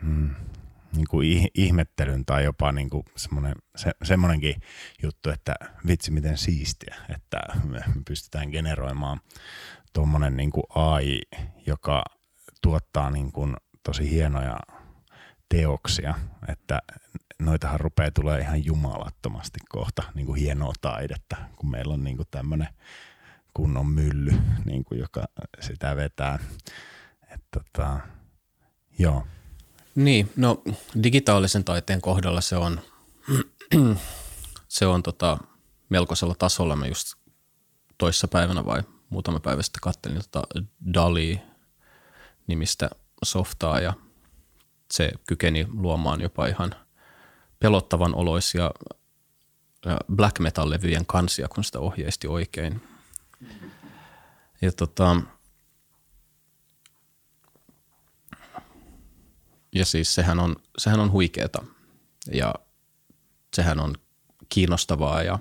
mm, 0.02 0.34
niin 0.96 1.06
kuin 1.10 1.48
ihmettelyn 1.54 2.24
tai 2.24 2.44
jopa 2.44 2.72
niin 2.72 2.90
kuin 2.90 3.04
semmoinen, 3.16 3.54
se, 3.76 3.90
semmoinenkin 4.02 4.54
juttu, 5.02 5.30
että 5.30 5.54
vitsi 5.86 6.10
miten 6.10 6.38
siistiä, 6.38 6.96
että 7.08 7.40
me 7.64 7.80
pystytään 8.08 8.48
generoimaan 8.50 9.20
tuommoinen 9.92 10.36
niin 10.36 10.50
kuin 10.50 10.64
AI, 10.74 11.20
joka 11.66 12.04
tuottaa 12.62 13.10
niin 13.10 13.32
kuin 13.32 13.56
tosi 13.82 14.10
hienoja 14.10 14.58
teoksia, 15.48 16.14
että 16.48 16.78
noitahan 17.38 17.80
rupeaa 17.80 18.10
tulee 18.10 18.40
ihan 18.40 18.64
jumalattomasti 18.64 19.58
kohta 19.68 20.02
niin 20.14 20.26
kuin 20.26 20.40
hienoa 20.40 20.72
taidetta, 20.80 21.36
kun 21.56 21.70
meillä 21.70 21.94
on 21.94 22.04
niin 22.04 22.16
kuin 22.16 22.28
tämmöinen 22.30 22.68
kunnon 23.54 23.86
mylly, 23.86 24.34
niin 24.64 24.84
kuin 24.84 25.00
joka 25.00 25.24
sitä 25.60 25.96
vetää. 25.96 26.38
Et 27.34 27.40
tota, 27.50 28.00
joo. 28.98 29.26
Niin, 29.94 30.32
no 30.36 30.62
digitaalisen 31.02 31.64
taiteen 31.64 32.00
kohdalla 32.00 32.40
se 32.40 32.56
on, 32.56 32.80
se 34.68 34.86
on 34.86 35.02
tota, 35.02 35.38
melkoisella 35.88 36.34
tasolla. 36.38 36.76
Mä 36.76 36.86
just 36.86 37.14
toissa 37.98 38.28
päivänä 38.28 38.64
vai 38.64 38.82
muutama 39.10 39.40
päivä 39.40 39.62
sitten 39.62 39.80
kattelin 39.80 40.22
tota 40.22 40.42
Dali-nimistä 40.94 42.90
softaa 43.24 43.80
ja 43.80 43.92
se 44.92 45.12
kykeni 45.26 45.66
luomaan 45.72 46.20
jopa 46.20 46.46
ihan 46.46 46.74
pelottavan 47.58 48.14
oloisia 48.14 48.70
black 50.16 50.38
metal-levyjen 50.38 51.06
kansia, 51.06 51.48
kun 51.48 51.64
sitä 51.64 51.80
ohjeisti 51.80 52.28
oikein. 52.28 52.93
Ja 54.62 54.72
tota, 54.72 55.20
ja 59.74 59.84
siis 59.84 60.14
sehän 60.14 60.40
on, 60.40 60.56
sehän 60.78 61.00
on 61.00 61.12
huikeeta 61.12 61.64
ja 62.32 62.54
sehän 63.54 63.80
on 63.80 63.94
kiinnostavaa 64.48 65.22
ja 65.22 65.38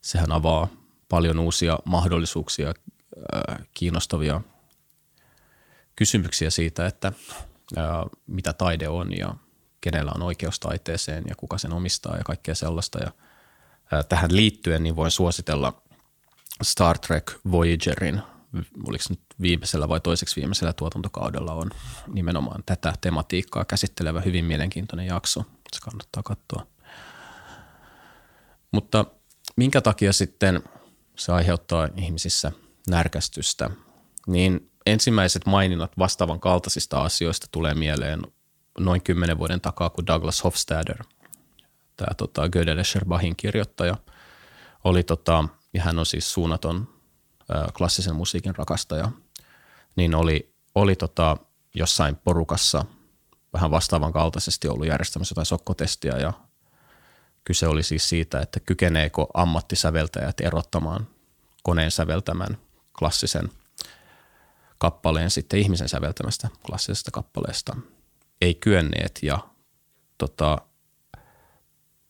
sehän 0.00 0.32
avaa 0.32 0.68
paljon 1.08 1.38
uusia 1.38 1.78
mahdollisuuksia, 1.84 2.74
kiinnostavia 3.74 4.40
kysymyksiä 5.96 6.50
siitä, 6.50 6.86
että 6.86 7.12
mitä 8.26 8.52
taide 8.52 8.88
on 8.88 9.18
ja 9.18 9.34
kenellä 9.80 10.12
on 10.14 10.22
oikeus 10.22 10.60
taiteeseen 10.60 11.24
ja 11.28 11.34
kuka 11.36 11.58
sen 11.58 11.72
omistaa 11.72 12.16
ja 12.16 12.24
kaikkea 12.24 12.54
sellaista. 12.54 12.98
Ja 12.98 13.12
tähän 14.04 14.36
liittyen 14.36 14.82
niin 14.82 14.96
voin 14.96 15.10
suositella 15.10 15.81
Star 16.62 16.98
Trek 16.98 17.32
Voyagerin, 17.50 18.22
oliko 18.86 19.04
nyt 19.08 19.20
viimeisellä 19.40 19.88
vai 19.88 20.00
toiseksi 20.00 20.36
viimeisellä 20.36 20.72
tuotantokaudella 20.72 21.52
on 21.52 21.70
nimenomaan 22.06 22.62
tätä 22.66 22.92
tematiikkaa 23.00 23.64
käsittelevä 23.64 24.20
hyvin 24.20 24.44
mielenkiintoinen 24.44 25.06
jakso. 25.06 25.44
Se 25.72 25.80
kannattaa 25.82 26.22
katsoa. 26.22 26.66
Mutta 28.72 29.04
minkä 29.56 29.80
takia 29.80 30.12
sitten 30.12 30.62
se 31.16 31.32
aiheuttaa 31.32 31.88
ihmisissä 31.96 32.52
närkästystä, 32.88 33.70
niin 34.26 34.70
ensimmäiset 34.86 35.46
maininnat 35.46 35.98
vastaavan 35.98 36.40
kaltaisista 36.40 37.02
asioista 37.02 37.46
tulee 37.50 37.74
mieleen 37.74 38.22
noin 38.78 39.02
kymmenen 39.02 39.38
vuoden 39.38 39.60
takaa, 39.60 39.90
kun 39.90 40.06
Douglas 40.06 40.44
Hofstadter, 40.44 41.04
tämä 41.96 42.14
tota, 42.16 42.48
Gödel 42.48 42.84
Scherbahin 42.84 43.36
kirjoittaja, 43.36 43.96
oli 44.84 45.02
tota, 45.02 45.44
ja 45.74 45.82
hän 45.82 45.98
on 45.98 46.06
siis 46.06 46.32
suunnaton 46.32 46.88
klassisen 47.76 48.16
musiikin 48.16 48.56
rakastaja, 48.56 49.10
niin 49.96 50.14
oli, 50.14 50.54
oli 50.74 50.96
tota, 50.96 51.36
jossain 51.74 52.16
porukassa 52.16 52.84
vähän 53.52 53.70
vastaavan 53.70 54.12
kaltaisesti 54.12 54.68
ollut 54.68 54.86
järjestämässä 54.86 55.32
jotain 55.32 55.46
sokkotestiä 55.46 56.16
ja 56.18 56.32
kyse 57.44 57.68
oli 57.68 57.82
siis 57.82 58.08
siitä, 58.08 58.40
että 58.40 58.60
kykeneekö 58.60 59.26
ammattisäveltäjät 59.34 60.40
erottamaan 60.40 61.08
koneen 61.62 61.90
säveltämän 61.90 62.58
klassisen 62.98 63.48
kappaleen 64.78 65.30
sitten 65.30 65.60
ihmisen 65.60 65.88
säveltämästä 65.88 66.48
klassisesta 66.66 67.10
kappaleesta. 67.10 67.76
Ei 68.40 68.54
kyenneet 68.54 69.18
ja 69.22 69.38
tota, 70.18 70.58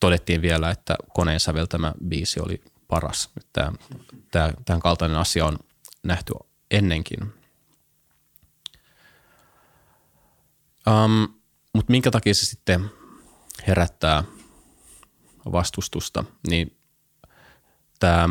todettiin 0.01 0.43
vielä, 0.43 0.70
että 0.70 0.97
koneen 1.14 1.40
säveltämä 1.40 1.93
biisi 2.09 2.40
oli 2.40 2.62
paras. 2.93 3.31
Tämä, 3.52 3.73
tämä, 4.31 4.52
tämän 4.64 4.81
kaltainen 4.81 5.19
asia 5.19 5.47
on 5.47 5.59
nähty 6.02 6.32
ennenkin. 6.70 7.20
Um, 10.86 11.35
Mutta 11.74 11.90
minkä 11.90 12.10
takia 12.10 12.35
se 12.35 12.47
sitten 12.47 12.90
herättää 13.66 14.24
vastustusta, 15.52 16.24
niin 16.48 16.77
tämä 18.01 18.28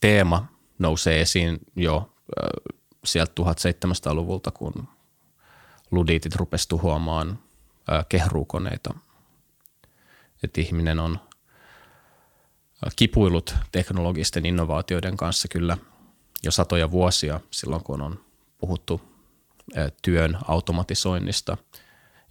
teema 0.00 0.46
nousee 0.78 1.20
esiin 1.20 1.58
jo 1.76 2.14
sieltä 3.04 3.32
1700-luvulta, 3.40 4.50
kun 4.50 4.88
ludiitit 5.90 6.36
rupesi 6.36 6.68
tuhoamaan 6.68 7.38
kehruukoneita. 8.08 8.94
Että 10.42 10.60
ihminen 10.60 10.98
on 10.98 11.27
kipuillut 12.96 13.54
teknologisten 13.72 14.46
innovaatioiden 14.46 15.16
kanssa 15.16 15.48
kyllä 15.48 15.78
jo 16.42 16.50
satoja 16.50 16.90
vuosia 16.90 17.40
silloin, 17.50 17.84
kun 17.84 18.02
on 18.02 18.24
puhuttu 18.58 19.00
työn 20.02 20.38
automatisoinnista. 20.48 21.56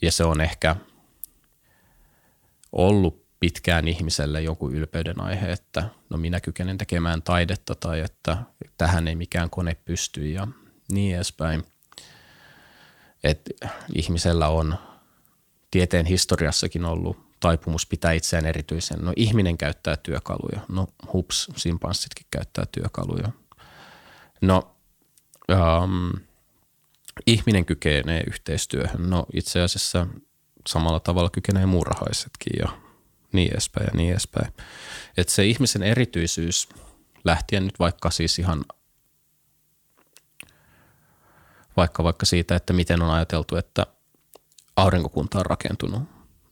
Ja 0.01 0.11
se 0.11 0.23
on 0.23 0.41
ehkä 0.41 0.75
ollut 2.71 3.27
pitkään 3.39 3.87
ihmiselle 3.87 4.41
joku 4.41 4.69
ylpeyden 4.69 5.21
aihe, 5.21 5.51
että 5.51 5.89
no 6.09 6.17
minä 6.17 6.39
kykenen 6.39 6.77
tekemään 6.77 7.21
taidetta 7.21 7.75
tai 7.75 7.99
että 7.99 8.37
tähän 8.77 9.07
ei 9.07 9.15
mikään 9.15 9.49
kone 9.49 9.75
pysty 9.85 10.29
ja 10.29 10.47
niin 10.91 11.15
edespäin. 11.15 11.63
Että 13.23 13.67
ihmisellä 13.95 14.47
on 14.47 14.77
tieteen 15.71 16.05
historiassakin 16.05 16.85
ollut 16.85 17.26
taipumus 17.39 17.85
pitää 17.85 18.11
itseään 18.11 18.45
erityisen. 18.45 18.99
No 19.01 19.13
ihminen 19.15 19.57
käyttää 19.57 19.97
työkaluja. 19.97 20.61
No 20.69 20.87
hups, 21.13 21.47
simpanssitkin 21.55 22.27
käyttää 22.31 22.65
työkaluja. 22.71 23.29
No 24.41 24.75
um, 25.51 26.11
ihminen 27.25 27.65
kykenee 27.65 28.23
yhteistyöhön. 28.27 29.09
No 29.09 29.25
itse 29.33 29.61
asiassa 29.61 30.07
samalla 30.67 30.99
tavalla 30.99 31.29
kykenee 31.29 31.65
muurahaisetkin 31.65 32.53
ja 32.59 32.69
niin 33.31 33.51
edespäin 33.51 33.85
ja 33.85 33.97
niin 33.97 34.11
edespäin. 34.11 34.53
Että 35.17 35.33
se 35.33 35.45
ihmisen 35.45 35.83
erityisyys 35.83 36.69
lähtien 37.23 37.65
nyt 37.65 37.79
vaikka 37.79 38.11
siis 38.11 38.39
ihan 38.39 38.65
vaikka 41.77 42.03
vaikka 42.03 42.25
siitä, 42.25 42.55
että 42.55 42.73
miten 42.73 43.01
on 43.01 43.11
ajateltu, 43.11 43.55
että 43.55 43.85
aurinkokunta 44.75 45.39
on 45.39 45.45
rakentunut, 45.45 46.03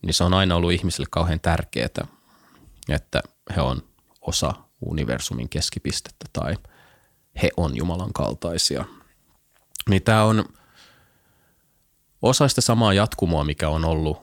niin 0.05 0.13
se 0.13 0.23
on 0.23 0.33
aina 0.33 0.55
ollut 0.55 0.71
ihmisille 0.71 1.07
kauhean 1.11 1.39
tärkeää, 1.39 1.89
että 2.89 3.23
he 3.55 3.61
on 3.61 3.81
osa 4.21 4.53
universumin 4.81 5.49
keskipistettä 5.49 6.25
tai 6.33 6.55
he 7.41 7.49
on 7.57 7.77
Jumalan 7.77 8.13
kaltaisia. 8.13 8.85
Niin 9.89 10.03
tämä 10.03 10.23
on 10.23 10.45
osa 12.21 12.47
sitä 12.47 12.61
samaa 12.61 12.93
jatkumoa, 12.93 13.43
mikä 13.43 13.69
on 13.69 13.85
ollut 13.85 14.17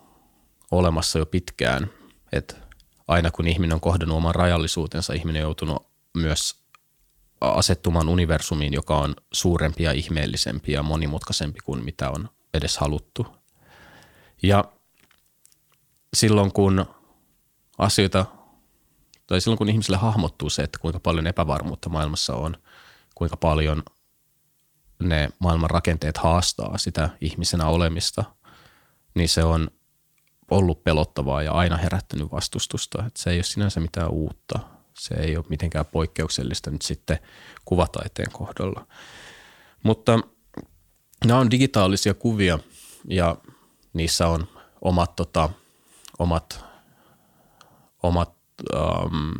olemassa 0.71 1.19
jo 1.19 1.27
pitkään, 1.27 1.91
että 2.33 2.57
aina 3.09 3.31
kun 3.31 3.49
ihminen 3.49 3.75
on 3.75 3.81
kohdannut 3.81 4.17
oman 4.17 4.35
rajallisuutensa, 4.35 5.13
ihminen 5.13 5.43
on 5.43 5.47
joutunut 5.47 5.87
myös 6.15 6.63
asettumaan 7.41 8.09
universumiin, 8.09 8.73
joka 8.73 8.99
on 8.99 9.15
suurempi 9.33 9.83
ja 9.83 9.93
ihmeellisempi 9.93 10.73
ja 10.73 10.83
monimutkaisempi 10.83 11.59
kuin 11.65 11.85
mitä 11.85 12.11
on 12.11 12.29
edes 12.55 12.79
haluttu. 12.79 13.27
Ja 14.43 14.65
silloin 16.15 16.53
kun 16.53 16.87
asioita, 17.79 18.27
tai 19.27 19.41
silloin 19.41 19.59
kun 19.59 19.69
ihmisille 19.69 19.97
hahmottuu 19.97 20.51
se, 20.51 20.63
että 20.63 20.79
kuinka 20.79 21.01
paljon 21.01 21.27
epävarmuutta 21.27 21.89
maailmassa 21.89 22.35
on, 22.35 22.57
kuinka 23.15 23.37
paljon 23.37 23.83
ne 25.03 25.29
maailman 25.39 25.71
rakenteet 25.71 26.19
haastaa 26.19 26.79
sitä 26.79 27.11
ihmisenä 27.21 27.67
olemista, 27.67 28.25
niin 29.15 29.29
se 29.29 29.45
on 29.45 29.71
ollut 30.51 30.85
pelottavaa 30.85 31.43
ja 31.43 31.53
aina 31.53 31.77
herättänyt 31.77 32.33
vastustusta. 32.33 33.07
Että 33.07 33.23
se 33.23 33.31
ei 33.31 33.37
ole 33.37 33.43
sinänsä 33.43 33.81
mitään 33.81 34.11
uutta. 34.11 34.59
Se 34.99 35.15
ei 35.15 35.37
ole 35.37 35.45
mitenkään 35.49 35.87
poikkeuksellista 35.87 36.71
nyt 36.71 36.83
sitten 36.83 37.19
kuvataiteen 37.65 38.33
kohdalla. 38.33 38.87
Mutta 39.83 40.19
nämä 41.27 41.41
on 41.41 41.51
digitaalisia 41.51 42.15
kuvia 42.15 42.59
ja 43.09 43.37
niissä 43.93 44.29
on 44.29 44.49
omat, 44.81 45.17
tota, 45.17 45.51
omat, 46.23 46.65
omat 48.03 48.35
ähm, 48.75 49.31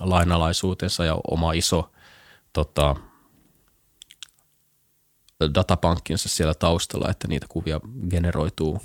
lainalaisuutensa 0.00 1.04
ja 1.04 1.16
oma 1.30 1.52
iso 1.52 1.92
tota, 2.52 2.96
datapankkinsa 5.54 6.28
siellä 6.28 6.54
taustalla, 6.54 7.10
että 7.10 7.28
niitä 7.28 7.46
kuvia 7.48 7.80
generoituu 8.10 8.82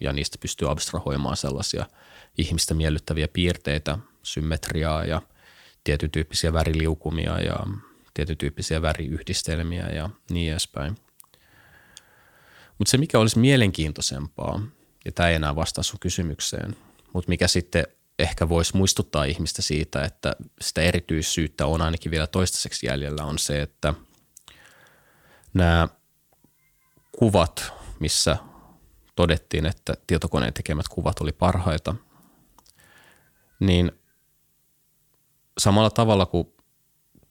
ja 0.00 0.12
niistä 0.12 0.38
pystyy 0.40 0.70
abstrahoimaan 0.70 1.36
sellaisia 1.36 1.86
ihmistä 2.38 2.74
miellyttäviä 2.74 3.28
piirteitä, 3.28 3.98
symmetriaa 4.22 5.04
ja 5.04 5.22
tietyn 5.84 6.10
tyyppisiä 6.10 6.52
väriliukumia 6.52 7.40
ja 7.40 7.56
tietyn 8.14 8.36
tyyppisiä 8.36 8.82
väriyhdistelmiä 8.82 9.86
ja 9.86 10.10
niin 10.30 10.52
edespäin. 10.52 10.96
Mutta 12.78 12.90
se, 12.90 12.98
mikä 12.98 13.18
olisi 13.18 13.38
mielenkiintoisempaa, 13.38 14.60
ja 15.04 15.12
tämä 15.12 15.28
ei 15.28 15.34
enää 15.34 15.56
vastaa 15.56 15.84
sun 15.84 16.00
kysymykseen, 16.00 16.76
mutta 17.12 17.28
mikä 17.28 17.48
sitten 17.48 17.86
ehkä 18.18 18.48
voisi 18.48 18.76
muistuttaa 18.76 19.24
ihmistä 19.24 19.62
siitä, 19.62 20.02
että 20.04 20.36
sitä 20.60 20.82
erityissyyttä 20.82 21.66
on 21.66 21.82
ainakin 21.82 22.10
vielä 22.10 22.26
toistaiseksi 22.26 22.86
jäljellä, 22.86 23.24
on 23.24 23.38
se, 23.38 23.62
että 23.62 23.94
nämä 25.54 25.88
kuvat, 27.18 27.72
missä 28.00 28.36
todettiin, 29.16 29.66
että 29.66 29.94
tietokoneen 30.06 30.52
tekemät 30.52 30.88
kuvat 30.88 31.20
oli 31.20 31.32
parhaita, 31.32 31.94
niin 33.60 33.92
samalla 35.58 35.90
tavalla 35.90 36.26
kuin 36.26 36.54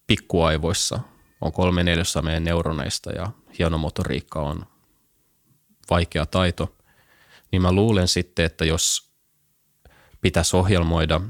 pikkuaivoissa 0.08 1.00
on 1.42 1.52
kolme 1.52 1.84
neljässä 1.84 2.22
meidän 2.22 2.44
neuroneista 2.44 3.12
ja 3.12 3.32
hieno 3.60 3.78
motoriikka 3.78 4.42
on 4.42 4.66
vaikea 5.90 6.26
taito, 6.26 6.76
niin 7.54 7.62
mä 7.62 7.72
luulen 7.72 8.08
sitten, 8.08 8.46
että 8.46 8.66
jos 8.66 9.12
pitäisi 10.22 10.58
ohjelmoida 10.58 11.22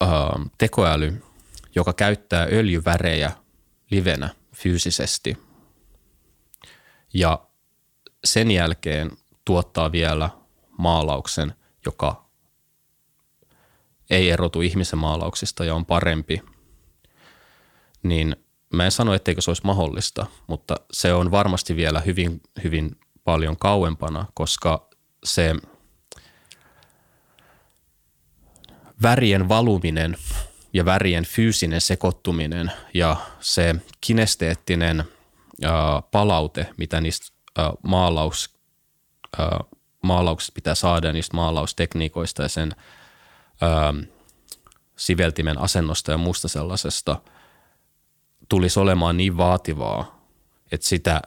ää, 0.00 0.08
tekoäly, 0.58 1.22
joka 1.74 1.92
käyttää 1.92 2.48
öljyvärejä 2.52 3.32
livenä 3.90 4.34
fyysisesti 4.54 5.38
ja 7.14 7.46
sen 8.24 8.50
jälkeen 8.50 9.10
tuottaa 9.44 9.92
vielä 9.92 10.30
maalauksen, 10.78 11.54
joka 11.86 12.28
ei 14.10 14.30
erotu 14.30 14.60
ihmisen 14.60 14.98
maalauksista 14.98 15.64
ja 15.64 15.74
on 15.74 15.86
parempi, 15.86 16.42
niin 18.02 18.36
mä 18.72 18.84
en 18.84 18.90
sano, 18.90 19.14
etteikö 19.14 19.40
se 19.40 19.50
olisi 19.50 19.62
mahdollista, 19.64 20.26
mutta 20.46 20.76
se 20.92 21.12
on 21.14 21.30
varmasti 21.30 21.76
vielä 21.76 22.00
hyvin, 22.00 22.40
hyvin 22.64 22.90
paljon 23.24 23.56
kauempana, 23.56 24.26
koska 24.34 24.88
se 25.24 25.54
värien 29.02 29.48
valuminen 29.48 30.16
ja 30.72 30.84
värien 30.84 31.24
fyysinen 31.24 31.80
sekoittuminen 31.80 32.72
ja 32.94 33.16
se 33.40 33.74
kinesteettinen 34.00 35.04
palaute, 36.10 36.68
mitä 36.76 37.00
niistä 37.00 37.26
maalaus, 37.82 38.54
maalauksista 40.02 40.54
pitää 40.54 40.74
saada 40.74 41.12
niistä 41.12 41.36
maalaustekniikoista 41.36 42.42
ja 42.42 42.48
sen 42.48 42.72
siveltimen 44.96 45.58
asennosta 45.58 46.12
ja 46.12 46.18
muusta 46.18 46.48
sellaisesta 46.48 47.20
tulisi 48.48 48.80
olemaan 48.80 49.16
niin 49.16 49.36
vaativaa, 49.36 50.28
että 50.72 50.86
sitä 50.86 51.22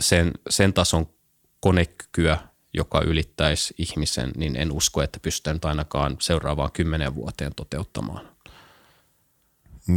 sen, 0.00 0.30
sen 0.50 0.72
tason 0.72 1.06
konekykyä, 1.60 2.38
joka 2.74 3.00
ylittäisi 3.00 3.74
ihmisen, 3.78 4.30
niin 4.36 4.56
en 4.56 4.72
usko, 4.72 5.02
että 5.02 5.20
pystytään 5.20 5.58
ainakaan 5.62 6.16
seuraavaan 6.20 6.72
kymmenen 6.72 7.14
vuoteen 7.14 7.52
toteuttamaan. 7.56 8.28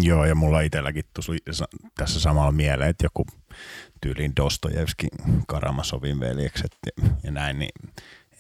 Joo, 0.02 0.26
ja 0.26 0.36
mulla 0.36 0.62
itselläkin 0.62 1.04
tuli 1.26 1.38
tässä 1.98 2.20
samalla 2.20 2.52
mieleen, 2.52 2.90
että 2.90 3.06
joku 3.06 3.26
tyyliin 4.02 4.36
Dostojevskin 4.36 5.10
Karamasovin 5.48 6.20
veljekset 6.20 6.78
ja, 6.86 7.10
ja 7.24 7.32
näin, 7.32 7.60
niin 7.60 7.92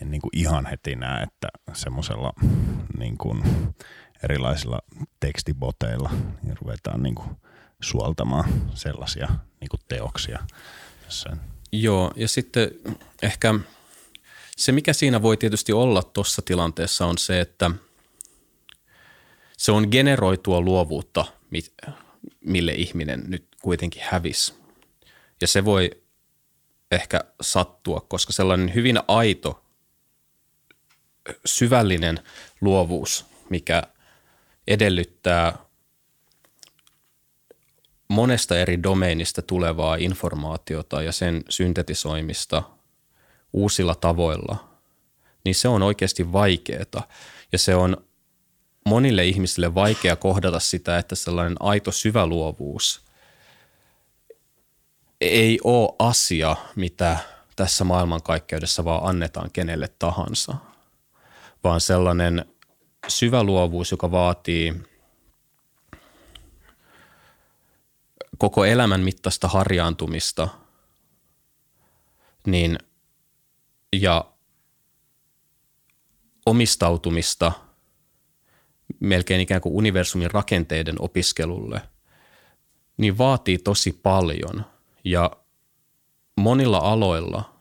en 0.02 0.12
niin 0.12 0.22
kuin 0.22 0.32
ihan 0.34 0.66
heti 0.66 0.96
näe, 0.96 1.24
että 1.24 1.48
semmoisella 1.74 2.34
niin 2.98 3.18
kuin 3.18 3.44
erilaisilla 4.24 4.80
tekstiboteilla 5.20 6.10
niin 6.44 6.58
ruvetaan 6.62 7.04
niin 7.04 7.16
kuin 7.16 7.30
suoltamaan 7.86 8.72
sellaisia 8.74 9.30
niin 9.62 9.70
kuin 9.70 9.82
teoksia. 9.88 10.40
Jossain. 11.06 11.40
Joo, 11.72 12.12
ja 12.16 12.28
sitten 12.28 12.72
ehkä 13.22 13.54
se, 14.58 14.72
mikä 14.72 14.94
siinä 14.94 15.22
voi 15.22 15.38
tietysti 15.38 15.74
olla 15.74 16.04
tuossa 16.04 16.42
tilanteessa 16.42 17.06
on 17.06 17.18
se, 17.18 17.40
että 17.42 17.72
se 19.58 19.72
on 19.72 19.88
generoitua 19.92 20.62
luovuutta, 20.62 21.26
mille 22.40 22.72
ihminen 22.72 23.24
nyt 23.28 23.48
kuitenkin 23.62 24.02
hävisi. 24.06 24.54
Ja 25.42 25.48
se 25.48 25.66
voi 25.66 25.92
ehkä 26.92 27.22
sattua, 27.42 28.06
koska 28.10 28.34
sellainen 28.34 28.74
hyvin 28.76 29.00
aito, 29.08 29.66
syvällinen 31.46 32.20
luovuus, 32.62 33.26
mikä 33.50 33.84
edellyttää 34.68 35.65
monesta 38.08 38.60
eri 38.60 38.84
domeinista 38.84 39.42
tulevaa 39.42 39.96
informaatiota 39.96 41.02
ja 41.02 41.12
sen 41.12 41.44
syntetisoimista 41.50 42.64
uusilla 43.54 43.96
tavoilla, 43.96 44.70
niin 45.46 45.56
se 45.56 45.68
on 45.68 45.84
oikeasti 45.84 46.32
vaikeaa. 46.32 47.08
Ja 47.52 47.58
se 47.58 47.76
on 47.76 47.98
monille 48.86 49.26
ihmisille 49.26 49.76
vaikea 49.76 50.16
kohdata 50.16 50.60
sitä, 50.60 50.98
että 50.98 51.16
sellainen 51.16 51.58
aito 51.60 51.92
syvä 51.92 52.26
luovuus 52.26 53.06
ei 55.22 55.60
ole 55.64 55.96
asia, 56.00 56.56
mitä 56.76 57.18
tässä 57.56 57.84
maailmankaikkeudessa 57.84 58.86
vaan 58.86 59.10
annetaan 59.10 59.52
kenelle 59.52 59.90
tahansa, 60.00 60.56
vaan 61.64 61.82
sellainen 61.82 62.46
syvä 63.08 63.44
luovuus, 63.44 63.92
joka 63.92 64.12
vaatii 64.12 64.76
koko 68.38 68.66
elämän 68.66 69.02
mittaista 69.02 69.48
harjaantumista, 69.48 70.48
niin 72.48 72.78
ja 73.94 74.26
omistautumista 76.46 77.52
melkein 79.00 79.42
ikään 79.42 79.62
kuin 79.62 79.76
universumin 79.76 80.32
rakenteiden 80.32 80.96
opiskelulle, 81.00 81.82
niin 82.98 83.18
vaatii 83.18 83.58
tosi 83.58 84.00
paljon– 84.04 84.66
ja 85.06 85.32
monilla 86.38 86.78
aloilla 86.78 87.54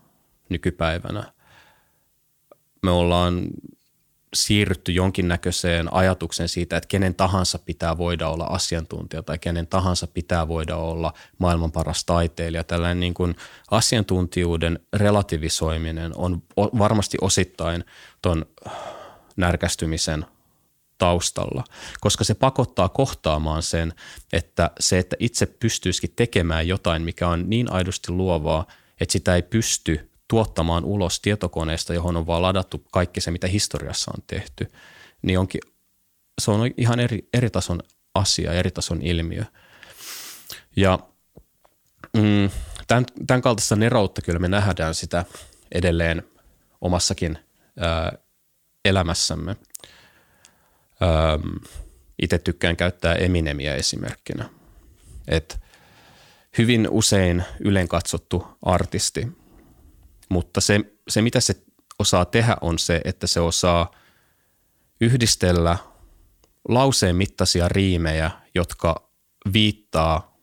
nykypäivänä 0.49 1.33
me 2.83 2.91
ollaan 2.91 3.47
siirrytty 4.35 4.93
jonkinnäköiseen 4.93 5.95
ajatukseen 5.95 6.49
siitä, 6.49 6.77
että 6.77 6.89
kenen 6.89 7.15
tahansa 7.15 7.59
pitää 7.59 7.99
voida 7.99 8.29
olla 8.29 8.45
asiantuntija 8.45 9.23
tai 9.23 9.39
kenen 9.39 9.67
tahansa 9.67 10.07
pitää 10.07 10.49
voida 10.49 10.77
olla 10.77 11.13
maailman 11.39 11.73
paras 11.73 12.05
taiteilija. 12.05 12.65
Tällainen 12.65 13.01
niin 13.01 13.15
kuin 13.15 13.37
asiantuntijuuden 13.71 14.79
relativisoiminen 14.93 16.13
on 16.17 16.43
varmasti 16.57 17.19
osittain 17.21 17.85
tuon 18.23 18.47
närkästymisen 19.37 20.27
taustalla, 20.99 21.65
koska 22.01 22.25
se 22.25 22.35
pakottaa 22.35 22.89
kohtaamaan 22.89 23.63
sen, 23.63 23.93
että 24.33 24.71
se, 24.81 24.99
että 24.99 25.17
itse 25.19 25.47
pystyisikin 25.47 26.13
tekemään 26.17 26.69
jotain, 26.69 27.03
mikä 27.03 27.29
on 27.29 27.45
niin 27.47 27.73
aidosti 27.73 28.13
luovaa, 28.13 28.67
että 29.01 29.13
sitä 29.13 29.35
ei 29.35 29.43
pysty 29.43 30.11
tuottamaan 30.29 30.85
ulos 30.85 31.21
tietokoneesta, 31.21 31.95
johon 31.95 32.17
on 32.17 32.27
vaan 32.27 32.43
ladattu 32.43 32.85
kaikki 32.93 33.21
se, 33.21 33.31
mitä 33.31 33.47
historiassa 33.47 34.11
on 34.17 34.25
tehty, 34.27 34.73
niin 35.23 35.39
onkin, 35.39 35.61
se 36.41 36.51
on 36.51 36.71
ihan 36.77 37.01
eri, 37.01 37.29
eri 37.33 37.51
tason 37.51 37.81
asia, 38.15 38.53
eri 38.53 38.71
tason 38.71 39.03
ilmiö. 39.03 39.45
Ja 40.77 40.99
mm, 42.17 42.51
tämän, 42.87 43.05
tämän 43.27 43.43
kaltaista 43.43 43.77
neroutta 43.77 44.23
kyllä 44.23 44.39
me 44.39 44.49
nähdään 44.49 44.95
sitä 44.95 45.25
edelleen 45.73 46.23
omassakin 46.81 47.39
ää, 47.79 48.13
elämässämme– 48.85 49.57
itse 52.23 52.39
tykkään 52.39 52.77
käyttää 52.77 53.15
Eminemiä 53.15 53.75
esimerkkinä. 53.75 54.49
Et 55.29 55.61
hyvin 56.59 56.89
usein 56.91 57.45
ylen 57.61 57.89
katsottu 57.89 58.47
artisti, 58.63 59.29
mutta 60.35 60.61
se, 60.61 60.81
se 61.09 61.23
mitä 61.23 61.41
se 61.41 61.55
osaa 61.99 62.25
tehdä 62.25 62.57
on 62.61 62.79
se, 62.79 63.01
että 63.05 63.27
se 63.27 63.41
osaa 63.41 63.91
yhdistellä 65.01 65.79
lauseen 66.69 67.17
mittaisia 67.17 67.69
riimejä, 67.69 68.31
jotka 68.55 69.11
viittaa 69.53 70.37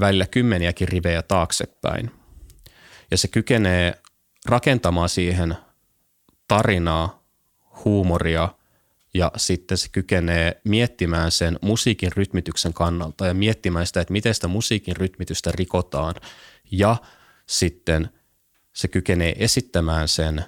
välillä 0.00 0.26
kymmeniäkin 0.26 0.88
rivejä 0.88 1.22
taaksepäin. 1.22 2.10
Ja 3.10 3.18
se 3.18 3.28
kykenee 3.28 4.02
rakentamaan 4.46 5.08
siihen 5.08 5.56
tarinaa, 6.48 7.22
huumoria 7.84 8.48
ja 9.14 9.32
sitten 9.36 9.78
se 9.78 9.88
kykenee 9.92 10.60
miettimään 10.64 11.30
sen 11.30 11.58
musiikin 11.62 12.12
rytmityksen 12.12 12.74
kannalta 12.74 13.26
ja 13.26 13.34
miettimään 13.34 13.86
sitä, 13.86 14.00
että 14.00 14.12
miten 14.12 14.34
sitä 14.34 14.48
musiikin 14.48 14.96
rytmitystä 14.96 15.52
rikotaan 15.54 16.14
ja 16.70 16.96
sitten 17.46 18.10
se 18.78 18.88
kykenee 18.88 19.34
esittämään 19.38 20.08
sen 20.08 20.44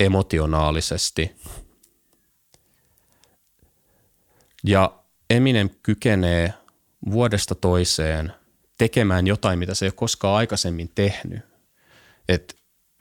emotionaalisesti. 0.00 1.36
Ja 4.64 4.98
Eminem 5.30 5.70
kykenee 5.82 6.54
vuodesta 7.10 7.54
toiseen 7.54 8.32
tekemään 8.78 9.26
jotain, 9.26 9.58
mitä 9.58 9.74
se 9.74 9.84
ei 9.84 9.86
ole 9.86 9.92
koskaan 9.96 10.36
aikaisemmin 10.36 10.90
tehnyt. 10.94 11.40
Et 12.28 12.56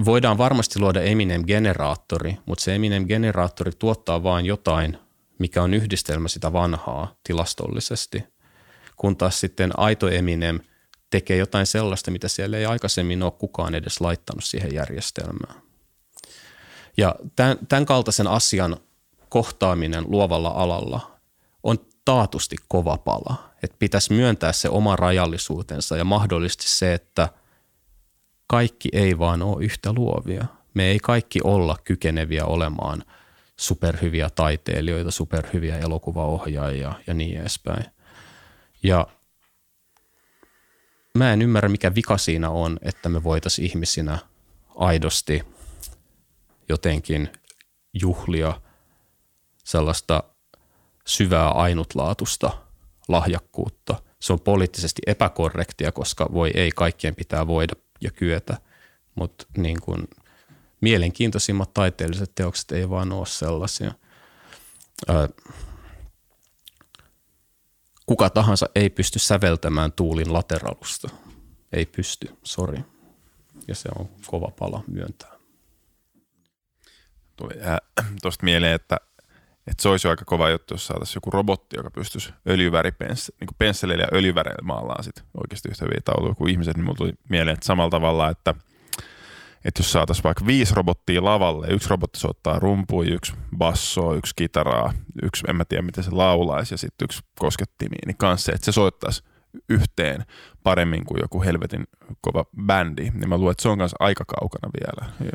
voidaan 0.05 0.37
varmasti 0.37 0.79
luoda 0.79 1.01
Eminem-generaattori, 1.01 2.37
mutta 2.45 2.63
se 2.63 2.75
Eminem-generaattori 2.75 3.71
tuottaa 3.79 4.23
vain 4.23 4.45
jotain, 4.45 4.97
mikä 5.39 5.63
on 5.63 5.73
yhdistelmä 5.73 6.27
sitä 6.27 6.53
vanhaa 6.53 7.15
tilastollisesti, 7.23 8.23
kun 8.97 9.17
taas 9.17 9.39
sitten 9.39 9.79
aito 9.79 10.09
Eminem 10.09 10.59
tekee 11.11 11.37
jotain 11.37 11.65
sellaista, 11.65 12.11
mitä 12.11 12.27
siellä 12.27 12.57
ei 12.57 12.65
aikaisemmin 12.65 13.23
ole 13.23 13.31
kukaan 13.31 13.75
edes 13.75 14.01
laittanut 14.01 14.43
siihen 14.43 14.73
järjestelmään. 14.73 15.61
Ja 16.97 17.15
tämän, 17.35 17.57
tämän 17.69 17.85
kaltaisen 17.85 18.27
asian 18.27 18.77
kohtaaminen 19.29 20.03
luovalla 20.07 20.49
alalla 20.49 21.19
on 21.63 21.77
taatusti 22.05 22.55
kova 22.67 22.97
pala. 22.97 23.51
Että 23.63 23.75
pitäisi 23.79 24.13
myöntää 24.13 24.51
se 24.51 24.69
oma 24.69 24.95
rajallisuutensa 24.95 25.97
ja 25.97 26.03
mahdollisesti 26.03 26.69
se, 26.69 26.93
että– 26.93 27.29
kaikki 28.51 28.89
ei 28.93 29.19
vaan 29.19 29.41
ole 29.41 29.63
yhtä 29.63 29.93
luovia. 29.93 30.45
Me 30.73 30.85
ei 30.85 30.99
kaikki 30.99 31.39
olla 31.43 31.77
kykeneviä 31.83 32.45
olemaan 32.45 33.03
superhyviä 33.57 34.29
taiteilijoita, 34.29 35.11
superhyviä 35.11 35.77
elokuvaohjaajia 35.77 36.93
ja 37.07 37.13
niin 37.13 37.41
edespäin. 37.41 37.85
Ja 38.83 39.07
mä 41.17 41.33
en 41.33 41.41
ymmärrä, 41.41 41.69
mikä 41.69 41.95
vika 41.95 42.17
siinä 42.17 42.49
on, 42.49 42.79
että 42.81 43.09
me 43.09 43.23
voitaisiin 43.23 43.65
ihmisinä 43.65 44.19
aidosti 44.75 45.43
jotenkin 46.69 47.29
juhlia 47.93 48.61
sellaista 49.63 50.23
syvää 51.05 51.49
ainutlaatusta 51.49 52.57
lahjakkuutta. 53.07 53.95
Se 54.19 54.33
on 54.33 54.39
poliittisesti 54.39 55.01
epäkorrektia, 55.07 55.91
koska 55.91 56.29
voi 56.33 56.51
ei, 56.53 56.71
kaikkien 56.71 57.15
pitää 57.15 57.47
voida 57.47 57.73
ja 58.01 58.11
kyetä, 58.11 58.57
mutta 59.15 59.45
niin 59.57 59.81
kuin 59.81 60.07
mielenkiintoisimmat 60.81 61.73
taiteelliset 61.73 62.31
teokset 62.35 62.71
ei 62.71 62.89
vaan 62.89 63.11
ole 63.11 63.25
sellaisia. 63.25 63.93
Kuka 68.11 68.29
tahansa 68.29 68.69
ei 68.75 68.89
pysty 68.89 69.19
säveltämään 69.19 69.91
tuulin 69.91 70.33
lateralusta. 70.33 71.09
Ei 71.73 71.85
pysty, 71.85 72.29
sori. 72.43 72.79
Ja 73.67 73.75
se 73.75 73.89
on 73.99 74.09
kova 74.25 74.51
pala 74.59 74.83
myöntää. 74.87 75.31
Tuli 77.35 77.53
äh, 77.65 77.77
tuosta 78.21 78.43
mieleen, 78.43 78.73
että, 78.73 78.97
että 79.67 79.81
se 79.81 79.89
olisi 79.89 80.07
aika 80.07 80.25
kova 80.25 80.49
juttu, 80.49 80.73
jos 80.73 80.87
saataisiin 80.87 81.17
joku 81.17 81.31
robotti, 81.31 81.77
joka 81.77 81.91
pystyisi 81.91 82.33
öljyväripens, 82.47 83.31
niin 83.39 83.49
pensseleillä 83.57 84.03
ja 84.03 84.17
öljyväreillä 84.17 84.63
maalaa 84.63 85.03
sit 85.03 85.23
oikeasti 85.41 85.69
yhtä 85.69 85.85
hyviä 85.85 86.01
tauluja 86.05 86.35
kuin 86.35 86.51
ihmiset, 86.51 86.77
niin 86.77 86.85
mulla 86.85 86.97
tuli 86.97 87.13
mieleen, 87.29 87.53
että 87.53 87.65
samalla 87.65 87.91
tavalla, 87.91 88.29
että, 88.29 88.55
että 89.65 89.79
jos 89.79 89.91
saataisiin 89.91 90.23
vaikka 90.23 90.45
viisi 90.45 90.75
robottia 90.75 91.23
lavalle, 91.23 91.67
yksi 91.67 91.89
robotti 91.89 92.19
soittaa 92.19 92.59
rumpuja, 92.59 93.13
yksi 93.13 93.33
bassoa, 93.57 94.15
yksi 94.15 94.33
kitaraa, 94.35 94.93
yksi, 95.23 95.43
en 95.47 95.55
mä 95.55 95.65
tiedä 95.65 95.81
miten 95.81 96.03
se 96.03 96.11
laulaisi, 96.11 96.73
ja 96.73 96.77
sitten 96.77 97.05
yksi 97.05 97.21
koskettimiin, 97.39 98.07
niin 98.07 98.17
kanssa, 98.17 98.51
että 98.51 98.65
se 98.65 98.71
soittaisi 98.71 99.23
yhteen 99.69 100.25
paremmin 100.63 101.05
kuin 101.05 101.21
joku 101.21 101.41
helvetin 101.41 101.83
kova 102.21 102.45
bändi, 102.65 103.03
niin 103.03 103.29
mä 103.29 103.37
luulen, 103.37 103.51
että 103.51 103.61
se 103.61 103.69
on 103.69 103.77
kanssa 103.77 103.97
aika 103.99 104.25
kaukana 104.25 104.71
vielä. 104.79 105.31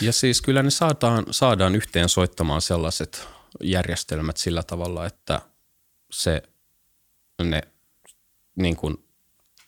Ja 0.00 0.12
siis 0.12 0.42
kyllä 0.42 0.62
ne 0.62 0.70
saadaan, 0.70 1.24
saadaan 1.30 1.74
yhteen 1.74 2.08
soittamaan 2.08 2.62
sellaiset 2.62 3.28
järjestelmät 3.62 4.36
sillä 4.36 4.62
tavalla, 4.62 5.06
että 5.06 5.40
se, 6.10 6.42
ne 7.42 7.62
niin 8.56 8.76
kuin 8.76 9.07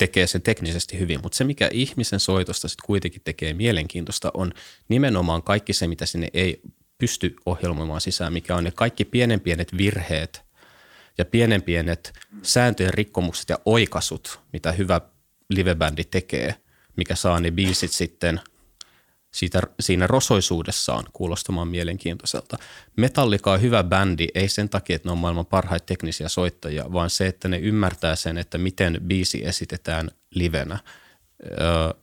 tekee 0.01 0.27
sen 0.27 0.43
teknisesti 0.43 0.99
hyvin, 0.99 1.20
mutta 1.23 1.37
se 1.37 1.45
mikä 1.45 1.69
ihmisen 1.73 2.20
soitosta 2.20 2.69
sitten 2.69 2.87
kuitenkin 2.87 3.20
tekee 3.25 3.55
mielenkiintoista 3.55 4.31
on 4.35 4.53
nimenomaan 4.89 5.43
kaikki 5.43 5.73
se, 5.73 5.87
mitä 5.87 6.07
sinne 6.07 6.29
ei 6.35 6.61
pysty 6.99 7.37
ohjelmoimaan 7.47 8.01
sisään, 8.01 8.33
mikä 8.33 8.57
on 8.57 8.65
ne 8.65 8.70
kaikki 8.75 9.05
pienen 9.05 9.41
pienet 9.41 9.77
virheet 9.77 10.43
ja 11.19 11.25
pienen 11.25 11.62
pienet 11.62 12.12
sääntöjen 12.43 12.95
rikkomukset 12.95 13.49
ja 13.49 13.59
oikasut, 13.65 14.41
mitä 14.53 14.73
hyvä 14.73 15.01
livebändi 15.51 16.05
tekee, 16.05 16.55
mikä 16.97 17.15
saa 17.15 17.41
ne 17.41 17.51
biisit 17.51 17.93
sitten 17.93 18.41
siitä, 19.31 19.62
siinä 19.81 20.07
rosoisuudessaan 20.07 21.05
kuulostamaan 21.12 21.68
mielenkiintoiselta. 21.68 22.57
Metallica 22.97 23.52
on 23.52 23.62
hyvä 23.62 23.84
bändi, 23.84 24.28
ei 24.34 24.49
sen 24.49 24.68
takia, 24.68 24.97
että 24.97 25.09
ne 25.09 25.12
on 25.12 25.18
maailman 25.18 25.47
parhaita 25.47 25.86
teknisiä 25.86 26.28
soittajia, 26.28 26.92
vaan 26.92 27.10
se, 27.10 27.26
että 27.26 27.49
ne 27.49 27.59
ymmärtää 27.59 28.17
sen, 28.17 28.39
että 28.39 28.59
miten 28.59 29.00
biisi 29.07 29.44
esitetään 29.44 30.10
livenä. 30.31 30.78
Öö, 31.42 32.00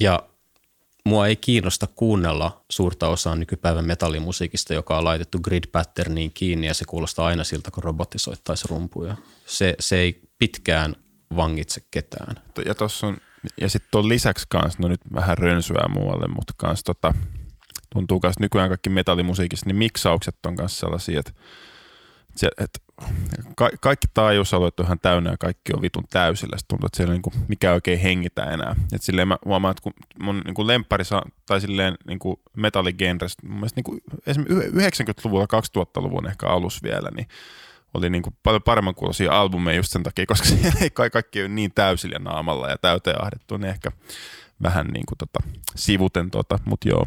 ja 0.00 0.28
mua 1.04 1.26
ei 1.26 1.36
kiinnosta 1.36 1.86
kuunnella 1.86 2.64
suurta 2.70 3.08
osaa 3.08 3.36
nykypäivän 3.36 3.84
metallimusiikista, 3.84 4.74
joka 4.74 4.98
on 4.98 5.04
laitettu 5.04 5.38
grid 5.38 5.64
patterniin 5.72 6.32
kiinni 6.32 6.66
ja 6.66 6.74
se 6.74 6.84
kuulostaa 6.84 7.26
aina 7.26 7.44
siltä, 7.44 7.70
kun 7.70 7.84
robotti 7.84 8.18
soittaisi 8.18 8.68
rumpuja. 8.68 9.16
Se, 9.46 9.74
se 9.78 9.98
ei 9.98 10.20
pitkään 10.38 10.96
vangitse 11.36 11.82
ketään. 11.90 12.36
Ja 12.66 12.74
tuossa 12.74 13.06
on 13.06 13.16
ja 13.60 13.68
sitten 13.68 13.88
tuon 13.90 14.08
lisäksi 14.08 14.46
kanssa, 14.48 14.78
no 14.82 14.88
nyt 14.88 15.00
vähän 15.14 15.38
rönsyää 15.38 15.88
muualle, 15.88 16.28
mutta 16.28 16.52
kans 16.56 16.84
tota, 16.84 17.14
tuntuu 17.92 18.20
myös 18.22 18.38
nykyään 18.38 18.68
kaikki 18.68 18.90
metallimusiikissa, 18.90 19.66
niin 19.66 19.76
miksaukset 19.76 20.36
on 20.46 20.54
myös 20.58 20.78
sellaisia, 20.78 21.20
että 21.20 21.32
et, 22.58 22.82
ka- 23.56 23.70
kaikki 23.80 24.06
taajuusalueet 24.14 24.80
on 24.80 24.86
ihan 24.86 24.98
täynnä 25.02 25.30
ja 25.30 25.36
kaikki 25.36 25.72
on 25.74 25.82
vitun 25.82 26.04
täysillä. 26.10 26.58
Sitten 26.58 26.68
tuntuu, 26.68 26.86
että 26.86 26.96
siellä 26.96 27.12
niinku, 27.12 27.32
mikä 27.48 27.72
oikein 27.72 27.98
hengitä 27.98 28.44
enää. 28.44 28.76
Et 28.92 29.02
silleen 29.02 29.28
mä 29.28 29.38
huomaan, 29.44 29.70
että 29.70 29.82
kun 29.82 29.92
mun 30.18 30.42
niinku 30.44 30.66
lemppari 30.66 31.04
saa, 31.04 31.22
tai 31.46 31.60
silleen 31.60 31.94
niinku 32.06 32.40
metalligenrestä, 32.56 33.46
mun 33.46 33.56
mielestä 33.56 33.78
niinku, 33.78 33.98
esimerkiksi 34.26 35.02
90-luvulla, 35.02 35.46
2000-luvun 35.78 36.26
ehkä 36.26 36.46
alus 36.46 36.82
vielä, 36.82 37.08
niin 37.16 37.28
oli 37.94 38.10
niin 38.10 38.22
kuin 38.22 38.36
paljon 38.42 38.62
paremman 38.62 38.94
kuulosia 38.94 39.40
albumeja 39.40 39.76
just 39.76 39.92
sen 39.92 40.02
takia, 40.02 40.26
koska 40.26 40.48
siellä 40.48 40.80
ei 40.80 40.90
kai 40.90 41.10
kaikki 41.10 41.40
ole 41.40 41.48
niin 41.48 41.72
täysillä 41.74 42.18
naamalla 42.18 42.68
ja 42.68 42.78
täyteen 42.78 43.22
ahdettu, 43.22 43.56
niin 43.56 43.70
ehkä 43.70 43.92
vähän 44.62 44.86
niin 44.86 45.06
kuin 45.06 45.18
tota, 45.18 45.40
sivuten 45.76 46.30
tota, 46.30 46.58
mutta 46.64 46.88
joo. 46.88 47.06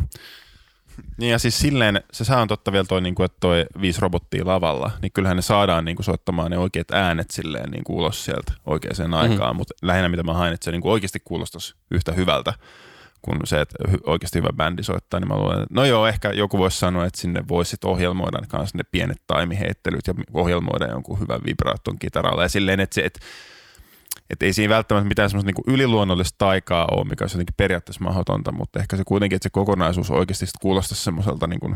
Niin 1.18 1.32
ja 1.32 1.40
siis 1.40 1.60
silleen, 1.60 2.04
se 2.12 2.36
on 2.36 2.48
totta 2.48 2.72
vielä 2.72 2.86
toi, 2.86 3.02
niin 3.02 3.16
kuin, 3.16 3.26
että 3.26 3.38
toi 3.40 3.66
viisi 3.82 4.02
robottia 4.02 4.46
lavalla, 4.46 4.92
niin 5.02 5.12
kyllähän 5.12 5.36
ne 5.36 5.42
saadaan 5.42 5.86
niin 5.86 5.96
kuin, 5.96 6.06
soittamaan 6.06 6.52
ne 6.52 6.58
oikeat 6.58 6.92
äänet 6.92 7.32
silleen 7.32 7.72
niin 7.72 7.84
kuin 7.84 7.98
ulos 7.98 8.26
sieltä 8.26 8.54
oikeaan 8.66 8.96
mm-hmm. 8.98 9.14
aikaan, 9.14 9.56
mutta 9.56 9.74
lähinnä 9.82 10.10
mitä 10.10 10.24
mä 10.24 10.34
hain, 10.34 10.54
että 10.54 10.66
se 10.66 10.72
niin 10.72 10.82
kuin 10.82 10.92
oikeasti 10.92 11.20
kuulostaisi 11.24 11.76
yhtä 11.92 12.12
hyvältä 12.12 12.54
kuin 13.24 13.40
se, 13.44 13.62
että 13.62 13.76
oikeasti 14.04 14.40
hyvä 14.40 14.50
bändi 14.56 14.84
soittaa, 14.84 15.20
niin 15.20 15.28
mä 15.28 15.38
luulen, 15.38 15.64
että 15.64 15.74
no 15.74 15.86
joo, 15.86 16.08
ehkä 16.08 16.30
joku 16.30 16.58
voisi 16.58 16.80
sanoa, 16.80 17.06
että 17.06 17.22
sinne 17.22 17.44
voisi 17.48 17.78
ohjelmoida 17.86 18.42
kanssa 18.48 18.78
ne 18.78 18.84
pienet 18.92 19.22
taimiheittelyt 19.28 20.08
ja 20.08 20.14
ohjelmoida 20.34 20.88
jonkun 20.88 21.20
hyvän 21.20 21.42
vibraaton 21.46 22.00
kitaralla 22.00 22.44
ja 22.44 22.50
silleen, 22.50 22.80
että 22.80 22.96
se, 22.96 23.02
että 23.02 23.20
että 24.30 24.46
ei 24.46 24.54
siinä 24.54 24.76
välttämättä 24.76 25.08
mitään 25.08 25.30
semmoista 25.30 25.52
niin 25.52 25.74
yliluonnollista 25.74 26.36
taikaa 26.38 26.88
ole, 26.92 27.08
mikä 27.08 27.24
olisi 27.24 27.36
jotenkin 27.36 27.56
periaatteessa 27.58 28.04
mahdotonta, 28.04 28.52
mutta 28.52 28.80
ehkä 28.80 28.98
se 28.98 29.04
kuitenkin, 29.08 29.36
että 29.36 29.46
se 29.46 29.50
kokonaisuus 29.50 30.12
oikeasti 30.12 30.46
kuulostaisi 30.62 31.04
semmoiselta 31.04 31.48
niin 31.48 31.60
kuin, 31.60 31.76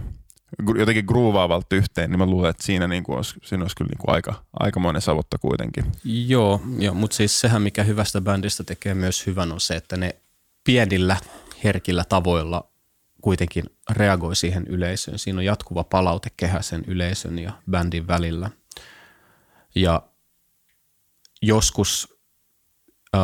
jotenkin 0.78 1.06
gruuvaavalta 1.06 1.76
yhteen, 1.76 2.10
niin 2.12 2.20
mä 2.20 2.26
luulen, 2.26 2.50
että 2.50 2.66
siinä, 2.66 2.88
niin 2.88 3.04
kuin 3.04 3.16
olisi, 3.16 3.36
siinä 3.44 3.64
olisi 3.64 3.76
kyllä 3.76 3.90
niin 3.90 3.98
kuin 3.98 4.16
aika, 4.16 4.34
aikamoinen 4.60 5.02
savotta 5.02 5.38
kuitenkin. 5.38 5.86
Joo, 6.04 6.62
joo 6.80 6.94
mutta 6.94 7.16
siis 7.16 7.40
sehän, 7.40 7.62
mikä 7.62 7.84
hyvästä 7.84 8.22
bändistä 8.22 8.64
tekee 8.64 8.94
myös 8.94 9.26
hyvän, 9.26 9.52
on 9.52 9.60
se, 9.60 9.76
että 9.76 9.98
ne 9.98 10.16
pienillä 10.68 11.18
herkillä 11.64 12.04
tavoilla 12.10 12.70
kuitenkin 13.22 13.64
reagoi 13.90 14.36
siihen 14.36 14.68
yleisöön. 14.68 15.20
Siinä 15.20 15.40
on 15.40 15.46
jatkuva 15.46 15.84
palautekehä 15.84 16.62
sen 16.62 16.84
yleisön 16.88 17.40
ja 17.40 17.52
bändin 17.72 18.08
välillä. 18.08 18.50
Ja 19.76 20.02
joskus 21.42 22.18
äh, 23.16 23.22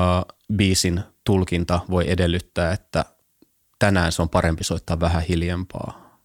biisin 0.56 1.02
tulkinta 1.24 1.80
voi 1.90 2.12
edellyttää, 2.12 2.72
että 2.72 3.06
tänään 3.80 4.12
se 4.12 4.22
on 4.22 4.30
parempi 4.30 4.64
soittaa 4.64 5.00
vähän 5.00 5.24
hiljempaa. 5.24 6.20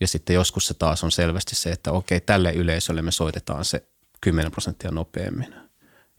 Ja 0.00 0.08
sitten 0.08 0.34
joskus 0.34 0.66
se 0.66 0.74
taas 0.74 1.04
on 1.04 1.12
selvästi 1.12 1.56
se, 1.56 1.70
että 1.70 1.92
okei, 1.92 2.20
tälle 2.20 2.52
yleisölle 2.52 3.02
me 3.02 3.10
soitetaan 3.10 3.64
se 3.64 3.88
10 4.20 4.52
prosenttia 4.52 4.90
nopeammin. 4.90 5.54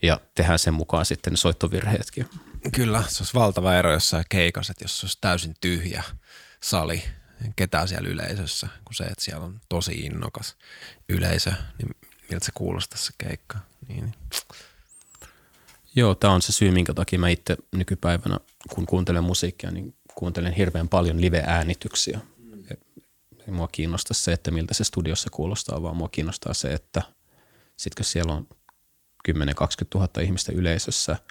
Ja 0.01 0.19
tehdään 0.35 0.59
sen 0.59 0.73
mukaan 0.73 1.05
sitten 1.05 1.33
ne 1.33 1.37
soittovirheetkin. 1.37 2.29
Kyllä, 2.71 3.03
se 3.07 3.23
olisi 3.23 3.33
valtava 3.33 3.75
ero 3.75 3.93
jossain 3.93 4.25
keikassa, 4.29 4.71
että 4.71 4.83
jos 4.83 4.99
se 4.99 5.05
olisi 5.05 5.17
täysin 5.21 5.55
tyhjä 5.61 6.03
sali, 6.63 7.03
ketään 7.55 7.87
siellä 7.87 8.09
yleisössä, 8.09 8.67
kun 8.85 8.95
se, 8.95 9.03
että 9.03 9.23
siellä 9.23 9.45
on 9.45 9.61
tosi 9.69 9.91
innokas 9.91 10.55
yleisö, 11.09 11.53
niin 11.77 11.95
miltä 12.29 12.45
se 12.45 12.51
kuulostaa 12.53 12.97
se 12.97 13.11
keikka. 13.17 13.57
Niin, 13.87 14.03
niin. 14.03 14.13
Joo, 15.95 16.15
tämä 16.15 16.33
on 16.33 16.41
se 16.41 16.51
syy, 16.51 16.71
minkä 16.71 16.93
takia 16.93 17.19
mä 17.19 17.29
itse 17.29 17.57
nykypäivänä, 17.71 18.39
kun 18.69 18.85
kuuntelen 18.85 19.23
musiikkia, 19.23 19.71
niin 19.71 19.95
kuuntelen 20.15 20.53
hirveän 20.53 20.89
paljon 20.89 21.21
live-äänityksiä. 21.21 22.19
Ei 23.47 23.53
mua 23.53 23.67
kiinnosta 23.67 24.13
se, 24.13 24.33
että 24.33 24.51
miltä 24.51 24.73
se 24.73 24.83
studiossa 24.83 25.29
kuulostaa, 25.31 25.83
vaan 25.83 25.97
mua 25.97 26.09
kiinnostaa 26.09 26.53
se, 26.53 26.73
että 26.73 27.01
sitkö 27.77 28.03
siellä 28.03 28.33
on 28.33 28.47
10 29.23 29.55
20 29.55 29.97
000 29.97 30.21
ihmistä 30.21 30.51
yleisössä– 30.51 31.17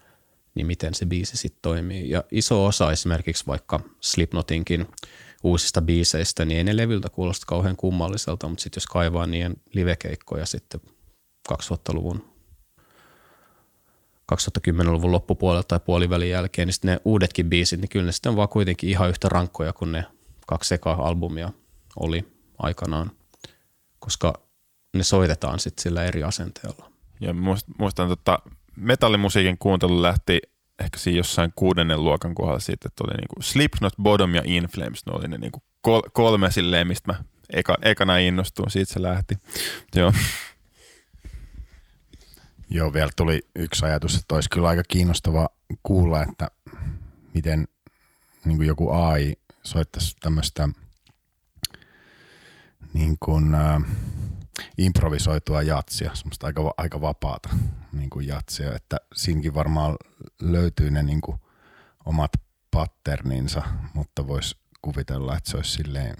niin 0.54 0.66
miten 0.66 0.94
se 0.94 1.06
biisi 1.06 1.36
sitten 1.36 1.62
toimii. 1.62 2.10
Ja 2.10 2.24
iso 2.30 2.64
osa 2.66 2.92
esimerkiksi 2.92 3.46
vaikka 3.46 3.80
Slipknotinkin 4.00 4.86
uusista 5.42 5.82
biiseistä, 5.82 6.44
niin 6.44 6.58
ei 6.58 6.64
ne 6.64 6.76
levyltä 6.76 7.08
kuulosta 7.08 7.46
kauhean 7.46 7.76
kummalliselta, 7.76 8.48
mutta 8.48 8.62
sitten 8.62 8.80
jos 8.80 8.86
kaivaa 8.86 9.26
niiden 9.26 9.56
livekeikkoja 9.72 10.46
sitten 10.46 10.80
2000-luvun 11.52 12.34
2010-luvun 14.32 15.12
loppupuolelta 15.12 15.68
tai 15.68 15.80
puolivälin 15.80 16.30
jälkeen, 16.30 16.68
niin 16.68 16.74
ne 16.82 17.00
uudetkin 17.04 17.50
biisit, 17.50 17.80
niin 17.80 17.88
kyllä 17.88 18.06
ne 18.06 18.12
sitten 18.12 18.30
on 18.30 18.36
vaan 18.36 18.48
kuitenkin 18.48 18.90
ihan 18.90 19.08
yhtä 19.08 19.28
rankkoja 19.28 19.72
kuin 19.72 19.92
ne 19.92 20.04
kaksi 20.46 20.74
eka 20.74 20.92
albumia 20.92 21.52
oli 21.96 22.24
aikanaan, 22.58 23.10
koska 23.98 24.34
ne 24.96 25.02
soitetaan 25.02 25.58
sitten 25.58 25.82
sillä 25.82 26.04
eri 26.04 26.22
asenteella. 26.22 26.90
Ja 27.20 27.32
muistan, 27.32 27.74
muistan 27.78 28.08
tota, 28.08 28.38
metallimusiikin 28.76 29.58
kuuntelu 29.58 30.02
lähti 30.02 30.40
ehkä 30.78 30.98
siinä 30.98 31.16
jossain 31.16 31.52
kuudennen 31.56 32.04
luokan 32.04 32.34
kohdalla 32.34 32.60
siitä, 32.60 32.88
että 32.88 33.04
oli 33.04 33.14
niinku 33.14 33.42
Slipknot, 33.42 33.92
Bottom 34.02 34.34
ja 34.34 34.42
In 34.44 34.64
Flames, 34.64 35.06
ne 35.06 35.12
oli 35.12 35.28
ne 35.28 35.38
niinku 35.38 35.62
kol- 35.80 36.08
kolme 36.12 36.50
silleen, 36.50 36.86
mistä 36.86 37.12
mä 37.12 37.24
eka, 37.50 37.76
ekana 37.82 38.18
innostuin, 38.18 38.70
siitä 38.70 38.92
se 38.92 39.02
lähti. 39.02 39.34
Joo. 39.96 40.12
Joo, 42.70 42.92
vielä 42.92 43.10
tuli 43.16 43.42
yksi 43.56 43.84
ajatus, 43.84 44.16
että 44.16 44.34
olisi 44.34 44.50
kyllä 44.50 44.68
aika 44.68 44.82
kiinnostava 44.88 45.48
kuulla, 45.82 46.22
että 46.22 46.50
miten 47.34 47.68
niin 48.44 48.56
kuin 48.56 48.66
joku 48.66 48.90
AI 48.90 49.34
soittaisi 49.62 50.16
tämmöistä 50.20 50.68
niin 52.92 53.16
kuin, 53.20 53.54
äh, 53.54 53.82
improvisoitua 54.78 55.62
jatsia, 55.62 56.14
semmoista 56.14 56.46
aika, 56.46 56.74
aika 56.76 57.00
vapaata 57.00 57.48
niin 57.92 58.10
kuin 58.10 58.26
jatsia, 58.26 58.74
että 58.74 58.96
siinkin 59.14 59.54
varmaan 59.54 59.96
löytyy 60.40 60.90
ne 60.90 61.02
niin 61.02 61.20
kuin 61.20 61.40
omat 62.04 62.32
patterninsa, 62.70 63.62
mutta 63.94 64.26
voisi 64.26 64.56
kuvitella, 64.82 65.36
että 65.36 65.50
se 65.50 65.56
olisi 65.56 65.70
silleen 65.70 66.16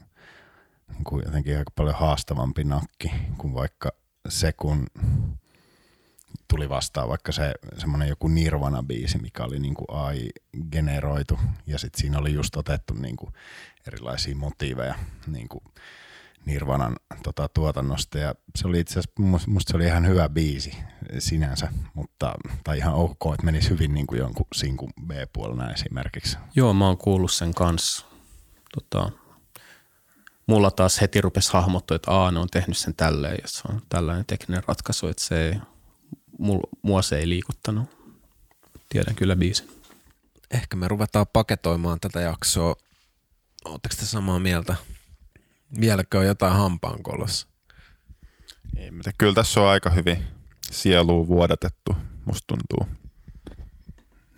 niin 0.89 1.05
kuin 1.05 1.23
jotenkin 1.27 1.59
aika 1.59 1.71
paljon 1.77 1.95
haastavampi 1.95 2.65
nakki 2.65 3.13
kuin 3.39 3.55
vaikka 3.55 3.93
se, 4.29 4.53
kun 4.53 4.87
tuli 6.49 6.69
vastaan 6.69 7.09
vaikka 7.09 7.33
se 7.33 7.55
semmoinen 7.79 8.09
joku 8.09 8.29
Nirvana-biisi, 8.29 9.19
mikä 9.23 9.45
oli 9.45 9.59
niin 9.59 9.75
kuin 9.75 9.87
AI-generoitu 9.91 11.39
ja 11.67 11.79
sitten 11.79 12.01
siinä 12.01 12.19
oli 12.19 12.33
just 12.33 12.57
otettu 12.57 12.95
niin 12.95 13.17
kuin 13.17 13.33
erilaisia 13.87 14.37
motiiveja 14.37 14.95
niin 15.27 15.49
kuin 15.49 15.65
Nirvanan 16.47 16.97
tota, 17.23 17.49
tuotannosta 17.49 18.19
ja 18.19 18.35
se 18.57 18.69
oli 18.69 18.81
itse 18.81 19.01
asiassa, 19.01 19.51
musta 19.51 19.71
se 19.71 19.77
oli 19.77 19.87
ihan 19.87 20.07
hyvä 20.07 20.29
biisi 20.29 20.77
sinänsä, 21.19 21.69
mutta, 21.95 22.35
tai 22.65 22.79
ihan 22.79 22.95
ok, 22.95 23.21
että 23.33 23.45
menisi 23.45 23.71
hyvin 23.71 23.95
niin 23.95 24.07
kuin 24.07 24.19
jonkun 24.19 24.47
sinkun 24.55 24.93
B-puolella 25.07 25.71
esimerkiksi. 25.71 26.39
Joo, 26.57 26.75
mä 26.75 26.87
oon 26.87 26.99
kuullut 26.99 27.33
sen 27.33 27.55
kanssa. 27.55 28.07
Tota, 28.75 29.11
mulla 30.47 30.71
taas 30.71 31.01
heti 31.01 31.21
rupesi 31.21 31.53
hahmottua, 31.53 31.95
että 31.95 32.11
Aa, 32.11 32.31
ne 32.31 32.39
on 32.39 32.49
tehnyt 32.49 32.77
sen 32.77 32.95
tälleen 32.95 33.39
ja 33.43 33.49
se 33.49 33.63
on 33.69 33.83
tällainen 33.89 34.25
tekninen 34.27 34.63
ratkaisu, 34.67 35.07
että 35.07 35.25
se 35.25 35.49
ei, 35.49 35.55
mua 36.83 37.03
se 37.03 37.19
ei 37.19 37.29
liikuttanut. 37.29 37.89
Tiedän 38.89 39.15
kyllä 39.15 39.37
biisin. 39.37 39.69
Ehkä 40.51 40.77
me 40.77 40.89
ruvetaan 40.89 41.27
paketoimaan 41.33 42.01
tätä 42.01 42.21
jaksoa. 42.21 42.77
Oletteko 43.65 43.95
te 43.99 44.05
samaa 44.05 44.39
mieltä? 44.39 44.77
Vieläkö 45.81 46.19
on 46.19 46.27
jotain 46.27 46.53
hampaankolossa? 46.53 47.49
Ei, 48.77 48.91
mutta 48.91 49.11
kyllä 49.19 49.35
tässä 49.35 49.61
on 49.61 49.69
aika 49.69 49.91
hyvin, 49.91 50.25
sieluun 50.71 51.29
vuodatettu, 51.29 51.97
musta 52.25 52.45
tuntuu. 52.47 52.97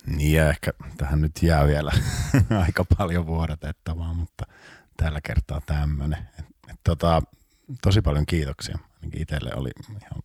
Niin 0.05 0.33
ja 0.33 0.49
ehkä 0.49 0.73
tähän 0.97 1.21
nyt 1.21 1.43
jää 1.43 1.67
vielä 1.67 1.91
aika 2.65 2.85
paljon 2.97 3.25
vuodatettavaa, 3.25 4.13
mutta 4.13 4.45
tällä 4.97 5.19
kertaa 5.21 5.61
tämmöinen. 5.65 6.27
Tota, 6.83 7.21
tosi 7.81 8.01
paljon 8.01 8.25
kiitoksia. 8.25 8.77
Ainakin 8.95 9.21
itselle 9.21 9.51
oli 9.55 9.69
ihan 9.89 10.23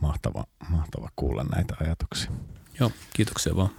mahtava, 0.00 0.44
mahtava 0.68 1.08
kuulla 1.16 1.44
näitä 1.44 1.76
ajatuksia. 1.80 2.30
Joo, 2.80 2.92
kiitoksia 3.12 3.56
vaan. 3.56 3.70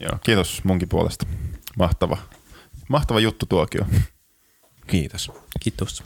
Joo, 0.00 0.18
kiitos 0.22 0.64
munkin 0.64 0.88
puolesta. 0.88 1.26
Mahtava, 1.78 2.18
mahtava 2.88 3.20
juttu 3.20 3.46
tuokio. 3.46 3.86
Kiitos. 4.86 5.32
Kiitos. 5.60 6.04